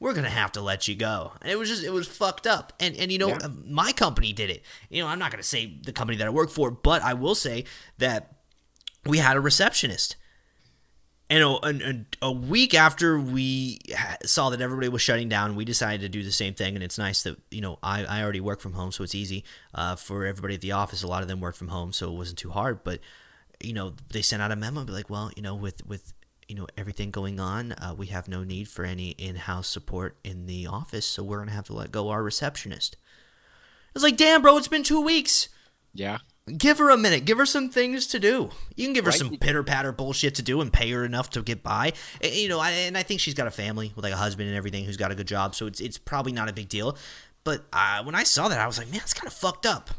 we're 0.00 0.14
gonna 0.14 0.28
have 0.28 0.52
to 0.52 0.60
let 0.60 0.88
you 0.88 0.94
go 0.94 1.32
and 1.40 1.50
it 1.50 1.58
was 1.58 1.68
just 1.68 1.84
it 1.84 1.92
was 1.92 2.08
fucked 2.08 2.46
up 2.46 2.72
and 2.80 2.96
and 2.96 3.12
you 3.12 3.18
know 3.18 3.28
yeah. 3.28 3.48
my 3.64 3.92
company 3.92 4.32
did 4.32 4.50
it 4.50 4.62
you 4.90 5.00
know 5.00 5.08
i'm 5.08 5.18
not 5.18 5.30
gonna 5.30 5.42
say 5.42 5.78
the 5.84 5.92
company 5.92 6.16
that 6.18 6.26
i 6.26 6.30
work 6.30 6.50
for 6.50 6.70
but 6.70 7.02
i 7.02 7.14
will 7.14 7.34
say 7.34 7.64
that 7.98 8.36
we 9.06 9.18
had 9.18 9.36
a 9.36 9.40
receptionist 9.40 10.16
and 11.32 11.42
a, 11.42 11.66
a, 11.66 12.26
a 12.26 12.32
week 12.32 12.74
after 12.74 13.18
we 13.18 13.78
saw 14.24 14.50
that 14.50 14.60
everybody 14.60 14.90
was 14.90 15.00
shutting 15.00 15.30
down, 15.30 15.56
we 15.56 15.64
decided 15.64 16.02
to 16.02 16.08
do 16.10 16.22
the 16.22 16.30
same 16.30 16.52
thing. 16.52 16.74
And 16.74 16.84
it's 16.84 16.98
nice 16.98 17.22
that, 17.22 17.38
you 17.50 17.62
know, 17.62 17.78
I, 17.82 18.04
I 18.04 18.22
already 18.22 18.40
work 18.40 18.60
from 18.60 18.74
home, 18.74 18.92
so 18.92 19.02
it's 19.02 19.14
easy 19.14 19.42
uh, 19.74 19.96
for 19.96 20.26
everybody 20.26 20.56
at 20.56 20.60
the 20.60 20.72
office. 20.72 21.02
A 21.02 21.06
lot 21.06 21.22
of 21.22 21.28
them 21.28 21.40
work 21.40 21.54
from 21.54 21.68
home, 21.68 21.94
so 21.94 22.12
it 22.12 22.18
wasn't 22.18 22.38
too 22.38 22.50
hard. 22.50 22.84
But 22.84 23.00
you 23.64 23.72
know, 23.72 23.94
they 24.10 24.22
sent 24.22 24.42
out 24.42 24.52
a 24.52 24.56
memo, 24.56 24.84
be 24.84 24.92
like, 24.92 25.10
well, 25.10 25.30
you 25.36 25.42
know, 25.42 25.54
with 25.54 25.86
with 25.86 26.12
you 26.48 26.54
know 26.54 26.66
everything 26.76 27.10
going 27.10 27.40
on, 27.40 27.72
uh, 27.72 27.94
we 27.96 28.06
have 28.06 28.28
no 28.28 28.44
need 28.44 28.68
for 28.68 28.84
any 28.84 29.10
in-house 29.10 29.68
support 29.68 30.16
in 30.24 30.46
the 30.46 30.66
office, 30.66 31.06
so 31.06 31.22
we're 31.22 31.38
gonna 31.38 31.52
have 31.52 31.66
to 31.66 31.72
let 31.74 31.92
go 31.92 32.08
our 32.10 32.22
receptionist. 32.22 32.96
I 33.88 33.90
was 33.94 34.02
like, 34.02 34.16
damn, 34.16 34.42
bro, 34.42 34.56
it's 34.56 34.68
been 34.68 34.82
two 34.82 35.00
weeks. 35.00 35.48
Yeah. 35.92 36.18
Give 36.56 36.78
her 36.78 36.90
a 36.90 36.96
minute. 36.96 37.24
Give 37.24 37.38
her 37.38 37.46
some 37.46 37.68
things 37.68 38.06
to 38.08 38.18
do. 38.18 38.50
You 38.74 38.86
can 38.86 38.94
give 38.94 39.04
her 39.04 39.10
right. 39.10 39.18
some 39.18 39.36
pitter 39.36 39.62
patter 39.62 39.92
bullshit 39.92 40.34
to 40.36 40.42
do 40.42 40.60
and 40.60 40.72
pay 40.72 40.90
her 40.90 41.04
enough 41.04 41.30
to 41.30 41.42
get 41.42 41.62
by. 41.62 41.92
And, 42.20 42.32
you 42.32 42.48
know, 42.48 42.58
I, 42.58 42.70
and 42.70 42.98
I 42.98 43.04
think 43.04 43.20
she's 43.20 43.34
got 43.34 43.46
a 43.46 43.52
family 43.52 43.92
with 43.94 44.02
like 44.02 44.14
a 44.14 44.16
husband 44.16 44.48
and 44.48 44.56
everything 44.56 44.84
who's 44.84 44.96
got 44.96 45.12
a 45.12 45.14
good 45.14 45.28
job, 45.28 45.54
so 45.54 45.66
it's 45.66 45.80
it's 45.80 45.98
probably 45.98 46.32
not 46.32 46.48
a 46.48 46.52
big 46.52 46.68
deal. 46.68 46.96
But 47.44 47.64
uh, 47.72 48.02
when 48.04 48.14
I 48.14 48.24
saw 48.24 48.48
that, 48.48 48.60
I 48.60 48.66
was 48.66 48.78
like, 48.78 48.90
man, 48.90 49.00
it's 49.02 49.14
kind 49.14 49.26
of 49.26 49.32
fucked 49.32 49.66
up 49.66 49.90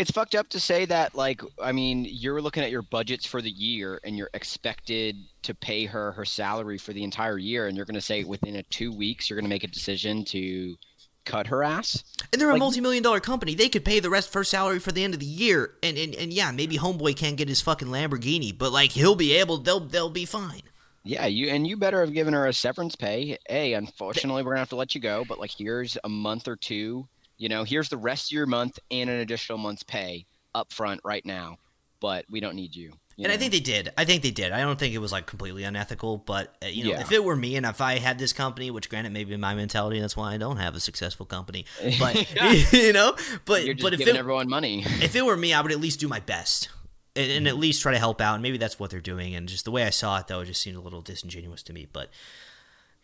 it's 0.00 0.10
fucked 0.10 0.34
up 0.34 0.48
to 0.48 0.58
say 0.58 0.84
that 0.86 1.14
like 1.14 1.42
i 1.62 1.72
mean 1.72 2.06
you're 2.08 2.40
looking 2.40 2.62
at 2.62 2.70
your 2.70 2.82
budgets 2.82 3.26
for 3.26 3.42
the 3.42 3.50
year 3.50 4.00
and 4.02 4.16
you're 4.16 4.30
expected 4.34 5.16
to 5.42 5.54
pay 5.54 5.84
her 5.84 6.12
her 6.12 6.24
salary 6.24 6.78
for 6.78 6.92
the 6.92 7.04
entire 7.04 7.38
year 7.38 7.66
and 7.66 7.76
you're 7.76 7.86
going 7.86 7.94
to 7.94 8.00
say 8.00 8.24
within 8.24 8.56
a 8.56 8.62
two 8.64 8.92
weeks 8.92 9.28
you're 9.28 9.36
going 9.36 9.44
to 9.44 9.50
make 9.50 9.64
a 9.64 9.68
decision 9.68 10.24
to 10.24 10.76
cut 11.24 11.46
her 11.48 11.62
ass. 11.62 12.02
And 12.32 12.40
they're 12.40 12.48
like, 12.48 12.56
a 12.56 12.58
multi-million 12.58 13.02
dollar 13.02 13.20
company. 13.20 13.54
They 13.54 13.68
could 13.68 13.84
pay 13.84 14.00
the 14.00 14.10
rest 14.10 14.32
first 14.32 14.50
salary 14.50 14.78
for 14.78 14.90
the 14.90 15.04
end 15.04 15.14
of 15.14 15.20
the 15.20 15.26
year. 15.26 15.74
And, 15.82 15.96
and 15.96 16.14
and 16.14 16.32
yeah, 16.32 16.50
maybe 16.50 16.78
homeboy 16.78 17.16
can't 17.16 17.36
get 17.36 17.48
his 17.48 17.60
fucking 17.60 17.88
Lamborghini, 17.88 18.56
but 18.56 18.72
like 18.72 18.90
he'll 18.92 19.14
be 19.14 19.34
able. 19.36 19.58
They'll 19.58 19.80
they'll 19.80 20.10
be 20.10 20.24
fine. 20.24 20.62
Yeah, 21.02 21.26
you 21.26 21.48
and 21.48 21.66
you 21.66 21.76
better 21.76 22.00
have 22.00 22.12
given 22.12 22.34
her 22.34 22.46
a 22.46 22.52
severance 22.52 22.96
pay. 22.96 23.38
Hey, 23.48 23.74
unfortunately, 23.74 24.42
we're 24.42 24.52
gonna 24.52 24.60
have 24.60 24.68
to 24.70 24.76
let 24.76 24.94
you 24.94 25.00
go. 25.00 25.24
But 25.26 25.38
like, 25.38 25.50
here's 25.50 25.96
a 26.04 26.08
month 26.08 26.46
or 26.46 26.56
two. 26.56 27.06
You 27.40 27.48
know, 27.48 27.64
here's 27.64 27.88
the 27.88 27.96
rest 27.96 28.30
of 28.30 28.32
your 28.32 28.44
month 28.44 28.78
and 28.90 29.08
an 29.08 29.18
additional 29.20 29.56
month's 29.56 29.82
pay 29.82 30.26
up 30.54 30.74
front 30.74 31.00
right 31.04 31.24
now. 31.24 31.56
But 31.98 32.26
we 32.28 32.38
don't 32.38 32.54
need 32.54 32.76
you. 32.76 32.92
You 33.16 33.24
and 33.24 33.28
know? 33.28 33.34
I 33.34 33.36
think 33.38 33.52
they 33.52 33.60
did. 33.60 33.90
I 33.96 34.04
think 34.04 34.22
they 34.22 34.30
did. 34.30 34.52
I 34.52 34.60
don't 34.60 34.78
think 34.78 34.94
it 34.94 34.98
was 34.98 35.10
like 35.10 35.26
completely 35.26 35.64
unethical, 35.64 36.18
but 36.18 36.54
uh, 36.62 36.66
you 36.66 36.84
know, 36.84 36.90
yeah. 36.90 37.00
if 37.00 37.12
it 37.12 37.24
were 37.24 37.36
me 37.36 37.56
and 37.56 37.64
if 37.64 37.80
I 37.80 37.98
had 37.98 38.18
this 38.18 38.34
company, 38.34 38.70
which 38.70 38.90
granted 38.90 39.14
maybe 39.14 39.34
my 39.38 39.54
mentality, 39.54 40.00
that's 40.00 40.18
why 40.18 40.34
I 40.34 40.36
don't 40.36 40.58
have 40.58 40.74
a 40.74 40.80
successful 40.80 41.24
company. 41.24 41.64
But 41.98 42.26
you 42.74 42.92
know, 42.92 43.16
but 43.46 43.64
but 43.80 43.94
if 43.94 44.00
it, 44.00 44.16
everyone 44.16 44.48
money, 44.48 44.84
if 44.86 45.16
it 45.16 45.24
were 45.24 45.36
me, 45.36 45.54
I 45.54 45.62
would 45.62 45.72
at 45.72 45.80
least 45.80 45.98
do 45.98 46.08
my 46.08 46.20
best. 46.20 46.68
And, 47.16 47.32
and, 47.32 47.48
at 47.48 47.56
least 47.56 47.82
try 47.82 47.90
to 47.90 47.98
help 47.98 48.20
out, 48.20 48.34
and 48.34 48.42
maybe 48.42 48.56
that's 48.56 48.78
what 48.78 48.90
they're 48.90 49.00
doing. 49.00 49.34
And 49.34 49.48
just 49.48 49.64
the 49.64 49.72
way 49.72 49.82
I 49.82 49.90
saw 49.90 50.20
it, 50.20 50.28
though, 50.28 50.40
it 50.40 50.46
just 50.46 50.62
seemed 50.62 50.76
a 50.76 50.80
little 50.80 51.00
disingenuous 51.00 51.60
to 51.64 51.72
me. 51.72 51.88
But 51.92 52.08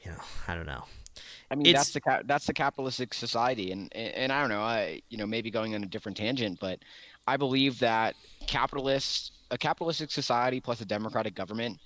you 0.05 0.13
know, 0.13 0.21
I 0.47 0.55
don't 0.55 0.67
know. 0.67 0.85
I 1.51 1.55
mean, 1.55 1.67
it's, 1.67 1.93
that's 1.93 1.93
the 1.93 2.23
that's 2.27 2.47
the 2.47 2.55
capitalistic 2.55 3.15
society, 3.15 3.71
and 3.71 3.95
and 3.95 4.33
I 4.33 4.41
don't 4.41 4.51
know. 4.51 4.63
I 4.63 5.03
you 5.09 5.19
know 5.19 5.27
maybe 5.27 5.51
going 5.51 5.75
on 5.75 5.83
a 5.83 5.87
different 5.87 6.17
tangent, 6.17 6.59
but 6.61 6.81
I 7.27 7.37
believe 7.37 7.79
that 7.81 8.17
capitalists 8.47 9.33
a 9.51 9.59
capitalistic 9.59 10.11
society 10.11 10.61
plus 10.61 10.81
a 10.81 10.85
democratic 10.85 11.35
government 11.35 11.79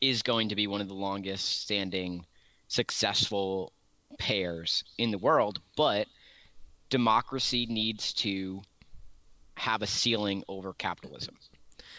is 0.00 0.22
going 0.22 0.48
to 0.50 0.54
be 0.54 0.66
one 0.66 0.80
of 0.80 0.88
the 0.88 0.94
longest 0.94 1.62
standing 1.62 2.26
successful 2.68 3.72
pairs 4.18 4.84
in 4.98 5.10
the 5.10 5.18
world, 5.18 5.60
but 5.76 6.06
democracy 6.90 7.66
needs 7.66 8.12
to 8.12 8.62
have 9.54 9.82
a 9.82 9.86
ceiling 9.86 10.44
over 10.48 10.72
capitalism. 10.74 11.36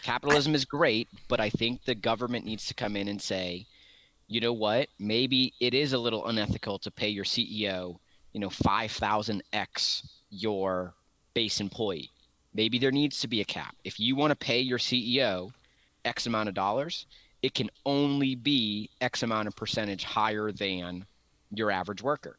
Capitalism 0.02 0.54
is 0.54 0.64
great, 0.64 1.08
but 1.28 1.40
I 1.40 1.50
think 1.50 1.84
the 1.84 1.94
government 1.94 2.44
needs 2.44 2.66
to 2.66 2.74
come 2.74 2.96
in 2.96 3.06
and 3.08 3.20
say, 3.20 3.66
you 4.30 4.40
know 4.40 4.54
what? 4.54 4.88
Maybe 4.98 5.52
it 5.60 5.74
is 5.74 5.92
a 5.92 5.98
little 5.98 6.26
unethical 6.26 6.78
to 6.78 6.90
pay 6.90 7.08
your 7.08 7.24
CEO, 7.24 7.98
you 8.32 8.40
know, 8.40 8.48
5,000x 8.48 10.08
your 10.30 10.94
base 11.34 11.60
employee 11.60 12.10
maybe 12.54 12.78
there 12.78 12.90
needs 12.90 13.20
to 13.20 13.28
be 13.28 13.40
a 13.40 13.44
cap. 13.44 13.74
If 13.84 14.00
you 14.00 14.16
want 14.16 14.30
to 14.30 14.36
pay 14.36 14.60
your 14.60 14.78
CEO 14.78 15.52
X 16.04 16.26
amount 16.26 16.48
of 16.48 16.54
dollars, 16.54 17.06
it 17.42 17.54
can 17.54 17.70
only 17.86 18.34
be 18.34 18.90
X 19.00 19.22
amount 19.22 19.48
of 19.48 19.56
percentage 19.56 20.04
higher 20.04 20.52
than 20.52 21.06
your 21.54 21.70
average 21.70 22.02
worker. 22.02 22.36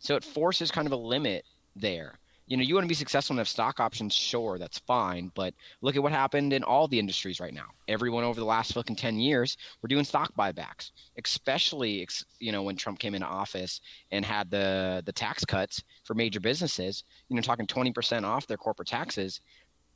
So 0.00 0.16
it 0.16 0.24
forces 0.24 0.70
kind 0.70 0.86
of 0.86 0.92
a 0.92 0.96
limit 0.96 1.44
there 1.74 2.18
you 2.48 2.56
know, 2.56 2.62
you 2.62 2.74
want 2.74 2.84
to 2.84 2.88
be 2.88 2.94
successful 2.94 3.34
and 3.34 3.38
have 3.38 3.48
stock 3.48 3.78
options, 3.78 4.14
sure, 4.14 4.58
that's 4.58 4.78
fine. 4.78 5.30
But 5.34 5.52
look 5.82 5.96
at 5.96 6.02
what 6.02 6.12
happened 6.12 6.54
in 6.54 6.64
all 6.64 6.88
the 6.88 6.98
industries 6.98 7.40
right 7.40 7.52
now. 7.52 7.66
Everyone 7.88 8.24
over 8.24 8.40
the 8.40 8.46
last 8.46 8.72
fucking 8.72 8.96
10 8.96 9.18
years, 9.18 9.58
we're 9.82 9.88
doing 9.88 10.04
stock 10.04 10.32
buybacks, 10.34 10.92
especially, 11.22 12.08
you 12.40 12.50
know, 12.50 12.62
when 12.62 12.74
Trump 12.74 12.98
came 12.98 13.14
into 13.14 13.26
office 13.26 13.82
and 14.12 14.24
had 14.24 14.50
the, 14.50 15.02
the 15.04 15.12
tax 15.12 15.44
cuts 15.44 15.84
for 16.04 16.14
major 16.14 16.40
businesses, 16.40 17.04
you 17.28 17.36
know, 17.36 17.42
talking 17.42 17.66
20% 17.66 18.24
off 18.24 18.46
their 18.46 18.56
corporate 18.56 18.88
taxes. 18.88 19.42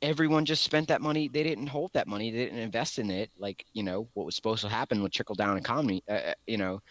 Everyone 0.03 0.45
just 0.45 0.63
spent 0.63 0.87
that 0.89 1.01
money. 1.01 1.27
They 1.27 1.43
didn't 1.43 1.67
hold 1.67 1.91
that 1.93 2.07
money. 2.07 2.29
They 2.29 2.45
didn't 2.45 2.59
invest 2.59 2.99
in 2.99 3.09
it. 3.09 3.31
Like, 3.39 3.65
you 3.73 3.81
know, 3.81 4.07
what 4.13 4.27
was 4.27 4.35
supposed 4.35 4.61
to 4.61 4.69
happen 4.69 5.01
with 5.01 5.11
trickle 5.11 5.35
down 5.35 5.57
economy, 5.57 6.03
uh, 6.07 6.13
uh 6.13 6.33
you 6.45 6.57
know, 6.57 6.81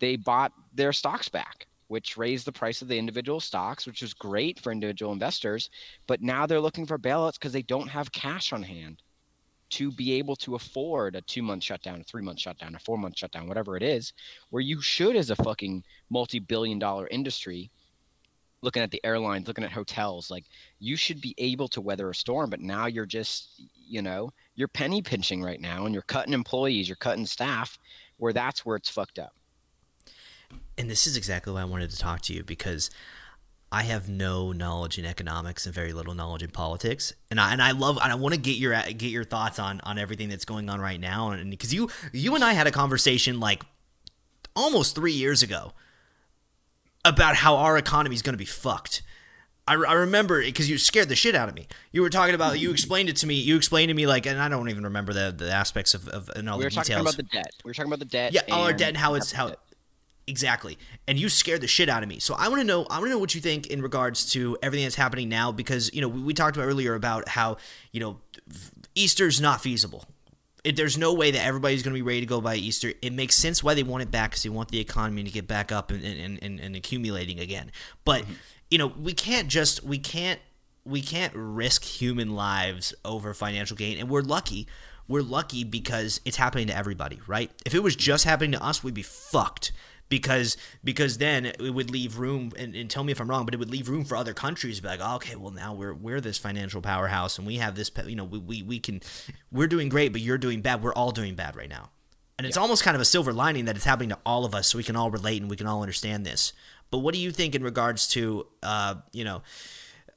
they 0.00 0.16
bought 0.16 0.52
their 0.74 0.92
stocks 0.92 1.28
back 1.28 1.66
which 1.88 2.16
raised 2.16 2.46
the 2.46 2.52
price 2.52 2.82
of 2.82 2.88
the 2.88 2.98
individual 2.98 3.40
stocks, 3.40 3.86
which 3.86 4.02
was 4.02 4.14
great 4.14 4.58
for 4.60 4.72
individual 4.72 5.12
investors. 5.12 5.70
But 6.06 6.22
now 6.22 6.46
they're 6.46 6.60
looking 6.60 6.86
for 6.86 6.98
bailouts 6.98 7.34
because 7.34 7.52
they 7.52 7.62
don't 7.62 7.88
have 7.88 8.12
cash 8.12 8.52
on 8.52 8.62
hand 8.62 9.02
to 9.72 9.90
be 9.90 10.12
able 10.12 10.36
to 10.36 10.54
afford 10.54 11.16
a 11.16 11.22
two 11.22 11.42
month 11.42 11.64
shutdown, 11.64 12.00
a 12.00 12.04
three 12.04 12.22
month 12.22 12.38
shutdown, 12.38 12.74
a 12.74 12.78
four 12.78 12.98
month 12.98 13.16
shutdown, 13.16 13.48
whatever 13.48 13.76
it 13.76 13.82
is, 13.82 14.12
where 14.50 14.60
you 14.60 14.80
should, 14.82 15.16
as 15.16 15.30
a 15.30 15.36
fucking 15.36 15.82
multi 16.10 16.38
billion 16.38 16.78
dollar 16.78 17.08
industry, 17.08 17.70
looking 18.60 18.82
at 18.82 18.90
the 18.90 19.04
airlines, 19.04 19.48
looking 19.48 19.64
at 19.64 19.72
hotels, 19.72 20.30
like 20.30 20.44
you 20.78 20.94
should 20.94 21.20
be 21.20 21.34
able 21.38 21.68
to 21.68 21.80
weather 21.80 22.10
a 22.10 22.14
storm. 22.14 22.50
But 22.50 22.60
now 22.60 22.86
you're 22.86 23.06
just, 23.06 23.62
you 23.74 24.02
know, 24.02 24.30
you're 24.54 24.68
penny 24.68 25.00
pinching 25.00 25.42
right 25.42 25.60
now 25.60 25.86
and 25.86 25.94
you're 25.94 26.02
cutting 26.02 26.34
employees, 26.34 26.88
you're 26.88 26.96
cutting 26.96 27.26
staff, 27.26 27.78
where 28.18 28.32
that's 28.32 28.64
where 28.64 28.76
it's 28.76 28.90
fucked 28.90 29.18
up 29.18 29.32
and 30.78 30.90
this 30.90 31.06
is 31.06 31.16
exactly 31.16 31.52
why 31.52 31.62
I 31.62 31.64
wanted 31.64 31.90
to 31.90 31.98
talk 31.98 32.22
to 32.22 32.34
you 32.34 32.42
because 32.42 32.90
I 33.70 33.84
have 33.84 34.08
no 34.08 34.52
knowledge 34.52 34.98
in 34.98 35.06
economics 35.06 35.64
and 35.64 35.74
very 35.74 35.94
little 35.94 36.14
knowledge 36.14 36.42
in 36.42 36.50
politics, 36.50 37.14
and 37.30 37.40
I 37.40 37.52
and 37.52 37.62
I 37.62 37.70
love 37.70 37.98
and 38.02 38.12
I 38.12 38.14
want 38.16 38.34
to 38.34 38.40
get 38.40 38.56
your 38.56 38.74
get 38.74 39.10
your 39.10 39.24
thoughts 39.24 39.58
on 39.58 39.80
on 39.80 39.98
everything 39.98 40.28
that's 40.28 40.44
going 40.44 40.68
on 40.68 40.80
right 40.80 41.00
now, 41.00 41.30
and 41.30 41.50
because 41.50 41.72
you 41.72 41.88
you 42.12 42.34
and 42.34 42.44
I 42.44 42.52
had 42.52 42.66
a 42.66 42.70
conversation 42.70 43.40
like 43.40 43.62
almost 44.54 44.94
three 44.94 45.12
years 45.12 45.42
ago 45.42 45.72
about 47.04 47.36
how 47.36 47.56
our 47.56 47.78
economy 47.78 48.14
is 48.14 48.20
going 48.20 48.34
to 48.34 48.38
be 48.38 48.44
fucked. 48.44 49.02
I, 49.66 49.74
I 49.74 49.94
remember 49.94 50.42
because 50.42 50.68
you 50.68 50.76
scared 50.76 51.08
the 51.08 51.16
shit 51.16 51.34
out 51.34 51.48
of 51.48 51.54
me. 51.54 51.66
You 51.92 52.02
were 52.02 52.10
talking 52.10 52.34
about 52.34 52.60
you 52.60 52.70
explained 52.70 53.08
it 53.08 53.16
to 53.16 53.26
me. 53.26 53.36
You 53.36 53.56
explained 53.56 53.88
to 53.88 53.94
me 53.94 54.06
like, 54.06 54.26
and 54.26 54.38
I 54.38 54.50
don't 54.50 54.68
even 54.68 54.84
remember 54.84 55.14
the 55.14 55.34
the 55.36 55.50
aspects 55.50 55.94
of, 55.94 56.08
of 56.08 56.28
and 56.36 56.50
all 56.50 56.58
we 56.58 56.64
the 56.64 56.70
details. 56.70 56.88
We 56.88 56.94
were 56.94 57.04
talking 57.04 57.06
about 57.06 57.16
the 57.16 57.22
debt. 57.22 57.52
We 57.64 57.68
were 57.70 57.74
talking 57.74 57.90
about 57.90 57.98
the 58.00 58.04
debt. 58.04 58.32
Yeah, 58.34 58.42
all 58.50 58.64
our 58.64 58.72
debt 58.74 58.88
and 58.88 58.96
how 58.98 59.14
it's 59.14 59.32
how. 59.32 59.48
Debt 59.48 59.58
Exactly. 60.26 60.78
And 61.08 61.18
you 61.18 61.28
scared 61.28 61.60
the 61.60 61.66
shit 61.66 61.88
out 61.88 62.02
of 62.02 62.08
me. 62.08 62.18
So 62.18 62.34
I 62.34 62.48
want 62.48 62.60
to 62.60 62.64
know 62.64 62.86
I 62.88 62.98
want 62.98 63.06
to 63.06 63.10
know 63.10 63.18
what 63.18 63.34
you 63.34 63.40
think 63.40 63.66
in 63.66 63.82
regards 63.82 64.30
to 64.32 64.56
everything 64.62 64.84
that's 64.84 64.94
happening 64.94 65.28
now 65.28 65.50
because, 65.50 65.92
you 65.92 66.00
know, 66.00 66.08
we, 66.08 66.22
we 66.22 66.34
talked 66.34 66.56
about 66.56 66.66
earlier 66.66 66.94
about 66.94 67.28
how, 67.28 67.56
you 67.90 68.00
know, 68.00 68.20
Easter's 68.94 69.40
not 69.40 69.60
feasible. 69.60 70.04
It, 70.62 70.76
there's 70.76 70.96
no 70.96 71.12
way 71.12 71.32
that 71.32 71.44
everybody's 71.44 71.82
going 71.82 71.92
to 71.92 71.98
be 71.98 72.02
ready 72.02 72.20
to 72.20 72.26
go 72.26 72.40
by 72.40 72.54
Easter. 72.54 72.92
It 73.02 73.12
makes 73.12 73.34
sense 73.34 73.64
why 73.64 73.74
they 73.74 73.82
want 73.82 74.04
it 74.04 74.12
back 74.12 74.30
because 74.30 74.44
they 74.44 74.48
want 74.48 74.68
the 74.68 74.78
economy 74.78 75.24
to 75.24 75.30
get 75.30 75.48
back 75.48 75.72
up 75.72 75.90
and, 75.90 76.04
and, 76.04 76.40
and, 76.40 76.60
and 76.60 76.76
accumulating 76.76 77.40
again. 77.40 77.72
But, 78.04 78.22
mm-hmm. 78.22 78.32
you 78.70 78.78
know, 78.78 78.86
we 78.86 79.12
can't 79.12 79.48
just, 79.48 79.82
we 79.82 79.98
can't, 79.98 80.38
we 80.84 81.02
can't 81.02 81.32
risk 81.34 81.82
human 81.82 82.36
lives 82.36 82.94
over 83.04 83.34
financial 83.34 83.76
gain. 83.76 83.98
And 83.98 84.08
we're 84.08 84.20
lucky. 84.22 84.68
We're 85.08 85.22
lucky 85.22 85.64
because 85.64 86.20
it's 86.24 86.36
happening 86.36 86.68
to 86.68 86.76
everybody, 86.76 87.20
right? 87.26 87.50
If 87.66 87.74
it 87.74 87.82
was 87.82 87.96
just 87.96 88.24
happening 88.24 88.52
to 88.52 88.62
us, 88.62 88.84
we'd 88.84 88.94
be 88.94 89.02
fucked 89.02 89.72
because 90.12 90.58
because 90.84 91.16
then 91.16 91.46
it 91.46 91.58
would 91.58 91.90
leave 91.90 92.18
room 92.18 92.52
and, 92.58 92.76
and, 92.76 92.90
tell 92.90 93.02
me 93.02 93.12
if 93.12 93.18
I'm 93.18 93.30
wrong, 93.30 93.46
but 93.46 93.54
it 93.54 93.56
would 93.56 93.70
leave 93.70 93.88
room 93.88 94.04
for 94.04 94.14
other 94.14 94.34
countries 94.34 94.76
to 94.76 94.82
be 94.82 94.88
like, 94.88 95.00
oh, 95.02 95.14
okay, 95.16 95.36
well 95.36 95.52
now 95.52 95.72
we're 95.72 95.94
we're 95.94 96.20
this 96.20 96.36
financial 96.36 96.82
powerhouse 96.82 97.38
and 97.38 97.46
we 97.46 97.56
have 97.56 97.76
this, 97.76 97.90
you 98.06 98.14
know, 98.14 98.24
we, 98.24 98.38
we, 98.38 98.62
we 98.62 98.78
can 98.78 99.00
we're 99.50 99.66
doing 99.66 99.88
great, 99.88 100.12
but 100.12 100.20
you're 100.20 100.36
doing 100.36 100.60
bad. 100.60 100.82
We're 100.82 100.92
all 100.92 101.12
doing 101.12 101.34
bad 101.34 101.56
right 101.56 101.68
now, 101.68 101.88
and 102.36 102.46
it's 102.46 102.56
yeah. 102.56 102.60
almost 102.60 102.84
kind 102.84 102.94
of 102.94 103.00
a 103.00 103.06
silver 103.06 103.32
lining 103.32 103.64
that 103.64 103.76
it's 103.76 103.86
happening 103.86 104.10
to 104.10 104.18
all 104.26 104.44
of 104.44 104.54
us, 104.54 104.68
so 104.68 104.76
we 104.76 104.84
can 104.84 104.96
all 104.96 105.10
relate 105.10 105.40
and 105.40 105.50
we 105.50 105.56
can 105.56 105.66
all 105.66 105.80
understand 105.80 106.26
this. 106.26 106.52
But 106.90 106.98
what 106.98 107.14
do 107.14 107.20
you 107.20 107.30
think 107.30 107.54
in 107.54 107.62
regards 107.62 108.06
to, 108.08 108.46
uh, 108.62 108.96
you 109.12 109.24
know? 109.24 109.42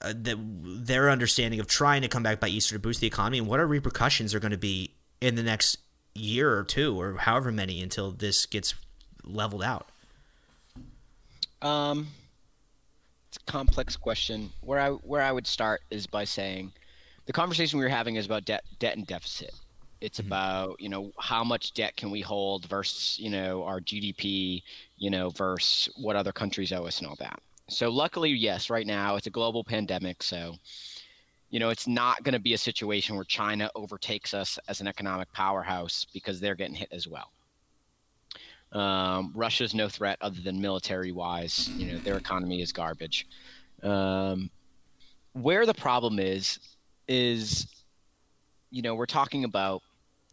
Uh, 0.02 0.14
the, 0.14 0.38
their 0.62 1.10
understanding 1.10 1.62
of 1.62 1.68
trying 1.68 2.02
to 2.02 2.10
come 2.10 2.22
back 2.22 2.42
by 2.42 2.50
Easter 2.50 2.76
to 2.76 2.80
boost 2.80 3.00
the 3.00 3.08
economy, 3.08 3.38
and 3.38 3.48
what 3.48 3.62
are 3.62 3.66
repercussions 3.66 4.36
are 4.36 4.42
going 4.42 4.52
to 4.52 4.58
be 4.58 4.94
in 5.22 5.36
the 5.36 5.42
next 5.42 5.78
year 6.14 6.54
or 6.54 6.66
two, 6.66 7.00
or 7.00 7.16
however 7.16 7.50
many, 7.50 7.82
until 7.82 8.12
this 8.12 8.46
gets 8.46 8.76
leveled 9.26 9.64
out? 9.64 9.88
Um, 11.62 12.08
it's 13.30 13.38
a 13.38 13.52
complex 13.52 13.96
question. 13.96 14.52
Where 14.62 14.80
I 14.80 14.90
where 14.90 15.22
I 15.22 15.32
would 15.32 15.48
start 15.48 15.82
is 15.90 16.08
by 16.08 16.24
saying, 16.24 16.72
the 17.26 17.34
conversation 17.34 17.80
we 17.80 17.86
were 17.86 17.90
having 17.90 18.16
is 18.16 18.26
about 18.26 18.46
debt 18.46 18.64
debt 18.80 18.98
and 18.98 19.06
deficit. 19.06 19.52
It's 20.02 20.20
mm-hmm. 20.20 20.28
about 20.28 20.80
you 20.80 20.90
know 20.90 21.12
how 21.20 21.44
much 21.44 21.74
debt 21.74 21.96
can 21.98 22.12
we 22.12 22.22
hold 22.22 22.66
versus 22.66 23.18
you 23.20 23.30
know 23.30 23.64
our 23.64 23.82
GDP, 23.82 24.64
you 24.98 25.10
know 25.10 25.30
versus 25.32 25.94
what 25.98 26.16
other 26.16 26.32
countries 26.32 26.72
owe 26.72 26.86
us 26.86 27.00
and 27.00 27.08
all 27.08 27.16
that. 27.20 27.40
So 27.68 27.90
luckily, 27.90 28.30
yes, 28.30 28.70
right 28.70 28.86
now 28.86 29.16
it's 29.16 29.28
a 29.28 29.32
global 29.32 29.64
pandemic, 29.64 30.22
so 30.22 30.56
you 31.50 31.60
know 31.60 31.70
it's 31.70 31.88
not 31.88 32.24
going 32.24 32.34
to 32.34 32.40
be 32.40 32.54
a 32.54 32.58
situation 32.58 33.16
where 33.16 33.26
China 33.26 33.70
overtakes 33.76 34.34
us 34.34 34.60
as 34.68 34.82
an 34.82 34.88
economic 34.88 35.32
powerhouse 35.34 36.06
because 36.14 36.40
they're 36.40 36.56
getting 36.56 36.76
hit 36.76 36.90
as 36.92 37.08
well. 37.08 37.32
Um, 38.76 39.32
Russia's 39.34 39.74
no 39.74 39.88
threat 39.88 40.18
other 40.20 40.42
than 40.42 40.60
military 40.60 41.14
wise. 41.14 41.70
You 41.70 41.94
know, 41.94 41.98
their 42.00 42.18
economy 42.18 42.62
is 42.62 42.74
garbage. 42.74 43.26
Um, 43.82 44.50
where 45.32 45.66
the 45.66 45.74
problem 45.74 46.20
is, 46.20 46.60
is, 47.08 47.68
you 48.72 48.82
know, 48.82 48.94
we're 48.94 49.06
talking 49.06 49.46
about 49.46 49.82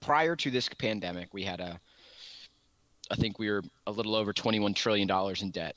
prior 0.00 0.34
to 0.34 0.50
this 0.50 0.68
pandemic, 0.68 1.28
we 1.32 1.44
had 1.44 1.60
a, 1.60 1.78
I 3.12 3.14
think 3.14 3.38
we 3.38 3.48
were 3.48 3.62
a 3.86 3.92
little 3.92 4.16
over 4.16 4.32
$21 4.32 4.74
trillion 4.74 5.08
in 5.40 5.50
debt, 5.50 5.76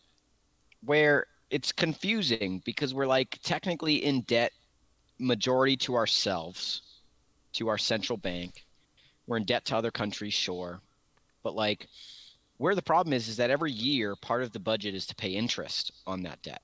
where 0.84 1.28
it's 1.52 1.72
confusing 1.72 2.64
because 2.66 2.96
we're 2.96 3.06
like 3.06 3.38
technically 3.44 4.04
in 4.04 4.22
debt 4.22 4.52
majority 5.20 5.78
to 5.78 5.96
ourselves, 5.96 6.82
to 7.54 7.68
our 7.68 7.78
central 7.78 8.18
bank. 8.18 8.66
We're 9.28 9.38
in 9.38 9.44
debt 9.44 9.66
to 9.66 9.78
other 9.78 9.92
countries, 9.92 10.34
sure. 10.34 10.82
But 11.44 11.56
like, 11.56 11.88
where 12.58 12.76
the 12.76 12.82
problem 12.82 13.14
is 13.14 13.28
is 13.28 13.38
that 13.38 13.50
every 13.50 13.72
year 13.72 14.16
part 14.16 14.44
of 14.44 14.52
the 14.52 14.60
budget 14.60 14.96
is 14.96 15.06
to 15.08 15.16
pay 15.16 15.30
interest 15.30 15.92
on 16.06 16.24
that 16.24 16.42
debt. 16.42 16.62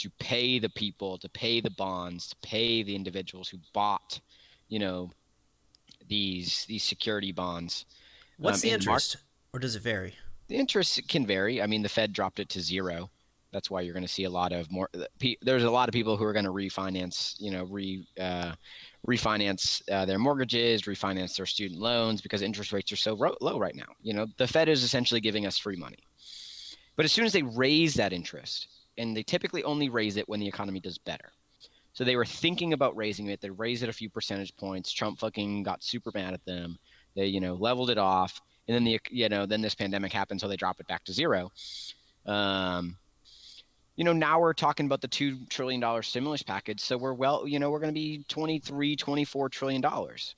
to 0.00 0.10
pay 0.18 0.58
the 0.58 0.70
people, 0.70 1.18
to 1.18 1.28
pay 1.28 1.60
the 1.60 1.70
bonds, 1.70 2.28
to 2.28 2.36
pay 2.42 2.82
the 2.82 2.96
individuals 2.96 3.48
who 3.50 3.58
bought, 3.74 4.18
you 4.68 4.78
know, 4.78 5.10
these 6.08 6.64
these 6.68 6.82
security 6.82 7.32
bonds. 7.32 7.84
What's 8.38 8.64
um, 8.64 8.68
the 8.70 8.74
interest, 8.74 9.18
or 9.52 9.60
does 9.60 9.76
it 9.76 9.82
vary? 9.82 10.14
The 10.48 10.56
interest 10.56 11.06
can 11.06 11.26
vary. 11.26 11.60
I 11.60 11.66
mean, 11.66 11.82
the 11.82 11.88
Fed 11.88 12.12
dropped 12.14 12.40
it 12.40 12.48
to 12.50 12.60
zero. 12.60 13.10
That's 13.52 13.70
why 13.70 13.80
you're 13.80 13.94
going 13.94 14.04
to 14.04 14.08
see 14.08 14.24
a 14.24 14.30
lot 14.30 14.52
of 14.52 14.70
more. 14.70 14.88
There's 15.42 15.64
a 15.64 15.70
lot 15.70 15.88
of 15.88 15.92
people 15.92 16.16
who 16.16 16.24
are 16.24 16.32
going 16.32 16.44
to 16.44 16.52
refinance, 16.52 17.34
you 17.40 17.50
know, 17.50 17.64
re 17.64 18.06
uh, 18.18 18.52
refinance 19.06 19.82
uh, 19.90 20.04
their 20.04 20.18
mortgages, 20.18 20.82
refinance 20.82 21.36
their 21.36 21.46
student 21.46 21.80
loans 21.80 22.20
because 22.20 22.42
interest 22.42 22.72
rates 22.72 22.92
are 22.92 22.96
so 22.96 23.16
ro- 23.16 23.36
low 23.40 23.58
right 23.58 23.74
now. 23.74 23.92
You 24.02 24.14
know, 24.14 24.26
the 24.36 24.46
Fed 24.46 24.68
is 24.68 24.84
essentially 24.84 25.20
giving 25.20 25.46
us 25.46 25.58
free 25.58 25.76
money. 25.76 25.98
But 26.96 27.04
as 27.04 27.12
soon 27.12 27.24
as 27.24 27.32
they 27.32 27.42
raise 27.42 27.94
that 27.94 28.12
interest, 28.12 28.68
and 28.98 29.16
they 29.16 29.22
typically 29.22 29.64
only 29.64 29.88
raise 29.88 30.16
it 30.16 30.28
when 30.28 30.40
the 30.40 30.46
economy 30.46 30.80
does 30.80 30.98
better. 30.98 31.32
So 31.92 32.04
they 32.04 32.16
were 32.16 32.26
thinking 32.26 32.72
about 32.72 32.96
raising 32.96 33.26
it. 33.26 33.40
They 33.40 33.50
raised 33.50 33.82
it 33.82 33.88
a 33.88 33.92
few 33.92 34.10
percentage 34.10 34.56
points. 34.56 34.92
Trump 34.92 35.18
fucking 35.18 35.62
got 35.62 35.82
super 35.82 36.12
mad 36.14 36.34
at 36.34 36.44
them. 36.44 36.78
They, 37.16 37.26
you 37.26 37.40
know, 37.40 37.54
leveled 37.54 37.90
it 37.90 37.98
off. 37.98 38.40
And 38.68 38.74
then 38.74 38.84
the, 38.84 39.00
you 39.10 39.28
know, 39.28 39.46
then 39.46 39.60
this 39.60 39.74
pandemic 39.74 40.12
happened, 40.12 40.40
so 40.40 40.46
they 40.46 40.56
drop 40.56 40.78
it 40.78 40.86
back 40.86 41.02
to 41.04 41.12
zero. 41.12 41.50
Um, 42.26 42.96
you 44.00 44.04
know, 44.04 44.14
now 44.14 44.40
we're 44.40 44.54
talking 44.54 44.86
about 44.86 45.02
the 45.02 45.08
two 45.08 45.44
trillion 45.50 45.78
dollar 45.78 46.00
stimulus 46.00 46.42
package. 46.42 46.80
So 46.80 46.96
we're 46.96 47.12
well, 47.12 47.46
you 47.46 47.58
know, 47.58 47.70
we're 47.70 47.80
going 47.80 47.92
to 47.92 48.00
be 48.00 48.24
23, 48.28 48.96
24 48.96 49.48
trillion 49.50 49.82
dollars 49.82 50.36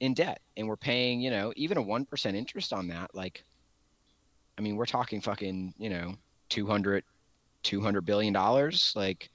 in 0.00 0.12
debt, 0.12 0.40
and 0.56 0.66
we're 0.66 0.76
paying, 0.76 1.20
you 1.20 1.30
know, 1.30 1.52
even 1.54 1.78
a 1.78 1.82
one 1.82 2.04
percent 2.04 2.36
interest 2.36 2.72
on 2.72 2.88
that. 2.88 3.14
Like, 3.14 3.44
I 4.58 4.60
mean, 4.60 4.74
we're 4.74 4.86
talking 4.86 5.20
fucking, 5.20 5.74
you 5.78 5.88
know, 5.88 6.16
200, 6.48 7.04
200 7.62 8.00
billion 8.00 8.32
dollars, 8.32 8.92
like, 8.96 9.30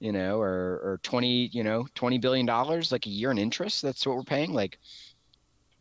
you 0.00 0.10
know, 0.10 0.40
or 0.40 0.80
or 0.82 1.00
20, 1.04 1.50
you 1.52 1.62
know, 1.62 1.86
20 1.94 2.18
billion 2.18 2.44
dollars, 2.44 2.90
like 2.90 3.06
a 3.06 3.10
year 3.10 3.30
in 3.30 3.38
interest. 3.38 3.82
That's 3.82 4.04
what 4.04 4.16
we're 4.16 4.24
paying. 4.24 4.52
Like, 4.52 4.80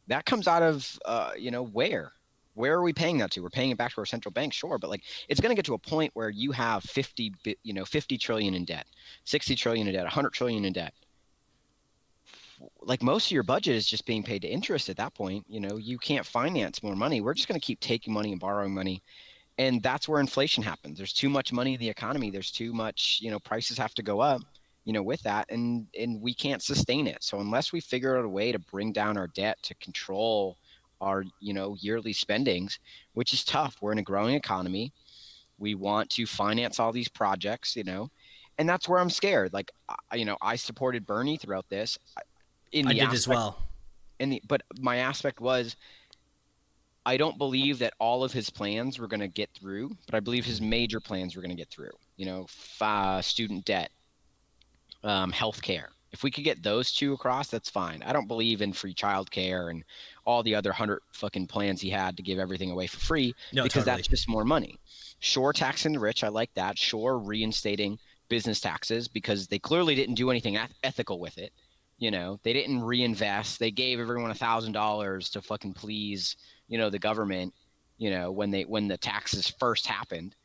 that 0.05 0.25
comes 0.27 0.47
out 0.47 0.61
of, 0.61 0.99
uh, 1.05 1.31
you 1.35 1.49
know, 1.49 1.63
where 1.63 2.11
where 2.53 2.73
are 2.73 2.83
we 2.83 2.93
paying 2.93 3.17
that 3.19 3.31
to? 3.31 3.41
We're 3.41 3.49
paying 3.49 3.71
it 3.71 3.77
back 3.77 3.93
to 3.93 4.01
our 4.01 4.05
central 4.05 4.31
bank, 4.31 4.53
sure, 4.53 4.77
but 4.77 4.89
like 4.89 5.03
it's 5.29 5.39
going 5.39 5.51
to 5.51 5.55
get 5.55 5.65
to 5.65 5.73
a 5.73 5.79
point 5.79 6.11
where 6.13 6.29
you 6.29 6.51
have 6.51 6.83
50, 6.83 7.33
you 7.63 7.73
know, 7.73 7.85
50 7.85 8.17
trillion 8.17 8.53
in 8.53 8.65
debt, 8.65 8.85
60 9.25 9.55
trillion 9.55 9.87
in 9.87 9.93
debt, 9.93 10.03
100 10.03 10.33
trillion 10.33 10.65
in 10.65 10.73
debt. 10.73 10.93
Like 12.81 13.01
most 13.01 13.27
of 13.27 13.31
your 13.31 13.43
budget 13.43 13.75
is 13.75 13.87
just 13.87 14.05
being 14.05 14.21
paid 14.21 14.43
to 14.43 14.47
interest 14.47 14.89
at 14.89 14.97
that 14.97 15.15
point. 15.15 15.45
You 15.47 15.59
know, 15.59 15.77
you 15.77 15.97
can't 15.97 16.25
finance 16.25 16.83
more 16.83 16.95
money. 16.95 17.21
We're 17.21 17.33
just 17.33 17.47
going 17.47 17.59
to 17.59 17.65
keep 17.65 17.79
taking 17.79 18.13
money 18.13 18.31
and 18.31 18.39
borrowing 18.39 18.73
money. 18.73 19.01
And 19.57 19.81
that's 19.81 20.07
where 20.07 20.19
inflation 20.19 20.63
happens. 20.63 20.97
There's 20.97 21.13
too 21.13 21.29
much 21.29 21.51
money 21.51 21.73
in 21.73 21.79
the 21.79 21.89
economy. 21.89 22.29
There's 22.29 22.51
too 22.51 22.73
much, 22.73 23.19
you 23.21 23.31
know, 23.31 23.39
prices 23.39 23.77
have 23.77 23.93
to 23.95 24.03
go 24.03 24.19
up, 24.19 24.41
you 24.85 24.93
know, 24.93 25.03
with 25.03 25.21
that. 25.23 25.47
And, 25.49 25.87
and 25.99 26.21
we 26.21 26.33
can't 26.33 26.61
sustain 26.61 27.07
it. 27.07 27.23
So 27.23 27.39
unless 27.39 27.71
we 27.71 27.79
figure 27.79 28.17
out 28.17 28.25
a 28.25 28.29
way 28.29 28.51
to 28.51 28.59
bring 28.59 28.91
down 28.91 29.17
our 29.17 29.27
debt 29.27 29.57
to 29.63 29.75
control 29.75 30.57
our 31.01 31.25
you 31.39 31.53
know 31.53 31.75
yearly 31.79 32.13
spendings, 32.13 32.79
which 33.13 33.33
is 33.33 33.43
tough. 33.43 33.75
We're 33.81 33.91
in 33.91 33.97
a 33.97 34.03
growing 34.03 34.35
economy. 34.35 34.93
We 35.57 35.75
want 35.75 36.09
to 36.11 36.25
finance 36.25 36.79
all 36.79 36.91
these 36.91 37.09
projects, 37.09 37.75
you 37.75 37.83
know, 37.83 38.09
and 38.57 38.67
that's 38.67 38.87
where 38.87 38.99
I'm 38.99 39.09
scared. 39.09 39.53
Like, 39.53 39.71
you 40.13 40.25
know, 40.25 40.37
I 40.41 40.55
supported 40.55 41.05
Bernie 41.05 41.37
throughout 41.37 41.69
this. 41.69 41.97
In 42.71 42.87
I 42.87 42.93
did 42.93 43.01
aspect, 43.01 43.13
as 43.15 43.27
well. 43.27 43.59
In 44.19 44.29
the, 44.29 44.41
but 44.47 44.61
my 44.79 44.97
aspect 44.97 45.39
was, 45.39 45.75
I 47.05 47.17
don't 47.17 47.37
believe 47.37 47.79
that 47.79 47.93
all 47.99 48.23
of 48.23 48.31
his 48.31 48.49
plans 48.49 48.99
were 48.99 49.07
going 49.07 49.21
to 49.21 49.27
get 49.27 49.49
through, 49.53 49.97
but 50.05 50.15
I 50.15 50.19
believe 50.19 50.45
his 50.45 50.61
major 50.61 50.99
plans 50.99 51.35
were 51.35 51.41
going 51.41 51.55
to 51.55 51.57
get 51.57 51.69
through. 51.69 51.91
You 52.17 52.25
know, 52.27 52.47
uh, 52.79 53.21
student 53.21 53.65
debt, 53.65 53.89
um, 55.03 55.31
health 55.31 55.61
care, 55.61 55.89
if 56.11 56.23
we 56.23 56.31
could 56.31 56.43
get 56.43 56.61
those 56.61 56.91
two 56.91 57.13
across, 57.13 57.47
that's 57.47 57.69
fine. 57.69 58.03
I 58.05 58.11
don't 58.11 58.27
believe 58.27 58.61
in 58.61 58.73
free 58.73 58.93
childcare 58.93 59.71
and 59.71 59.83
all 60.25 60.43
the 60.43 60.55
other 60.55 60.71
hundred 60.71 61.01
fucking 61.13 61.47
plans 61.47 61.81
he 61.81 61.89
had 61.89 62.17
to 62.17 62.23
give 62.23 62.37
everything 62.37 62.69
away 62.69 62.87
for 62.87 62.99
free 62.99 63.33
no, 63.53 63.63
because 63.63 63.83
totally. 63.85 63.97
that's 63.97 64.07
just 64.07 64.29
more 64.29 64.43
money. 64.43 64.77
Sure, 65.19 65.53
taxing 65.53 65.93
the 65.93 65.99
rich, 65.99 66.23
I 66.23 66.27
like 66.27 66.53
that. 66.55 66.77
Sure, 66.77 67.17
reinstating 67.17 67.97
business 68.27 68.59
taxes 68.59 69.07
because 69.07 69.47
they 69.47 69.59
clearly 69.59 69.95
didn't 69.95 70.15
do 70.15 70.29
anything 70.29 70.57
ethical 70.83 71.19
with 71.19 71.37
it. 71.37 71.53
You 71.97 72.11
know, 72.11 72.39
they 72.43 72.53
didn't 72.53 72.81
reinvest. 72.81 73.59
They 73.59 73.71
gave 73.71 73.99
everyone 73.99 74.31
a 74.31 74.35
thousand 74.35 74.73
dollars 74.73 75.29
to 75.31 75.41
fucking 75.41 75.73
please, 75.73 76.35
you 76.67 76.77
know, 76.77 76.89
the 76.89 76.99
government. 76.99 77.53
You 77.97 78.09
know, 78.09 78.31
when 78.31 78.49
they 78.49 78.63
when 78.63 78.87
the 78.87 78.97
taxes 78.97 79.47
first 79.59 79.85
happened, 79.85 80.35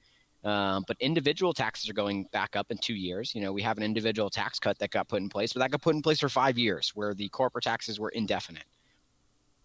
um, 0.46 0.84
but 0.86 0.96
individual 1.00 1.52
taxes 1.52 1.90
are 1.90 1.92
going 1.92 2.24
back 2.32 2.54
up 2.54 2.70
in 2.70 2.78
two 2.78 2.94
years. 2.94 3.34
You 3.34 3.40
know, 3.40 3.52
we 3.52 3.62
have 3.62 3.78
an 3.78 3.82
individual 3.82 4.30
tax 4.30 4.60
cut 4.60 4.78
that 4.78 4.90
got 4.90 5.08
put 5.08 5.20
in 5.20 5.28
place, 5.28 5.52
but 5.52 5.58
that 5.58 5.72
got 5.72 5.82
put 5.82 5.96
in 5.96 6.02
place 6.02 6.20
for 6.20 6.28
five 6.28 6.56
years, 6.56 6.92
where 6.94 7.14
the 7.14 7.28
corporate 7.30 7.64
taxes 7.64 7.98
were 7.98 8.10
indefinite. 8.10 8.62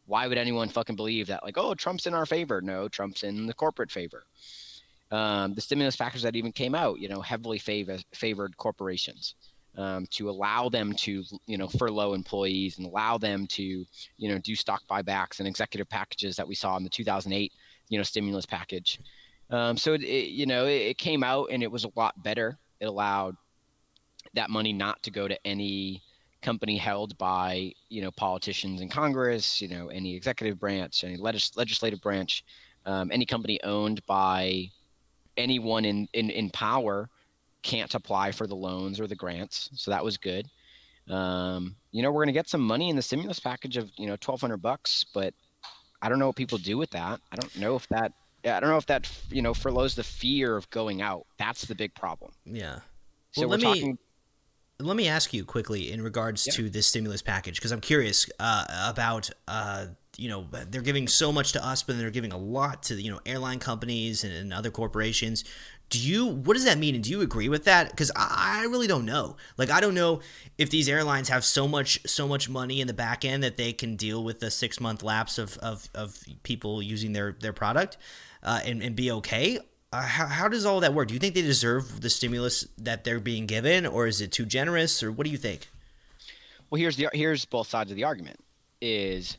Why 0.07 0.25
would 0.27 0.39
anyone 0.39 0.69
fucking 0.69 0.95
believe 0.95 1.27
that? 1.27 1.43
Like, 1.43 1.59
oh, 1.59 1.75
Trump's 1.75 2.07
in 2.07 2.15
our 2.15 2.25
favor? 2.25 2.61
No, 2.61 2.87
Trump's 2.87 3.21
in 3.21 3.45
the 3.45 3.53
corporate 3.53 3.91
favor. 3.91 4.23
Um, 5.11 5.53
the 5.53 5.61
stimulus 5.61 5.95
package 5.95 6.23
that 6.23 6.35
even 6.35 6.51
came 6.51 6.73
out, 6.73 6.99
you 6.99 7.07
know, 7.07 7.21
heavily 7.21 7.59
favor, 7.59 7.99
favored 8.15 8.57
corporations 8.57 9.35
um, 9.77 10.07
to 10.07 10.31
allow 10.31 10.67
them 10.67 10.93
to, 10.93 11.23
you 11.45 11.57
know, 11.59 11.67
furlough 11.67 12.13
employees 12.13 12.79
and 12.79 12.87
allow 12.87 13.19
them 13.19 13.45
to, 13.47 13.85
you 14.17 14.29
know, 14.29 14.39
do 14.39 14.55
stock 14.55 14.81
buybacks 14.89 15.37
and 15.37 15.47
executive 15.47 15.89
packages 15.89 16.35
that 16.37 16.47
we 16.47 16.55
saw 16.55 16.75
in 16.75 16.83
the 16.83 16.89
2008, 16.89 17.53
you 17.89 17.97
know, 17.99 18.03
stimulus 18.03 18.47
package. 18.47 18.99
Um, 19.51 19.77
so 19.77 19.93
it, 19.93 20.01
it, 20.01 20.29
you 20.29 20.45
know, 20.45 20.65
it, 20.65 20.81
it 20.81 20.97
came 20.97 21.23
out 21.23 21.49
and 21.51 21.61
it 21.61 21.71
was 21.71 21.83
a 21.83 21.91
lot 21.95 22.21
better. 22.23 22.57
It 22.79 22.85
allowed 22.85 23.35
that 24.33 24.49
money 24.49 24.73
not 24.73 25.03
to 25.03 25.11
go 25.11 25.27
to 25.27 25.37
any 25.45 26.01
company 26.41 26.77
held 26.77 27.17
by 27.17 27.71
you 27.89 28.01
know 28.01 28.11
politicians 28.11 28.81
in 28.81 28.89
Congress, 28.89 29.61
you 29.61 29.67
know, 29.67 29.89
any 29.89 30.15
executive 30.15 30.59
branch, 30.59 31.03
any 31.03 31.17
legis- 31.17 31.55
legislative 31.55 32.01
branch, 32.01 32.43
um, 32.85 33.11
any 33.11 33.25
company 33.25 33.61
owned 33.63 34.03
by 34.05 34.69
anyone 35.37 35.85
in, 35.85 36.07
in 36.13 36.29
in 36.29 36.49
power 36.49 37.09
can't 37.63 37.93
apply 37.93 38.31
for 38.31 38.47
the 38.47 38.55
loans 38.55 38.99
or 38.99 39.07
the 39.07 39.15
grants. 39.15 39.69
So 39.75 39.91
that 39.91 40.03
was 40.03 40.17
good. 40.17 40.47
Um, 41.09 41.75
you 41.91 42.01
know, 42.01 42.11
we're 42.11 42.23
going 42.23 42.27
to 42.27 42.33
get 42.33 42.49
some 42.49 42.61
money 42.61 42.89
in 42.89 42.95
the 42.95 43.01
stimulus 43.01 43.39
package 43.39 43.77
of 43.77 43.91
you 43.97 44.07
know 44.07 44.15
twelve 44.15 44.41
hundred 44.41 44.61
bucks, 44.61 45.05
but 45.13 45.33
I 46.01 46.09
don't 46.09 46.19
know 46.19 46.27
what 46.27 46.35
people 46.35 46.57
do 46.57 46.77
with 46.77 46.89
that. 46.91 47.19
I 47.31 47.35
don't 47.35 47.55
know 47.57 47.75
if 47.75 47.87
that 47.89 48.13
I 48.45 48.59
don't 48.59 48.69
know 48.69 48.77
if 48.77 48.85
that 48.87 49.11
you 49.29 49.41
know 49.41 49.53
furloughs 49.53 49.95
the 49.95 50.03
fear 50.03 50.57
of 50.57 50.69
going 50.69 51.01
out. 51.01 51.25
That's 51.37 51.65
the 51.65 51.75
big 51.75 51.93
problem. 51.93 52.31
Yeah. 52.45 52.79
So 53.31 53.47
well, 53.47 53.57
let 53.57 53.61
me 53.61 53.95
let 54.79 54.95
me 54.95 55.07
ask 55.07 55.33
you 55.33 55.45
quickly 55.45 55.91
in 55.91 56.01
regards 56.01 56.47
yeah. 56.47 56.53
to 56.53 56.69
this 56.69 56.87
stimulus 56.87 57.21
package 57.21 57.55
because 57.55 57.71
I'm 57.71 57.81
curious 57.81 58.29
uh, 58.39 58.65
about 58.87 59.29
uh, 59.47 59.87
you 60.17 60.29
know 60.29 60.47
they're 60.69 60.81
giving 60.81 61.07
so 61.07 61.31
much 61.31 61.51
to 61.53 61.65
us, 61.65 61.83
but 61.83 61.97
they're 61.97 62.09
giving 62.09 62.31
a 62.31 62.37
lot 62.37 62.83
to 62.83 62.95
you 63.01 63.11
know 63.11 63.19
airline 63.25 63.59
companies 63.59 64.23
and, 64.23 64.33
and 64.33 64.53
other 64.53 64.71
corporations 64.71 65.43
do 65.91 65.99
you 65.99 66.25
what 66.25 66.53
does 66.53 66.63
that 66.63 66.77
mean 66.77 66.95
and 66.95 67.03
do 67.03 67.11
you 67.11 67.21
agree 67.21 67.49
with 67.49 67.65
that 67.65 67.91
because 67.91 68.11
I, 68.15 68.61
I, 68.61 68.65
really 68.67 68.87
don't 68.87 69.05
know 69.05 69.35
like 69.57 69.69
i 69.69 69.81
don't 69.81 69.93
know 69.93 70.21
if 70.57 70.69
these 70.69 70.87
airlines 70.87 71.27
have 71.27 71.43
so 71.43 71.67
much 71.67 71.99
so 72.07 72.27
much 72.27 72.49
money 72.49 72.79
in 72.79 72.87
the 72.87 72.93
back 72.93 73.25
end 73.25 73.43
that 73.43 73.57
they 73.57 73.73
can 73.73 73.97
deal 73.97 74.23
with 74.23 74.39
the 74.39 74.49
six 74.49 74.79
month 74.79 75.03
lapse 75.03 75.37
of, 75.37 75.57
of, 75.57 75.89
of 75.93 76.17
people 76.43 76.81
using 76.81 77.11
their 77.11 77.33
their 77.33 77.53
product 77.53 77.97
uh, 78.43 78.59
and, 78.65 78.81
and 78.81 78.95
be 78.95 79.11
okay 79.11 79.59
uh, 79.93 80.01
how, 80.01 80.25
how 80.25 80.47
does 80.47 80.65
all 80.65 80.79
that 80.79 80.93
work 80.93 81.07
do 81.07 81.13
you 81.13 81.19
think 81.19 81.35
they 81.35 81.41
deserve 81.41 82.01
the 82.01 82.09
stimulus 82.09 82.67
that 82.77 83.03
they're 83.03 83.19
being 83.19 83.45
given 83.45 83.85
or 83.85 84.07
is 84.07 84.21
it 84.21 84.31
too 84.31 84.45
generous 84.45 85.03
or 85.03 85.11
what 85.11 85.25
do 85.25 85.31
you 85.31 85.37
think 85.37 85.69
well 86.69 86.79
here's 86.79 86.95
the 86.95 87.07
here's 87.13 87.45
both 87.45 87.67
sides 87.67 87.91
of 87.91 87.97
the 87.97 88.03
argument 88.03 88.39
is 88.81 89.37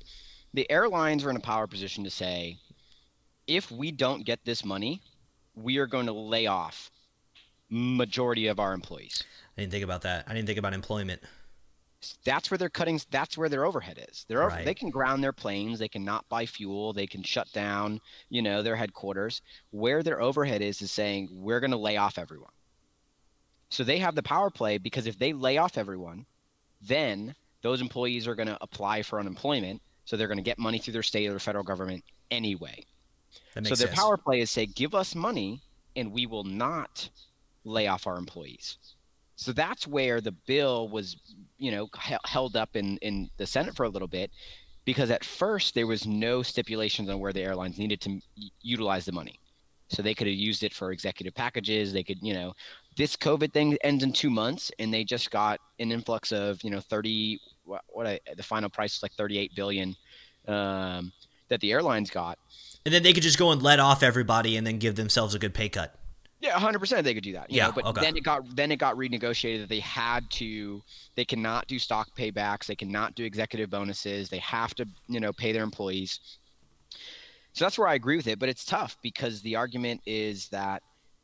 the 0.55 0.71
airlines 0.71 1.25
are 1.25 1.31
in 1.31 1.37
a 1.37 1.41
power 1.41 1.67
position 1.67 2.05
to 2.05 2.11
say 2.11 2.59
if 3.47 3.71
we 3.71 3.91
don't 3.91 4.25
get 4.25 4.45
this 4.45 4.65
money 4.65 5.01
we 5.55 5.79
are 5.79 5.87
going 5.87 6.07
to 6.07 6.13
lay 6.13 6.47
off 6.47 6.91
majority 7.73 8.47
of 8.49 8.61
our 8.61 8.75
employees. 8.75 9.25
I 9.57 9.63
didn't 9.63 9.73
think 9.73 9.85
about 9.85 10.03
that. 10.03 10.25
I 10.29 10.35
didn't 10.35 10.47
think 10.47 10.59
about 10.59 10.75
employment. 10.75 11.23
That's 12.25 12.51
where 12.51 12.59
they're 12.59 12.69
cutting. 12.69 13.01
That's 13.11 13.39
where 13.39 13.49
their 13.49 13.65
overhead 13.65 14.05
is. 14.11 14.25
They're 14.29 14.41
right. 14.41 14.65
they 14.65 14.75
can 14.75 14.91
ground 14.91 15.23
their 15.23 15.33
planes. 15.33 15.79
They 15.79 15.89
can 15.89 16.05
not 16.05 16.29
buy 16.29 16.47
fuel. 16.47 16.93
They 16.93 17.07
can 17.07 17.23
shut 17.23 17.51
down. 17.53 18.01
You 18.29 18.43
know 18.43 18.63
their 18.63 18.77
headquarters. 18.77 19.43
Where 19.71 20.03
their 20.03 20.21
overhead 20.21 20.63
is 20.63 20.83
is 20.83 20.91
saying 20.91 21.29
we're 21.33 21.61
going 21.61 21.71
to 21.71 21.77
lay 21.77 21.97
off 21.97 22.19
everyone. 22.19 22.53
So 23.71 23.85
they 23.85 23.99
have 23.99 24.15
the 24.15 24.23
power 24.23 24.51
play 24.51 24.79
because 24.79 25.07
if 25.07 25.19
they 25.19 25.33
lay 25.33 25.59
off 25.59 25.79
everyone, 25.79 26.27
then 26.81 27.35
those 27.63 27.81
employees 27.81 28.27
are 28.29 28.35
going 28.35 28.49
to 28.49 28.59
apply 28.61 29.03
for 29.03 29.19
unemployment. 29.19 29.81
So 30.05 30.17
they're 30.17 30.29
going 30.29 30.37
to 30.37 30.43
get 30.43 30.59
money 30.59 30.79
through 30.79 30.95
their 30.95 31.03
state 31.03 31.31
or 31.31 31.39
federal 31.39 31.65
government 31.65 32.05
anyway 32.31 32.85
so 33.55 33.61
their 33.61 33.77
sense. 33.77 33.95
power 33.95 34.17
play 34.17 34.41
is 34.41 34.51
say, 34.51 34.67
give 34.67 34.95
us 34.95 35.15
money 35.15 35.61
and 35.97 36.13
we 36.13 36.27
will 36.27 36.45
not 36.45 37.09
lay 37.65 37.87
off 37.87 38.07
our 38.07 38.17
employees. 38.17 38.79
So 39.37 39.53
that's 39.53 39.87
where 39.87 40.21
the 40.21 40.33
bill 40.33 40.89
was, 40.89 41.17
you 41.63 41.71
know, 41.71 41.89
held 42.25 42.57
up 42.57 42.75
in, 42.75 42.97
in 42.99 43.31
the 43.37 43.47
Senate 43.47 43.77
for 43.77 43.85
a 43.85 43.89
little 43.89 44.09
bit 44.09 44.33
because 44.85 45.13
at 45.13 45.25
first 45.25 45.77
there 45.77 45.87
was 45.87 46.09
no 46.09 46.43
stipulations 46.43 47.09
on 47.09 47.21
where 47.21 47.33
the 47.33 47.41
airlines 47.41 47.79
needed 47.79 48.01
to 48.01 48.21
utilize 48.63 49.05
the 49.05 49.13
money. 49.13 49.39
So 49.89 50.03
they 50.03 50.13
could 50.13 50.27
have 50.27 50.35
used 50.35 50.65
it 50.65 50.75
for 50.75 50.91
executive 50.91 51.35
packages. 51.35 51.93
They 51.93 52.03
could, 52.03 52.19
you 52.21 52.35
know, 52.35 52.55
this 52.97 53.15
COVID 53.15 53.53
thing 53.53 53.77
ends 53.85 54.03
in 54.03 54.13
two 54.13 54.31
months, 54.31 54.73
and 54.81 54.93
they 54.93 55.05
just 55.05 55.31
got 55.31 55.61
an 55.79 55.93
influx 55.93 56.33
of 56.33 56.63
you 56.65 56.71
know 56.71 56.81
30 56.81 57.39
what, 57.65 57.83
what 57.89 58.07
I, 58.07 58.19
the 58.37 58.43
final 58.43 58.69
price 58.69 58.97
is 58.97 59.03
like 59.03 59.13
38 59.13 59.55
billion 59.55 59.95
um, 60.49 61.13
that 61.49 61.61
the 61.61 61.71
airlines 61.71 62.11
got, 62.11 62.39
and 62.85 62.93
then 62.93 63.03
they 63.03 63.13
could 63.13 63.23
just 63.23 63.39
go 63.39 63.53
and 63.53 63.63
let 63.63 63.79
off 63.81 64.03
everybody 64.03 64.57
and 64.57 64.67
then 64.67 64.79
give 64.79 64.97
themselves 64.97 65.35
a 65.35 65.39
good 65.39 65.55
pay 65.55 65.69
cut. 65.69 65.95
Yeah, 66.43 66.55
100 66.55 66.81
percent 66.81 67.05
they 67.05 67.15
could 67.15 67.23
do 67.23 67.33
that. 67.35 67.51
yeah, 67.51 67.67
know? 67.67 67.73
but 67.73 67.85
okay. 67.87 68.01
then 68.01 68.17
it 68.17 68.25
got 68.25 68.57
then 68.57 68.73
it 68.73 68.77
got 68.77 68.97
renegotiated 68.97 69.61
that 69.61 69.69
they 69.69 69.81
had 69.81 70.29
to 70.33 70.83
they 71.15 71.25
cannot 71.25 71.69
do 71.69 71.79
stock 71.79 72.09
paybacks, 72.19 72.67
they 72.67 72.75
cannot 72.75 73.15
do 73.15 73.25
executive 73.25 73.71
bonuses, 73.71 74.29
they 74.29 74.39
have 74.39 74.75
to 74.75 74.87
you 75.09 75.21
know 75.21 75.33
pay 75.33 75.53
their 75.53 75.63
employees. 75.63 76.19
So 77.53 77.65
that's 77.65 77.79
where 77.79 77.87
I 77.89 77.95
agree 77.95 78.17
with 78.17 78.27
it, 78.27 78.39
but 78.39 78.49
it's 78.49 78.65
tough 78.65 78.97
because 79.03 79.41
the 79.43 79.57
argument 79.57 80.01
is 80.05 80.49
that 80.49 80.83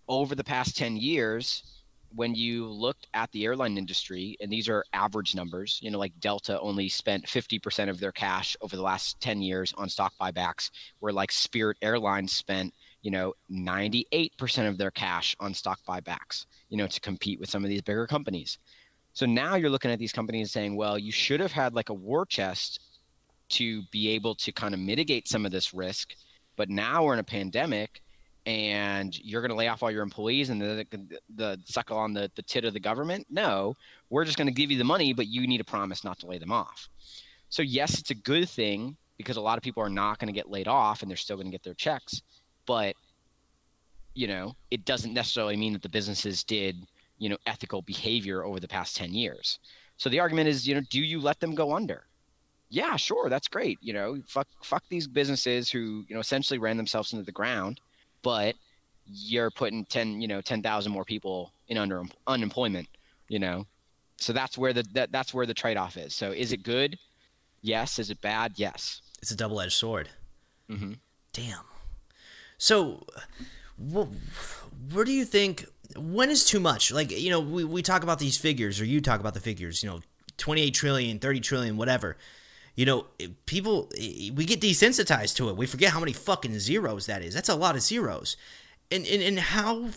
over 0.08 0.34
the 0.34 0.44
past 0.44 0.76
10 0.76 0.96
years, 0.96 1.62
when 2.14 2.34
you 2.34 2.66
looked 2.66 3.06
at 3.14 3.30
the 3.32 3.44
airline 3.44 3.76
industry, 3.76 4.36
and 4.40 4.50
these 4.50 4.68
are 4.68 4.84
average 4.92 5.34
numbers, 5.34 5.78
you 5.82 5.90
know, 5.90 5.98
like 5.98 6.18
Delta 6.20 6.58
only 6.60 6.88
spent 6.88 7.26
50% 7.26 7.88
of 7.88 8.00
their 8.00 8.12
cash 8.12 8.56
over 8.60 8.76
the 8.76 8.82
last 8.82 9.20
10 9.20 9.42
years 9.42 9.74
on 9.76 9.88
stock 9.88 10.12
buybacks, 10.20 10.70
where 11.00 11.12
like 11.12 11.32
Spirit 11.32 11.76
Airlines 11.82 12.32
spent, 12.32 12.72
you 13.02 13.10
know, 13.10 13.32
98% 13.50 14.68
of 14.68 14.78
their 14.78 14.90
cash 14.90 15.36
on 15.40 15.54
stock 15.54 15.78
buybacks, 15.88 16.46
you 16.68 16.76
know, 16.76 16.86
to 16.86 17.00
compete 17.00 17.38
with 17.40 17.50
some 17.50 17.64
of 17.64 17.70
these 17.70 17.82
bigger 17.82 18.06
companies. 18.06 18.58
So 19.12 19.26
now 19.26 19.56
you're 19.56 19.70
looking 19.70 19.90
at 19.90 19.98
these 19.98 20.12
companies 20.12 20.52
saying, 20.52 20.76
well, 20.76 20.98
you 20.98 21.12
should 21.12 21.40
have 21.40 21.52
had 21.52 21.74
like 21.74 21.88
a 21.88 21.94
war 21.94 22.26
chest 22.26 22.80
to 23.50 23.82
be 23.90 24.10
able 24.10 24.34
to 24.36 24.52
kind 24.52 24.74
of 24.74 24.80
mitigate 24.80 25.28
some 25.28 25.46
of 25.46 25.52
this 25.52 25.72
risk. 25.72 26.14
But 26.56 26.68
now 26.68 27.04
we're 27.04 27.14
in 27.14 27.18
a 27.18 27.24
pandemic 27.24 28.02
and 28.46 29.18
you're 29.18 29.40
going 29.40 29.50
to 29.50 29.56
lay 29.56 29.68
off 29.68 29.82
all 29.82 29.90
your 29.90 30.02
employees 30.02 30.50
and 30.50 30.60
the, 30.60 30.86
the, 30.90 31.18
the 31.34 31.60
suckle 31.64 31.98
on 31.98 32.14
the, 32.14 32.30
the 32.34 32.42
tit 32.42 32.64
of 32.64 32.72
the 32.72 32.80
government. 32.80 33.26
No, 33.30 33.74
we're 34.10 34.24
just 34.24 34.38
going 34.38 34.46
to 34.46 34.54
give 34.54 34.70
you 34.70 34.78
the 34.78 34.84
money, 34.84 35.12
but 35.12 35.26
you 35.26 35.46
need 35.46 35.60
a 35.60 35.64
promise 35.64 36.04
not 36.04 36.18
to 36.20 36.26
lay 36.26 36.38
them 36.38 36.52
off. 36.52 36.88
So, 37.50 37.62
yes, 37.62 37.98
it's 37.98 38.10
a 38.10 38.14
good 38.14 38.48
thing 38.48 38.96
because 39.16 39.36
a 39.36 39.40
lot 39.40 39.58
of 39.58 39.62
people 39.62 39.82
are 39.82 39.90
not 39.90 40.18
going 40.18 40.32
to 40.32 40.38
get 40.38 40.48
laid 40.48 40.68
off 40.68 41.02
and 41.02 41.10
they're 41.10 41.16
still 41.16 41.36
going 41.36 41.46
to 41.46 41.52
get 41.52 41.62
their 41.62 41.74
checks. 41.74 42.22
But, 42.68 42.94
you 44.14 44.28
know, 44.28 44.54
it 44.70 44.84
doesn't 44.84 45.12
necessarily 45.12 45.56
mean 45.56 45.72
that 45.72 45.82
the 45.82 45.88
businesses 45.88 46.44
did, 46.44 46.76
you 47.18 47.28
know, 47.28 47.38
ethical 47.46 47.82
behavior 47.82 48.44
over 48.44 48.60
the 48.60 48.68
past 48.68 48.96
10 48.96 49.12
years. 49.12 49.58
So 49.96 50.08
the 50.08 50.20
argument 50.20 50.48
is, 50.48 50.68
you 50.68 50.76
know, 50.76 50.82
do 50.88 51.00
you 51.00 51.18
let 51.20 51.40
them 51.40 51.56
go 51.56 51.74
under? 51.74 52.04
Yeah, 52.70 52.94
sure, 52.94 53.28
that's 53.28 53.48
great. 53.48 53.78
You 53.80 53.92
know, 53.94 54.22
fuck, 54.28 54.46
fuck 54.62 54.84
these 54.88 55.08
businesses 55.08 55.68
who, 55.68 56.04
you 56.06 56.14
know, 56.14 56.20
essentially 56.20 56.60
ran 56.60 56.76
themselves 56.76 57.12
into 57.12 57.24
the 57.24 57.32
ground 57.32 57.80
but 58.22 58.54
you're 59.06 59.50
putting 59.50 59.84
10 59.86 60.20
you 60.20 60.28
know 60.28 60.40
10,000 60.40 60.92
more 60.92 61.04
people 61.04 61.52
in 61.68 61.78
under 61.78 62.02
unemployment 62.26 62.88
you 63.28 63.38
know 63.38 63.66
so 64.16 64.32
that's 64.32 64.58
where 64.58 64.72
the 64.72 64.84
that, 64.92 65.10
that's 65.12 65.32
where 65.32 65.46
the 65.46 65.54
trade-off 65.54 65.96
is 65.96 66.14
so 66.14 66.30
is 66.30 66.52
it 66.52 66.62
good 66.62 66.98
yes 67.62 67.98
is 67.98 68.10
it 68.10 68.20
bad 68.20 68.52
yes 68.56 69.00
it's 69.22 69.30
a 69.30 69.36
double-edged 69.36 69.72
sword 69.72 70.08
mm-hmm. 70.70 70.92
damn 71.32 71.64
so 72.58 73.06
where 73.78 75.04
do 75.04 75.12
you 75.12 75.24
think 75.24 75.64
when 75.96 76.28
is 76.28 76.44
too 76.44 76.60
much 76.60 76.92
like 76.92 77.10
you 77.10 77.30
know 77.30 77.40
we, 77.40 77.64
we 77.64 77.82
talk 77.82 78.02
about 78.02 78.18
these 78.18 78.36
figures 78.36 78.80
or 78.80 78.84
you 78.84 79.00
talk 79.00 79.20
about 79.20 79.34
the 79.34 79.40
figures 79.40 79.82
you 79.82 79.88
know 79.88 80.00
28 80.36 80.70
trillion 80.70 81.18
30 81.18 81.40
trillion 81.40 81.76
whatever 81.76 82.16
you 82.78 82.86
know, 82.86 83.06
people, 83.44 83.90
we 83.98 84.44
get 84.44 84.60
desensitized 84.60 85.34
to 85.38 85.48
it. 85.48 85.56
We 85.56 85.66
forget 85.66 85.90
how 85.90 85.98
many 85.98 86.12
fucking 86.12 86.56
zeros 86.60 87.06
that 87.06 87.22
is. 87.22 87.34
That's 87.34 87.48
a 87.48 87.56
lot 87.56 87.74
of 87.74 87.82
zeros. 87.82 88.36
And, 88.92 89.04
and, 89.04 89.20
and 89.20 89.36
how 89.36 89.88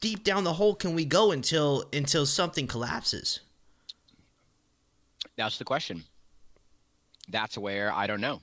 deep 0.00 0.22
down 0.22 0.44
the 0.44 0.52
hole 0.52 0.76
can 0.76 0.94
we 0.94 1.04
go 1.04 1.32
until 1.32 1.86
until 1.92 2.26
something 2.26 2.68
collapses? 2.68 3.40
That's 5.36 5.58
the 5.58 5.64
question. 5.64 6.04
That's 7.28 7.58
where 7.58 7.92
I 7.92 8.06
don't 8.06 8.20
know. 8.20 8.42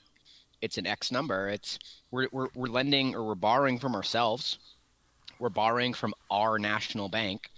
It's 0.62 0.78
an 0.78 0.88
X 0.88 1.12
number. 1.12 1.49
It's 1.49 1.80
we're, 2.12 2.28
we're, 2.32 2.47
we're 2.55 2.68
lending 2.68 3.16
or 3.16 3.24
we're 3.24 3.36
borrowing 3.36 3.80
from 3.80 3.95
ourselves. 3.95 4.58
We're 5.39 5.49
borrowing 5.49 5.93
from 5.93 6.14
our 6.32 6.58
national 6.58 7.10
bank, 7.10 7.51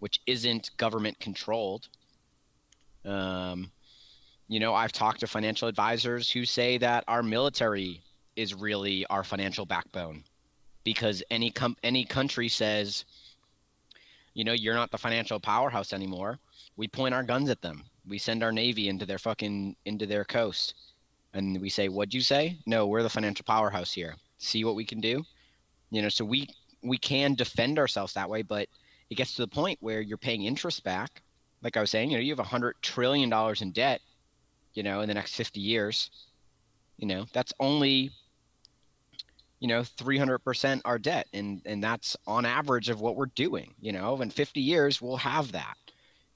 which 0.00 0.20
isn't 0.26 0.70
government 0.76 1.18
controlled. 1.20 1.88
Um, 3.04 3.70
you 4.48 4.60
know, 4.60 4.74
I've 4.74 4.92
talked 4.92 5.20
to 5.20 5.26
financial 5.26 5.68
advisors 5.68 6.30
who 6.30 6.44
say 6.44 6.78
that 6.78 7.04
our 7.08 7.22
military 7.22 8.02
is 8.36 8.54
really 8.54 9.06
our 9.06 9.24
financial 9.24 9.66
backbone 9.66 10.24
because 10.84 11.22
any 11.30 11.50
com- 11.50 11.76
any 11.82 12.04
country 12.04 12.48
says, 12.48 13.04
you 14.34 14.44
know, 14.44 14.52
you're 14.52 14.74
not 14.74 14.90
the 14.90 14.98
financial 14.98 15.38
powerhouse 15.38 15.92
anymore. 15.92 16.38
We 16.76 16.88
point 16.88 17.14
our 17.14 17.22
guns 17.22 17.50
at 17.50 17.62
them. 17.62 17.84
We 18.08 18.18
send 18.18 18.42
our 18.42 18.52
navy 18.52 18.88
into 18.88 19.06
their 19.06 19.18
fucking 19.18 19.76
into 19.84 20.06
their 20.06 20.24
coast, 20.24 20.74
and 21.34 21.60
we 21.60 21.68
say, 21.68 21.88
"What'd 21.88 22.14
you 22.14 22.20
say? 22.20 22.58
No, 22.66 22.86
we're 22.86 23.02
the 23.02 23.10
financial 23.10 23.44
powerhouse 23.44 23.92
here. 23.92 24.16
See 24.38 24.64
what 24.64 24.74
we 24.76 24.84
can 24.84 25.00
do." 25.00 25.24
You 25.90 26.02
know, 26.02 26.08
so 26.08 26.24
we 26.24 26.48
we 26.82 26.98
can 26.98 27.34
defend 27.34 27.78
ourselves 27.78 28.14
that 28.14 28.30
way, 28.30 28.42
but 28.42 28.68
it 29.10 29.16
gets 29.16 29.34
to 29.36 29.42
the 29.42 29.48
point 29.48 29.78
where 29.80 30.00
you're 30.00 30.18
paying 30.18 30.44
interest 30.44 30.84
back. 30.84 31.22
Like 31.62 31.76
I 31.76 31.80
was 31.80 31.90
saying, 31.90 32.10
you 32.10 32.16
know, 32.16 32.22
you 32.22 32.32
have 32.32 32.40
a 32.40 32.44
hundred 32.44 32.76
trillion 32.82 33.30
dollars 33.30 33.62
in 33.62 33.72
debt 33.72 34.00
you 34.74 34.82
know, 34.82 35.00
in 35.00 35.08
the 35.08 35.14
next 35.14 35.34
50 35.34 35.60
years, 35.60 36.10
you 36.96 37.06
know, 37.06 37.26
that's 37.32 37.52
only, 37.60 38.10
you 39.60 39.68
know, 39.68 39.82
300% 39.82 40.80
our 40.84 40.98
debt. 40.98 41.28
And, 41.32 41.62
and 41.66 41.82
that's 41.82 42.16
on 42.26 42.44
average 42.46 42.88
of 42.88 43.00
what 43.00 43.16
we're 43.16 43.26
doing, 43.26 43.74
you 43.80 43.92
know, 43.92 44.20
in 44.22 44.30
50 44.30 44.60
years, 44.60 45.02
we'll 45.02 45.16
have 45.18 45.52
that. 45.52 45.76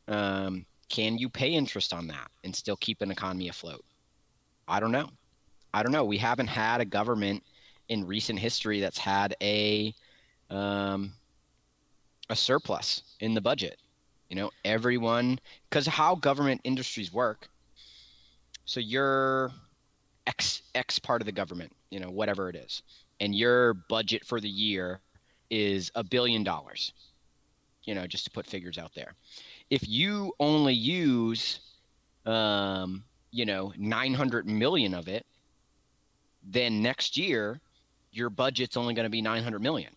Um, 0.09 0.66
can 0.88 1.18
you 1.18 1.28
pay 1.28 1.51
interest 1.51 1.92
on 1.92 2.09
that 2.09 2.30
and 2.44 2.55
still 2.55 2.76
keep 2.76 3.03
an 3.03 3.11
economy 3.11 3.49
afloat? 3.49 3.86
I 4.68 4.80
don't 4.80 4.92
know. 4.92 5.08
I 5.72 5.82
don't 5.82 5.92
know. 5.92 6.04
We 6.04 6.18
haven't 6.18 6.48
had 6.48 6.80
a 6.80 6.84
government 6.84 7.42
in 7.88 8.06
recent 8.06 8.38
history 8.38 8.80
that's 8.80 8.98
had 8.98 9.36
a, 9.42 9.94
um, 10.50 11.12
a 12.30 12.36
surplus 12.36 13.02
in 13.20 13.34
the 13.34 13.40
budget. 13.40 13.78
You 14.28 14.36
know, 14.36 14.50
everyone, 14.64 15.38
because 15.68 15.86
how 15.86 16.16
government 16.16 16.60
industries 16.64 17.12
work 17.12 17.48
so 18.66 18.80
you're 18.80 19.52
X 20.26 20.62
X 20.74 20.98
part 20.98 21.22
of 21.22 21.26
the 21.26 21.32
government, 21.32 21.72
you 21.90 22.00
know, 22.00 22.10
whatever 22.10 22.50
it 22.50 22.56
is, 22.56 22.82
and 23.20 23.34
your 23.34 23.74
budget 23.74 24.26
for 24.26 24.40
the 24.40 24.48
year 24.48 25.00
is 25.50 25.90
a 25.94 26.04
billion 26.04 26.42
dollars. 26.42 26.92
You 27.84 27.94
know, 27.94 28.08
just 28.08 28.24
to 28.24 28.30
put 28.32 28.44
figures 28.44 28.78
out 28.78 28.92
there. 28.96 29.14
If 29.70 29.88
you 29.88 30.32
only 30.40 30.74
use, 30.74 31.60
um, 32.26 33.04
you 33.37 33.45
know, 33.45 33.72
900 33.76 34.47
million 34.47 34.95
of 34.95 35.09
it, 35.09 35.26
then 36.43 36.80
next 36.80 37.16
year 37.16 37.61
your 38.12 38.30
budget's 38.30 38.76
only 38.76 38.95
going 38.95 39.05
to 39.05 39.11
be 39.11 39.20
900 39.20 39.61
million 39.61 39.93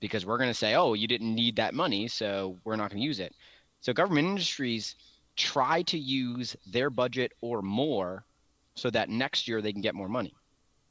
because 0.00 0.26
we're 0.26 0.36
going 0.36 0.50
to 0.50 0.54
say, 0.54 0.74
oh, 0.74 0.92
you 0.92 1.06
didn't 1.08 1.34
need 1.34 1.56
that 1.56 1.72
money, 1.72 2.08
so 2.08 2.58
we're 2.64 2.76
not 2.76 2.90
going 2.90 3.00
to 3.00 3.06
use 3.06 3.20
it. 3.20 3.34
So 3.80 3.92
government 3.94 4.28
industries 4.28 4.96
try 5.36 5.80
to 5.82 5.98
use 5.98 6.54
their 6.66 6.90
budget 6.90 7.32
or 7.40 7.62
more 7.62 8.26
so 8.74 8.90
that 8.90 9.08
next 9.08 9.48
year 9.48 9.62
they 9.62 9.72
can 9.72 9.80
get 9.80 9.94
more 9.94 10.08
money. 10.08 10.34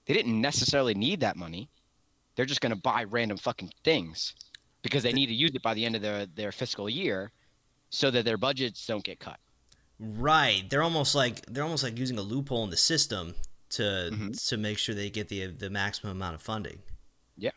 They 0.08 0.16
didn't 0.16 0.42
necessarily 0.42 0.96
need 0.96 1.20
that 1.20 1.36
money. 1.36 1.70
They're 2.36 2.46
just 2.46 2.62
going 2.62 2.74
to 2.74 2.82
buy 2.82 3.04
random 3.04 3.38
fucking 3.38 3.72
things 3.84 4.34
because 4.82 5.04
they 5.04 5.14
need 5.14 5.28
to 5.28 5.36
use 5.36 5.54
it 5.54 5.62
by 5.62 5.76
the 5.76 5.86
end 5.86 5.96
of 5.96 6.02
their, 6.02 6.26
their 6.26 6.52
fiscal 6.52 6.90
year 6.90 7.32
so 7.92 8.10
that 8.10 8.26
their 8.26 8.38
budgets 8.38 8.88
don't 8.88 9.04
get 9.04 9.20
cut. 9.20 9.38
Right. 10.02 10.68
They're 10.68 10.82
almost 10.82 11.14
like 11.14 11.46
they're 11.46 11.64
almost 11.64 11.84
like 11.84 11.98
using 11.98 12.18
a 12.18 12.24
loophole 12.24 12.64
in 12.64 12.72
the 12.72 12.78
system 12.78 13.36
to 13.72 13.84
mm-hmm. 13.84 14.32
to 14.32 14.58
make 14.58 14.80
sure 14.80 14.96
they 14.96 15.12
get 15.12 15.30
the 15.30 15.48
the 15.48 15.70
maximum 15.70 16.18
amount 16.18 16.36
of 16.36 16.42
funding. 16.42 16.80
Yeah. 17.38 17.52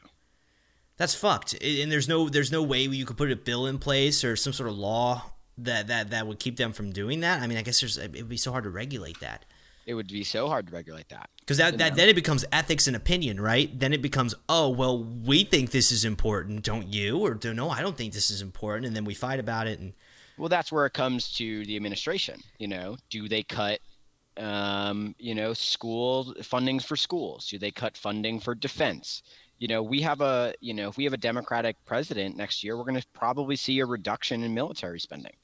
That's 0.99 1.15
fucked. 1.15 1.55
And 1.55 1.91
there's 1.91 2.09
no 2.09 2.29
there's 2.29 2.53
no 2.53 2.63
way 2.63 2.83
you 2.83 3.07
could 3.07 3.17
put 3.17 3.33
a 3.33 3.37
bill 3.37 3.67
in 3.67 3.79
place 3.79 4.23
or 4.23 4.37
some 4.37 4.53
sort 4.53 4.69
of 4.69 4.77
law 4.77 5.23
that 5.59 5.89
that 5.89 6.11
that 6.11 6.27
would 6.27 6.39
keep 6.39 6.57
them 6.57 6.73
from 6.73 6.93
doing 6.93 7.21
that? 7.21 7.43
I 7.43 7.47
mean, 7.47 7.59
I 7.59 7.63
guess 7.63 7.81
there's 7.81 7.97
it 7.97 8.13
would 8.13 8.29
be 8.29 8.37
so 8.37 8.53
hard 8.53 8.65
to 8.65 8.71
regulate 8.71 9.21
that. 9.21 9.45
It 9.87 9.95
would 9.95 10.09
be 10.09 10.25
so 10.25 10.49
hard 10.49 10.69
to 10.69 10.73
regulate 10.73 11.11
that 11.11 11.29
because 11.41 11.59
that, 11.59 11.77
that 11.77 11.95
then 11.95 12.09
it 12.09 12.15
becomes 12.15 12.45
ethics 12.51 12.87
and 12.87 12.97
opinion, 12.97 13.39
right? 13.39 13.79
Then 13.79 13.93
it 13.93 14.01
becomes 14.01 14.35
oh 14.49 14.69
well, 14.69 15.03
we 15.03 15.45
think 15.45 15.71
this 15.71 15.93
is 15.93 16.05
important, 16.05 16.63
don't 16.63 16.89
you? 16.89 17.19
Or 17.19 17.39
no, 17.53 17.71
I 17.71 17.83
don't 17.83 17.97
think 17.97 18.15
this 18.15 18.31
is 18.31 18.41
important, 18.41 18.87
and 18.87 18.97
then 18.97 19.05
we 19.05 19.15
fight 19.15 19.41
about 19.41 19.67
it. 19.67 19.79
And 19.79 19.93
well, 20.39 20.49
that's 20.49 20.73
where 20.73 20.87
it 20.87 20.93
comes 20.93 21.33
to 21.35 21.65
the 21.65 21.77
administration. 21.77 22.41
You 22.59 22.69
know, 22.69 22.97
do 23.11 23.29
they 23.29 23.43
cut 23.43 23.81
um, 24.37 25.15
you 25.19 25.35
know, 25.35 25.53
school 25.53 26.35
fundings 26.41 26.85
for 26.85 26.97
schools? 26.97 27.49
Do 27.49 27.59
they 27.59 27.71
cut 27.71 27.97
funding 27.97 28.41
for 28.41 28.55
defense? 28.55 29.23
You 29.59 29.69
know, 29.69 29.83
we 29.83 30.01
have 30.01 30.21
a, 30.21 30.53
you 30.61 30.75
know, 30.75 30.89
if 30.89 30.97
we 30.97 31.05
have 31.05 31.13
a 31.13 31.19
Democratic 31.19 31.77
president 31.87 32.37
next 32.37 32.65
year, 32.65 32.77
we're 32.77 32.83
going 32.85 33.01
to 33.01 33.07
probably 33.13 33.55
see 33.55 33.79
a 33.79 33.87
reduction 33.87 34.43
in 34.43 34.53
military 34.53 34.99
spending 34.99 35.35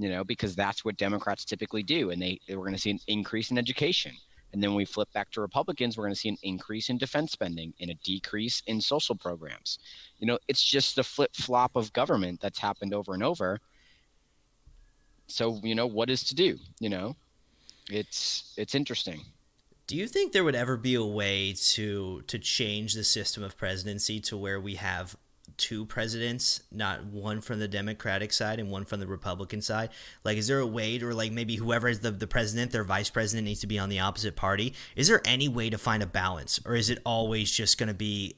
you 0.00 0.08
know, 0.08 0.24
because 0.24 0.56
that's 0.56 0.84
what 0.84 0.96
Democrats 0.96 1.44
typically 1.44 1.82
do. 1.82 2.10
And 2.10 2.20
they, 2.20 2.40
we're 2.48 2.56
going 2.56 2.72
to 2.72 2.78
see 2.78 2.90
an 2.90 3.00
increase 3.06 3.50
in 3.50 3.58
education. 3.58 4.12
And 4.52 4.62
then 4.62 4.70
when 4.70 4.78
we 4.78 4.84
flip 4.86 5.12
back 5.12 5.30
to 5.32 5.42
Republicans, 5.42 5.96
we're 5.96 6.04
going 6.04 6.14
to 6.14 6.20
see 6.20 6.30
an 6.30 6.38
increase 6.42 6.88
in 6.88 6.96
defense 6.96 7.32
spending 7.32 7.74
and 7.80 7.90
a 7.90 7.94
decrease 7.94 8.62
in 8.66 8.80
social 8.80 9.14
programs. 9.14 9.78
You 10.18 10.26
know, 10.26 10.38
it's 10.48 10.62
just 10.62 10.96
the 10.96 11.04
flip 11.04 11.34
flop 11.34 11.76
of 11.76 11.92
government 11.92 12.40
that's 12.40 12.58
happened 12.58 12.94
over 12.94 13.12
and 13.12 13.22
over. 13.22 13.60
So, 15.30 15.60
you 15.62 15.74
know, 15.74 15.86
what 15.86 16.10
is 16.10 16.24
to 16.24 16.34
do? 16.34 16.58
You 16.80 16.88
know, 16.88 17.16
it's 17.90 18.52
it's 18.56 18.74
interesting. 18.74 19.22
Do 19.86 19.96
you 19.96 20.06
think 20.06 20.32
there 20.32 20.44
would 20.44 20.54
ever 20.54 20.76
be 20.76 20.94
a 20.94 21.04
way 21.04 21.54
to 21.72 22.22
to 22.26 22.38
change 22.38 22.94
the 22.94 23.04
system 23.04 23.42
of 23.42 23.56
presidency 23.56 24.20
to 24.20 24.36
where 24.36 24.60
we 24.60 24.76
have 24.76 25.16
two 25.56 25.84
presidents, 25.84 26.62
not 26.70 27.04
one 27.04 27.40
from 27.40 27.58
the 27.58 27.68
Democratic 27.68 28.32
side 28.32 28.58
and 28.60 28.70
one 28.70 28.84
from 28.84 29.00
the 29.00 29.06
Republican 29.06 29.60
side? 29.60 29.90
Like, 30.24 30.38
is 30.38 30.46
there 30.46 30.60
a 30.60 30.66
way 30.66 30.98
to, 30.98 31.08
or 31.08 31.14
like 31.14 31.32
maybe 31.32 31.56
whoever 31.56 31.88
is 31.88 32.00
the, 32.00 32.10
the 32.10 32.26
president, 32.26 32.72
their 32.72 32.84
vice 32.84 33.10
president 33.10 33.46
needs 33.46 33.60
to 33.60 33.66
be 33.66 33.78
on 33.78 33.88
the 33.88 34.00
opposite 34.00 34.36
party? 34.36 34.74
Is 34.96 35.08
there 35.08 35.20
any 35.24 35.48
way 35.48 35.70
to 35.70 35.78
find 35.78 36.02
a 36.02 36.06
balance, 36.06 36.60
or 36.64 36.74
is 36.74 36.90
it 36.90 36.98
always 37.04 37.50
just 37.50 37.78
going 37.78 37.88
to 37.88 37.94
be 37.94 38.36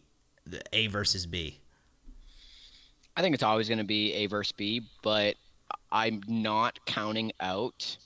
A 0.73 0.87
versus 0.89 1.27
B? 1.27 1.61
I 3.17 3.21
think 3.21 3.35
it's 3.35 3.43
always 3.43 3.69
going 3.69 3.79
to 3.79 3.85
be 3.85 4.15
A 4.15 4.27
versus 4.27 4.53
B, 4.53 4.83
but 5.03 5.37
I'm 5.93 6.23
not 6.27 6.79
counting 6.87 7.33
out. 7.39 7.99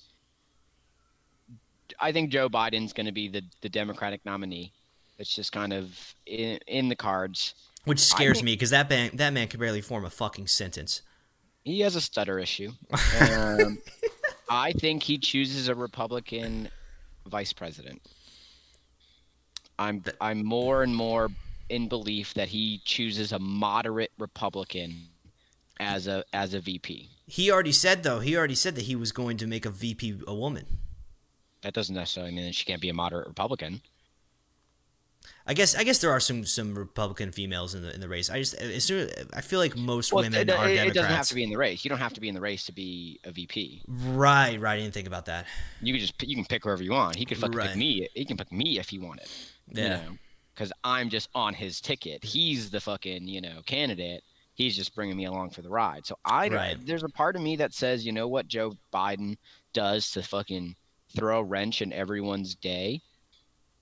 I 2.01 2.11
think 2.11 2.31
Joe 2.31 2.49
Biden's 2.49 2.93
going 2.93 3.07
to 3.07 3.13
be 3.13 3.29
the, 3.29 3.43
the 3.63 3.69
Democratic 3.69 4.25
nominee. 4.27 4.73
It's 5.19 5.35
just 5.35 5.53
kind 5.53 5.73
of 5.73 6.15
in, 6.27 6.59
in 6.67 6.89
the 6.89 6.97
cards. 6.97 7.55
Which 7.85 8.01
scares 8.01 8.39
think, 8.39 8.47
me 8.47 8.53
because 8.55 8.71
that 8.71 8.91
man 8.91 9.13
that 9.15 9.33
man 9.33 9.47
can 9.47 9.61
barely 9.61 9.81
form 9.81 10.05
a 10.05 10.11
fucking 10.11 10.49
sentence. 10.49 11.03
He 11.63 11.81
has 11.81 11.95
a 11.95 12.01
stutter 12.01 12.39
issue. 12.39 12.73
Um, 13.21 13.79
I 14.49 14.73
think 14.73 15.03
he 15.03 15.19
chooses 15.19 15.69
a 15.69 15.75
Republican 15.75 16.69
vice 17.27 17.53
president. 17.53 18.03
I'm 19.79 20.03
I'm 20.21 20.45
more 20.45 20.83
and 20.83 20.95
more 20.95 21.29
in 21.69 21.89
belief 21.89 22.35
that 22.35 22.49
he 22.49 22.81
chooses 22.85 23.33
a 23.33 23.39
moderate 23.39 24.13
Republican 24.19 25.09
as 25.79 26.07
a 26.09 26.25
as 26.33 26.55
a 26.55 26.61
VP. 26.61 27.09
He 27.27 27.51
already 27.51 27.73
said 27.73 28.03
though. 28.03 28.21
He 28.21 28.37
already 28.37 28.55
said 28.55 28.77
that 28.77 28.85
he 28.85 28.97
was 28.97 29.13
going 29.13 29.37
to 29.39 29.47
make 29.47 29.67
a 29.67 29.71
VP 29.71 30.21
a 30.27 30.35
woman. 30.35 30.67
That 31.63 31.75
doesn't 31.75 31.95
necessarily 31.95 32.33
mean 32.33 32.47
that 32.47 32.55
she 32.55 32.65
can't 32.65 32.81
be 32.81 32.89
a 32.89 32.95
moderate 32.95 33.27
Republican. 33.27 33.81
I 35.49 35.55
guess 35.55 35.77
I 35.77 35.85
guess 35.85 35.99
there 35.99 36.11
are 36.11 36.21
some 36.21 36.45
some 36.45 36.77
Republican 36.77 37.31
females 37.31 37.75
in 37.75 37.83
the 37.83 37.95
in 37.95 38.01
the 38.01 38.09
race. 38.09 38.31
I 38.31 38.39
just 38.39 38.55
as 38.55 38.91
I 39.33 39.41
feel 39.41 39.61
like 39.61 39.77
most 39.77 40.13
well, 40.13 40.25
women 40.25 40.41
it, 40.41 40.51
are 40.51 40.67
Democrats. 40.67 40.91
It 40.91 40.95
doesn't 40.95 41.13
have 41.13 41.29
to 41.29 41.35
be 41.35 41.45
in 41.45 41.51
the 41.51 41.57
race. 41.57 41.85
You 41.85 41.89
don't 41.89 41.99
have 41.99 42.15
to 42.15 42.21
be 42.21 42.29
in 42.29 42.35
the 42.35 42.41
race 42.41 42.65
to 42.67 42.73
be 42.73 43.21
a 43.25 43.31
VP. 43.31 43.83
Right, 43.87 44.61
right. 44.61 44.75
I 44.75 44.79
didn't 44.79 44.95
think 44.95 45.07
about 45.07 45.27
that. 45.27 45.47
You 45.81 45.93
can 45.93 46.01
just 46.01 46.21
you 46.23 46.35
can 46.35 46.45
pick 46.45 46.65
whoever 46.65 46.83
you 46.83 46.91
want. 46.91 47.17
He 47.17 47.25
could 47.25 47.39
fucking 47.39 47.57
right. 47.57 47.69
pick 47.69 47.77
me. 47.77 48.09
He 48.15 48.25
can 48.25 48.37
pick 48.37 48.51
me 48.51 48.79
if 48.79 48.89
he 48.89 48.99
wanted. 48.99 49.29
Yeah. 49.69 50.01
Because 50.55 50.71
you 50.71 50.91
know? 50.91 50.97
I'm 50.97 51.11
just 51.11 51.29
on 51.35 51.55
his 51.55 51.81
ticket. 51.81 52.25
He's 52.25 52.71
the 52.71 52.81
fucking 52.81 53.29
you 53.29 53.41
know 53.41 53.63
candidate. 53.67 54.25
He's 54.57 54.75
just 54.75 54.95
bringing 54.95 55.17
me 55.17 55.27
along 55.27 55.51
for 55.51 55.63
the 55.63 55.69
ride. 55.69 56.07
So 56.07 56.19
I 56.25 56.49
right. 56.49 56.87
there's 56.87 57.03
a 57.03 57.09
part 57.09 57.37
of 57.37 57.43
me 57.43 57.57
that 57.57 57.75
says, 57.75 58.05
you 58.05 58.13
know 58.13 58.27
what 58.27 58.49
Joe 58.49 58.73
Biden 58.93 59.37
does 59.73 60.11
to 60.13 60.23
fucking 60.23 60.75
throw 61.15 61.41
a 61.41 61.45
wrench 61.45 61.83
in 61.83 61.93
everyone's 61.93 62.55
day 62.55 63.01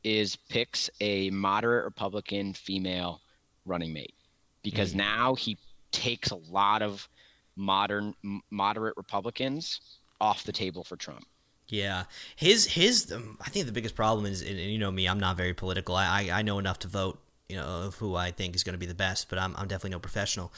is 0.02 0.36
picks 0.36 0.90
a 1.00 1.30
moderate 1.30 1.84
Republican 1.84 2.52
female 2.52 3.20
running 3.64 3.92
mate 3.92 4.14
because 4.62 4.90
mm-hmm. 4.90 4.98
now 4.98 5.34
he 5.34 5.56
takes 5.92 6.30
a 6.30 6.36
lot 6.50 6.82
of 6.82 7.08
modern 7.56 8.14
moderate 8.50 8.96
Republicans 8.96 9.80
off 10.20 10.44
the 10.44 10.52
table 10.52 10.84
for 10.84 10.96
Trump. 10.96 11.24
Yeah, 11.68 12.04
his 12.36 12.66
his 12.66 13.10
um, 13.12 13.38
I 13.40 13.48
think 13.48 13.66
the 13.66 13.72
biggest 13.72 13.94
problem 13.94 14.26
is, 14.26 14.42
and 14.42 14.58
you 14.58 14.78
know 14.78 14.90
me, 14.90 15.06
I'm 15.08 15.20
not 15.20 15.36
very 15.36 15.54
political. 15.54 15.96
I 15.96 16.28
I, 16.28 16.38
I 16.38 16.42
know 16.42 16.58
enough 16.58 16.80
to 16.80 16.88
vote, 16.88 17.18
you 17.48 17.56
know, 17.56 17.64
of 17.64 17.96
who 17.96 18.14
I 18.14 18.30
think 18.30 18.54
is 18.56 18.64
going 18.64 18.74
to 18.74 18.78
be 18.78 18.86
the 18.86 18.94
best, 18.94 19.28
but 19.28 19.38
I'm 19.38 19.54
I'm 19.56 19.68
definitely 19.68 19.90
no 19.90 20.00
professional. 20.00 20.52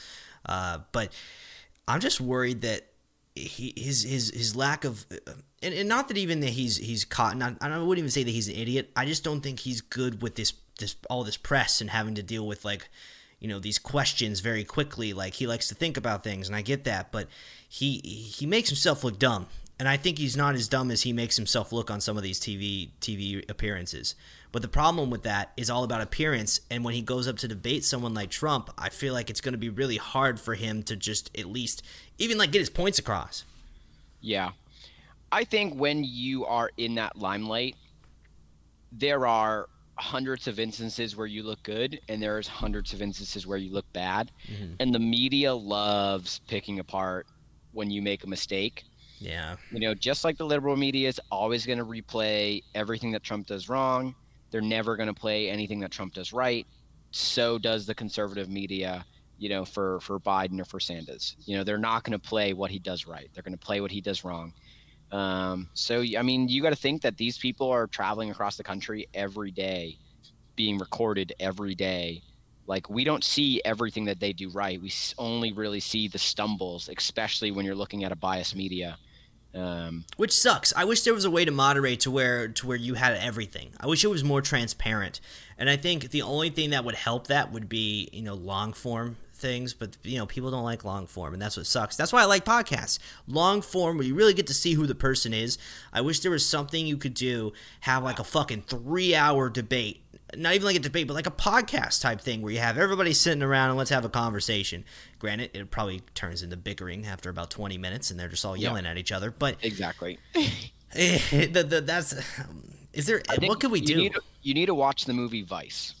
Uh, 0.45 0.79
but 0.91 1.11
I'm 1.87 1.99
just 1.99 2.21
worried 2.21 2.61
that 2.61 2.87
he, 3.35 3.73
his 3.75 4.03
his 4.03 4.31
his 4.31 4.55
lack 4.55 4.83
of 4.83 5.05
and, 5.61 5.73
and 5.73 5.89
not 5.89 6.07
that 6.07 6.17
even 6.17 6.39
that 6.41 6.49
he's 6.49 6.77
he's 6.77 7.05
caught 7.05 7.37
not 7.37 7.57
I 7.61 7.77
wouldn't 7.77 7.99
even 7.99 8.11
say 8.11 8.23
that 8.23 8.31
he's 8.31 8.47
an 8.47 8.55
idiot. 8.55 8.89
I 8.95 9.05
just 9.05 9.23
don't 9.23 9.41
think 9.41 9.59
he's 9.59 9.81
good 9.81 10.21
with 10.21 10.35
this 10.35 10.53
this 10.79 10.95
all 11.09 11.23
this 11.23 11.37
press 11.37 11.81
and 11.81 11.89
having 11.89 12.15
to 12.15 12.23
deal 12.23 12.45
with 12.47 12.63
like 12.63 12.89
you 13.39 13.47
know 13.47 13.59
these 13.59 13.79
questions 13.79 14.39
very 14.39 14.63
quickly 14.63 15.13
like 15.13 15.35
he 15.35 15.47
likes 15.47 15.67
to 15.69 15.75
think 15.75 15.97
about 15.97 16.23
things 16.23 16.47
and 16.47 16.55
I 16.55 16.61
get 16.61 16.85
that 16.85 17.11
but 17.11 17.27
he 17.67 17.99
he 17.99 18.45
makes 18.45 18.69
himself 18.69 19.03
look 19.03 19.19
dumb 19.19 19.47
and 19.79 19.87
I 19.87 19.97
think 19.97 20.17
he's 20.17 20.35
not 20.35 20.55
as 20.55 20.67
dumb 20.67 20.89
as 20.89 21.03
he 21.03 21.13
makes 21.13 21.35
himself 21.35 21.71
look 21.71 21.91
on 21.91 22.01
some 22.01 22.17
of 22.17 22.23
these 22.23 22.39
TV 22.39 22.89
TV 22.99 23.47
appearances. 23.49 24.15
But 24.51 24.61
the 24.61 24.67
problem 24.67 25.09
with 25.09 25.23
that 25.23 25.51
is 25.57 25.69
all 25.69 25.83
about 25.83 26.01
appearance. 26.01 26.61
And 26.71 26.83
when 26.83 26.93
he 26.93 27.01
goes 27.01 27.27
up 27.27 27.37
to 27.39 27.47
debate 27.47 27.83
someone 27.83 28.13
like 28.13 28.29
Trump, 28.29 28.69
I 28.77 28.89
feel 28.89 29.13
like 29.13 29.29
it's 29.29 29.41
going 29.41 29.53
to 29.53 29.57
be 29.57 29.69
really 29.69 29.97
hard 29.97 30.39
for 30.39 30.55
him 30.55 30.83
to 30.83 30.95
just 30.95 31.35
at 31.37 31.45
least 31.47 31.83
even 32.17 32.37
like 32.37 32.51
get 32.51 32.59
his 32.59 32.69
points 32.69 32.99
across. 32.99 33.43
Yeah. 34.21 34.51
I 35.31 35.43
think 35.43 35.75
when 35.75 36.03
you 36.03 36.45
are 36.45 36.71
in 36.77 36.95
that 36.95 37.17
limelight, 37.17 37.75
there 38.91 39.27
are 39.27 39.67
hundreds 39.95 40.47
of 40.47 40.59
instances 40.59 41.15
where 41.15 41.27
you 41.27 41.43
look 41.43 41.61
good 41.63 41.99
and 42.07 42.21
there's 42.21 42.47
hundreds 42.47 42.93
of 42.93 43.01
instances 43.01 43.45
where 43.45 43.57
you 43.57 43.71
look 43.71 43.91
bad. 43.93 44.31
Mm-hmm. 44.49 44.73
And 44.79 44.95
the 44.95 44.99
media 44.99 45.53
loves 45.53 46.39
picking 46.47 46.79
apart 46.79 47.27
when 47.73 47.91
you 47.91 48.01
make 48.01 48.23
a 48.23 48.27
mistake. 48.27 48.85
Yeah. 49.19 49.57
You 49.71 49.81
know, 49.81 49.93
just 49.93 50.23
like 50.23 50.37
the 50.37 50.45
liberal 50.45 50.77
media 50.77 51.09
is 51.09 51.19
always 51.31 51.65
going 51.65 51.79
to 51.79 51.85
replay 51.85 52.63
everything 52.75 53.11
that 53.11 53.23
Trump 53.23 53.47
does 53.47 53.67
wrong 53.67 54.15
they're 54.51 54.61
never 54.61 54.95
going 54.95 55.07
to 55.07 55.13
play 55.13 55.49
anything 55.49 55.79
that 55.81 55.91
Trump 55.91 56.13
does 56.13 56.33
right. 56.33 56.65
So 57.11 57.57
does 57.57 57.85
the 57.85 57.95
conservative 57.95 58.49
media, 58.49 59.05
you 59.37 59.49
know, 59.49 59.65
for 59.65 59.99
for 60.01 60.19
Biden 60.19 60.59
or 60.59 60.65
for 60.65 60.79
Sanders. 60.79 61.35
You 61.45 61.57
know, 61.57 61.63
they're 61.63 61.77
not 61.77 62.03
going 62.03 62.19
to 62.19 62.27
play 62.27 62.53
what 62.53 62.71
he 62.71 62.79
does 62.79 63.07
right. 63.07 63.29
They're 63.33 63.43
going 63.43 63.57
to 63.57 63.65
play 63.65 63.81
what 63.81 63.91
he 63.91 64.01
does 64.01 64.23
wrong. 64.23 64.53
Um, 65.11 65.69
so 65.73 66.03
I 66.17 66.21
mean, 66.21 66.49
you 66.49 66.61
got 66.61 66.71
to 66.71 66.75
think 66.75 67.01
that 67.03 67.17
these 67.17 67.37
people 67.37 67.69
are 67.69 67.87
traveling 67.87 68.29
across 68.29 68.57
the 68.57 68.63
country 68.63 69.07
every 69.13 69.51
day, 69.51 69.97
being 70.55 70.77
recorded 70.77 71.33
every 71.39 71.75
day. 71.75 72.21
Like 72.67 72.89
we 72.89 73.05
don't 73.05 73.23
see 73.23 73.61
everything 73.63 74.05
that 74.05 74.19
they 74.19 74.33
do 74.33 74.49
right. 74.49 74.81
We 74.81 74.91
only 75.17 75.53
really 75.53 75.79
see 75.79 76.09
the 76.09 76.17
stumbles, 76.17 76.89
especially 76.95 77.51
when 77.51 77.65
you're 77.65 77.75
looking 77.75 78.03
at 78.03 78.11
a 78.11 78.15
biased 78.15 78.55
media. 78.55 78.97
Um, 79.57 80.05
Which 80.17 80.33
sucks. 80.33 80.73
I 80.75 80.85
wish 80.85 81.01
there 81.01 81.13
was 81.13 81.25
a 81.25 81.31
way 81.31 81.45
to 81.45 81.51
moderate 81.51 82.01
to 82.01 82.11
where 82.11 82.47
to 82.47 82.67
where 82.67 82.77
you 82.77 82.93
had 82.95 83.17
everything. 83.17 83.71
I 83.79 83.87
wish 83.87 84.03
it 84.03 84.09
was 84.09 84.23
more 84.23 84.41
transparent. 84.41 85.19
And 85.57 85.69
I 85.69 85.77
think 85.77 86.11
the 86.11 86.21
only 86.21 86.49
thing 86.49 86.69
that 86.69 86.85
would 86.85 86.95
help 86.95 87.27
that 87.27 87.51
would 87.51 87.67
be 87.67 88.09
you 88.13 88.21
know 88.21 88.35
long 88.35 88.73
form 88.73 89.17
things, 89.37 89.73
but 89.73 89.97
you 90.03 90.17
know 90.17 90.25
people 90.25 90.51
don't 90.51 90.63
like 90.63 90.83
long 90.83 91.07
form, 91.07 91.33
and 91.33 91.41
that's 91.41 91.57
what 91.57 91.65
sucks. 91.65 91.95
That's 91.95 92.11
why 92.11 92.21
I 92.21 92.25
like 92.25 92.45
podcasts, 92.45 92.99
long 93.27 93.61
form 93.61 93.97
where 93.97 94.05
you 94.05 94.15
really 94.15 94.33
get 94.33 94.47
to 94.47 94.53
see 94.53 94.73
who 94.73 94.85
the 94.85 94.95
person 94.95 95.33
is. 95.33 95.57
I 95.93 96.01
wish 96.01 96.19
there 96.19 96.31
was 96.31 96.45
something 96.45 96.85
you 96.85 96.97
could 96.97 97.13
do, 97.13 97.53
have 97.81 98.03
like 98.03 98.19
a 98.19 98.23
fucking 98.23 98.63
three 98.63 99.15
hour 99.15 99.49
debate 99.49 100.03
not 100.35 100.53
even 100.55 100.65
like 100.65 100.75
a 100.75 100.79
debate, 100.79 101.07
but 101.07 101.13
like 101.13 101.27
a 101.27 101.31
podcast 101.31 102.01
type 102.01 102.19
thing 102.19 102.41
where 102.41 102.51
you 102.51 102.59
have 102.59 102.77
everybody 102.77 103.13
sitting 103.13 103.41
around 103.41 103.69
and 103.69 103.77
let's 103.77 103.89
have 103.89 104.03
a 104.03 104.09
conversation. 104.09 104.83
Granted, 105.19 105.51
it 105.53 105.71
probably 105.71 106.01
turns 106.15 106.43
into 106.43 106.57
bickering 106.57 107.05
after 107.05 107.29
about 107.29 107.49
20 107.49 107.77
minutes 107.77 108.11
and 108.11 108.19
they're 108.19 108.27
just 108.27 108.43
all 108.43 108.57
yelling 108.57 108.83
yeah. 108.83 108.91
at 108.91 108.97
each 108.97 109.11
other. 109.11 109.31
But 109.31 109.57
exactly. 109.61 110.19
Eh, 110.95 111.47
the, 111.47 111.63
the, 111.63 111.81
that's 111.81 112.15
is 112.93 113.05
there 113.05 113.21
what 113.41 113.59
can 113.59 113.71
we 113.71 113.81
do? 113.81 113.91
You 113.91 113.97
need, 113.97 114.13
to, 114.13 114.21
you 114.41 114.53
need 114.53 114.65
to 114.67 114.73
watch 114.73 115.03
the 115.03 115.11
movie 115.11 115.43
Vice. 115.43 115.93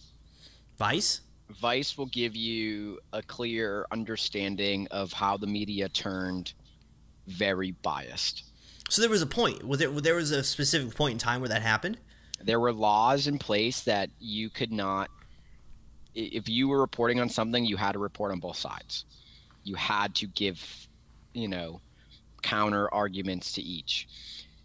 Vice. 0.79 1.21
Vice 1.61 1.97
will 1.97 2.07
give 2.07 2.37
you 2.37 2.97
a 3.11 3.21
clear 3.21 3.85
understanding 3.91 4.87
of 4.91 5.11
how 5.11 5.35
the 5.35 5.45
media 5.45 5.89
turned 5.89 6.53
very 7.27 7.71
biased. 7.71 8.43
So 8.89 9.01
there 9.01 9.11
was 9.11 9.21
a 9.21 9.27
point. 9.27 9.67
Was 9.67 9.79
there 9.79 9.89
there 9.89 10.15
was 10.15 10.31
a 10.31 10.43
specific 10.43 10.95
point 10.95 11.11
in 11.13 11.17
time 11.17 11.41
where 11.41 11.49
that 11.49 11.61
happened? 11.61 11.97
There 12.47 12.59
were 12.59 12.71
laws 12.71 13.27
in 13.27 13.37
place 13.37 13.81
that 13.81 14.09
you 14.19 14.49
could 14.49 14.71
not 14.71 15.09
if 16.15 16.49
you 16.49 16.67
were 16.67 16.79
reporting 16.79 17.19
on 17.19 17.29
something 17.29 17.63
you 17.63 17.77
had 17.77 17.91
to 17.91 17.99
report 17.99 18.31
on 18.31 18.39
both 18.39 18.57
sides. 18.57 19.05
You 19.63 19.75
had 19.75 20.15
to 20.15 20.27
give 20.27 20.87
you 21.33 21.47
know 21.47 21.81
counter 22.41 22.91
arguments 22.93 23.53
to 23.53 23.61
each. 23.61 24.07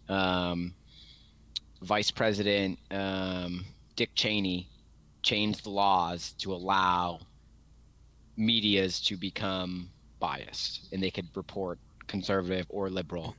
Um, 0.09 0.73
vice 1.81 2.11
president 2.11 2.79
um, 2.89 3.65
dick 3.95 4.11
cheney 4.15 4.69
changed 5.21 5.65
the 5.65 5.69
laws 5.69 6.33
to 6.39 6.53
allow 6.53 7.19
medias 8.37 9.01
to 9.01 9.17
become 9.17 9.89
biased 10.19 10.87
and 10.91 11.03
they 11.03 11.11
could 11.11 11.27
report 11.35 11.79
conservative 12.07 12.65
or 12.69 12.89
liberal 12.89 13.35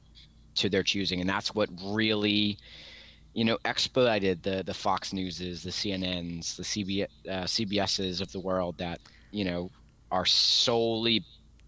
to 0.55 0.69
their 0.69 0.83
choosing. 0.83 1.21
And 1.21 1.29
that's 1.29 1.55
what 1.55 1.69
really 1.83 2.59
you 3.35 3.45
know, 3.45 3.59
expedited 3.65 4.43
the 4.43 4.63
the 4.65 4.75
Fox 4.75 5.13
Newses, 5.13 5.63
the 5.63 5.71
CNNs, 5.71 6.57
the 6.57 6.63
CB, 6.63 7.07
uh, 7.29 7.45
CBSs 7.45 8.21
of 8.21 8.33
the 8.33 8.41
world 8.41 8.79
that 8.79 9.01
you 9.31 9.45
know 9.45 9.71
are 10.11 10.25
solely 10.25 11.25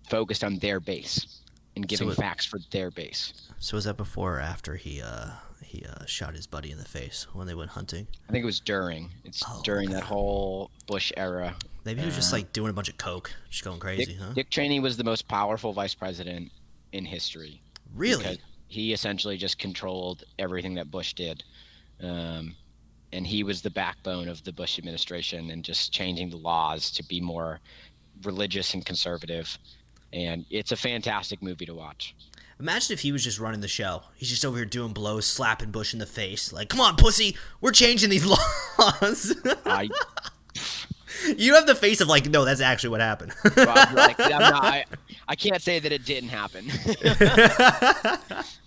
focused 0.08 0.44
on 0.44 0.58
their 0.58 0.80
base. 0.80 1.42
and 1.74 1.86
giving 1.86 2.08
so 2.08 2.12
it, 2.12 2.16
facts 2.16 2.46
for 2.46 2.58
their 2.70 2.90
base. 2.90 3.50
So 3.58 3.76
was 3.76 3.84
that 3.84 3.96
before 3.96 4.36
or 4.36 4.40
after 4.40 4.76
he 4.76 5.02
uh, 5.02 5.30
he 5.62 5.84
uh, 5.84 6.06
shot 6.06 6.34
his 6.34 6.46
buddy 6.46 6.70
in 6.70 6.78
the 6.78 6.84
face 6.84 7.26
when 7.32 7.46
they 7.46 7.54
went 7.54 7.70
hunting? 7.70 8.06
I 8.28 8.32
think 8.32 8.42
it 8.42 8.46
was 8.46 8.60
during. 8.60 9.10
It's 9.24 9.42
oh, 9.46 9.60
during 9.64 9.90
that 9.90 10.04
whole 10.04 10.70
Bush 10.86 11.12
era. 11.16 11.54
Maybe 11.84 12.00
he 12.00 12.06
was 12.06 12.16
just 12.16 12.32
like 12.32 12.52
doing 12.52 12.70
a 12.70 12.72
bunch 12.72 12.88
of 12.88 12.96
coke, 12.96 13.32
just 13.48 13.62
going 13.64 13.78
crazy, 13.78 14.06
Dick, 14.06 14.16
huh? 14.18 14.32
Dick 14.34 14.50
Cheney 14.50 14.80
was 14.80 14.96
the 14.96 15.04
most 15.04 15.28
powerful 15.28 15.72
vice 15.72 15.94
president 15.94 16.50
in 16.92 17.04
history. 17.04 17.60
Really? 17.94 18.40
He 18.68 18.92
essentially 18.92 19.36
just 19.36 19.58
controlled 19.58 20.24
everything 20.38 20.74
that 20.74 20.90
Bush 20.90 21.14
did. 21.14 21.44
Um, 22.02 22.54
and 23.12 23.26
he 23.26 23.42
was 23.42 23.62
the 23.62 23.70
backbone 23.70 24.28
of 24.28 24.42
the 24.44 24.52
Bush 24.52 24.78
administration 24.78 25.50
and 25.50 25.64
just 25.64 25.92
changing 25.92 26.30
the 26.30 26.36
laws 26.36 26.90
to 26.92 27.04
be 27.04 27.20
more 27.20 27.60
religious 28.22 28.74
and 28.74 28.84
conservative. 28.84 29.58
And 30.12 30.44
it's 30.50 30.72
a 30.72 30.76
fantastic 30.76 31.42
movie 31.42 31.66
to 31.66 31.74
watch. 31.74 32.14
Imagine 32.58 32.94
if 32.94 33.00
he 33.00 33.12
was 33.12 33.22
just 33.22 33.38
running 33.38 33.60
the 33.60 33.68
show. 33.68 34.02
He's 34.16 34.30
just 34.30 34.44
over 34.44 34.56
here 34.56 34.64
doing 34.64 34.92
blows, 34.92 35.26
slapping 35.26 35.70
Bush 35.70 35.92
in 35.92 35.98
the 35.98 36.06
face. 36.06 36.52
Like, 36.52 36.70
come 36.70 36.80
on, 36.80 36.96
pussy, 36.96 37.36
we're 37.60 37.72
changing 37.72 38.08
these 38.08 38.26
laws. 38.78 39.34
I, 39.66 39.90
you 41.36 41.54
have 41.54 41.66
the 41.66 41.74
face 41.74 42.00
of 42.00 42.08
like, 42.08 42.28
no, 42.30 42.44
that's 42.46 42.62
actually 42.62 42.90
what 42.90 43.00
happened. 43.00 43.34
well, 43.56 43.66
like, 43.94 44.18
not, 44.18 44.42
I, 44.42 44.84
I 45.28 45.36
can't 45.36 45.60
say 45.60 45.78
that 45.78 45.92
it 45.92 46.06
didn't 46.06 46.30
happen. 46.30 46.66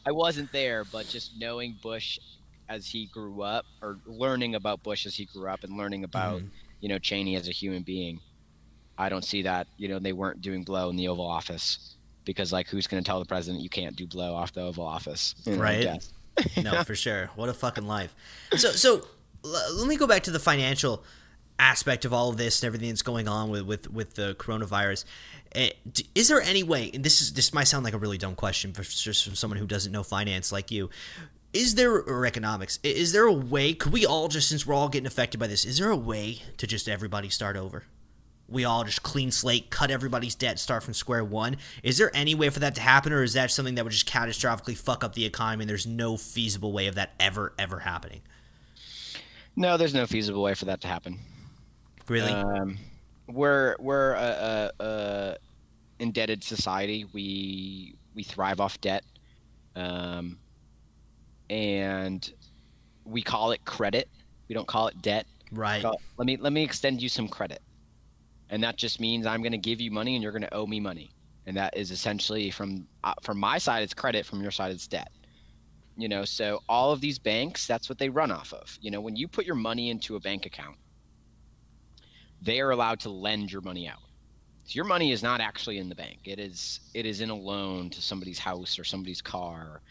I 0.05 0.11
wasn't 0.11 0.51
there, 0.51 0.83
but 0.83 1.07
just 1.07 1.39
knowing 1.39 1.77
Bush 1.81 2.19
as 2.69 2.87
he 2.87 3.07
grew 3.07 3.41
up, 3.41 3.65
or 3.81 3.97
learning 4.05 4.55
about 4.55 4.83
Bush 4.83 5.05
as 5.05 5.15
he 5.15 5.25
grew 5.25 5.49
up, 5.49 5.63
and 5.63 5.75
learning 5.75 6.03
about 6.03 6.41
mm. 6.41 6.49
you 6.79 6.87
know 6.87 6.99
Cheney 6.99 7.35
as 7.35 7.49
a 7.49 7.51
human 7.51 7.83
being, 7.83 8.19
I 8.97 9.09
don't 9.09 9.25
see 9.25 9.41
that 9.41 9.67
you 9.77 9.87
know 9.87 9.99
they 9.99 10.13
weren't 10.13 10.41
doing 10.41 10.63
blow 10.63 10.89
in 10.89 10.95
the 10.95 11.07
Oval 11.07 11.25
Office 11.25 11.97
because 12.25 12.53
like 12.53 12.67
who's 12.67 12.87
going 12.87 13.03
to 13.03 13.07
tell 13.07 13.19
the 13.19 13.25
president 13.25 13.63
you 13.63 13.69
can't 13.69 13.95
do 13.95 14.05
blow 14.05 14.35
off 14.35 14.53
the 14.53 14.61
Oval 14.61 14.85
Office? 14.85 15.35
You 15.45 15.55
know, 15.55 15.61
right. 15.61 16.07
no, 16.63 16.83
for 16.83 16.95
sure. 16.95 17.29
What 17.35 17.49
a 17.49 17.53
fucking 17.53 17.87
life. 17.87 18.15
So, 18.55 18.69
so 18.69 19.05
let 19.43 19.87
me 19.87 19.97
go 19.97 20.07
back 20.07 20.23
to 20.23 20.31
the 20.31 20.39
financial 20.39 21.03
aspect 21.57 22.05
of 22.05 22.13
all 22.13 22.29
of 22.29 22.37
this 22.37 22.61
and 22.61 22.67
everything 22.67 22.89
that's 22.89 23.01
going 23.01 23.27
on 23.27 23.49
with 23.49 23.63
with, 23.63 23.91
with 23.91 24.13
the 24.15 24.35
coronavirus. 24.35 25.05
Eh, 25.53 25.71
is 26.15 26.27
there 26.27 26.41
any 26.41 26.63
way? 26.63 26.91
And 26.93 27.03
this 27.03 27.21
is 27.21 27.33
this 27.33 27.53
might 27.53 27.65
sound 27.65 27.83
like 27.83 27.93
a 27.93 27.97
really 27.97 28.17
dumb 28.17 28.35
question, 28.35 28.71
but 28.75 28.85
just 28.85 29.25
from 29.25 29.35
someone 29.35 29.57
who 29.57 29.65
doesn't 29.65 29.91
know 29.91 30.03
finance 30.03 30.51
like 30.51 30.71
you, 30.71 30.89
is 31.53 31.75
there 31.75 31.93
or 31.93 32.25
economics? 32.25 32.79
Is 32.83 33.11
there 33.11 33.25
a 33.25 33.33
way? 33.33 33.73
Could 33.73 33.93
we 33.93 34.05
all 34.05 34.27
just 34.27 34.49
since 34.49 34.65
we're 34.65 34.75
all 34.75 34.89
getting 34.89 35.07
affected 35.07 35.39
by 35.39 35.47
this? 35.47 35.65
Is 35.65 35.79
there 35.79 35.89
a 35.89 35.95
way 35.95 36.41
to 36.57 36.67
just 36.67 36.87
everybody 36.87 37.29
start 37.29 37.55
over? 37.55 37.83
we 38.51 38.65
all 38.65 38.83
just 38.83 39.03
clean 39.03 39.31
slate, 39.31 39.69
cut 39.69 39.91
everybody's 39.91 40.35
debt, 40.35 40.59
start 40.59 40.83
from 40.83 40.93
square 40.93 41.23
one. 41.23 41.57
Is 41.83 41.97
there 41.97 42.11
any 42.13 42.35
way 42.35 42.49
for 42.49 42.59
that 42.59 42.75
to 42.75 42.81
happen, 42.81 43.13
or 43.13 43.23
is 43.23 43.33
that 43.33 43.51
something 43.51 43.75
that 43.75 43.83
would 43.83 43.93
just 43.93 44.09
catastrophically 44.09 44.77
fuck 44.77 45.03
up 45.03 45.13
the 45.13 45.25
economy 45.25 45.63
and 45.63 45.69
there's 45.69 45.87
no 45.87 46.17
feasible 46.17 46.71
way 46.71 46.87
of 46.87 46.95
that 46.95 47.13
ever, 47.19 47.53
ever 47.57 47.79
happening? 47.79 48.21
No, 49.55 49.77
there's 49.77 49.93
no 49.93 50.05
feasible 50.05 50.41
way 50.41 50.53
for 50.53 50.65
that 50.65 50.81
to 50.81 50.87
happen. 50.87 51.19
Really? 52.07 52.31
Um, 52.31 52.77
we're 53.27 53.75
we're 53.79 54.13
a, 54.13 54.71
a, 54.79 54.83
a, 54.83 55.37
indebted 55.99 56.43
society. 56.43 57.05
We 57.13 57.95
we 58.15 58.23
thrive 58.23 58.59
off 58.59 58.81
debt, 58.81 59.03
um, 59.75 60.39
and 61.49 62.31
we 63.05 63.21
call 63.21 63.51
it 63.51 63.63
credit. 63.65 64.09
We 64.47 64.55
don't 64.55 64.67
call 64.67 64.87
it 64.87 65.01
debt. 65.01 65.25
Right. 65.51 65.83
It, 65.83 65.91
let 66.17 66.25
me 66.25 66.37
let 66.37 66.53
me 66.53 66.63
extend 66.63 67.01
you 67.01 67.09
some 67.09 67.27
credit 67.27 67.61
and 68.49 68.63
that 68.63 68.75
just 68.75 68.99
means 68.99 69.25
I'm 69.25 69.41
going 69.41 69.51
to 69.51 69.57
give 69.57 69.79
you 69.79 69.91
money 69.91 70.15
and 70.15 70.23
you're 70.23 70.31
going 70.31 70.41
to 70.41 70.53
owe 70.53 70.65
me 70.65 70.79
money, 70.79 71.11
and 71.45 71.55
that 71.57 71.77
is 71.77 71.91
essentially 71.91 72.51
from 72.51 72.87
uh, 73.03 73.13
from 73.21 73.39
my 73.39 73.57
side 73.57 73.83
it's 73.83 73.93
credit, 73.93 74.25
from 74.25 74.41
your 74.41 74.51
side 74.51 74.71
it's 74.71 74.87
debt. 74.87 75.11
You 75.95 76.07
know, 76.07 76.23
so 76.23 76.61
all 76.69 76.91
of 76.91 77.01
these 77.01 77.19
banks, 77.19 77.67
that's 77.67 77.89
what 77.89 77.97
they 77.97 78.09
run 78.09 78.31
off 78.31 78.53
of. 78.53 78.77
You 78.81 78.89
know, 78.89 79.01
when 79.01 79.15
you 79.15 79.27
put 79.27 79.45
your 79.45 79.55
money 79.55 79.89
into 79.89 80.15
a 80.15 80.19
bank 80.19 80.45
account, 80.45 80.77
they 82.41 82.61
are 82.61 82.71
allowed 82.71 83.01
to 83.01 83.09
lend 83.09 83.51
your 83.51 83.61
money 83.61 83.87
out. 83.87 83.99
So 84.63 84.75
your 84.75 84.85
money 84.85 85.11
is 85.11 85.21
not 85.21 85.41
actually 85.41 85.77
in 85.77 85.89
the 85.89 85.95
bank. 85.95 86.19
It 86.25 86.39
is 86.39 86.79
it 86.93 87.05
is 87.05 87.21
in 87.21 87.29
a 87.29 87.35
loan 87.35 87.89
to 87.91 88.01
somebody's 88.01 88.39
house 88.39 88.79
or 88.79 88.83
somebody's 88.83 89.21
car, 89.21 89.81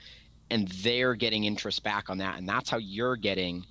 and 0.51 0.69
they're 0.69 1.15
getting 1.15 1.45
interest 1.45 1.83
back 1.83 2.11
on 2.11 2.19
that, 2.19 2.39
and 2.39 2.49
that's 2.49 2.71
how 2.71 2.79
you're 2.79 3.17
getting 3.17 3.65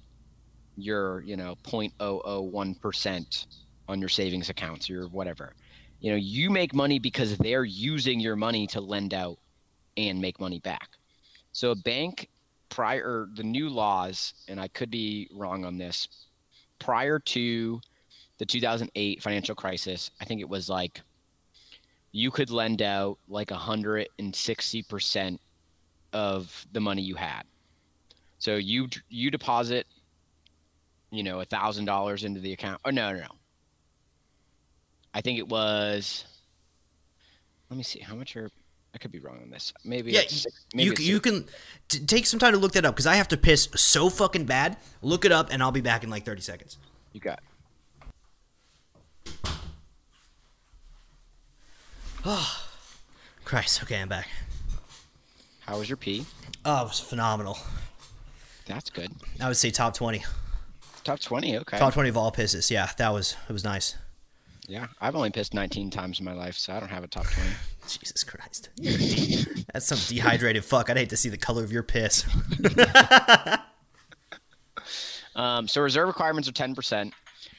your 0.76 1.22
you 1.22 1.36
know 1.36 1.56
0.001 1.64 2.80
percent 2.80 3.48
on 3.88 4.00
your 4.00 4.10
savings 4.10 4.50
accounts 4.50 4.90
or 4.90 5.08
whatever. 5.08 5.54
You 6.00 6.12
know, 6.12 6.18
you 6.18 6.50
make 6.50 6.74
money 6.74 7.00
because 7.00 7.38
they're 7.38 7.66
using 7.66 8.20
your 8.20 8.36
money 8.36 8.68
to 8.68 8.82
lend 8.82 9.14
out 9.14 9.40
and 9.96 10.22
make 10.22 10.40
money 10.40 10.60
back. 10.60 10.90
So 11.52 11.72
a 11.72 11.76
bank 11.76 12.30
prior 12.70 13.28
the 13.34 13.44
new 13.44 13.70
laws, 13.70 14.34
and 14.48 14.60
I 14.60 14.68
could 14.68 14.92
be 14.92 15.30
wrong 15.34 15.66
on 15.66 15.78
this, 15.78 16.08
prior 16.80 17.18
to 17.20 17.82
the 18.38 18.46
2008 18.46 19.24
financial 19.24 19.56
crisis, 19.56 20.12
I 20.22 20.26
think 20.26 20.42
it 20.42 20.50
was 20.50 20.70
like 20.70 21.02
you 22.12 22.32
could 22.32 22.50
lend 22.50 22.82
out 22.82 23.18
like 23.28 23.50
160% 23.50 25.40
of 26.14 26.66
the 26.72 26.80
money 26.80 27.02
you 27.02 27.16
had. 27.16 27.44
So 28.40 28.56
you 28.56 28.88
you 29.10 29.32
deposit, 29.32 29.88
you 31.12 31.24
know, 31.24 31.42
a 31.42 31.46
thousand 31.46 31.86
dollars 31.86 32.24
into 32.24 32.40
the 32.40 32.54
account. 32.54 32.82
Oh 32.86 32.90
no, 32.90 33.12
no, 33.12 33.20
no. 33.20 33.28
I 35.14 35.22
think 35.22 35.40
it 35.40 35.48
was. 35.48 36.26
Let 37.70 37.78
me 37.78 37.84
see 37.84 38.00
how 38.00 38.16
much 38.16 38.36
are. 38.36 38.50
I 38.94 39.00
could 39.00 39.12
be 39.12 39.20
wrong 39.20 39.40
on 39.44 39.50
this. 39.50 39.74
Maybe 39.84 40.12
yeah. 40.12 40.22
Six, 40.28 40.66
maybe 40.74 41.04
you 41.04 41.14
you 41.14 41.20
can 41.20 41.46
t- 41.90 42.00
take 42.00 42.26
some 42.26 42.40
time 42.40 42.54
to 42.54 42.60
look 42.60 42.72
that 42.74 42.86
up 42.86 42.96
because 42.96 43.08
I 43.08 43.16
have 43.16 43.28
to 43.30 43.38
piss 43.38 43.68
so 43.76 44.10
fucking 44.10 44.46
bad. 44.46 44.78
Look 45.02 45.26
it 45.26 45.32
up, 45.32 45.50
and 45.52 45.62
I'll 45.62 45.72
be 45.72 45.82
back 45.82 46.04
in 46.04 46.10
like 46.10 46.24
thirty 46.24 46.42
seconds. 46.42 46.78
You 47.14 47.20
got. 47.20 47.40
Oh, 52.26 52.64
Christ. 53.46 53.84
Okay, 53.84 54.02
I'm 54.02 54.10
back. 54.10 54.28
How 55.68 55.78
was 55.78 55.90
your 55.90 55.98
pee? 55.98 56.26
Oh, 56.64 56.84
it 56.84 56.88
was 56.88 57.00
phenomenal. 57.00 57.58
That's 58.66 58.90
good. 58.90 59.12
I 59.42 59.48
would 59.48 59.58
say 59.58 59.70
top 59.70 59.94
twenty. 59.94 60.24
Top 61.04 61.20
twenty, 61.20 61.58
okay. 61.58 61.78
Top 61.78 61.94
twenty 61.94 62.10
of 62.10 62.18
all 62.18 62.32
pisses. 62.32 62.72
Yeah, 62.72 62.90
that 62.98 63.10
was 63.10 63.36
it 63.50 63.54
was 63.54 63.64
nice. 63.64 63.96
Yeah, 64.70 64.88
I've 65.00 65.16
only 65.16 65.30
pissed 65.30 65.54
19 65.54 65.92
times 65.92 66.20
in 66.20 66.26
my 66.26 66.34
life, 66.34 66.58
so 66.58 66.74
I 66.74 66.82
don't 66.82 66.90
have 66.90 67.06
a 67.06 67.08
top 67.08 67.26
20. 67.26 67.50
Jesus 67.88 68.26
Christ. 68.26 68.68
That's 69.74 69.86
some 69.86 69.98
dehydrated 70.10 70.66
fuck. 70.66 70.90
I'd 70.90 70.98
hate 70.98 71.10
to 71.12 71.16
see 71.16 71.30
the 71.30 71.38
color 71.38 71.64
of 71.64 71.72
your 71.72 71.84
piss. 71.84 72.26
um, 75.38 75.70
so 75.70 75.82
reserve 75.82 76.10
requirements 76.10 76.50
are 76.50 76.52
10%. 76.52 76.76
So 76.76 77.10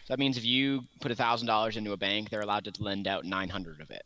that 0.09 0.19
means 0.19 0.37
if 0.37 0.45
you 0.45 0.83
put 1.01 1.11
$1,000 1.11 1.77
into 1.79 1.93
a 1.93 1.97
bank, 1.97 2.29
they're 2.29 2.43
allowed 2.43 2.65
to 2.65 2.73
lend 2.79 3.09
out 3.09 3.25
900 3.25 3.81
of 3.81 3.91
it. 3.91 4.05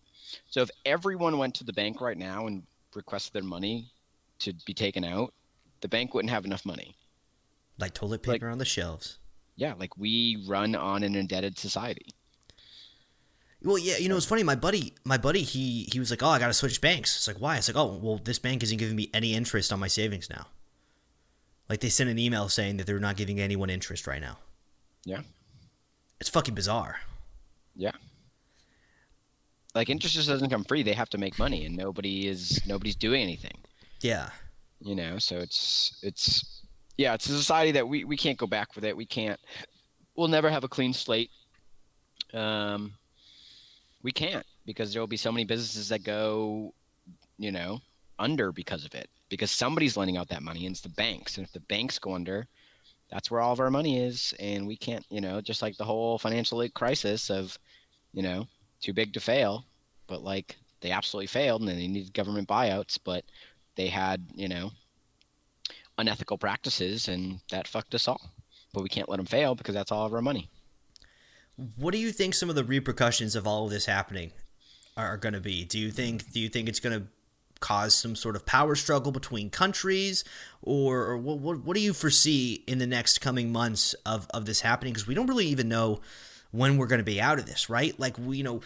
So 0.48 0.62
if 0.62 0.70
everyone 0.86 1.38
went 1.38 1.56
to 1.56 1.64
the 1.64 1.72
bank 1.72 2.00
right 2.00 2.16
now 2.16 2.46
and 2.46 2.62
requested 2.94 3.32
their 3.32 3.42
money 3.42 3.92
to 4.40 4.52
be 4.66 4.74
taken 4.74 5.04
out, 5.04 5.32
the 5.80 5.88
bank 5.88 6.14
wouldn't 6.14 6.30
have 6.30 6.44
enough 6.44 6.64
money. 6.64 6.96
Like 7.78 7.94
toilet 7.94 8.22
paper 8.22 8.46
like, 8.46 8.52
on 8.52 8.58
the 8.58 8.64
shelves. 8.64 9.18
Yeah, 9.56 9.74
like 9.78 9.96
we 9.96 10.44
run 10.46 10.74
on 10.74 11.02
an 11.02 11.14
indebted 11.14 11.58
society. 11.58 12.14
Well, 13.64 13.78
yeah, 13.78 13.98
you 13.98 14.08
know, 14.08 14.16
it's 14.16 14.26
funny. 14.26 14.42
My 14.42 14.56
buddy, 14.56 14.94
my 15.04 15.18
buddy, 15.18 15.42
he 15.42 15.88
he 15.92 16.00
was 16.00 16.10
like, 16.10 16.22
"Oh, 16.22 16.28
I 16.28 16.38
got 16.38 16.48
to 16.48 16.52
switch 16.52 16.80
banks." 16.80 17.16
It's 17.16 17.28
like, 17.28 17.36
why? 17.36 17.56
It's 17.56 17.68
like, 17.68 17.76
"Oh, 17.76 17.98
well, 18.02 18.20
this 18.22 18.38
bank 18.38 18.62
isn't 18.62 18.78
giving 18.78 18.96
me 18.96 19.10
any 19.14 19.34
interest 19.34 19.72
on 19.72 19.78
my 19.78 19.86
savings 19.86 20.28
now." 20.28 20.48
Like 21.68 21.80
they 21.80 21.88
sent 21.88 22.10
an 22.10 22.18
email 22.18 22.48
saying 22.48 22.78
that 22.78 22.86
they're 22.86 22.98
not 22.98 23.16
giving 23.16 23.40
anyone 23.40 23.70
interest 23.70 24.06
right 24.06 24.20
now. 24.20 24.38
Yeah, 25.04 25.22
it's 26.20 26.28
fucking 26.28 26.54
bizarre. 26.54 27.00
Yeah, 27.76 27.92
like 29.74 29.90
interest 29.90 30.14
just 30.14 30.28
doesn't 30.28 30.50
come 30.50 30.64
free. 30.64 30.82
They 30.82 30.92
have 30.92 31.10
to 31.10 31.18
make 31.18 31.38
money, 31.38 31.64
and 31.64 31.76
nobody 31.76 32.28
is 32.28 32.60
nobody's 32.66 32.96
doing 32.96 33.22
anything. 33.22 33.58
Yeah, 34.00 34.30
you 34.80 34.94
know, 34.94 35.18
so 35.18 35.38
it's 35.38 35.98
it's 36.02 36.62
yeah, 36.96 37.14
it's 37.14 37.28
a 37.28 37.36
society 37.36 37.72
that 37.72 37.88
we 37.88 38.04
we 38.04 38.16
can't 38.16 38.38
go 38.38 38.46
back 38.46 38.74
with 38.74 38.84
it. 38.84 38.96
We 38.96 39.06
can't. 39.06 39.40
We'll 40.16 40.28
never 40.28 40.50
have 40.50 40.64
a 40.64 40.68
clean 40.68 40.92
slate. 40.92 41.30
Um, 42.34 42.92
we 44.02 44.12
can't 44.12 44.44
because 44.66 44.92
there 44.92 45.00
will 45.00 45.06
be 45.06 45.16
so 45.16 45.32
many 45.32 45.44
businesses 45.44 45.88
that 45.88 46.04
go, 46.04 46.74
you 47.38 47.50
know, 47.50 47.80
under 48.18 48.52
because 48.52 48.84
of 48.84 48.94
it. 48.94 49.08
Because 49.28 49.50
somebody's 49.50 49.96
lending 49.96 50.18
out 50.18 50.28
that 50.28 50.42
money, 50.42 50.66
and 50.66 50.74
it's 50.74 50.82
the 50.82 50.90
banks. 50.90 51.38
And 51.38 51.46
if 51.46 51.52
the 51.52 51.60
banks 51.60 51.98
go 51.98 52.14
under, 52.14 52.46
that's 53.10 53.30
where 53.30 53.40
all 53.40 53.52
of 53.52 53.60
our 53.60 53.70
money 53.70 54.02
is, 54.02 54.34
and 54.38 54.66
we 54.66 54.76
can't, 54.76 55.04
you 55.10 55.20
know, 55.20 55.40
just 55.40 55.62
like 55.62 55.76
the 55.76 55.84
whole 55.84 56.18
financial 56.18 56.66
crisis 56.70 57.30
of, 57.30 57.58
you 58.12 58.22
know, 58.22 58.46
too 58.82 58.92
big 58.92 59.14
to 59.14 59.20
fail, 59.20 59.64
but 60.06 60.22
like 60.22 60.56
they 60.80 60.90
absolutely 60.90 61.28
failed, 61.28 61.62
and 61.62 61.70
then 61.70 61.78
they 61.78 61.88
needed 61.88 62.12
government 62.12 62.48
buyouts, 62.48 62.98
but 63.02 63.24
they 63.76 63.86
had, 63.86 64.26
you 64.34 64.48
know, 64.48 64.72
unethical 65.96 66.36
practices, 66.36 67.08
and 67.08 67.40
that 67.50 67.68
fucked 67.68 67.94
us 67.94 68.08
all. 68.08 68.20
But 68.74 68.82
we 68.82 68.88
can't 68.88 69.08
let 69.08 69.16
them 69.16 69.26
fail 69.26 69.54
because 69.54 69.74
that's 69.74 69.92
all 69.92 70.06
of 70.06 70.12
our 70.12 70.22
money. 70.22 70.50
What 71.76 71.92
do 71.92 71.98
you 71.98 72.12
think 72.12 72.34
some 72.34 72.50
of 72.50 72.56
the 72.56 72.64
repercussions 72.64 73.36
of 73.36 73.46
all 73.46 73.66
of 73.66 73.70
this 73.70 73.86
happening 73.86 74.32
are 74.96 75.16
going 75.16 75.34
to 75.34 75.40
be? 75.40 75.64
Do 75.64 75.78
you 75.78 75.90
think 75.90 76.32
do 76.32 76.40
you 76.40 76.48
think 76.48 76.68
it's 76.68 76.80
going 76.80 77.00
to 77.00 77.06
cause 77.60 77.94
some 77.94 78.16
sort 78.16 78.34
of 78.34 78.44
power 78.44 78.74
struggle 78.74 79.12
between 79.12 79.48
countries, 79.48 80.24
or, 80.60 81.02
or 81.04 81.16
what, 81.16 81.38
what, 81.38 81.64
what 81.64 81.76
do 81.76 81.80
you 81.80 81.92
foresee 81.92 82.64
in 82.66 82.78
the 82.78 82.86
next 82.86 83.20
coming 83.20 83.52
months 83.52 83.94
of 84.04 84.26
of 84.34 84.46
this 84.46 84.62
happening? 84.62 84.92
Because 84.92 85.06
we 85.06 85.14
don't 85.14 85.28
really 85.28 85.46
even 85.46 85.68
know 85.68 86.00
when 86.52 86.76
we're 86.76 86.86
going 86.86 87.00
to 87.00 87.04
be 87.04 87.20
out 87.20 87.38
of 87.38 87.46
this, 87.46 87.68
right? 87.68 87.98
Like 87.98 88.16
we, 88.18 88.38
you 88.38 88.44
know, 88.44 88.60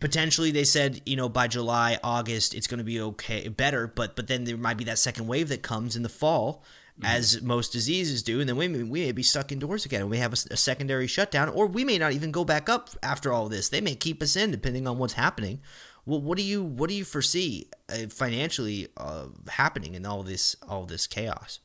potentially 0.00 0.50
they 0.50 0.64
said 0.64 1.00
you 1.06 1.16
know 1.16 1.28
by 1.28 1.48
July 1.48 1.98
August 2.02 2.54
it's 2.54 2.66
going 2.66 2.78
to 2.78 2.84
be 2.84 3.00
okay 3.00 3.48
better 3.48 3.86
but 3.86 4.16
but 4.16 4.26
then 4.26 4.44
there 4.44 4.56
might 4.56 4.76
be 4.76 4.84
that 4.84 4.98
second 4.98 5.26
wave 5.26 5.48
that 5.48 5.62
comes 5.62 5.96
in 5.96 6.02
the 6.02 6.08
fall 6.08 6.62
mm-hmm. 6.98 7.06
as 7.06 7.40
most 7.42 7.72
diseases 7.72 8.22
do 8.22 8.40
and 8.40 8.48
then 8.48 8.56
we 8.56 8.68
may, 8.68 8.82
we 8.82 9.04
may 9.04 9.12
be 9.12 9.22
stuck 9.22 9.52
indoors 9.52 9.84
again 9.84 10.02
and 10.02 10.10
we 10.10 10.18
have 10.18 10.32
a, 10.32 10.38
a, 10.50 10.56
secondary 10.56 11.06
shutdown 11.06 11.48
or 11.48 11.66
we 11.66 11.84
may 11.84 11.98
not 11.98 12.12
even 12.12 12.30
go 12.30 12.44
back 12.44 12.68
up 12.68 12.90
after 13.02 13.32
all 13.32 13.48
this 13.48 13.68
they 13.68 13.80
may 13.80 13.94
keep 13.94 14.22
us 14.22 14.36
in 14.36 14.50
depending 14.50 14.86
on 14.86 14.98
what's 14.98 15.14
happening 15.14 15.60
well 16.04 16.20
what 16.20 16.36
do 16.36 16.44
you 16.44 16.62
what 16.62 16.90
do 16.90 16.94
you 16.94 17.04
foresee 17.04 17.68
uh, 17.88 18.06
financially 18.10 18.88
uh, 18.96 19.26
happening 19.48 19.94
in 19.94 20.04
all 20.04 20.22
this 20.22 20.56
all 20.68 20.84
this 20.84 21.06
chaos 21.06 21.60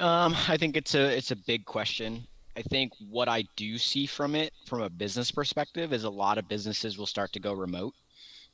um, 0.00 0.34
I 0.48 0.56
think 0.56 0.76
it's 0.76 0.94
a 0.94 1.16
it's 1.16 1.30
a 1.30 1.36
big 1.36 1.66
question 1.66 2.26
I 2.58 2.62
think 2.62 2.92
what 3.08 3.28
I 3.28 3.44
do 3.54 3.78
see 3.78 4.04
from 4.06 4.34
it, 4.34 4.52
from 4.66 4.82
a 4.82 4.90
business 4.90 5.30
perspective, 5.30 5.92
is 5.92 6.02
a 6.02 6.10
lot 6.10 6.38
of 6.38 6.48
businesses 6.48 6.98
will 6.98 7.06
start 7.06 7.32
to 7.34 7.40
go 7.40 7.52
remote. 7.52 7.94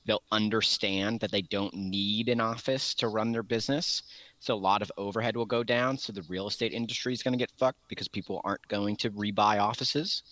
They'll 0.05 0.23
understand 0.31 1.21
that 1.21 1.33
they 1.33 1.41
don't 1.41 1.73
need 1.73 2.29
an 2.29 2.39
office 2.39 2.93
to 2.97 3.09
run 3.09 3.33
their 3.33 3.43
business. 3.43 4.03
So 4.41 4.53
a 4.53 4.57
lot 4.57 4.83
of 4.83 4.93
overhead 4.99 5.39
will 5.39 5.47
go 5.47 5.65
down. 5.65 5.97
So 5.97 6.13
the 6.13 6.21
real 6.29 6.47
estate 6.47 6.75
industry 6.75 7.15
is 7.15 7.23
going 7.23 7.33
to 7.33 7.39
get 7.39 7.51
fucked 7.57 7.79
because 7.89 8.07
people 8.07 8.43
aren't 8.45 8.69
going 8.69 8.97
to 8.97 9.11
rebuy 9.11 9.59
offices. 9.59 10.23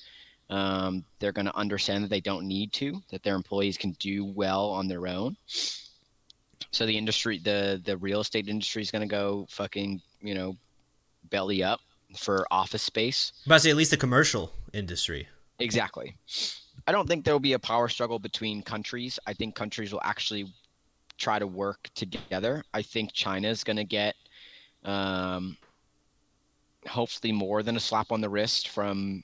Um, 0.51 1.03
they're 1.19 1.33
going 1.33 1.47
to 1.47 1.57
understand 1.57 2.05
that 2.05 2.11
they 2.11 2.21
don't 2.21 2.47
need 2.47 2.75
to, 2.75 3.01
that 3.11 3.23
their 3.23 3.37
employees 3.37 3.79
can 3.79 3.93
do 3.93 4.27
well 4.27 4.69
on 4.69 4.87
their 4.87 5.07
own. 5.07 5.35
So 6.73 6.85
the 6.85 6.99
industry, 6.99 7.39
the 7.39 7.81
the 7.83 7.97
real 7.97 8.21
estate 8.21 8.49
industry 8.49 8.83
is 8.83 8.91
going 8.91 9.09
to 9.09 9.09
go 9.09 9.47
fucking, 9.49 10.03
you 10.21 10.35
know, 10.35 10.59
belly 11.31 11.63
up 11.63 11.81
for 12.17 12.47
office 12.51 12.83
space. 12.83 13.33
But 13.47 13.55
I 13.55 13.59
say 13.59 13.71
at 13.71 13.77
least 13.77 13.91
the 13.91 13.97
commercial 13.97 14.53
industry. 14.73 15.29
Exactly. 15.59 16.17
I 16.87 16.93
don't 16.93 17.07
think 17.07 17.25
there 17.25 17.35
will 17.35 17.41
be 17.41 17.53
a 17.53 17.59
power 17.59 17.89
struggle 17.89 18.19
between 18.19 18.63
countries. 18.63 19.19
I 19.27 19.33
think 19.33 19.55
countries 19.55 19.93
will 19.93 20.01
actually 20.03 20.53
try 21.19 21.39
to 21.39 21.47
work 21.47 21.89
together. 21.95 22.65
I 22.75 22.83
think 22.83 23.13
China 23.13 23.49
is 23.49 23.63
going 23.63 23.77
to 23.77 23.85
get 23.85 24.17
um, 24.85 25.57
hopefully 26.87 27.33
more 27.33 27.63
than 27.63 27.77
a 27.77 27.81
slap 27.81 28.11
on 28.11 28.21
the 28.21 28.29
wrist 28.29 28.69
from 28.69 29.23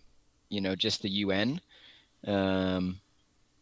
you 0.48 0.60
know 0.60 0.74
just 0.74 1.02
the 1.02 1.10
UN. 1.10 1.60
Um, 2.26 3.00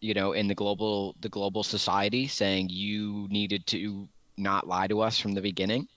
you 0.01 0.15
know, 0.15 0.33
in 0.33 0.47
the 0.47 0.55
global 0.55 1.17
the 1.21 1.29
global 1.29 1.63
society 1.63 2.27
saying 2.27 2.69
you 2.69 3.27
needed 3.31 3.67
to 3.69 4.09
not 4.37 4.67
lie 4.67 4.87
to 4.87 5.01
us 5.01 5.19
from 5.19 5.33
the 5.33 5.41
beginning. 5.41 5.89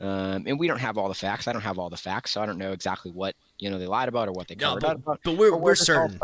Um, 0.00 0.44
and 0.46 0.58
we 0.58 0.66
don't 0.66 0.78
have 0.78 0.96
all 0.96 1.08
the 1.08 1.14
facts. 1.14 1.46
I 1.46 1.52
don't 1.52 1.60
have 1.62 1.78
all 1.78 1.90
the 1.90 1.96
facts, 1.96 2.30
so 2.30 2.40
I 2.40 2.46
don't 2.46 2.56
know 2.56 2.72
exactly 2.72 3.10
what 3.10 3.34
you 3.58 3.70
know 3.70 3.78
they 3.78 3.86
lied 3.86 4.08
about 4.08 4.28
or 4.28 4.32
what 4.32 4.48
they 4.48 4.54
covered 4.54 4.82
no, 4.82 4.88
but, 4.88 4.96
about. 4.96 5.20
But 5.22 5.36
we're 5.36 5.54
we're 5.54 5.74
certain. 5.74 6.18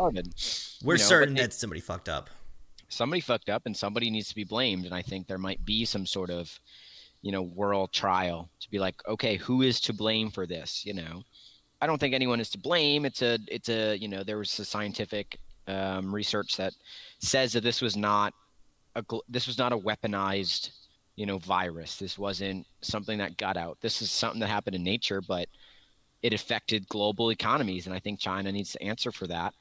We're 0.83 0.95
you 0.95 0.99
know, 0.99 1.05
certain 1.05 1.35
that 1.35 1.53
somebody 1.53 1.81
fucked 1.81 2.09
up. 2.09 2.31
Somebody 2.89 3.21
fucked 3.21 3.51
up, 3.51 3.67
and 3.67 3.77
somebody 3.77 4.11
needs 4.11 4.29
to 4.29 4.35
be 4.35 4.45
blamed. 4.45 4.87
And 4.87 4.95
I 4.95 5.03
think 5.03 5.27
there 5.27 5.37
might 5.37 5.63
be 5.65 5.85
some 5.85 6.07
sort 6.07 6.31
of, 6.31 6.59
you 7.21 7.33
know, 7.33 7.43
world 7.43 7.93
trial 7.93 8.49
to 8.61 8.71
be 8.71 8.79
like, 8.79 8.95
okay, 9.07 9.37
who 9.37 9.61
is 9.61 9.79
to 9.83 9.93
blame 9.93 10.31
for 10.31 10.47
this? 10.47 10.87
You 10.87 10.95
know, 10.95 11.23
I 11.83 11.87
don't 11.87 11.99
think 11.99 12.15
anyone 12.15 12.41
is 12.41 12.49
to 12.51 12.59
blame. 12.59 13.05
It's 13.05 13.21
a 13.21 13.39
it's 13.47 13.69
a 13.69 13.97
you 13.97 14.09
know 14.09 14.25
there 14.25 14.39
was 14.39 14.59
a 14.59 14.65
scientific 14.65 15.39
um, 15.69 16.15
research 16.15 16.57
that 16.57 16.73
says 17.19 17.53
that 17.53 17.63
this 17.63 17.83
was 17.83 17.95
not 17.95 18.33
a 18.95 19.05
this 19.29 19.47
was 19.47 19.59
not 19.59 19.75
a 19.75 19.79
weaponized 19.79 20.71
you 21.17 21.25
know, 21.25 21.39
virus. 21.39 21.97
This 21.97 22.19
wasn't 22.19 22.67
something 22.83 23.19
that 23.19 23.39
got 23.39 23.57
out. 23.57 23.79
This 23.81 24.03
is 24.03 24.11
something 24.11 24.41
that 24.41 24.49
happened 24.49 24.77
in 24.77 24.85
nature, 24.85 25.23
but 25.23 25.49
it 26.23 26.33
affected 26.33 26.89
global 26.89 27.31
economies, 27.31 27.87
and 27.87 27.95
I 27.95 27.99
think 27.99 28.21
China 28.21 28.53
needs 28.53 28.73
to 28.73 28.83
answer 28.83 29.11
for 29.11 29.27
that. 29.27 29.55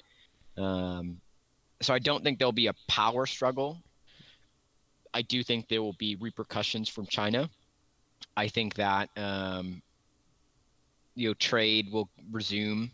Um, 0.58 1.22
so 1.82 1.94
I 1.94 2.00
don't 2.00 2.24
think 2.24 2.40
there'll 2.40 2.52
be 2.52 2.68
a 2.68 2.76
power 2.88 3.26
struggle. 3.26 3.82
I 5.14 5.22
do 5.22 5.44
think 5.44 5.70
there 5.70 5.82
will 5.82 5.94
be 5.94 6.16
repercussions 6.16 6.90
from 6.90 7.08
China. 7.08 7.50
I 8.36 8.48
think 8.50 8.76
that 8.76 9.10
um, 9.16 9.82
you 11.16 11.30
know 11.30 11.34
trade 11.36 11.92
will 11.92 12.10
resume 12.32 12.92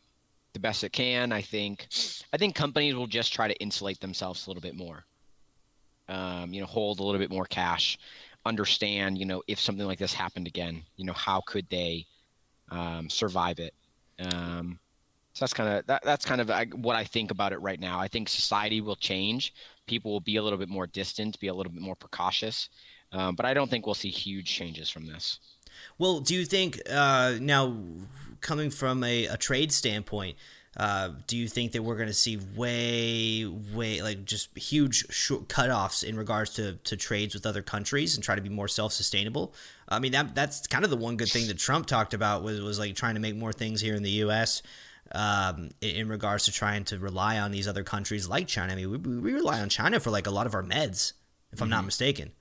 the 0.53 0.59
best 0.59 0.83
it 0.83 0.91
can. 0.91 1.31
I 1.31 1.41
think 1.41 1.87
I 2.31 2.37
think 2.37 2.53
companies 2.53 2.93
will 2.93 3.07
just 3.07 3.33
try 3.33 3.47
to 3.47 3.55
insulate 3.59 3.99
themselves 3.99 4.45
a 4.45 4.49
little 4.49 4.61
bit 4.61 4.75
more. 4.75 5.03
Um, 6.09 6.53
you 6.53 6.59
know, 6.59 6.67
hold 6.67 6.99
a 6.99 7.03
little 7.03 7.19
bit 7.19 7.31
more 7.31 7.45
cash 7.45 7.97
understand, 8.45 9.17
you 9.17 9.25
know, 9.25 9.43
if 9.47 9.59
something 9.59 9.85
like 9.85 9.99
this 9.99 10.13
happened 10.13 10.47
again, 10.47 10.83
you 10.97 11.05
know, 11.05 11.13
how 11.13 11.41
could 11.45 11.67
they 11.69 12.05
um, 12.69 13.09
survive 13.09 13.59
it? 13.59 13.73
Um, 14.19 14.79
so 15.33 15.45
that's 15.45 15.53
kind 15.53 15.69
of 15.69 15.85
that, 15.87 16.03
that's 16.03 16.25
kind 16.25 16.41
of 16.41 16.49
what 16.83 16.95
I 16.95 17.03
think 17.03 17.31
about 17.31 17.53
it 17.53 17.61
right 17.61 17.79
now. 17.79 17.99
I 17.99 18.07
think 18.07 18.27
society 18.27 18.81
will 18.81 18.95
change. 18.95 19.53
People 19.87 20.11
will 20.11 20.19
be 20.19 20.35
a 20.37 20.43
little 20.43 20.59
bit 20.59 20.69
more 20.69 20.87
distant, 20.87 21.39
be 21.39 21.47
a 21.47 21.53
little 21.53 21.71
bit 21.71 21.81
more 21.81 21.95
precautious, 21.95 22.69
um, 23.11 23.35
but 23.35 23.45
I 23.45 23.53
don't 23.53 23.69
think 23.69 23.85
we'll 23.85 23.95
see 23.95 24.09
huge 24.09 24.47
changes 24.47 24.89
from 24.89 25.05
this. 25.05 25.39
Well, 25.97 26.19
do 26.19 26.35
you 26.35 26.45
think 26.45 26.81
uh, 26.89 27.35
now, 27.39 27.75
coming 28.41 28.69
from 28.69 29.03
a, 29.03 29.25
a 29.27 29.37
trade 29.37 29.71
standpoint, 29.71 30.37
uh, 30.77 31.09
do 31.27 31.35
you 31.35 31.49
think 31.49 31.73
that 31.73 31.83
we're 31.83 31.97
going 31.97 32.07
to 32.07 32.13
see 32.13 32.39
way, 32.55 33.45
way 33.45 34.01
like 34.01 34.23
just 34.23 34.57
huge 34.57 35.05
short 35.11 35.49
cutoffs 35.49 36.03
in 36.03 36.15
regards 36.15 36.51
to, 36.51 36.75
to 36.85 36.95
trades 36.95 37.33
with 37.33 37.45
other 37.45 37.61
countries 37.61 38.15
and 38.15 38.23
try 38.23 38.35
to 38.35 38.41
be 38.41 38.49
more 38.49 38.69
self 38.69 38.93
sustainable? 38.93 39.53
I 39.89 39.99
mean 39.99 40.13
that 40.13 40.33
that's 40.33 40.67
kind 40.67 40.85
of 40.85 40.89
the 40.89 40.95
one 40.97 41.17
good 41.17 41.29
thing 41.29 41.47
that 41.47 41.57
Trump 41.57 41.85
talked 41.85 42.13
about 42.13 42.43
was 42.43 42.61
was 42.61 42.79
like 42.79 42.95
trying 42.95 43.15
to 43.15 43.19
make 43.19 43.35
more 43.35 43.51
things 43.51 43.81
here 43.81 43.95
in 43.95 44.03
the 44.03 44.11
U.S. 44.11 44.61
Um, 45.13 45.71
in 45.81 46.07
regards 46.07 46.45
to 46.45 46.53
trying 46.53 46.85
to 46.85 46.97
rely 46.97 47.37
on 47.39 47.51
these 47.51 47.67
other 47.67 47.83
countries 47.83 48.29
like 48.29 48.47
China. 48.47 48.71
I 48.71 48.75
mean, 48.77 48.89
we, 48.89 48.97
we 48.97 49.33
rely 49.33 49.59
on 49.59 49.67
China 49.67 49.99
for 49.99 50.09
like 50.09 50.25
a 50.25 50.31
lot 50.31 50.47
of 50.47 50.53
our 50.53 50.63
meds, 50.63 51.11
if 51.51 51.57
mm-hmm. 51.57 51.63
I'm 51.63 51.69
not 51.69 51.79
mm-hmm. 51.79 51.85
mistaken. 51.87 52.31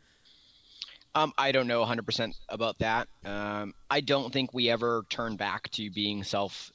Um, 1.17 1.33
I 1.37 1.51
don't 1.51 1.67
know 1.67 1.85
100% 1.85 2.33
about 2.49 2.79
that. 2.79 3.09
Um, 3.25 3.75
I 3.91 4.01
don't 4.01 4.33
think 4.33 4.55
we 4.55 4.71
ever 4.71 5.05
turn 5.11 5.35
back 5.35 5.69
to 5.73 5.91
being 5.91 6.23
self 6.23 6.71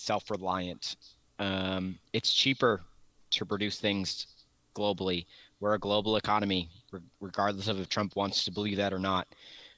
self 0.00 0.30
reliant. 0.30 0.96
Um, 1.38 1.98
it's 2.12 2.32
cheaper 2.32 2.82
to 3.30 3.44
produce 3.44 3.78
things 3.78 4.26
globally. 4.74 5.26
We're 5.60 5.74
a 5.74 5.78
global 5.78 6.16
economy, 6.16 6.70
re- 6.90 7.00
regardless 7.20 7.68
of 7.68 7.80
if 7.80 7.88
Trump 7.88 8.16
wants 8.16 8.44
to 8.44 8.50
believe 8.50 8.78
that 8.78 8.92
or 8.92 8.98
not. 8.98 9.28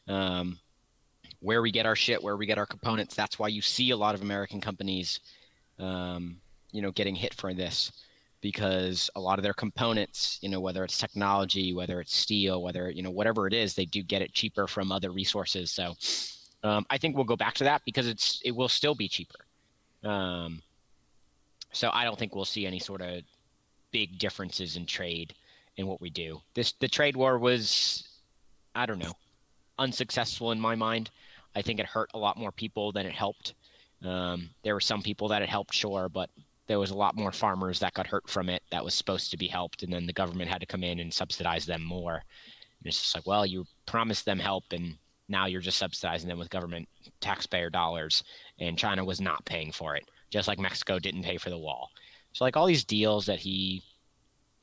Um, 0.08 0.58
where 1.40 1.60
we 1.60 1.72
get 1.72 1.86
our 1.86 1.96
shit, 1.96 2.22
where 2.22 2.36
we 2.36 2.46
get 2.46 2.58
our 2.58 2.66
components, 2.66 3.14
that's 3.14 3.38
why 3.38 3.48
you 3.48 3.60
see 3.60 3.90
a 3.90 3.96
lot 3.96 4.14
of 4.14 4.22
American 4.22 4.60
companies, 4.60 5.20
um, 5.78 6.36
you 6.70 6.80
know, 6.80 6.92
getting 6.92 7.16
hit 7.16 7.34
for 7.34 7.52
this 7.52 7.90
because 8.40 9.10
a 9.16 9.20
lot 9.20 9.38
of 9.38 9.42
their 9.42 9.52
components, 9.52 10.38
you 10.40 10.48
know, 10.48 10.60
whether 10.60 10.84
it's 10.84 10.98
technology, 10.98 11.72
whether 11.72 12.00
it's 12.00 12.14
steel, 12.14 12.62
whether 12.62 12.90
you 12.90 13.02
know 13.02 13.10
whatever 13.10 13.46
it 13.46 13.54
is, 13.54 13.74
they 13.74 13.86
do 13.86 14.02
get 14.02 14.22
it 14.22 14.32
cheaper 14.32 14.66
from 14.66 14.92
other 14.92 15.10
resources. 15.10 15.70
So 15.70 15.94
um, 16.64 16.86
I 16.90 16.98
think 16.98 17.16
we'll 17.16 17.24
go 17.24 17.36
back 17.36 17.54
to 17.54 17.64
that 17.64 17.82
because 17.84 18.06
it's 18.06 18.40
it 18.44 18.52
will 18.52 18.68
still 18.68 18.94
be 18.94 19.08
cheaper. 19.08 19.41
Um, 20.04 20.62
so 21.72 21.90
I 21.92 22.04
don't 22.04 22.18
think 22.18 22.34
we'll 22.34 22.44
see 22.44 22.66
any 22.66 22.78
sort 22.78 23.00
of 23.00 23.22
big 23.92 24.18
differences 24.18 24.76
in 24.76 24.86
trade 24.86 25.34
in 25.76 25.86
what 25.86 26.00
we 26.00 26.10
do. 26.10 26.40
This 26.54 26.72
the 26.72 26.88
trade 26.88 27.16
war 27.16 27.38
was, 27.38 28.06
I 28.74 28.86
don't 28.86 28.98
know, 28.98 29.14
unsuccessful 29.78 30.52
in 30.52 30.60
my 30.60 30.74
mind. 30.74 31.10
I 31.54 31.62
think 31.62 31.80
it 31.80 31.86
hurt 31.86 32.10
a 32.14 32.18
lot 32.18 32.38
more 32.38 32.52
people 32.52 32.92
than 32.92 33.06
it 33.06 33.12
helped. 33.12 33.54
Um, 34.04 34.50
there 34.62 34.74
were 34.74 34.80
some 34.80 35.02
people 35.02 35.28
that 35.28 35.42
it 35.42 35.48
helped, 35.48 35.74
sure, 35.74 36.08
but 36.08 36.30
there 36.66 36.78
was 36.78 36.90
a 36.90 36.96
lot 36.96 37.16
more 37.16 37.32
farmers 37.32 37.78
that 37.80 37.94
got 37.94 38.06
hurt 38.06 38.28
from 38.28 38.48
it 38.48 38.62
that 38.70 38.84
was 38.84 38.94
supposed 38.94 39.30
to 39.30 39.36
be 39.36 39.46
helped, 39.46 39.82
and 39.82 39.92
then 39.92 40.06
the 40.06 40.12
government 40.12 40.50
had 40.50 40.60
to 40.60 40.66
come 40.66 40.82
in 40.82 41.00
and 41.00 41.12
subsidize 41.12 41.66
them 41.66 41.84
more. 41.84 42.14
And 42.14 42.86
it's 42.86 43.00
just 43.00 43.14
like, 43.14 43.26
well, 43.26 43.46
you 43.46 43.66
promised 43.86 44.24
them 44.24 44.38
help, 44.38 44.64
and 44.72 44.96
now 45.28 45.46
you're 45.46 45.60
just 45.60 45.78
subsidizing 45.78 46.28
them 46.28 46.38
with 46.38 46.50
government 46.50 46.88
taxpayer 47.20 47.70
dollars, 47.70 48.22
and 48.58 48.78
China 48.78 49.04
was 49.04 49.20
not 49.20 49.44
paying 49.44 49.72
for 49.72 49.96
it, 49.96 50.04
just 50.30 50.48
like 50.48 50.58
Mexico 50.58 50.98
didn't 50.98 51.22
pay 51.22 51.38
for 51.38 51.50
the 51.50 51.58
wall. 51.58 51.90
So, 52.32 52.44
like 52.44 52.56
all 52.56 52.66
these 52.66 52.84
deals 52.84 53.26
that 53.26 53.38
he 53.38 53.82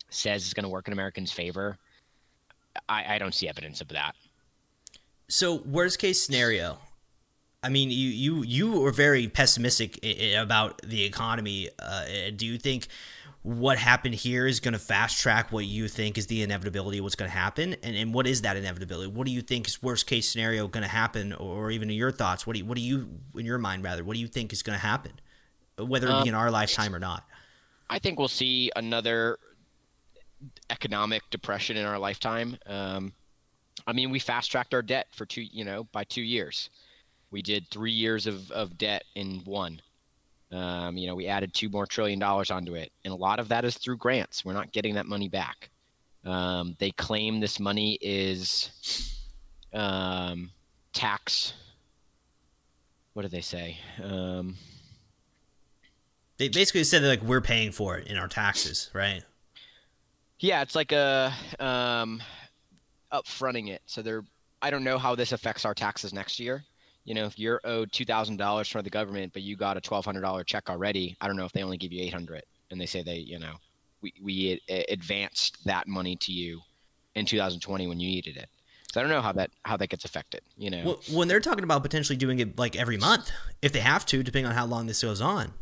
says 0.09 0.45
is 0.45 0.53
going 0.53 0.63
to 0.63 0.69
work 0.69 0.87
in 0.87 0.93
Americans' 0.93 1.31
favor, 1.31 1.77
I, 2.87 3.15
I 3.15 3.17
don't 3.17 3.33
see 3.33 3.47
evidence 3.47 3.81
of 3.81 3.89
that. 3.89 4.15
So, 5.27 5.55
worst 5.55 5.99
case 5.99 6.21
scenario, 6.21 6.79
I 7.61 7.69
mean, 7.69 7.91
you 7.91 8.09
you 8.09 8.43
you 8.43 8.79
were 8.79 8.91
very 8.91 9.27
pessimistic 9.27 9.99
eh, 10.01 10.33
eh, 10.33 10.41
about 10.41 10.81
the 10.81 11.03
economy. 11.03 11.69
Uh, 11.77 12.05
eh, 12.07 12.31
do 12.35 12.45
you 12.45 12.57
think 12.57 12.87
what 13.41 13.77
happened 13.77 14.15
here 14.15 14.45
is 14.45 14.59
going 14.59 14.73
to 14.73 14.79
fast 14.79 15.17
track 15.19 15.51
what 15.51 15.65
you 15.65 15.87
think 15.87 16.17
is 16.17 16.27
the 16.27 16.43
inevitability 16.43 16.97
of 16.97 17.03
what's 17.03 17.15
going 17.15 17.29
to 17.31 17.37
happen 17.37 17.75
and, 17.83 17.95
and 17.95 18.13
what 18.13 18.27
is 18.27 18.41
that 18.41 18.57
inevitability 18.57 19.09
what 19.09 19.25
do 19.25 19.31
you 19.31 19.41
think 19.41 19.67
is 19.67 19.81
worst 19.81 20.07
case 20.07 20.29
scenario 20.29 20.67
going 20.67 20.83
to 20.83 20.89
happen 20.89 21.33
or 21.33 21.71
even 21.71 21.89
in 21.89 21.95
your 21.95 22.11
thoughts 22.11 22.45
what 22.45 22.53
do 22.53 22.59
you, 22.59 22.65
what 22.65 22.75
do 22.75 22.81
you 22.81 23.07
in 23.35 23.45
your 23.45 23.57
mind 23.57 23.83
rather 23.83 24.03
what 24.03 24.13
do 24.13 24.19
you 24.19 24.27
think 24.27 24.51
is 24.51 24.61
going 24.61 24.77
to 24.77 24.85
happen 24.85 25.11
whether 25.77 26.07
it 26.07 26.11
be 26.11 26.15
um, 26.15 26.27
in 26.27 26.33
our 26.35 26.51
lifetime 26.51 26.93
or 26.93 26.99
not 26.99 27.23
i 27.89 27.97
think 27.97 28.19
we'll 28.19 28.27
see 28.27 28.69
another 28.75 29.37
economic 30.69 31.21
depression 31.29 31.77
in 31.77 31.85
our 31.85 31.97
lifetime 31.97 32.57
um, 32.65 33.13
I 33.87 33.93
mean, 33.93 34.11
we 34.11 34.19
fast 34.19 34.51
tracked 34.51 34.73
our 34.73 34.81
debt 34.81 35.07
for 35.11 35.25
two, 35.25 35.41
you 35.41 35.63
know, 35.63 35.85
by 35.85 36.03
two 36.03 36.21
years. 36.21 36.69
We 37.31 37.41
did 37.41 37.67
three 37.67 37.91
years 37.91 38.27
of, 38.27 38.51
of 38.51 38.77
debt 38.77 39.03
in 39.15 39.41
one. 39.45 39.81
Um, 40.51 40.97
you 40.97 41.07
know, 41.07 41.15
we 41.15 41.27
added 41.27 41.53
two 41.53 41.69
more 41.69 41.85
trillion 41.85 42.19
dollars 42.19 42.49
onto 42.49 42.75
it, 42.75 42.91
and 43.05 43.13
a 43.13 43.17
lot 43.17 43.39
of 43.39 43.49
that 43.49 43.65
is 43.65 43.77
through 43.77 43.97
grants. 43.97 44.43
We're 44.43 44.53
not 44.53 44.71
getting 44.71 44.95
that 44.95 45.05
money 45.05 45.29
back. 45.29 45.69
Um, 46.25 46.75
they 46.79 46.91
claim 46.91 47.39
this 47.39 47.59
money 47.59 47.97
is 48.01 48.71
um, 49.73 50.51
tax. 50.91 51.53
What 53.13 53.23
do 53.23 53.27
they 53.27 53.41
say? 53.41 53.77
Um, 54.03 54.55
they 56.37 56.49
basically 56.49 56.83
said 56.83 57.03
that 57.03 57.07
like 57.07 57.23
we're 57.23 57.41
paying 57.41 57.71
for 57.71 57.97
it 57.97 58.07
in 58.07 58.17
our 58.17 58.27
taxes, 58.27 58.89
right? 58.93 59.23
Yeah, 60.39 60.61
it's 60.61 60.75
like 60.75 60.91
a 60.91 61.33
um, 61.59 62.23
upfronting 63.11 63.69
it. 63.69 63.81
So 63.85 64.01
they're 64.01 64.23
I 64.61 64.71
don't 64.71 64.83
know 64.83 64.97
how 64.97 65.15
this 65.15 65.31
affects 65.31 65.63
our 65.63 65.73
taxes 65.73 66.13
next 66.13 66.39
year 66.39 66.63
you 67.09 67.15
know, 67.15 67.25
if 67.25 67.39
you're 67.39 67.59
owed 67.63 67.91
two 67.91 68.05
thousand 68.05 68.37
dollars 68.37 68.69
from 68.69 68.83
the 68.83 68.89
government, 68.91 69.33
but 69.33 69.41
you 69.41 69.57
got 69.57 69.75
a 69.75 69.81
twelve 69.81 70.05
hundred 70.05 70.21
dollar 70.21 70.43
check 70.43 70.69
already, 70.69 71.17
I 71.19 71.25
don't 71.25 71.35
know 71.35 71.43
if 71.43 71.51
they 71.51 71.63
only 71.63 71.77
give 71.77 71.91
you 71.91 72.03
eight 72.03 72.13
hundred, 72.13 72.43
and 72.69 72.79
they 72.79 72.85
say 72.85 73.01
they, 73.01 73.15
you 73.15 73.39
know, 73.39 73.55
we 74.01 74.13
we 74.21 74.61
advanced 74.89 75.57
that 75.65 75.87
money 75.87 76.15
to 76.17 76.31
you 76.31 76.61
in 77.15 77.25
2020 77.25 77.87
when 77.87 77.99
you 77.99 78.07
needed 78.07 78.37
it. 78.37 78.47
So 78.93 78.99
I 78.99 79.03
don't 79.03 79.11
know 79.11 79.23
how 79.23 79.31
that 79.31 79.49
how 79.65 79.75
that 79.77 79.87
gets 79.87 80.05
affected. 80.05 80.41
You 80.55 80.69
know, 80.69 80.83
well, 80.85 80.99
when 81.11 81.27
they're 81.27 81.39
talking 81.39 81.63
about 81.63 81.81
potentially 81.81 82.15
doing 82.15 82.37
it 82.37 82.59
like 82.59 82.75
every 82.75 82.97
month, 82.97 83.31
if 83.63 83.71
they 83.71 83.79
have 83.79 84.05
to, 84.05 84.21
depending 84.21 84.45
on 84.45 84.55
how 84.55 84.67
long 84.67 84.85
this 84.85 85.01
goes 85.01 85.19
on. 85.19 85.53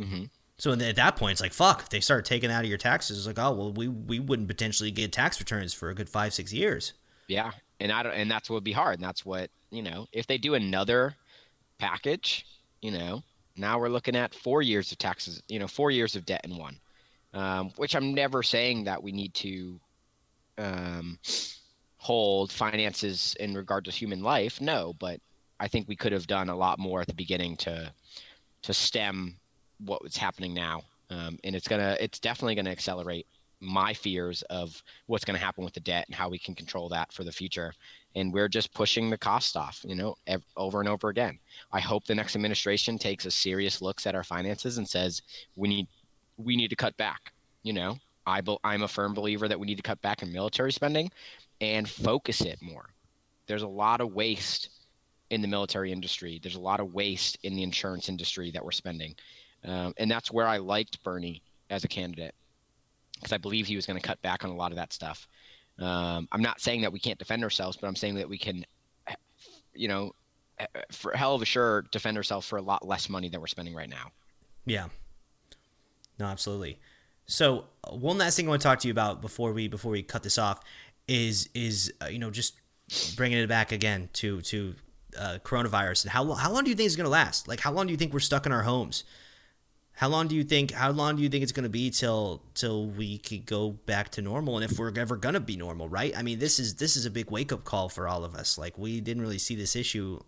Mm-hmm. 0.00 0.24
So 0.56 0.72
at 0.72 0.96
that 0.96 1.16
point, 1.16 1.32
it's 1.32 1.40
like 1.42 1.52
fuck. 1.52 1.82
If 1.82 1.90
they 1.90 2.00
start 2.00 2.24
taking 2.24 2.50
out 2.50 2.64
of 2.64 2.70
your 2.70 2.78
taxes, 2.78 3.18
it's 3.18 3.26
like 3.26 3.38
oh 3.38 3.52
well, 3.52 3.72
we 3.74 3.88
we 3.88 4.20
wouldn't 4.20 4.48
potentially 4.48 4.90
get 4.90 5.12
tax 5.12 5.38
returns 5.38 5.74
for 5.74 5.90
a 5.90 5.94
good 5.94 6.08
five 6.08 6.32
six 6.32 6.50
years. 6.50 6.94
Yeah, 7.28 7.50
and 7.80 7.92
I 7.92 8.02
don't, 8.02 8.12
and 8.12 8.30
that's 8.30 8.48
what 8.48 8.54
would 8.54 8.64
be 8.64 8.72
hard. 8.72 8.94
And 8.94 9.04
that's 9.04 9.24
what 9.24 9.50
you 9.70 9.82
know, 9.82 10.06
if 10.12 10.26
they 10.26 10.38
do 10.38 10.54
another 10.54 11.14
package, 11.78 12.46
you 12.80 12.90
know, 12.90 13.22
now 13.56 13.78
we're 13.78 13.88
looking 13.88 14.16
at 14.16 14.34
four 14.34 14.62
years 14.62 14.92
of 14.92 14.98
taxes, 14.98 15.42
you 15.48 15.58
know, 15.58 15.68
four 15.68 15.90
years 15.90 16.16
of 16.16 16.24
debt 16.24 16.42
in 16.44 16.56
one. 16.56 16.78
Um, 17.32 17.72
which 17.76 17.96
I'm 17.96 18.14
never 18.14 18.44
saying 18.44 18.84
that 18.84 19.02
we 19.02 19.10
need 19.10 19.34
to 19.34 19.80
um, 20.56 21.18
hold 21.96 22.52
finances 22.52 23.34
in 23.40 23.54
regard 23.54 23.84
to 23.86 23.90
human 23.90 24.22
life. 24.22 24.60
No, 24.60 24.94
but 25.00 25.18
I 25.58 25.66
think 25.66 25.88
we 25.88 25.96
could 25.96 26.12
have 26.12 26.28
done 26.28 26.48
a 26.48 26.56
lot 26.56 26.78
more 26.78 27.00
at 27.00 27.08
the 27.08 27.14
beginning 27.14 27.56
to 27.58 27.92
to 28.62 28.74
stem 28.74 29.36
what 29.78 30.02
was 30.02 30.16
happening 30.16 30.54
now. 30.54 30.82
Um, 31.10 31.38
and 31.44 31.54
it's 31.54 31.68
gonna, 31.68 31.96
it's 32.00 32.18
definitely 32.18 32.54
gonna 32.54 32.70
accelerate 32.70 33.26
my 33.64 33.94
fears 33.94 34.42
of 34.42 34.82
what's 35.06 35.24
going 35.24 35.38
to 35.38 35.44
happen 35.44 35.64
with 35.64 35.74
the 35.74 35.80
debt 35.80 36.04
and 36.06 36.14
how 36.14 36.28
we 36.28 36.38
can 36.38 36.54
control 36.54 36.88
that 36.88 37.12
for 37.12 37.24
the 37.24 37.32
future 37.32 37.72
and 38.14 38.32
we're 38.32 38.48
just 38.48 38.72
pushing 38.74 39.10
the 39.10 39.18
cost 39.18 39.56
off 39.56 39.80
you 39.84 39.94
know 39.94 40.14
ev- 40.26 40.44
over 40.56 40.80
and 40.80 40.88
over 40.88 41.08
again. 41.08 41.38
I 41.72 41.80
hope 41.80 42.04
the 42.04 42.14
next 42.14 42.36
administration 42.36 42.98
takes 42.98 43.26
a 43.26 43.30
serious 43.30 43.82
looks 43.82 44.06
at 44.06 44.14
our 44.14 44.24
finances 44.24 44.78
and 44.78 44.88
says 44.88 45.22
we 45.56 45.68
need 45.68 45.88
we 46.36 46.56
need 46.56 46.68
to 46.68 46.76
cut 46.76 46.96
back 46.96 47.32
you 47.64 47.72
know? 47.72 47.96
I 48.26 48.40
be- 48.40 48.56
i'm 48.62 48.82
a 48.82 48.88
firm 48.88 49.12
believer 49.12 49.48
that 49.48 49.58
we 49.58 49.66
need 49.66 49.76
to 49.76 49.82
cut 49.82 50.00
back 50.00 50.22
in 50.22 50.32
military 50.32 50.72
spending 50.72 51.10
and 51.60 51.88
focus 51.88 52.40
it 52.40 52.58
more. 52.62 52.90
There's 53.46 53.62
a 53.62 53.68
lot 53.68 54.00
of 54.00 54.14
waste 54.14 54.70
in 55.30 55.42
the 55.42 55.48
military 55.48 55.92
industry. 55.92 56.38
There's 56.42 56.54
a 56.54 56.60
lot 56.60 56.80
of 56.80 56.94
waste 56.94 57.38
in 57.42 57.54
the 57.54 57.62
insurance 57.62 58.08
industry 58.08 58.50
that 58.52 58.64
we're 58.64 58.72
spending. 58.72 59.14
Um, 59.64 59.94
and 59.96 60.10
that's 60.10 60.30
where 60.30 60.46
i 60.46 60.58
liked 60.58 61.02
bernie 61.02 61.42
as 61.70 61.84
a 61.84 61.88
candidate 61.88 62.34
because 63.14 63.32
i 63.32 63.38
believe 63.38 63.66
he 63.66 63.76
was 63.76 63.86
going 63.86 63.98
to 63.98 64.06
cut 64.06 64.20
back 64.22 64.44
on 64.44 64.50
a 64.50 64.54
lot 64.54 64.72
of 64.72 64.76
that 64.76 64.92
stuff 64.92 65.28
um, 65.78 66.28
I'm 66.30 66.42
not 66.42 66.60
saying 66.60 66.82
that 66.82 66.92
we 66.92 66.98
can't 66.98 67.18
defend 67.18 67.42
ourselves, 67.42 67.76
but 67.76 67.86
I'm 67.86 67.96
saying 67.96 68.14
that 68.16 68.28
we 68.28 68.38
can, 68.38 68.64
you 69.74 69.88
know, 69.88 70.14
for 70.92 71.12
hell 71.12 71.34
of 71.34 71.42
a 71.42 71.44
sure 71.44 71.82
defend 71.90 72.16
ourselves 72.16 72.46
for 72.46 72.58
a 72.58 72.62
lot 72.62 72.86
less 72.86 73.08
money 73.08 73.28
than 73.28 73.40
we're 73.40 73.48
spending 73.48 73.74
right 73.74 73.88
now. 73.88 74.12
Yeah. 74.66 74.88
No, 76.18 76.26
absolutely. 76.26 76.78
So 77.26 77.64
uh, 77.82 77.94
one 77.96 78.18
last 78.18 78.36
thing 78.36 78.46
I 78.46 78.50
want 78.50 78.62
to 78.62 78.68
talk 78.68 78.78
to 78.80 78.88
you 78.88 78.92
about 78.92 79.20
before 79.20 79.52
we 79.52 79.66
before 79.66 79.90
we 79.90 80.02
cut 80.02 80.22
this 80.22 80.38
off 80.38 80.60
is 81.08 81.48
is 81.54 81.92
uh, 82.00 82.06
you 82.06 82.18
know 82.18 82.30
just 82.30 82.54
bringing 83.16 83.38
it 83.38 83.48
back 83.48 83.72
again 83.72 84.10
to 84.12 84.40
to 84.42 84.74
uh, 85.18 85.38
coronavirus 85.42 86.04
and 86.04 86.12
how 86.12 86.32
how 86.34 86.52
long 86.52 86.64
do 86.64 86.70
you 86.70 86.76
think 86.76 86.86
it's 86.86 86.96
going 86.96 87.04
to 87.04 87.10
last? 87.10 87.48
Like 87.48 87.60
how 87.60 87.72
long 87.72 87.86
do 87.86 87.92
you 87.92 87.96
think 87.96 88.12
we're 88.12 88.20
stuck 88.20 88.46
in 88.46 88.52
our 88.52 88.62
homes? 88.62 89.02
How 89.96 90.08
long 90.08 90.26
do 90.26 90.34
you 90.34 90.42
think? 90.42 90.72
How 90.72 90.90
long 90.90 91.16
do 91.16 91.22
you 91.22 91.28
think 91.28 91.42
it's 91.42 91.52
going 91.52 91.64
to 91.64 91.70
be 91.70 91.90
till 91.90 92.42
till 92.54 92.86
we 92.86 93.18
could 93.18 93.46
go 93.46 93.70
back 93.70 94.10
to 94.10 94.22
normal? 94.22 94.56
And 94.56 94.70
if 94.70 94.78
we're 94.78 94.92
ever 94.98 95.16
going 95.16 95.34
to 95.34 95.40
be 95.40 95.56
normal, 95.56 95.88
right? 95.88 96.16
I 96.16 96.22
mean, 96.22 96.40
this 96.40 96.58
is 96.58 96.74
this 96.74 96.96
is 96.96 97.06
a 97.06 97.10
big 97.10 97.30
wake 97.30 97.52
up 97.52 97.64
call 97.64 97.88
for 97.88 98.08
all 98.08 98.24
of 98.24 98.34
us. 98.34 98.58
Like 98.58 98.76
we 98.76 99.00
didn't 99.00 99.22
really 99.22 99.38
see 99.38 99.54
this 99.54 99.76
issue 99.76 100.20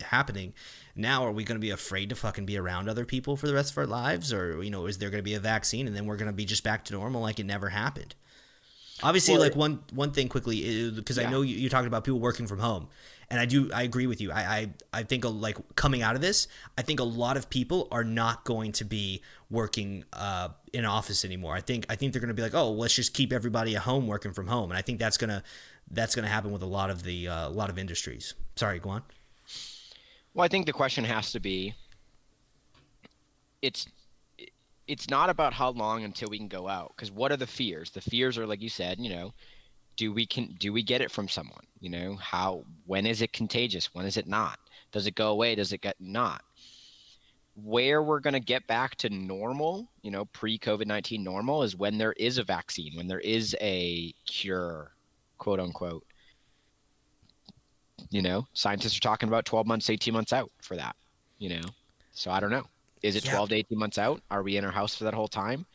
happening. 0.00 0.54
Now, 0.96 1.24
are 1.24 1.32
we 1.32 1.44
going 1.44 1.56
to 1.56 1.60
be 1.60 1.70
afraid 1.70 2.08
to 2.08 2.16
fucking 2.16 2.46
be 2.46 2.58
around 2.58 2.88
other 2.88 3.04
people 3.04 3.36
for 3.36 3.46
the 3.46 3.54
rest 3.54 3.72
of 3.72 3.78
our 3.78 3.86
lives, 3.86 4.32
or 4.32 4.62
you 4.62 4.70
know, 4.70 4.86
is 4.86 4.98
there 4.98 5.08
going 5.08 5.20
to 5.20 5.24
be 5.24 5.34
a 5.34 5.40
vaccine 5.40 5.86
and 5.86 5.94
then 5.94 6.06
we're 6.06 6.16
going 6.16 6.30
to 6.30 6.36
be 6.36 6.44
just 6.44 6.64
back 6.64 6.84
to 6.86 6.92
normal 6.92 7.22
like 7.22 7.38
it 7.38 7.46
never 7.46 7.68
happened? 7.68 8.14
Obviously, 9.02 9.34
well, 9.34 9.42
like 9.42 9.56
one 9.56 9.82
one 9.92 10.12
thing 10.12 10.28
quickly 10.28 10.88
uh, 10.88 10.90
because 10.90 11.16
yeah. 11.16 11.28
I 11.28 11.30
know 11.30 11.42
you, 11.42 11.56
you're 11.56 11.70
talking 11.70 11.86
about 11.86 12.04
people 12.04 12.20
working 12.20 12.46
from 12.46 12.58
home, 12.58 12.88
and 13.32 13.40
I 13.40 13.46
do 13.46 13.70
I 13.72 13.82
agree 13.82 14.06
with 14.06 14.20
you. 14.20 14.30
I 14.30 14.40
I, 14.42 14.70
I 14.92 15.02
think 15.04 15.24
like 15.24 15.56
coming 15.74 16.02
out 16.02 16.14
of 16.14 16.20
this, 16.20 16.48
I 16.76 16.82
think 16.82 17.00
a 17.00 17.04
lot 17.04 17.38
of 17.38 17.48
people 17.48 17.88
are 17.90 18.04
not 18.04 18.44
going 18.44 18.72
to 18.72 18.84
be 18.84 19.22
working 19.50 20.04
uh, 20.12 20.50
in 20.74 20.84
office 20.84 21.24
anymore. 21.24 21.54
I 21.54 21.62
think 21.62 21.86
I 21.88 21.96
think 21.96 22.12
they're 22.12 22.20
going 22.20 22.28
to 22.28 22.34
be 22.34 22.42
like, 22.42 22.54
oh, 22.54 22.70
let's 22.70 22.94
just 22.94 23.14
keep 23.14 23.32
everybody 23.32 23.74
at 23.74 23.82
home 23.82 24.06
working 24.06 24.34
from 24.34 24.48
home, 24.48 24.70
and 24.70 24.76
I 24.76 24.82
think 24.82 24.98
that's 24.98 25.16
gonna 25.16 25.42
that's 25.90 26.14
gonna 26.14 26.28
happen 26.28 26.52
with 26.52 26.62
a 26.62 26.66
lot 26.66 26.90
of 26.90 27.04
the 27.04 27.26
uh, 27.26 27.48
a 27.48 27.50
lot 27.50 27.70
of 27.70 27.78
industries. 27.78 28.34
Sorry, 28.54 28.78
go 28.78 28.90
on. 28.90 29.02
Well, 30.34 30.44
I 30.44 30.48
think 30.48 30.66
the 30.66 30.72
question 30.74 31.04
has 31.04 31.32
to 31.32 31.40
be, 31.40 31.74
it's 33.62 33.86
it's 34.86 35.08
not 35.08 35.30
about 35.30 35.54
how 35.54 35.70
long 35.70 36.04
until 36.04 36.28
we 36.28 36.36
can 36.36 36.48
go 36.48 36.68
out 36.68 36.92
because 36.94 37.10
what 37.10 37.32
are 37.32 37.36
the 37.36 37.46
fears 37.46 37.92
the 37.92 38.00
fears 38.00 38.36
are 38.36 38.46
like 38.46 38.60
you 38.60 38.68
said 38.68 38.98
you 38.98 39.08
know 39.08 39.32
do 39.96 40.12
we 40.12 40.26
can 40.26 40.56
do 40.58 40.72
we 40.72 40.82
get 40.82 41.00
it 41.00 41.10
from 41.10 41.28
someone? 41.28 41.64
You 41.80 41.90
know 41.90 42.16
how 42.16 42.64
when 42.86 43.06
is 43.06 43.22
it 43.22 43.32
contagious? 43.32 43.94
When 43.94 44.06
is 44.06 44.16
it 44.16 44.26
not? 44.26 44.58
Does 44.90 45.06
it 45.06 45.14
go 45.14 45.30
away? 45.30 45.54
Does 45.54 45.72
it 45.72 45.80
get 45.80 45.96
not? 46.00 46.42
Where 47.54 48.02
we're 48.02 48.20
going 48.20 48.34
to 48.34 48.40
get 48.40 48.66
back 48.66 48.96
to 48.96 49.10
normal 49.10 49.88
you 50.02 50.10
know 50.10 50.24
pre 50.26 50.58
covid-19 50.58 51.22
normal 51.22 51.62
is 51.62 51.76
when 51.76 51.98
there 51.98 52.14
is 52.14 52.38
a 52.38 52.44
vaccine 52.44 52.96
when 52.96 53.08
there 53.08 53.20
is 53.20 53.56
a 53.60 54.12
cure 54.26 54.92
quote 55.38 55.60
unquote. 55.60 56.04
You 58.10 58.22
know 58.22 58.46
scientists 58.52 58.96
are 58.96 59.00
talking 59.00 59.28
about 59.28 59.44
12 59.44 59.66
months 59.66 59.90
18 59.90 60.12
months 60.14 60.32
out 60.32 60.50
for 60.60 60.76
that 60.76 60.96
you 61.42 61.48
know? 61.48 61.68
So 62.12 62.30
i 62.30 62.38
don't 62.38 62.50
know. 62.50 62.66
Is 63.02 63.16
it 63.16 63.24
12 63.24 63.48
to 63.48 63.54
18 63.56 63.78
months 63.78 63.98
out? 63.98 64.22
Are 64.30 64.44
we 64.44 64.56
in 64.56 64.64
our 64.64 64.70
house 64.70 64.94
for 64.94 65.02
that 65.04 65.14
whole 65.14 65.28
time 65.28 65.66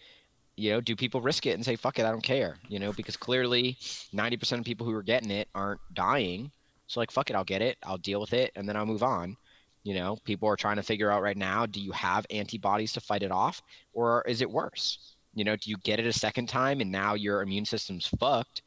you 0.57 0.71
know, 0.71 0.81
do 0.81 0.95
people 0.95 1.21
risk 1.21 1.45
it 1.45 1.51
and 1.51 1.63
say, 1.63 1.75
fuck 1.75 1.99
it, 1.99 2.05
I 2.05 2.11
don't 2.11 2.23
care, 2.23 2.57
you 2.67 2.79
know, 2.79 2.91
because 2.91 3.15
clearly 3.15 3.77
90% 4.13 4.59
of 4.59 4.65
people 4.65 4.85
who 4.85 4.93
are 4.93 5.03
getting 5.03 5.29
it 5.29 5.47
aren't 5.53 5.79
dying. 5.93 6.51
So, 6.87 6.99
like, 6.99 7.11
fuck 7.11 7.29
it, 7.29 7.35
I'll 7.35 7.43
get 7.43 7.61
it, 7.61 7.77
I'll 7.83 7.99
deal 7.99 8.19
with 8.19 8.33
it, 8.33 8.51
and 8.55 8.67
then 8.67 8.75
I'll 8.75 8.85
move 8.85 9.03
on. 9.03 9.37
You 9.83 9.93
know, 9.93 10.17
people 10.25 10.49
are 10.49 10.55
trying 10.55 10.77
to 10.77 10.83
figure 10.83 11.11
out 11.11 11.21
right 11.21 11.37
now 11.37 11.65
do 11.65 11.79
you 11.79 11.91
have 11.91 12.25
antibodies 12.29 12.91
to 12.93 13.01
fight 13.01 13.23
it 13.23 13.31
off, 13.31 13.61
or 13.93 14.23
is 14.27 14.41
it 14.41 14.49
worse? 14.49 15.15
You 15.35 15.43
know, 15.43 15.55
do 15.55 15.69
you 15.69 15.77
get 15.83 15.99
it 15.99 16.07
a 16.07 16.13
second 16.13 16.49
time 16.49 16.81
and 16.81 16.91
now 16.91 17.13
your 17.13 17.43
immune 17.43 17.65
system's 17.65 18.07
fucked 18.07 18.63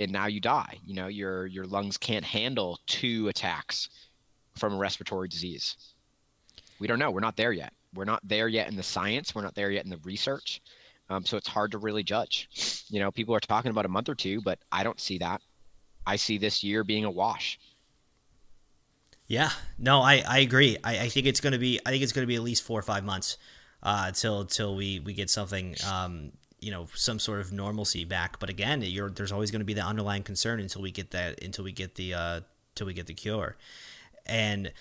and 0.00 0.10
now 0.10 0.26
you 0.26 0.40
die? 0.40 0.78
You 0.84 0.94
know, 0.94 1.06
your, 1.06 1.46
your 1.46 1.64
lungs 1.64 1.96
can't 1.96 2.24
handle 2.24 2.80
two 2.86 3.28
attacks 3.28 3.88
from 4.56 4.74
a 4.74 4.76
respiratory 4.76 5.28
disease. 5.28 5.76
We 6.80 6.88
don't 6.88 6.98
know. 6.98 7.12
We're 7.12 7.20
not 7.20 7.36
there 7.36 7.52
yet. 7.52 7.72
We're 7.94 8.04
not 8.04 8.26
there 8.26 8.48
yet 8.48 8.68
in 8.68 8.76
the 8.76 8.82
science. 8.82 9.34
We're 9.34 9.42
not 9.42 9.54
there 9.54 9.70
yet 9.70 9.84
in 9.84 9.90
the 9.90 9.98
research. 9.98 10.60
Um, 11.08 11.24
so 11.24 11.36
it's 11.36 11.48
hard 11.48 11.72
to 11.72 11.78
really 11.78 12.02
judge. 12.02 12.84
You 12.88 13.00
know, 13.00 13.10
people 13.10 13.34
are 13.34 13.40
talking 13.40 13.70
about 13.70 13.84
a 13.84 13.88
month 13.88 14.08
or 14.08 14.14
two, 14.14 14.40
but 14.40 14.58
I 14.72 14.82
don't 14.82 15.00
see 15.00 15.18
that. 15.18 15.40
I 16.06 16.16
see 16.16 16.38
this 16.38 16.64
year 16.64 16.84
being 16.84 17.04
a 17.04 17.10
wash. 17.10 17.58
Yeah, 19.26 19.50
no, 19.78 20.02
I, 20.02 20.22
I 20.26 20.38
agree. 20.38 20.76
I, 20.84 21.00
I 21.00 21.08
think 21.08 21.26
it's 21.26 21.40
gonna 21.40 21.58
be 21.58 21.80
I 21.84 21.90
think 21.90 22.02
it's 22.02 22.12
gonna 22.12 22.28
be 22.28 22.36
at 22.36 22.42
least 22.42 22.62
four 22.62 22.78
or 22.78 22.82
five 22.82 23.04
months 23.04 23.38
uh, 23.82 24.12
till 24.12 24.44
till 24.44 24.76
we 24.76 25.00
we 25.00 25.12
get 25.14 25.30
something 25.30 25.74
um, 25.88 26.32
you 26.60 26.70
know 26.70 26.88
some 26.94 27.18
sort 27.18 27.40
of 27.40 27.52
normalcy 27.52 28.04
back. 28.04 28.38
But 28.38 28.50
again, 28.50 28.80
there's 29.14 29.32
always 29.32 29.50
going 29.50 29.60
to 29.60 29.66
be 29.66 29.74
the 29.74 29.84
underlying 29.84 30.22
concern 30.22 30.60
until 30.60 30.82
we 30.82 30.90
get 30.90 31.10
that 31.12 31.42
until 31.42 31.64
we 31.64 31.72
get 31.72 31.94
the 31.94 32.14
uh, 32.14 32.40
until 32.72 32.86
we 32.86 32.94
get 32.94 33.06
the 33.06 33.14
cure. 33.14 33.56
And 34.26 34.72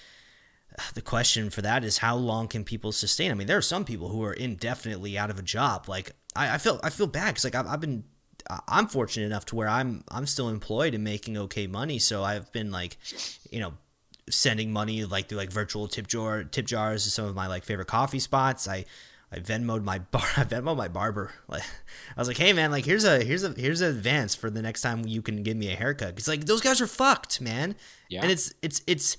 the 0.94 1.02
question 1.02 1.50
for 1.50 1.62
that 1.62 1.84
is 1.84 2.00
how 2.00 2.16
long 2.16 2.48
can 2.48 2.64
people 2.64 2.92
sustain? 2.92 3.32
I 3.32 3.34
mean, 3.34 3.48
there 3.48 3.58
are 3.58 3.62
some 3.62 3.86
people 3.86 4.10
who 4.10 4.24
are 4.24 4.34
indefinitely 4.34 5.18
out 5.18 5.30
of 5.30 5.40
a 5.40 5.44
job. 5.44 5.88
Like 5.88 6.12
I, 6.36 6.56
I 6.56 6.58
feel 6.58 6.80
I 6.84 6.90
feel 6.90 7.08
bad 7.08 7.28
because 7.28 7.44
like 7.44 7.56
I've, 7.56 7.68
I've 7.68 7.82
been 7.82 8.04
I'm 8.68 8.88
fortunate 8.88 9.26
enough 9.26 9.46
to 9.48 9.56
where 9.56 9.68
I'm 9.68 10.04
I'm 10.10 10.26
still 10.26 10.50
employed 10.50 10.94
and 10.94 11.04
making 11.04 11.38
okay 11.38 11.68
money. 11.68 12.00
So 12.00 12.24
I've 12.24 12.52
been 12.52 12.72
like, 12.72 12.98
you 13.52 13.60
know, 13.60 13.74
sending 14.30 14.72
money 14.72 15.06
like 15.06 15.30
through 15.30 15.38
like 15.38 15.52
virtual 15.52 15.88
tip 15.88 16.08
jar 16.08 16.44
tip 16.44 16.66
jars 16.66 17.04
to 17.04 17.12
some 17.12 17.26
of 17.26 17.36
my 17.36 17.48
like 17.48 17.64
favorite 17.64 17.88
coffee 17.88 18.20
spots. 18.20 18.68
I 18.68 18.86
I 19.32 19.40
Venmoed 19.40 19.84
my 19.84 20.00
bar. 20.12 20.28
I 20.38 20.44
Venmoed 20.44 20.78
my 20.78 20.88
barber. 20.88 21.32
Like, 21.48 21.64
I 22.16 22.22
was 22.22 22.28
like, 22.28 22.38
"Hey 22.38 22.54
man, 22.54 22.72
like 22.72 22.86
here's 22.86 23.04
a 23.04 23.24
here's 23.24 23.44
a 23.44 23.54
here's 23.58 23.82
an 23.82 23.96
advance 23.96 24.36
for 24.36 24.50
the 24.50 24.62
next 24.62 24.82
time 24.82 25.06
you 25.06 25.22
can 25.22 25.42
give 25.44 25.58
me 25.58 25.72
a 25.72 25.76
haircut." 25.76 26.10
Because 26.10 26.28
like 26.28 26.46
those 26.46 26.62
guys 26.62 26.82
are 26.82 26.88
fucked, 26.88 27.42
man. 27.42 27.76
Yeah. 28.10 28.22
And 28.22 28.32
it's 28.32 28.54
it's 28.62 28.82
it's 28.86 29.18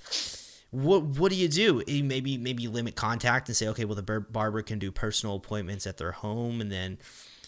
what 0.77 1.05
what 1.05 1.33
do 1.33 1.37
you 1.39 1.49
do? 1.49 1.83
Eh, 1.89 2.03
maybe 2.03 2.37
maybe 2.37 2.69
limit 2.69 2.97
contact 2.97 3.49
and 3.49 3.57
say, 3.57 3.67
okay, 3.69 3.87
well 3.87 3.95
the 3.95 4.21
barber 4.21 4.61
can 4.61 4.79
do 4.79 4.93
personal 4.93 5.37
appointments 5.37 5.87
at 5.87 5.97
their 5.97 6.13
home, 6.13 6.61
and 6.61 6.71
then 6.71 6.99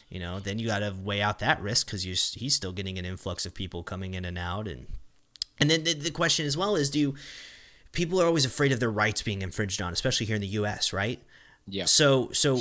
you 0.08 0.18
know 0.18 0.40
then 0.40 0.58
you 0.58 0.66
got 0.66 0.78
to 0.78 0.94
weigh 0.98 1.20
out 1.20 1.38
that 1.40 1.60
risk 1.60 1.86
because 1.86 2.02
he's 2.02 2.54
still 2.54 2.72
getting 2.72 2.98
an 2.98 3.04
influx 3.04 3.44
of 3.44 3.52
people 3.52 3.82
coming 3.82 4.14
in 4.14 4.24
and 4.24 4.38
out, 4.38 4.66
and 4.66 4.86
and 5.60 5.70
then 5.70 5.84
the, 5.84 5.92
the 5.92 6.10
question 6.10 6.46
as 6.46 6.56
well 6.56 6.74
is, 6.74 6.88
do 6.88 7.14
people 7.92 8.20
are 8.20 8.26
always 8.26 8.46
afraid 8.46 8.72
of 8.72 8.80
their 8.80 8.90
rights 8.90 9.20
being 9.20 9.42
infringed 9.42 9.82
on, 9.82 9.92
especially 9.92 10.24
here 10.24 10.36
in 10.36 10.42
the 10.42 10.48
U.S. 10.48 10.94
Right? 10.94 11.22
Yeah. 11.66 11.84
So 11.84 12.30
so 12.32 12.60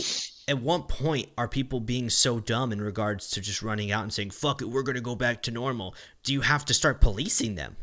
at 0.49 0.61
what 0.61 0.89
point 0.89 1.29
are 1.37 1.47
people 1.47 1.79
being 1.79 2.09
so 2.09 2.41
dumb 2.41 2.73
in 2.73 2.81
regards 2.81 3.29
to 3.29 3.39
just 3.39 3.61
running 3.61 3.89
out 3.89 4.03
and 4.03 4.11
saying 4.11 4.31
fuck 4.31 4.61
it 4.61 4.65
we're 4.65 4.83
going 4.83 4.95
to 4.95 5.01
go 5.01 5.13
back 5.15 5.41
to 5.43 5.51
normal 5.51 5.93
do 6.23 6.31
you 6.31 6.39
have 6.39 6.63
to 6.63 6.73
start 6.73 7.01
policing 7.01 7.55
them 7.55 7.75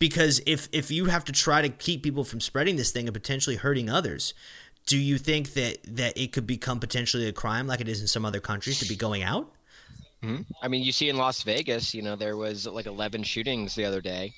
because 0.00 0.42
if 0.46 0.68
if 0.72 0.90
you 0.90 1.04
have 1.04 1.24
to 1.24 1.32
try 1.32 1.62
to 1.62 1.68
keep 1.68 2.02
people 2.02 2.24
from 2.24 2.40
spreading 2.40 2.74
this 2.74 2.90
thing 2.90 3.06
and 3.06 3.14
potentially 3.14 3.54
hurting 3.54 3.88
others 3.88 4.34
do 4.86 4.98
you 4.98 5.18
think 5.18 5.52
that 5.52 5.78
that 5.84 6.18
it 6.18 6.32
could 6.32 6.46
become 6.46 6.80
potentially 6.80 7.28
a 7.28 7.32
crime 7.32 7.68
like 7.68 7.80
it 7.80 7.88
is 7.88 8.00
in 8.00 8.08
some 8.08 8.24
other 8.24 8.40
countries 8.40 8.80
to 8.80 8.88
be 8.88 8.96
going 8.96 9.22
out 9.22 9.52
mm-hmm. 10.22 10.42
i 10.60 10.66
mean 10.66 10.82
you 10.82 10.90
see 10.90 11.08
in 11.08 11.16
las 11.16 11.44
vegas 11.44 11.94
you 11.94 12.02
know 12.02 12.16
there 12.16 12.36
was 12.36 12.66
like 12.66 12.86
11 12.86 13.22
shootings 13.22 13.76
the 13.76 13.84
other 13.84 14.00
day 14.00 14.34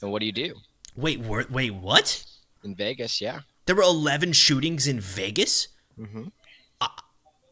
and 0.00 0.10
what 0.10 0.18
do 0.18 0.26
you 0.26 0.32
do 0.32 0.54
wait 0.96 1.20
wait 1.20 1.72
what 1.74 2.24
in 2.64 2.74
vegas 2.74 3.20
yeah 3.20 3.40
there 3.66 3.76
were 3.76 3.82
11 3.82 4.32
shootings 4.32 4.86
in 4.86 5.00
Vegas? 5.00 5.68
Mm-hmm. 5.98 6.24
I, 6.80 6.88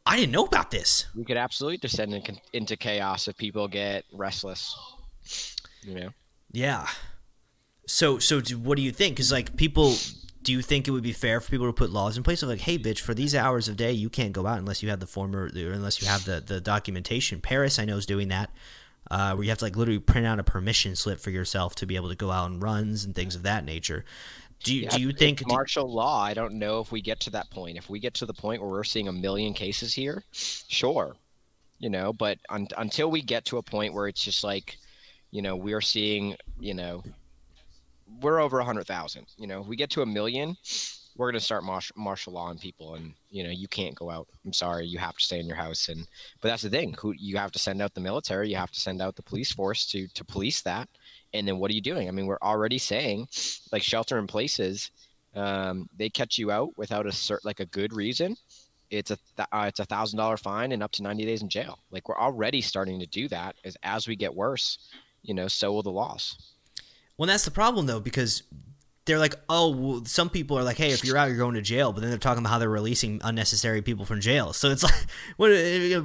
I, 0.07 0.16
didn't 0.16 0.32
know 0.32 0.45
about 0.45 0.70
this. 0.70 1.07
We 1.15 1.24
could 1.24 1.37
absolutely 1.37 1.78
descend 1.78 2.15
in, 2.15 2.41
into 2.53 2.77
chaos 2.77 3.28
if 3.28 3.37
people 3.37 3.69
get 3.69 4.05
restless. 4.12 4.77
You 5.82 5.95
know? 5.95 6.09
Yeah. 6.53 6.87
So, 7.91 8.21
so 8.21 8.41
do, 8.41 8.57
what 8.57 8.77
do 8.77 8.83
you 8.83 8.93
think? 8.93 9.17
Because, 9.17 9.33
like, 9.33 9.57
people, 9.57 9.95
do 10.43 10.53
you 10.53 10.62
think 10.62 10.87
it 10.87 10.93
would 10.93 11.03
be 11.03 11.12
fair 11.12 11.41
for 11.41 11.51
people 11.51 11.67
to 11.67 11.73
put 11.73 11.91
laws 11.91 12.17
in 12.17 12.23
place 12.23 12.41
of, 12.43 12.49
like, 12.49 12.61
hey, 12.61 12.79
bitch, 12.79 13.01
for 13.01 13.15
these 13.15 13.35
hours 13.35 13.67
of 13.67 13.77
day, 13.77 13.91
you 13.91 14.09
can't 14.09 14.33
go 14.33 14.47
out 14.47 14.59
unless 14.59 14.81
you 14.81 14.91
have 14.91 15.01
the 15.01 15.09
former, 15.09 15.51
or 15.55 15.73
unless 15.73 16.01
you 16.01 16.07
have 16.07 16.25
the, 16.25 16.41
the 16.41 16.61
documentation. 16.61 17.41
Paris, 17.41 17.81
I 17.81 17.85
know, 17.85 17.97
is 17.97 18.07
doing 18.07 18.29
that. 18.29 18.51
Uh, 19.11 19.35
where 19.35 19.43
you 19.43 19.51
have 19.51 19.59
to 19.59 19.65
like 19.65 19.77
literally 19.77 19.99
print 19.99 20.25
out 20.25 20.39
a 20.39 20.45
permission 20.45 20.95
slip 20.95 21.19
for 21.19 21.31
yourself 21.31 21.75
to 21.75 21.87
be 21.87 21.97
able 21.97 22.11
to 22.11 22.15
go 22.15 22.31
out 22.31 22.45
on 22.45 22.61
runs 22.61 23.05
and 23.05 23.15
things 23.15 23.35
of 23.35 23.43
that 23.43 23.65
nature. 23.65 24.05
Do 24.62 24.73
you, 24.73 24.83
yeah, 24.83 24.91
do 24.91 25.01
you 25.01 25.12
think 25.12 25.45
martial 25.49 25.93
law? 25.93 26.23
I 26.23 26.33
don't 26.33 26.61
know 26.61 26.79
if 26.81 26.93
we 26.93 27.01
get 27.01 27.19
to 27.21 27.31
that 27.31 27.51
point. 27.51 27.77
If 27.77 27.91
we 27.91 27.99
get 27.99 28.15
to 28.15 28.27
the 28.27 28.35
point 28.35 28.62
where 28.62 28.71
we're 28.71 28.85
seeing 28.85 29.09
a 29.09 29.12
million 29.12 29.53
cases 29.53 29.93
here, 29.95 30.23
sure, 30.33 31.17
you 31.81 31.91
know. 31.91 32.12
But 32.12 32.39
un, 32.51 32.69
until 32.79 33.11
we 33.11 33.21
get 33.21 33.47
to 33.47 33.57
a 33.57 33.62
point 33.62 33.95
where 33.95 34.07
it's 34.07 34.23
just 34.23 34.45
like, 34.45 34.77
you 35.33 35.43
know, 35.43 35.57
we're 35.57 35.81
seeing, 35.81 36.37
you 36.61 36.75
know, 36.75 37.03
we're 38.20 38.41
over 38.41 38.59
a 38.59 38.65
hundred 38.65 38.87
thousand. 38.87 39.27
You 39.37 39.47
know, 39.47 39.61
if 39.61 39.66
we 39.66 39.77
get 39.77 39.91
to 39.91 40.03
a 40.03 40.07
million, 40.07 40.57
we're 41.16 41.31
going 41.31 41.39
to 41.39 41.45
start 41.45 41.65
martial, 41.65 41.95
martial 41.97 42.32
law 42.32 42.47
on 42.47 42.59
people, 42.59 42.95
and 42.95 43.15
you 43.31 43.45
know, 43.45 43.51
you 43.51 43.69
can't 43.69 43.95
go 43.95 44.11
out. 44.11 44.27
I'm 44.45 44.53
sorry, 44.53 44.87
you 44.87 44.99
have 44.99 45.16
to 45.16 45.24
stay 45.24 45.41
in 45.41 45.47
your 45.47 45.57
house. 45.57 45.89
And 45.89 46.07
but 46.41 46.49
that's 46.49 46.62
the 46.62 46.70
thing. 46.70 46.95
Who 46.99 47.12
you 47.16 47.37
have 47.37 47.53
to 47.53 47.59
send 47.59 47.82
out 47.82 47.95
the 47.95 48.01
military, 48.01 48.51
you 48.51 48.57
have 48.57 48.73
to 48.73 48.81
send 48.81 49.01
out 49.03 49.16
the 49.16 49.23
police 49.23 49.53
force 49.53 49.87
to 49.87 50.09
to 50.09 50.24
police 50.24 50.62
that 50.62 50.89
and 51.32 51.47
then 51.47 51.59
what 51.59 51.70
are 51.70 51.74
you 51.74 51.81
doing? 51.81 52.09
I 52.09 52.11
mean, 52.11 52.27
we're 52.27 52.39
already 52.43 52.78
saying 52.78 53.28
like 53.73 53.82
shelter 53.82 54.19
in 54.19 54.27
places, 54.27 54.91
um, 55.35 55.89
they 55.97 56.09
catch 56.09 56.39
you 56.39 56.51
out 56.51 56.77
without 56.77 57.07
a 57.07 57.11
cert, 57.11 57.45
like 57.45 57.61
a 57.61 57.66
good 57.66 57.93
reason. 57.93 58.37
It's 58.91 59.12
a 59.12 59.19
th- 59.37 59.49
uh, 59.53 59.66
it's 59.69 59.78
a 59.78 59.85
thousand 59.85 60.19
dollar 60.19 60.37
fine 60.37 60.73
and 60.73 60.82
up 60.82 60.91
to 60.93 61.03
90 61.03 61.24
days 61.24 61.43
in 61.43 61.49
jail. 61.49 61.78
Like 61.93 62.09
we're 62.09 62.19
already 62.19 62.61
starting 62.61 62.99
to 62.99 63.07
do 63.07 63.28
that 63.28 63.55
as, 63.65 63.77
as 63.85 64.09
we 64.09 64.16
get 64.16 64.35
worse, 64.35 64.78
you 65.23 65.35
know, 65.35 65.47
so 65.47 65.73
will 65.73 65.85
the 65.85 65.91
laws. 65.91 66.37
Well, 67.20 67.26
that's 67.26 67.44
the 67.44 67.51
problem 67.51 67.84
though, 67.84 68.01
because 68.01 68.44
they're 69.05 69.18
like, 69.18 69.34
oh, 69.51 69.76
well, 69.76 70.05
some 70.06 70.30
people 70.30 70.59
are 70.59 70.62
like, 70.62 70.78
hey, 70.78 70.92
if 70.92 71.05
you're 71.05 71.18
out, 71.18 71.28
you're 71.28 71.36
going 71.36 71.55
to 71.55 71.60
jail. 71.60 71.92
But 71.92 72.01
then 72.01 72.09
they're 72.09 72.18
talking 72.18 72.38
about 72.38 72.48
how 72.48 72.59
they're 72.59 72.70
releasing 72.70 73.20
unnecessary 73.22 73.82
people 73.82 74.06
from 74.06 74.22
jail. 74.22 74.55
So 74.55 74.70
it's 74.70 74.82
like, 74.82 74.94
what, 75.36 75.51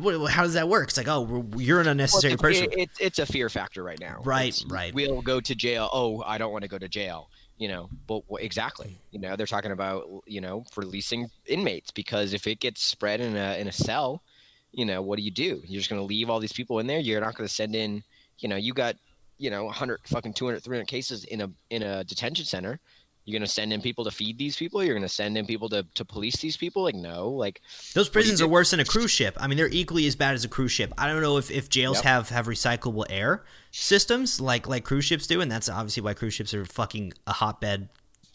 what 0.01 0.29
how 0.29 0.43
does 0.43 0.55
that 0.55 0.67
work? 0.67 0.89
It's 0.89 0.97
like, 0.97 1.07
oh, 1.07 1.45
you're 1.55 1.79
an 1.79 1.87
unnecessary 1.87 2.35
well, 2.35 2.51
it's, 2.51 2.59
person. 2.59 2.79
It, 2.79 2.89
it's 2.99 3.19
a 3.19 3.25
fear 3.25 3.47
factor 3.47 3.81
right 3.81 3.97
now. 3.97 4.23
Right, 4.25 4.49
it's, 4.49 4.65
right. 4.65 4.93
We'll 4.93 5.21
go 5.21 5.39
to 5.39 5.55
jail. 5.55 5.89
Oh, 5.93 6.21
I 6.21 6.37
don't 6.37 6.51
want 6.51 6.63
to 6.63 6.67
go 6.67 6.77
to 6.77 6.89
jail. 6.89 7.29
You 7.59 7.69
know, 7.69 7.89
but 8.07 8.23
exactly. 8.41 8.87
Mm. 8.87 8.97
You 9.11 9.19
know, 9.21 9.35
they're 9.37 9.45
talking 9.45 9.71
about 9.71 10.23
you 10.25 10.41
know 10.41 10.65
releasing 10.75 11.29
inmates 11.45 11.91
because 11.91 12.33
if 12.33 12.45
it 12.45 12.59
gets 12.59 12.83
spread 12.83 13.21
in 13.21 13.37
a 13.37 13.57
in 13.57 13.69
a 13.69 13.71
cell, 13.71 14.21
you 14.73 14.83
know, 14.83 15.01
what 15.01 15.15
do 15.15 15.23
you 15.23 15.31
do? 15.31 15.61
You're 15.65 15.79
just 15.79 15.89
going 15.89 16.01
to 16.01 16.05
leave 16.05 16.29
all 16.29 16.41
these 16.41 16.51
people 16.51 16.79
in 16.79 16.87
there. 16.87 16.99
You're 16.99 17.21
not 17.21 17.35
going 17.35 17.47
to 17.47 17.53
send 17.53 17.73
in. 17.73 18.03
You 18.39 18.49
know, 18.49 18.57
you 18.57 18.73
got 18.73 18.97
you 19.38 19.49
know 19.49 19.66
100 19.66 20.02
fucking 20.06 20.34
200 20.34 20.64
300 20.64 20.88
cases 20.88 21.24
in 21.26 21.41
a 21.41 21.52
in 21.70 21.84
a 21.84 22.03
detention 22.03 22.45
center. 22.45 22.80
You're 23.26 23.40
gonna 23.40 23.48
send 23.48 23.74
in 23.74 23.82
people 23.82 24.03
to 24.03 24.12
feed 24.12 24.38
these 24.38 24.56
people? 24.56 24.84
You're 24.84 24.94
gonna 24.94 25.10
send 25.10 25.36
in 25.36 25.48
people 25.48 25.68
to, 25.70 25.84
to 25.95 26.06
police 26.06 26.38
these 26.38 26.57
people? 26.57 26.84
Like 26.84 26.95
no 26.95 27.30
like 27.30 27.62
those 27.94 28.07
prisons 28.07 28.41
are 28.41 28.48
worse 28.48 28.72
than 28.72 28.80
a 28.80 28.86
cruise 28.86 29.12
ship. 29.12 29.36
I 29.40 29.48
mean 29.48 29.57
they're 29.57 29.68
equally 29.68 30.06
as 30.06 30.16
bad 30.16 30.36
as 30.36 30.45
a 30.45 30.48
cruise 30.48 30.72
ship. 30.72 30.94
I 30.98 31.07
don't 31.07 31.22
know 31.22 31.38
if, 31.38 31.49
if 31.49 31.70
jails 31.70 31.98
yep. 31.98 32.06
have 32.06 32.30
have 32.30 32.48
recyclable 32.48 33.06
air 33.10 33.44
systems 33.72 34.40
like 34.40 34.68
like 34.68 34.84
cruise 34.84 35.06
ships 35.06 35.28
do 35.28 35.41
and 35.41 35.52
that's 35.52 35.70
obviously 35.70 36.03
why 36.03 36.14
cruise 36.14 36.36
ships 36.36 36.53
are 36.53 36.66
fucking 36.66 37.14
a 37.26 37.34
hotbed 37.34 37.90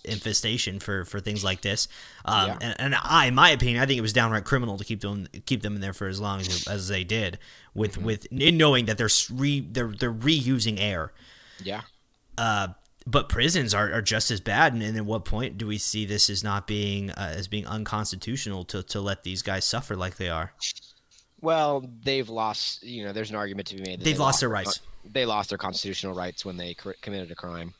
infestation 0.05 0.81
for 0.81 1.05
for 1.05 1.21
things 1.21 1.45
like 1.45 1.61
this 1.61 1.89
um, 2.25 2.49
yeah. 2.49 2.59
and, 2.61 2.77
and, 2.79 2.95
i 3.05 3.27
in 3.27 3.35
my 3.35 3.51
opinion 3.51 3.83
i 3.83 3.87
think 3.87 3.99
it 3.99 4.03
was 4.03 4.13
downright 4.13 4.45
criminal 4.45 4.79
to 4.79 4.85
keep 4.85 5.01
them 5.01 5.27
keep 5.47 5.63
them 5.63 5.75
in 5.75 5.81
there 5.81 5.93
for 5.93 6.09
as 6.09 6.21
long 6.21 6.41
as, 6.41 6.67
as 6.69 6.89
they 6.89 7.05
did 7.05 7.39
with 7.75 7.93
mm-hmm. 7.93 8.05
with 8.05 8.27
in 8.27 8.57
knowing 8.57 8.87
that 8.87 8.99
they're 8.99 9.09
re 9.33 9.61
they're 9.61 9.93
they're 9.99 10.13
reusing 10.13 10.81
air 10.81 11.13
yeah 11.63 11.83
uh 12.39 12.69
but 13.07 13.29
prisons 13.29 13.75
are, 13.75 13.93
are 13.93 14.03
just 14.03 14.31
as 14.31 14.41
bad. 14.41 14.73
And, 14.73 14.83
and 14.83 14.97
at 14.97 15.05
what 15.05 15.25
point 15.25 15.59
do 15.59 15.67
we 15.67 15.79
see 15.79 16.05
this 16.05 16.31
as 16.31 16.45
not 16.45 16.67
being 16.67 17.11
uh, 17.11 17.35
as 17.37 17.49
being 17.49 17.67
unconstitutional 17.67 18.65
to, 18.67 18.83
to 18.85 19.01
let 19.01 19.25
these 19.25 19.43
guys 19.43 19.65
suffer 19.65 19.97
like 19.97 20.17
they 20.17 20.29
are? 20.29 20.53
Well, 21.41 21.85
they've 22.03 22.29
lost. 22.29 22.83
You 22.83 23.05
know, 23.05 23.13
there's 23.13 23.31
an 23.31 23.37
argument 23.37 23.69
to 23.69 23.77
be 23.77 23.83
made. 23.83 24.01
They've 24.01 24.05
they 24.05 24.11
lost, 24.13 24.21
lost, 24.21 24.41
their 24.41 24.49
rights. 24.49 24.81
They 25.05 25.27
lost 25.27 25.49
their 25.49 25.59
constitutional 25.59 26.15
rights 26.15 26.45
when 26.45 26.57
they 26.57 26.75
committed 27.01 27.31
a 27.31 27.35
crime. 27.35 27.75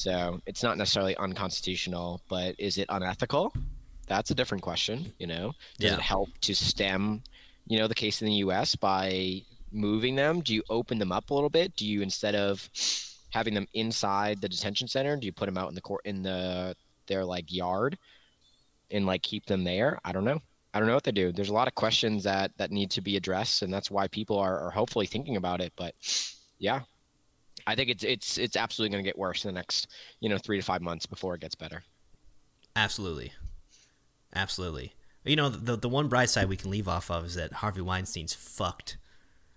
So 0.00 0.40
it's 0.46 0.62
not 0.62 0.78
necessarily 0.78 1.14
unconstitutional, 1.18 2.22
but 2.30 2.54
is 2.58 2.78
it 2.78 2.86
unethical? 2.88 3.52
That's 4.06 4.30
a 4.30 4.34
different 4.34 4.62
question. 4.62 5.12
You 5.18 5.26
know, 5.26 5.52
does 5.78 5.90
yeah. 5.90 5.98
it 5.98 6.00
help 6.00 6.30
to 6.40 6.54
stem, 6.54 7.22
you 7.66 7.78
know, 7.78 7.86
the 7.86 7.94
case 7.94 8.22
in 8.22 8.26
the 8.26 8.36
U.S. 8.36 8.74
by 8.74 9.42
moving 9.72 10.16
them? 10.16 10.40
Do 10.40 10.54
you 10.54 10.62
open 10.70 10.98
them 10.98 11.12
up 11.12 11.28
a 11.28 11.34
little 11.34 11.50
bit? 11.50 11.76
Do 11.76 11.86
you 11.86 12.00
instead 12.00 12.34
of 12.34 12.66
having 13.28 13.52
them 13.52 13.66
inside 13.74 14.40
the 14.40 14.48
detention 14.48 14.88
center? 14.88 15.18
Do 15.18 15.26
you 15.26 15.34
put 15.34 15.44
them 15.44 15.58
out 15.58 15.68
in 15.68 15.74
the 15.74 15.82
court 15.82 16.00
in 16.06 16.22
the 16.22 16.74
their 17.06 17.22
like 17.22 17.52
yard 17.52 17.98
and 18.90 19.04
like 19.04 19.20
keep 19.20 19.44
them 19.44 19.64
there? 19.64 20.00
I 20.02 20.12
don't 20.12 20.24
know. 20.24 20.40
I 20.72 20.78
don't 20.78 20.88
know 20.88 20.94
what 20.94 21.04
they 21.04 21.12
do. 21.12 21.30
There's 21.30 21.50
a 21.50 21.52
lot 21.54 21.68
of 21.68 21.74
questions 21.74 22.24
that 22.24 22.52
that 22.56 22.70
need 22.70 22.90
to 22.92 23.02
be 23.02 23.18
addressed, 23.18 23.60
and 23.60 23.70
that's 23.70 23.90
why 23.90 24.08
people 24.08 24.38
are, 24.38 24.60
are 24.60 24.70
hopefully 24.70 25.04
thinking 25.04 25.36
about 25.36 25.60
it. 25.60 25.74
But 25.76 25.94
yeah, 26.58 26.80
I 27.66 27.74
think 27.74 27.90
it's 27.90 28.04
it's 28.04 28.38
it's 28.38 28.56
absolutely 28.56 28.94
going 28.94 29.04
to 29.04 29.08
get 29.08 29.18
worse 29.18 29.44
in 29.44 29.48
the 29.48 29.58
next 29.58 29.88
you 30.20 30.28
know 30.28 30.38
three 30.38 30.58
to 30.58 30.64
five 30.64 30.82
months 30.82 31.06
before 31.06 31.34
it 31.34 31.40
gets 31.40 31.54
better. 31.54 31.82
Absolutely, 32.76 33.32
absolutely. 34.34 34.94
You 35.24 35.36
know 35.36 35.48
the 35.48 35.76
the 35.76 35.88
one 35.88 36.08
bright 36.08 36.30
side 36.30 36.48
we 36.48 36.56
can 36.56 36.70
leave 36.70 36.88
off 36.88 37.10
of 37.10 37.24
is 37.24 37.34
that 37.34 37.54
Harvey 37.54 37.82
Weinstein's 37.82 38.34
fucked. 38.34 38.96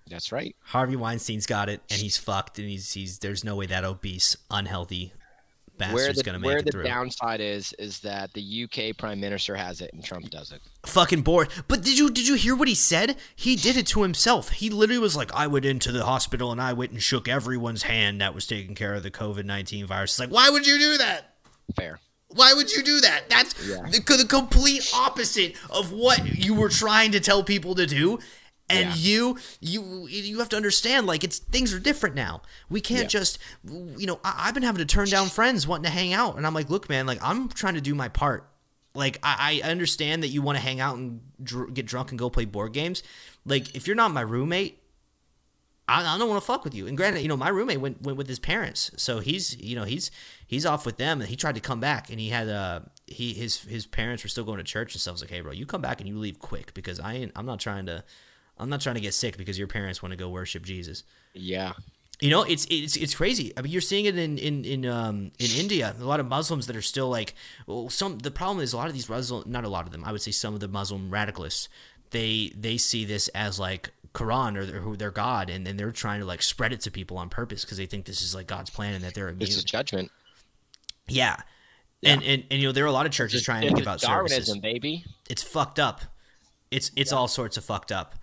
That's 0.09 0.31
right. 0.31 0.55
Harvey 0.65 0.97
Weinstein's 0.97 1.45
got 1.45 1.69
it, 1.69 1.81
and 1.89 1.99
he's 1.99 2.17
fucked, 2.17 2.59
and 2.59 2.69
he's 2.69 2.91
he's. 2.91 3.19
There's 3.19 3.43
no 3.43 3.55
way 3.55 3.65
that 3.67 3.85
obese, 3.85 4.35
unhealthy 4.51 5.13
bastard's 5.77 6.21
going 6.21 6.39
to 6.39 6.39
make 6.39 6.59
it 6.59 6.71
through. 6.71 6.79
Where 6.79 6.83
the 6.83 6.89
downside 6.89 7.41
is, 7.41 7.73
is 7.79 7.99
that 8.01 8.33
the 8.33 8.63
UK 8.63 8.97
Prime 8.97 9.19
Minister 9.19 9.55
has 9.55 9.81
it 9.81 9.91
and 9.93 10.03
Trump 10.03 10.29
doesn't. 10.29 10.61
Fucking 10.85 11.21
bored. 11.21 11.49
But 11.67 11.81
did 11.81 11.97
you 11.97 12.09
did 12.09 12.27
you 12.27 12.35
hear 12.35 12.55
what 12.55 12.67
he 12.67 12.75
said? 12.75 13.15
He 13.35 13.55
did 13.55 13.77
it 13.77 13.87
to 13.87 14.03
himself. 14.03 14.49
He 14.49 14.69
literally 14.69 14.99
was 14.99 15.15
like, 15.15 15.33
"I 15.33 15.47
went 15.47 15.65
into 15.65 15.91
the 15.91 16.05
hospital 16.05 16.51
and 16.51 16.61
I 16.61 16.73
went 16.73 16.91
and 16.91 17.01
shook 17.01 17.27
everyone's 17.27 17.83
hand 17.83 18.21
that 18.21 18.35
was 18.35 18.47
taking 18.47 18.75
care 18.75 18.93
of 18.93 19.03
the 19.03 19.11
COVID 19.11 19.45
nineteen 19.45 19.85
virus." 19.85 20.11
It's 20.11 20.19
like, 20.19 20.29
why 20.29 20.49
would 20.49 20.67
you 20.67 20.77
do 20.77 20.97
that? 20.97 21.35
Fair. 21.75 21.99
Why 22.35 22.53
would 22.53 22.71
you 22.71 22.83
do 22.83 22.99
that? 23.01 23.29
That's 23.29 23.55
yeah. 23.67 23.83
the, 23.89 23.99
the 23.99 24.25
complete 24.27 24.89
opposite 24.93 25.55
of 25.69 25.91
what 25.91 26.25
you 26.25 26.55
were 26.55 26.69
trying 26.69 27.11
to 27.11 27.19
tell 27.19 27.43
people 27.43 27.75
to 27.75 27.85
do 27.85 28.19
and 28.73 28.89
yeah. 28.89 28.95
you 28.95 29.37
you 29.59 30.07
you 30.07 30.39
have 30.39 30.49
to 30.49 30.55
understand 30.55 31.07
like 31.07 31.23
it's 31.23 31.39
things 31.39 31.73
are 31.73 31.79
different 31.79 32.15
now 32.15 32.41
we 32.69 32.81
can't 32.81 33.03
yeah. 33.03 33.07
just 33.07 33.39
you 33.63 34.05
know 34.05 34.19
I, 34.23 34.45
have 34.45 34.53
been 34.53 34.63
having 34.63 34.79
to 34.79 34.85
turn 34.85 35.09
down 35.09 35.27
friends 35.27 35.67
wanting 35.67 35.85
to 35.85 35.89
hang 35.89 36.13
out 36.13 36.37
and 36.37 36.45
i'm 36.45 36.53
like 36.53 36.69
look 36.69 36.89
man 36.89 37.05
like 37.05 37.19
i'm 37.21 37.49
trying 37.49 37.75
to 37.75 37.81
do 37.81 37.95
my 37.95 38.09
part 38.09 38.49
like 38.95 39.19
i, 39.23 39.61
I 39.63 39.69
understand 39.69 40.23
that 40.23 40.29
you 40.29 40.41
want 40.41 40.57
to 40.57 40.63
hang 40.63 40.79
out 40.79 40.97
and 40.97 41.21
dr- 41.41 41.73
get 41.73 41.85
drunk 41.85 42.11
and 42.11 42.19
go 42.19 42.29
play 42.29 42.45
board 42.45 42.73
games 42.73 43.03
like 43.45 43.75
if 43.75 43.87
you're 43.87 43.95
not 43.95 44.11
my 44.11 44.21
roommate 44.21 44.79
I, 45.87 46.15
I 46.15 46.17
don't 46.17 46.29
want 46.29 46.41
to 46.41 46.45
fuck 46.45 46.63
with 46.63 46.73
you. 46.73 46.87
And 46.87 46.95
granted, 46.95 47.21
you 47.21 47.27
know, 47.27 47.37
my 47.37 47.49
roommate 47.49 47.81
went 47.81 48.01
went 48.01 48.17
with 48.17 48.27
his 48.27 48.39
parents, 48.39 48.91
so 48.95 49.19
he's 49.19 49.59
you 49.61 49.75
know 49.75 49.83
he's 49.83 50.11
he's 50.47 50.65
off 50.65 50.85
with 50.85 50.97
them, 50.97 51.19
and 51.19 51.29
he 51.29 51.35
tried 51.35 51.55
to 51.55 51.61
come 51.61 51.79
back, 51.79 52.09
and 52.09 52.19
he 52.19 52.29
had 52.29 52.47
uh 52.47 52.81
he 53.07 53.33
his 53.33 53.61
his 53.63 53.85
parents 53.85 54.23
were 54.23 54.29
still 54.29 54.45
going 54.45 54.59
to 54.59 54.63
church 54.63 54.93
and 54.93 55.01
stuff. 55.01 55.11
I 55.11 55.13
was 55.13 55.21
like, 55.21 55.31
hey, 55.31 55.41
bro, 55.41 55.51
you 55.51 55.65
come 55.65 55.81
back 55.81 55.99
and 55.99 56.07
you 56.07 56.17
leave 56.17 56.39
quick 56.39 56.73
because 56.73 56.99
I 56.99 57.15
ain't, 57.15 57.31
I'm 57.35 57.45
not 57.45 57.59
trying 57.59 57.85
to 57.87 58.03
I'm 58.57 58.69
not 58.69 58.81
trying 58.81 58.95
to 58.95 59.01
get 59.01 59.13
sick 59.13 59.37
because 59.37 59.57
your 59.57 59.67
parents 59.67 60.01
want 60.01 60.11
to 60.11 60.17
go 60.17 60.29
worship 60.29 60.63
Jesus. 60.63 61.03
Yeah. 61.33 61.73
You 62.19 62.29
know, 62.29 62.43
it's 62.43 62.65
it's 62.69 62.95
it's 62.95 63.15
crazy. 63.15 63.51
I 63.57 63.61
mean, 63.61 63.71
you're 63.71 63.81
seeing 63.81 64.05
it 64.05 64.17
in 64.17 64.37
in 64.37 64.63
in 64.63 64.85
um 64.85 65.31
in 65.39 65.51
India. 65.57 65.95
A 65.99 66.05
lot 66.05 66.19
of 66.19 66.27
Muslims 66.27 66.67
that 66.67 66.75
are 66.75 66.81
still 66.81 67.09
like, 67.09 67.33
well, 67.67 67.89
some. 67.89 68.19
The 68.19 68.31
problem 68.31 68.63
is 68.63 68.71
a 68.71 68.77
lot 68.77 68.87
of 68.87 68.93
these 68.93 69.09
Muslim, 69.09 69.51
not 69.51 69.65
a 69.65 69.67
lot 69.67 69.85
of 69.85 69.91
them. 69.91 70.05
I 70.05 70.11
would 70.11 70.21
say 70.21 70.31
some 70.31 70.53
of 70.53 70.59
the 70.59 70.67
Muslim 70.67 71.09
radicalists, 71.09 71.67
they 72.11 72.53
they 72.55 72.77
see 72.77 73.03
this 73.03 73.27
as 73.29 73.59
like 73.59 73.89
Quran 74.13 74.55
or 74.55 74.65
their, 74.65 74.95
their 74.95 75.11
God, 75.11 75.49
and 75.49 75.65
then 75.65 75.75
they're 75.75 75.91
trying 75.91 76.19
to 76.19 76.25
like 76.25 76.41
spread 76.43 76.71
it 76.71 76.81
to 76.81 76.91
people 76.91 77.17
on 77.17 77.29
purpose 77.29 77.65
because 77.65 77.77
they 77.77 77.87
think 77.87 78.05
this 78.05 78.21
is 78.21 78.33
like 78.35 78.47
God's 78.47 78.69
plan 78.69 78.93
and 78.93 79.03
that 79.03 79.15
they're 79.15 79.29
immune. 79.29 79.39
This 79.39 79.57
is 79.57 79.63
judgment. 79.63 80.11
Yeah. 81.07 81.35
yeah. 82.01 82.13
And, 82.13 82.23
and 82.23 82.43
and 82.49 82.61
you 82.61 82.67
know 82.67 82.71
there 82.71 82.85
are 82.85 82.87
a 82.87 82.93
lot 82.93 83.05
of 83.05 83.11
churches 83.11 83.39
it's, 83.39 83.45
trying 83.45 83.67
to 83.67 83.73
give 83.73 83.87
out 83.87 83.99
Darwinism, 83.99 84.45
services. 84.45 84.57
baby. 84.59 85.03
It's 85.29 85.43
fucked 85.43 85.79
up. 85.79 86.01
It's 86.69 86.91
it's 86.95 87.11
yeah. 87.11 87.17
all 87.17 87.27
sorts 87.27 87.57
of 87.57 87.65
fucked 87.65 87.91
up. 87.91 88.15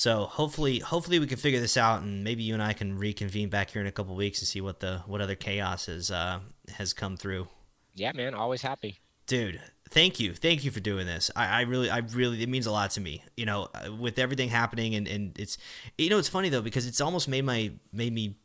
So 0.00 0.24
hopefully, 0.24 0.78
hopefully 0.78 1.18
we 1.18 1.26
can 1.26 1.36
figure 1.36 1.60
this 1.60 1.76
out, 1.76 2.00
and 2.00 2.24
maybe 2.24 2.42
you 2.42 2.54
and 2.54 2.62
I 2.62 2.72
can 2.72 2.96
reconvene 2.96 3.50
back 3.50 3.68
here 3.68 3.82
in 3.82 3.86
a 3.86 3.92
couple 3.92 4.16
weeks 4.16 4.38
and 4.38 4.48
see 4.48 4.62
what 4.62 4.80
the 4.80 5.02
what 5.06 5.20
other 5.20 5.34
chaos 5.34 5.84
has 5.84 6.10
uh, 6.10 6.40
has 6.70 6.94
come 6.94 7.18
through. 7.18 7.48
Yeah, 7.94 8.12
man, 8.12 8.32
always 8.32 8.62
happy, 8.62 8.98
dude. 9.26 9.60
Thank 9.90 10.18
you, 10.18 10.32
thank 10.32 10.64
you 10.64 10.70
for 10.70 10.80
doing 10.80 11.04
this. 11.04 11.30
I, 11.36 11.48
I 11.48 11.60
really, 11.62 11.90
I 11.90 11.98
really, 11.98 12.42
it 12.42 12.48
means 12.48 12.64
a 12.64 12.70
lot 12.70 12.92
to 12.92 13.00
me. 13.02 13.22
You 13.36 13.44
know, 13.44 13.68
uh, 13.74 13.92
with 13.92 14.18
everything 14.18 14.48
happening, 14.48 14.94
and 14.94 15.06
and 15.06 15.38
it's, 15.38 15.58
you 15.98 16.08
know, 16.08 16.16
it's 16.16 16.30
funny 16.30 16.48
though 16.48 16.62
because 16.62 16.86
it's 16.86 17.02
almost 17.02 17.28
made 17.28 17.44
my 17.44 17.70
made 17.92 18.14
me 18.14 18.38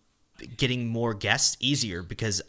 getting 0.57 0.90
more 0.90 1.14
guests 1.14 1.56
easier 1.61 2.03
because 2.03 2.41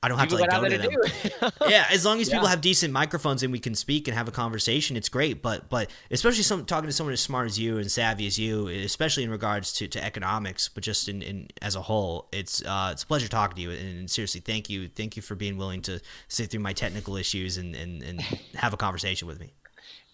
I 0.00 0.08
don't 0.08 0.18
have 0.18 0.28
people 0.28 0.44
to 0.44 0.50
like 0.50 0.62
go 0.62 0.68
to 0.68 0.78
them. 0.78 1.52
yeah, 1.68 1.86
as 1.90 2.04
long 2.04 2.20
as 2.20 2.28
yeah. 2.28 2.36
people 2.36 2.48
have 2.48 2.60
decent 2.60 2.92
microphones 2.92 3.42
and 3.42 3.50
we 3.50 3.58
can 3.58 3.74
speak 3.74 4.06
and 4.06 4.16
have 4.16 4.28
a 4.28 4.30
conversation, 4.30 4.96
it's 4.96 5.08
great. 5.08 5.42
But 5.42 5.68
but 5.68 5.90
especially 6.12 6.44
some 6.44 6.64
talking 6.66 6.88
to 6.88 6.92
someone 6.92 7.12
as 7.12 7.20
smart 7.20 7.46
as 7.46 7.58
you 7.58 7.78
and 7.78 7.90
savvy 7.90 8.26
as 8.28 8.38
you, 8.38 8.68
especially 8.68 9.24
in 9.24 9.30
regards 9.30 9.72
to, 9.74 9.88
to 9.88 10.04
economics, 10.04 10.68
but 10.68 10.84
just 10.84 11.08
in, 11.08 11.20
in 11.22 11.48
as 11.62 11.74
a 11.74 11.82
whole, 11.82 12.28
it's 12.30 12.64
uh, 12.64 12.90
it's 12.92 13.02
a 13.02 13.06
pleasure 13.06 13.26
talking 13.26 13.56
to 13.56 13.62
you. 13.62 13.70
And, 13.70 13.98
and, 13.98 14.10
seriously, 14.10 14.40
thank 14.40 14.70
you, 14.70 14.86
thank 14.86 15.16
you 15.16 15.22
for 15.22 15.34
being 15.34 15.56
willing 15.56 15.82
to 15.82 16.00
sit 16.28 16.50
through 16.50 16.60
my 16.60 16.72
technical 16.72 17.16
issues 17.16 17.56
and 17.56 17.74
and, 17.74 18.00
and 18.04 18.20
have 18.54 18.72
a 18.72 18.76
conversation 18.76 19.26
with 19.26 19.40
me. 19.40 19.52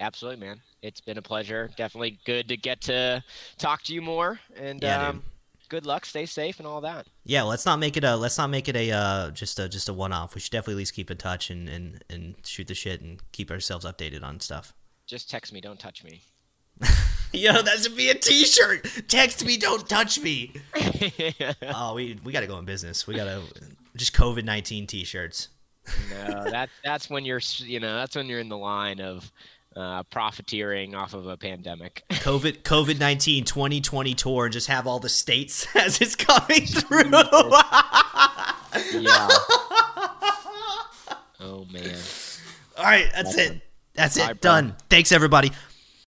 Absolutely, 0.01 0.47
man. 0.47 0.61
It's 0.81 1.01
been 1.01 1.19
a 1.19 1.23
pleasure. 1.23 1.71
Definitely 1.77 2.19
good 2.25 2.49
to 2.49 2.57
get 2.57 2.81
to 2.83 3.23
talk 3.59 3.83
to 3.83 3.95
you 3.95 4.01
more. 4.01 4.41
And 4.57 4.83
yeah, 4.83 5.09
um, 5.09 5.23
good 5.69 5.87
luck, 5.87 6.05
stay 6.05 6.27
safe, 6.27 6.59
and 6.59 6.67
all 6.67 6.81
that. 6.83 7.07
Yeah, 7.25 7.43
let's 7.43 7.67
not 7.67 7.79
make 7.79 7.97
it 7.97 8.05
a 8.05 8.17
let's 8.17 8.39
not 8.39 8.51
make 8.51 8.69
it 8.69 8.77
a 8.77 8.91
uh, 8.93 9.31
just 9.31 9.59
a 9.59 9.69
just 9.69 9.89
a 9.89 9.93
one 9.93 10.13
off. 10.13 10.35
We 10.35 10.41
should 10.41 10.53
definitely 10.53 10.75
at 10.75 10.79
least 10.79 10.95
keep 10.95 11.11
in 11.11 11.17
touch 11.17 11.51
and, 11.51 11.69
and 11.69 12.05
and 12.09 12.35
shoot 12.45 12.69
the 12.69 12.75
shit 12.75 13.01
and 13.01 13.21
keep 13.33 13.51
ourselves 13.51 13.85
updated 13.85 14.23
on 14.23 14.41
stuff. 14.41 14.75
Just 15.07 15.31
text 15.31 15.53
me, 15.53 15.61
don't 15.61 15.79
touch 15.79 16.03
me. 16.05 16.23
Yo, 17.33 17.63
that 17.63 17.79
should 17.81 17.97
be 17.97 18.11
a 18.11 18.15
T-shirt. 18.15 18.87
Text 19.09 19.45
me, 19.45 19.57
don't 19.57 19.89
touch 19.89 20.21
me. 20.21 20.53
oh, 21.75 21.95
we 21.95 22.19
we 22.25 22.33
got 22.33 22.41
to 22.41 22.47
go 22.47 22.59
in 22.59 22.65
business. 22.65 23.07
We 23.07 23.15
got 23.15 23.25
to 23.25 23.43
just 23.97 24.15
COVID 24.15 24.45
nineteen 24.45 24.87
T-shirts. 24.87 25.49
no, 26.11 26.51
that 26.51 26.71
that's 26.83 27.11
when 27.11 27.25
you're 27.25 27.41
you 27.59 27.81
know 27.81 27.97
that's 27.97 28.17
when 28.17 28.27
you're 28.27 28.41
in 28.41 28.49
the 28.49 28.57
line 28.57 29.01
of 29.01 29.31
uh, 29.77 30.03
profiteering 30.05 30.95
off 30.95 31.15
of 31.15 31.27
a 31.27 31.37
pandemic. 31.37 32.05
COVID 32.11 32.63
COVID 32.63 32.99
19 32.99 33.45
2020 33.45 34.15
tour 34.15 34.45
and 34.45 34.53
just 34.53 34.69
have 34.69 34.87
all 34.87 34.99
the 34.99 35.09
states 35.09 35.67
as 35.77 36.01
it's 36.01 36.17
coming 36.17 36.67
through. 36.67 37.11
yeah. 39.01 39.29
Oh 41.41 41.67
man. 41.71 41.95
All 42.79 42.85
right, 42.85 43.11
that's, 43.15 43.37
that's 43.37 43.51
it. 43.51 43.63
That's 43.93 44.17
it. 44.17 44.41
Done. 44.41 44.75
Thanks 44.89 45.13
everybody. 45.13 45.53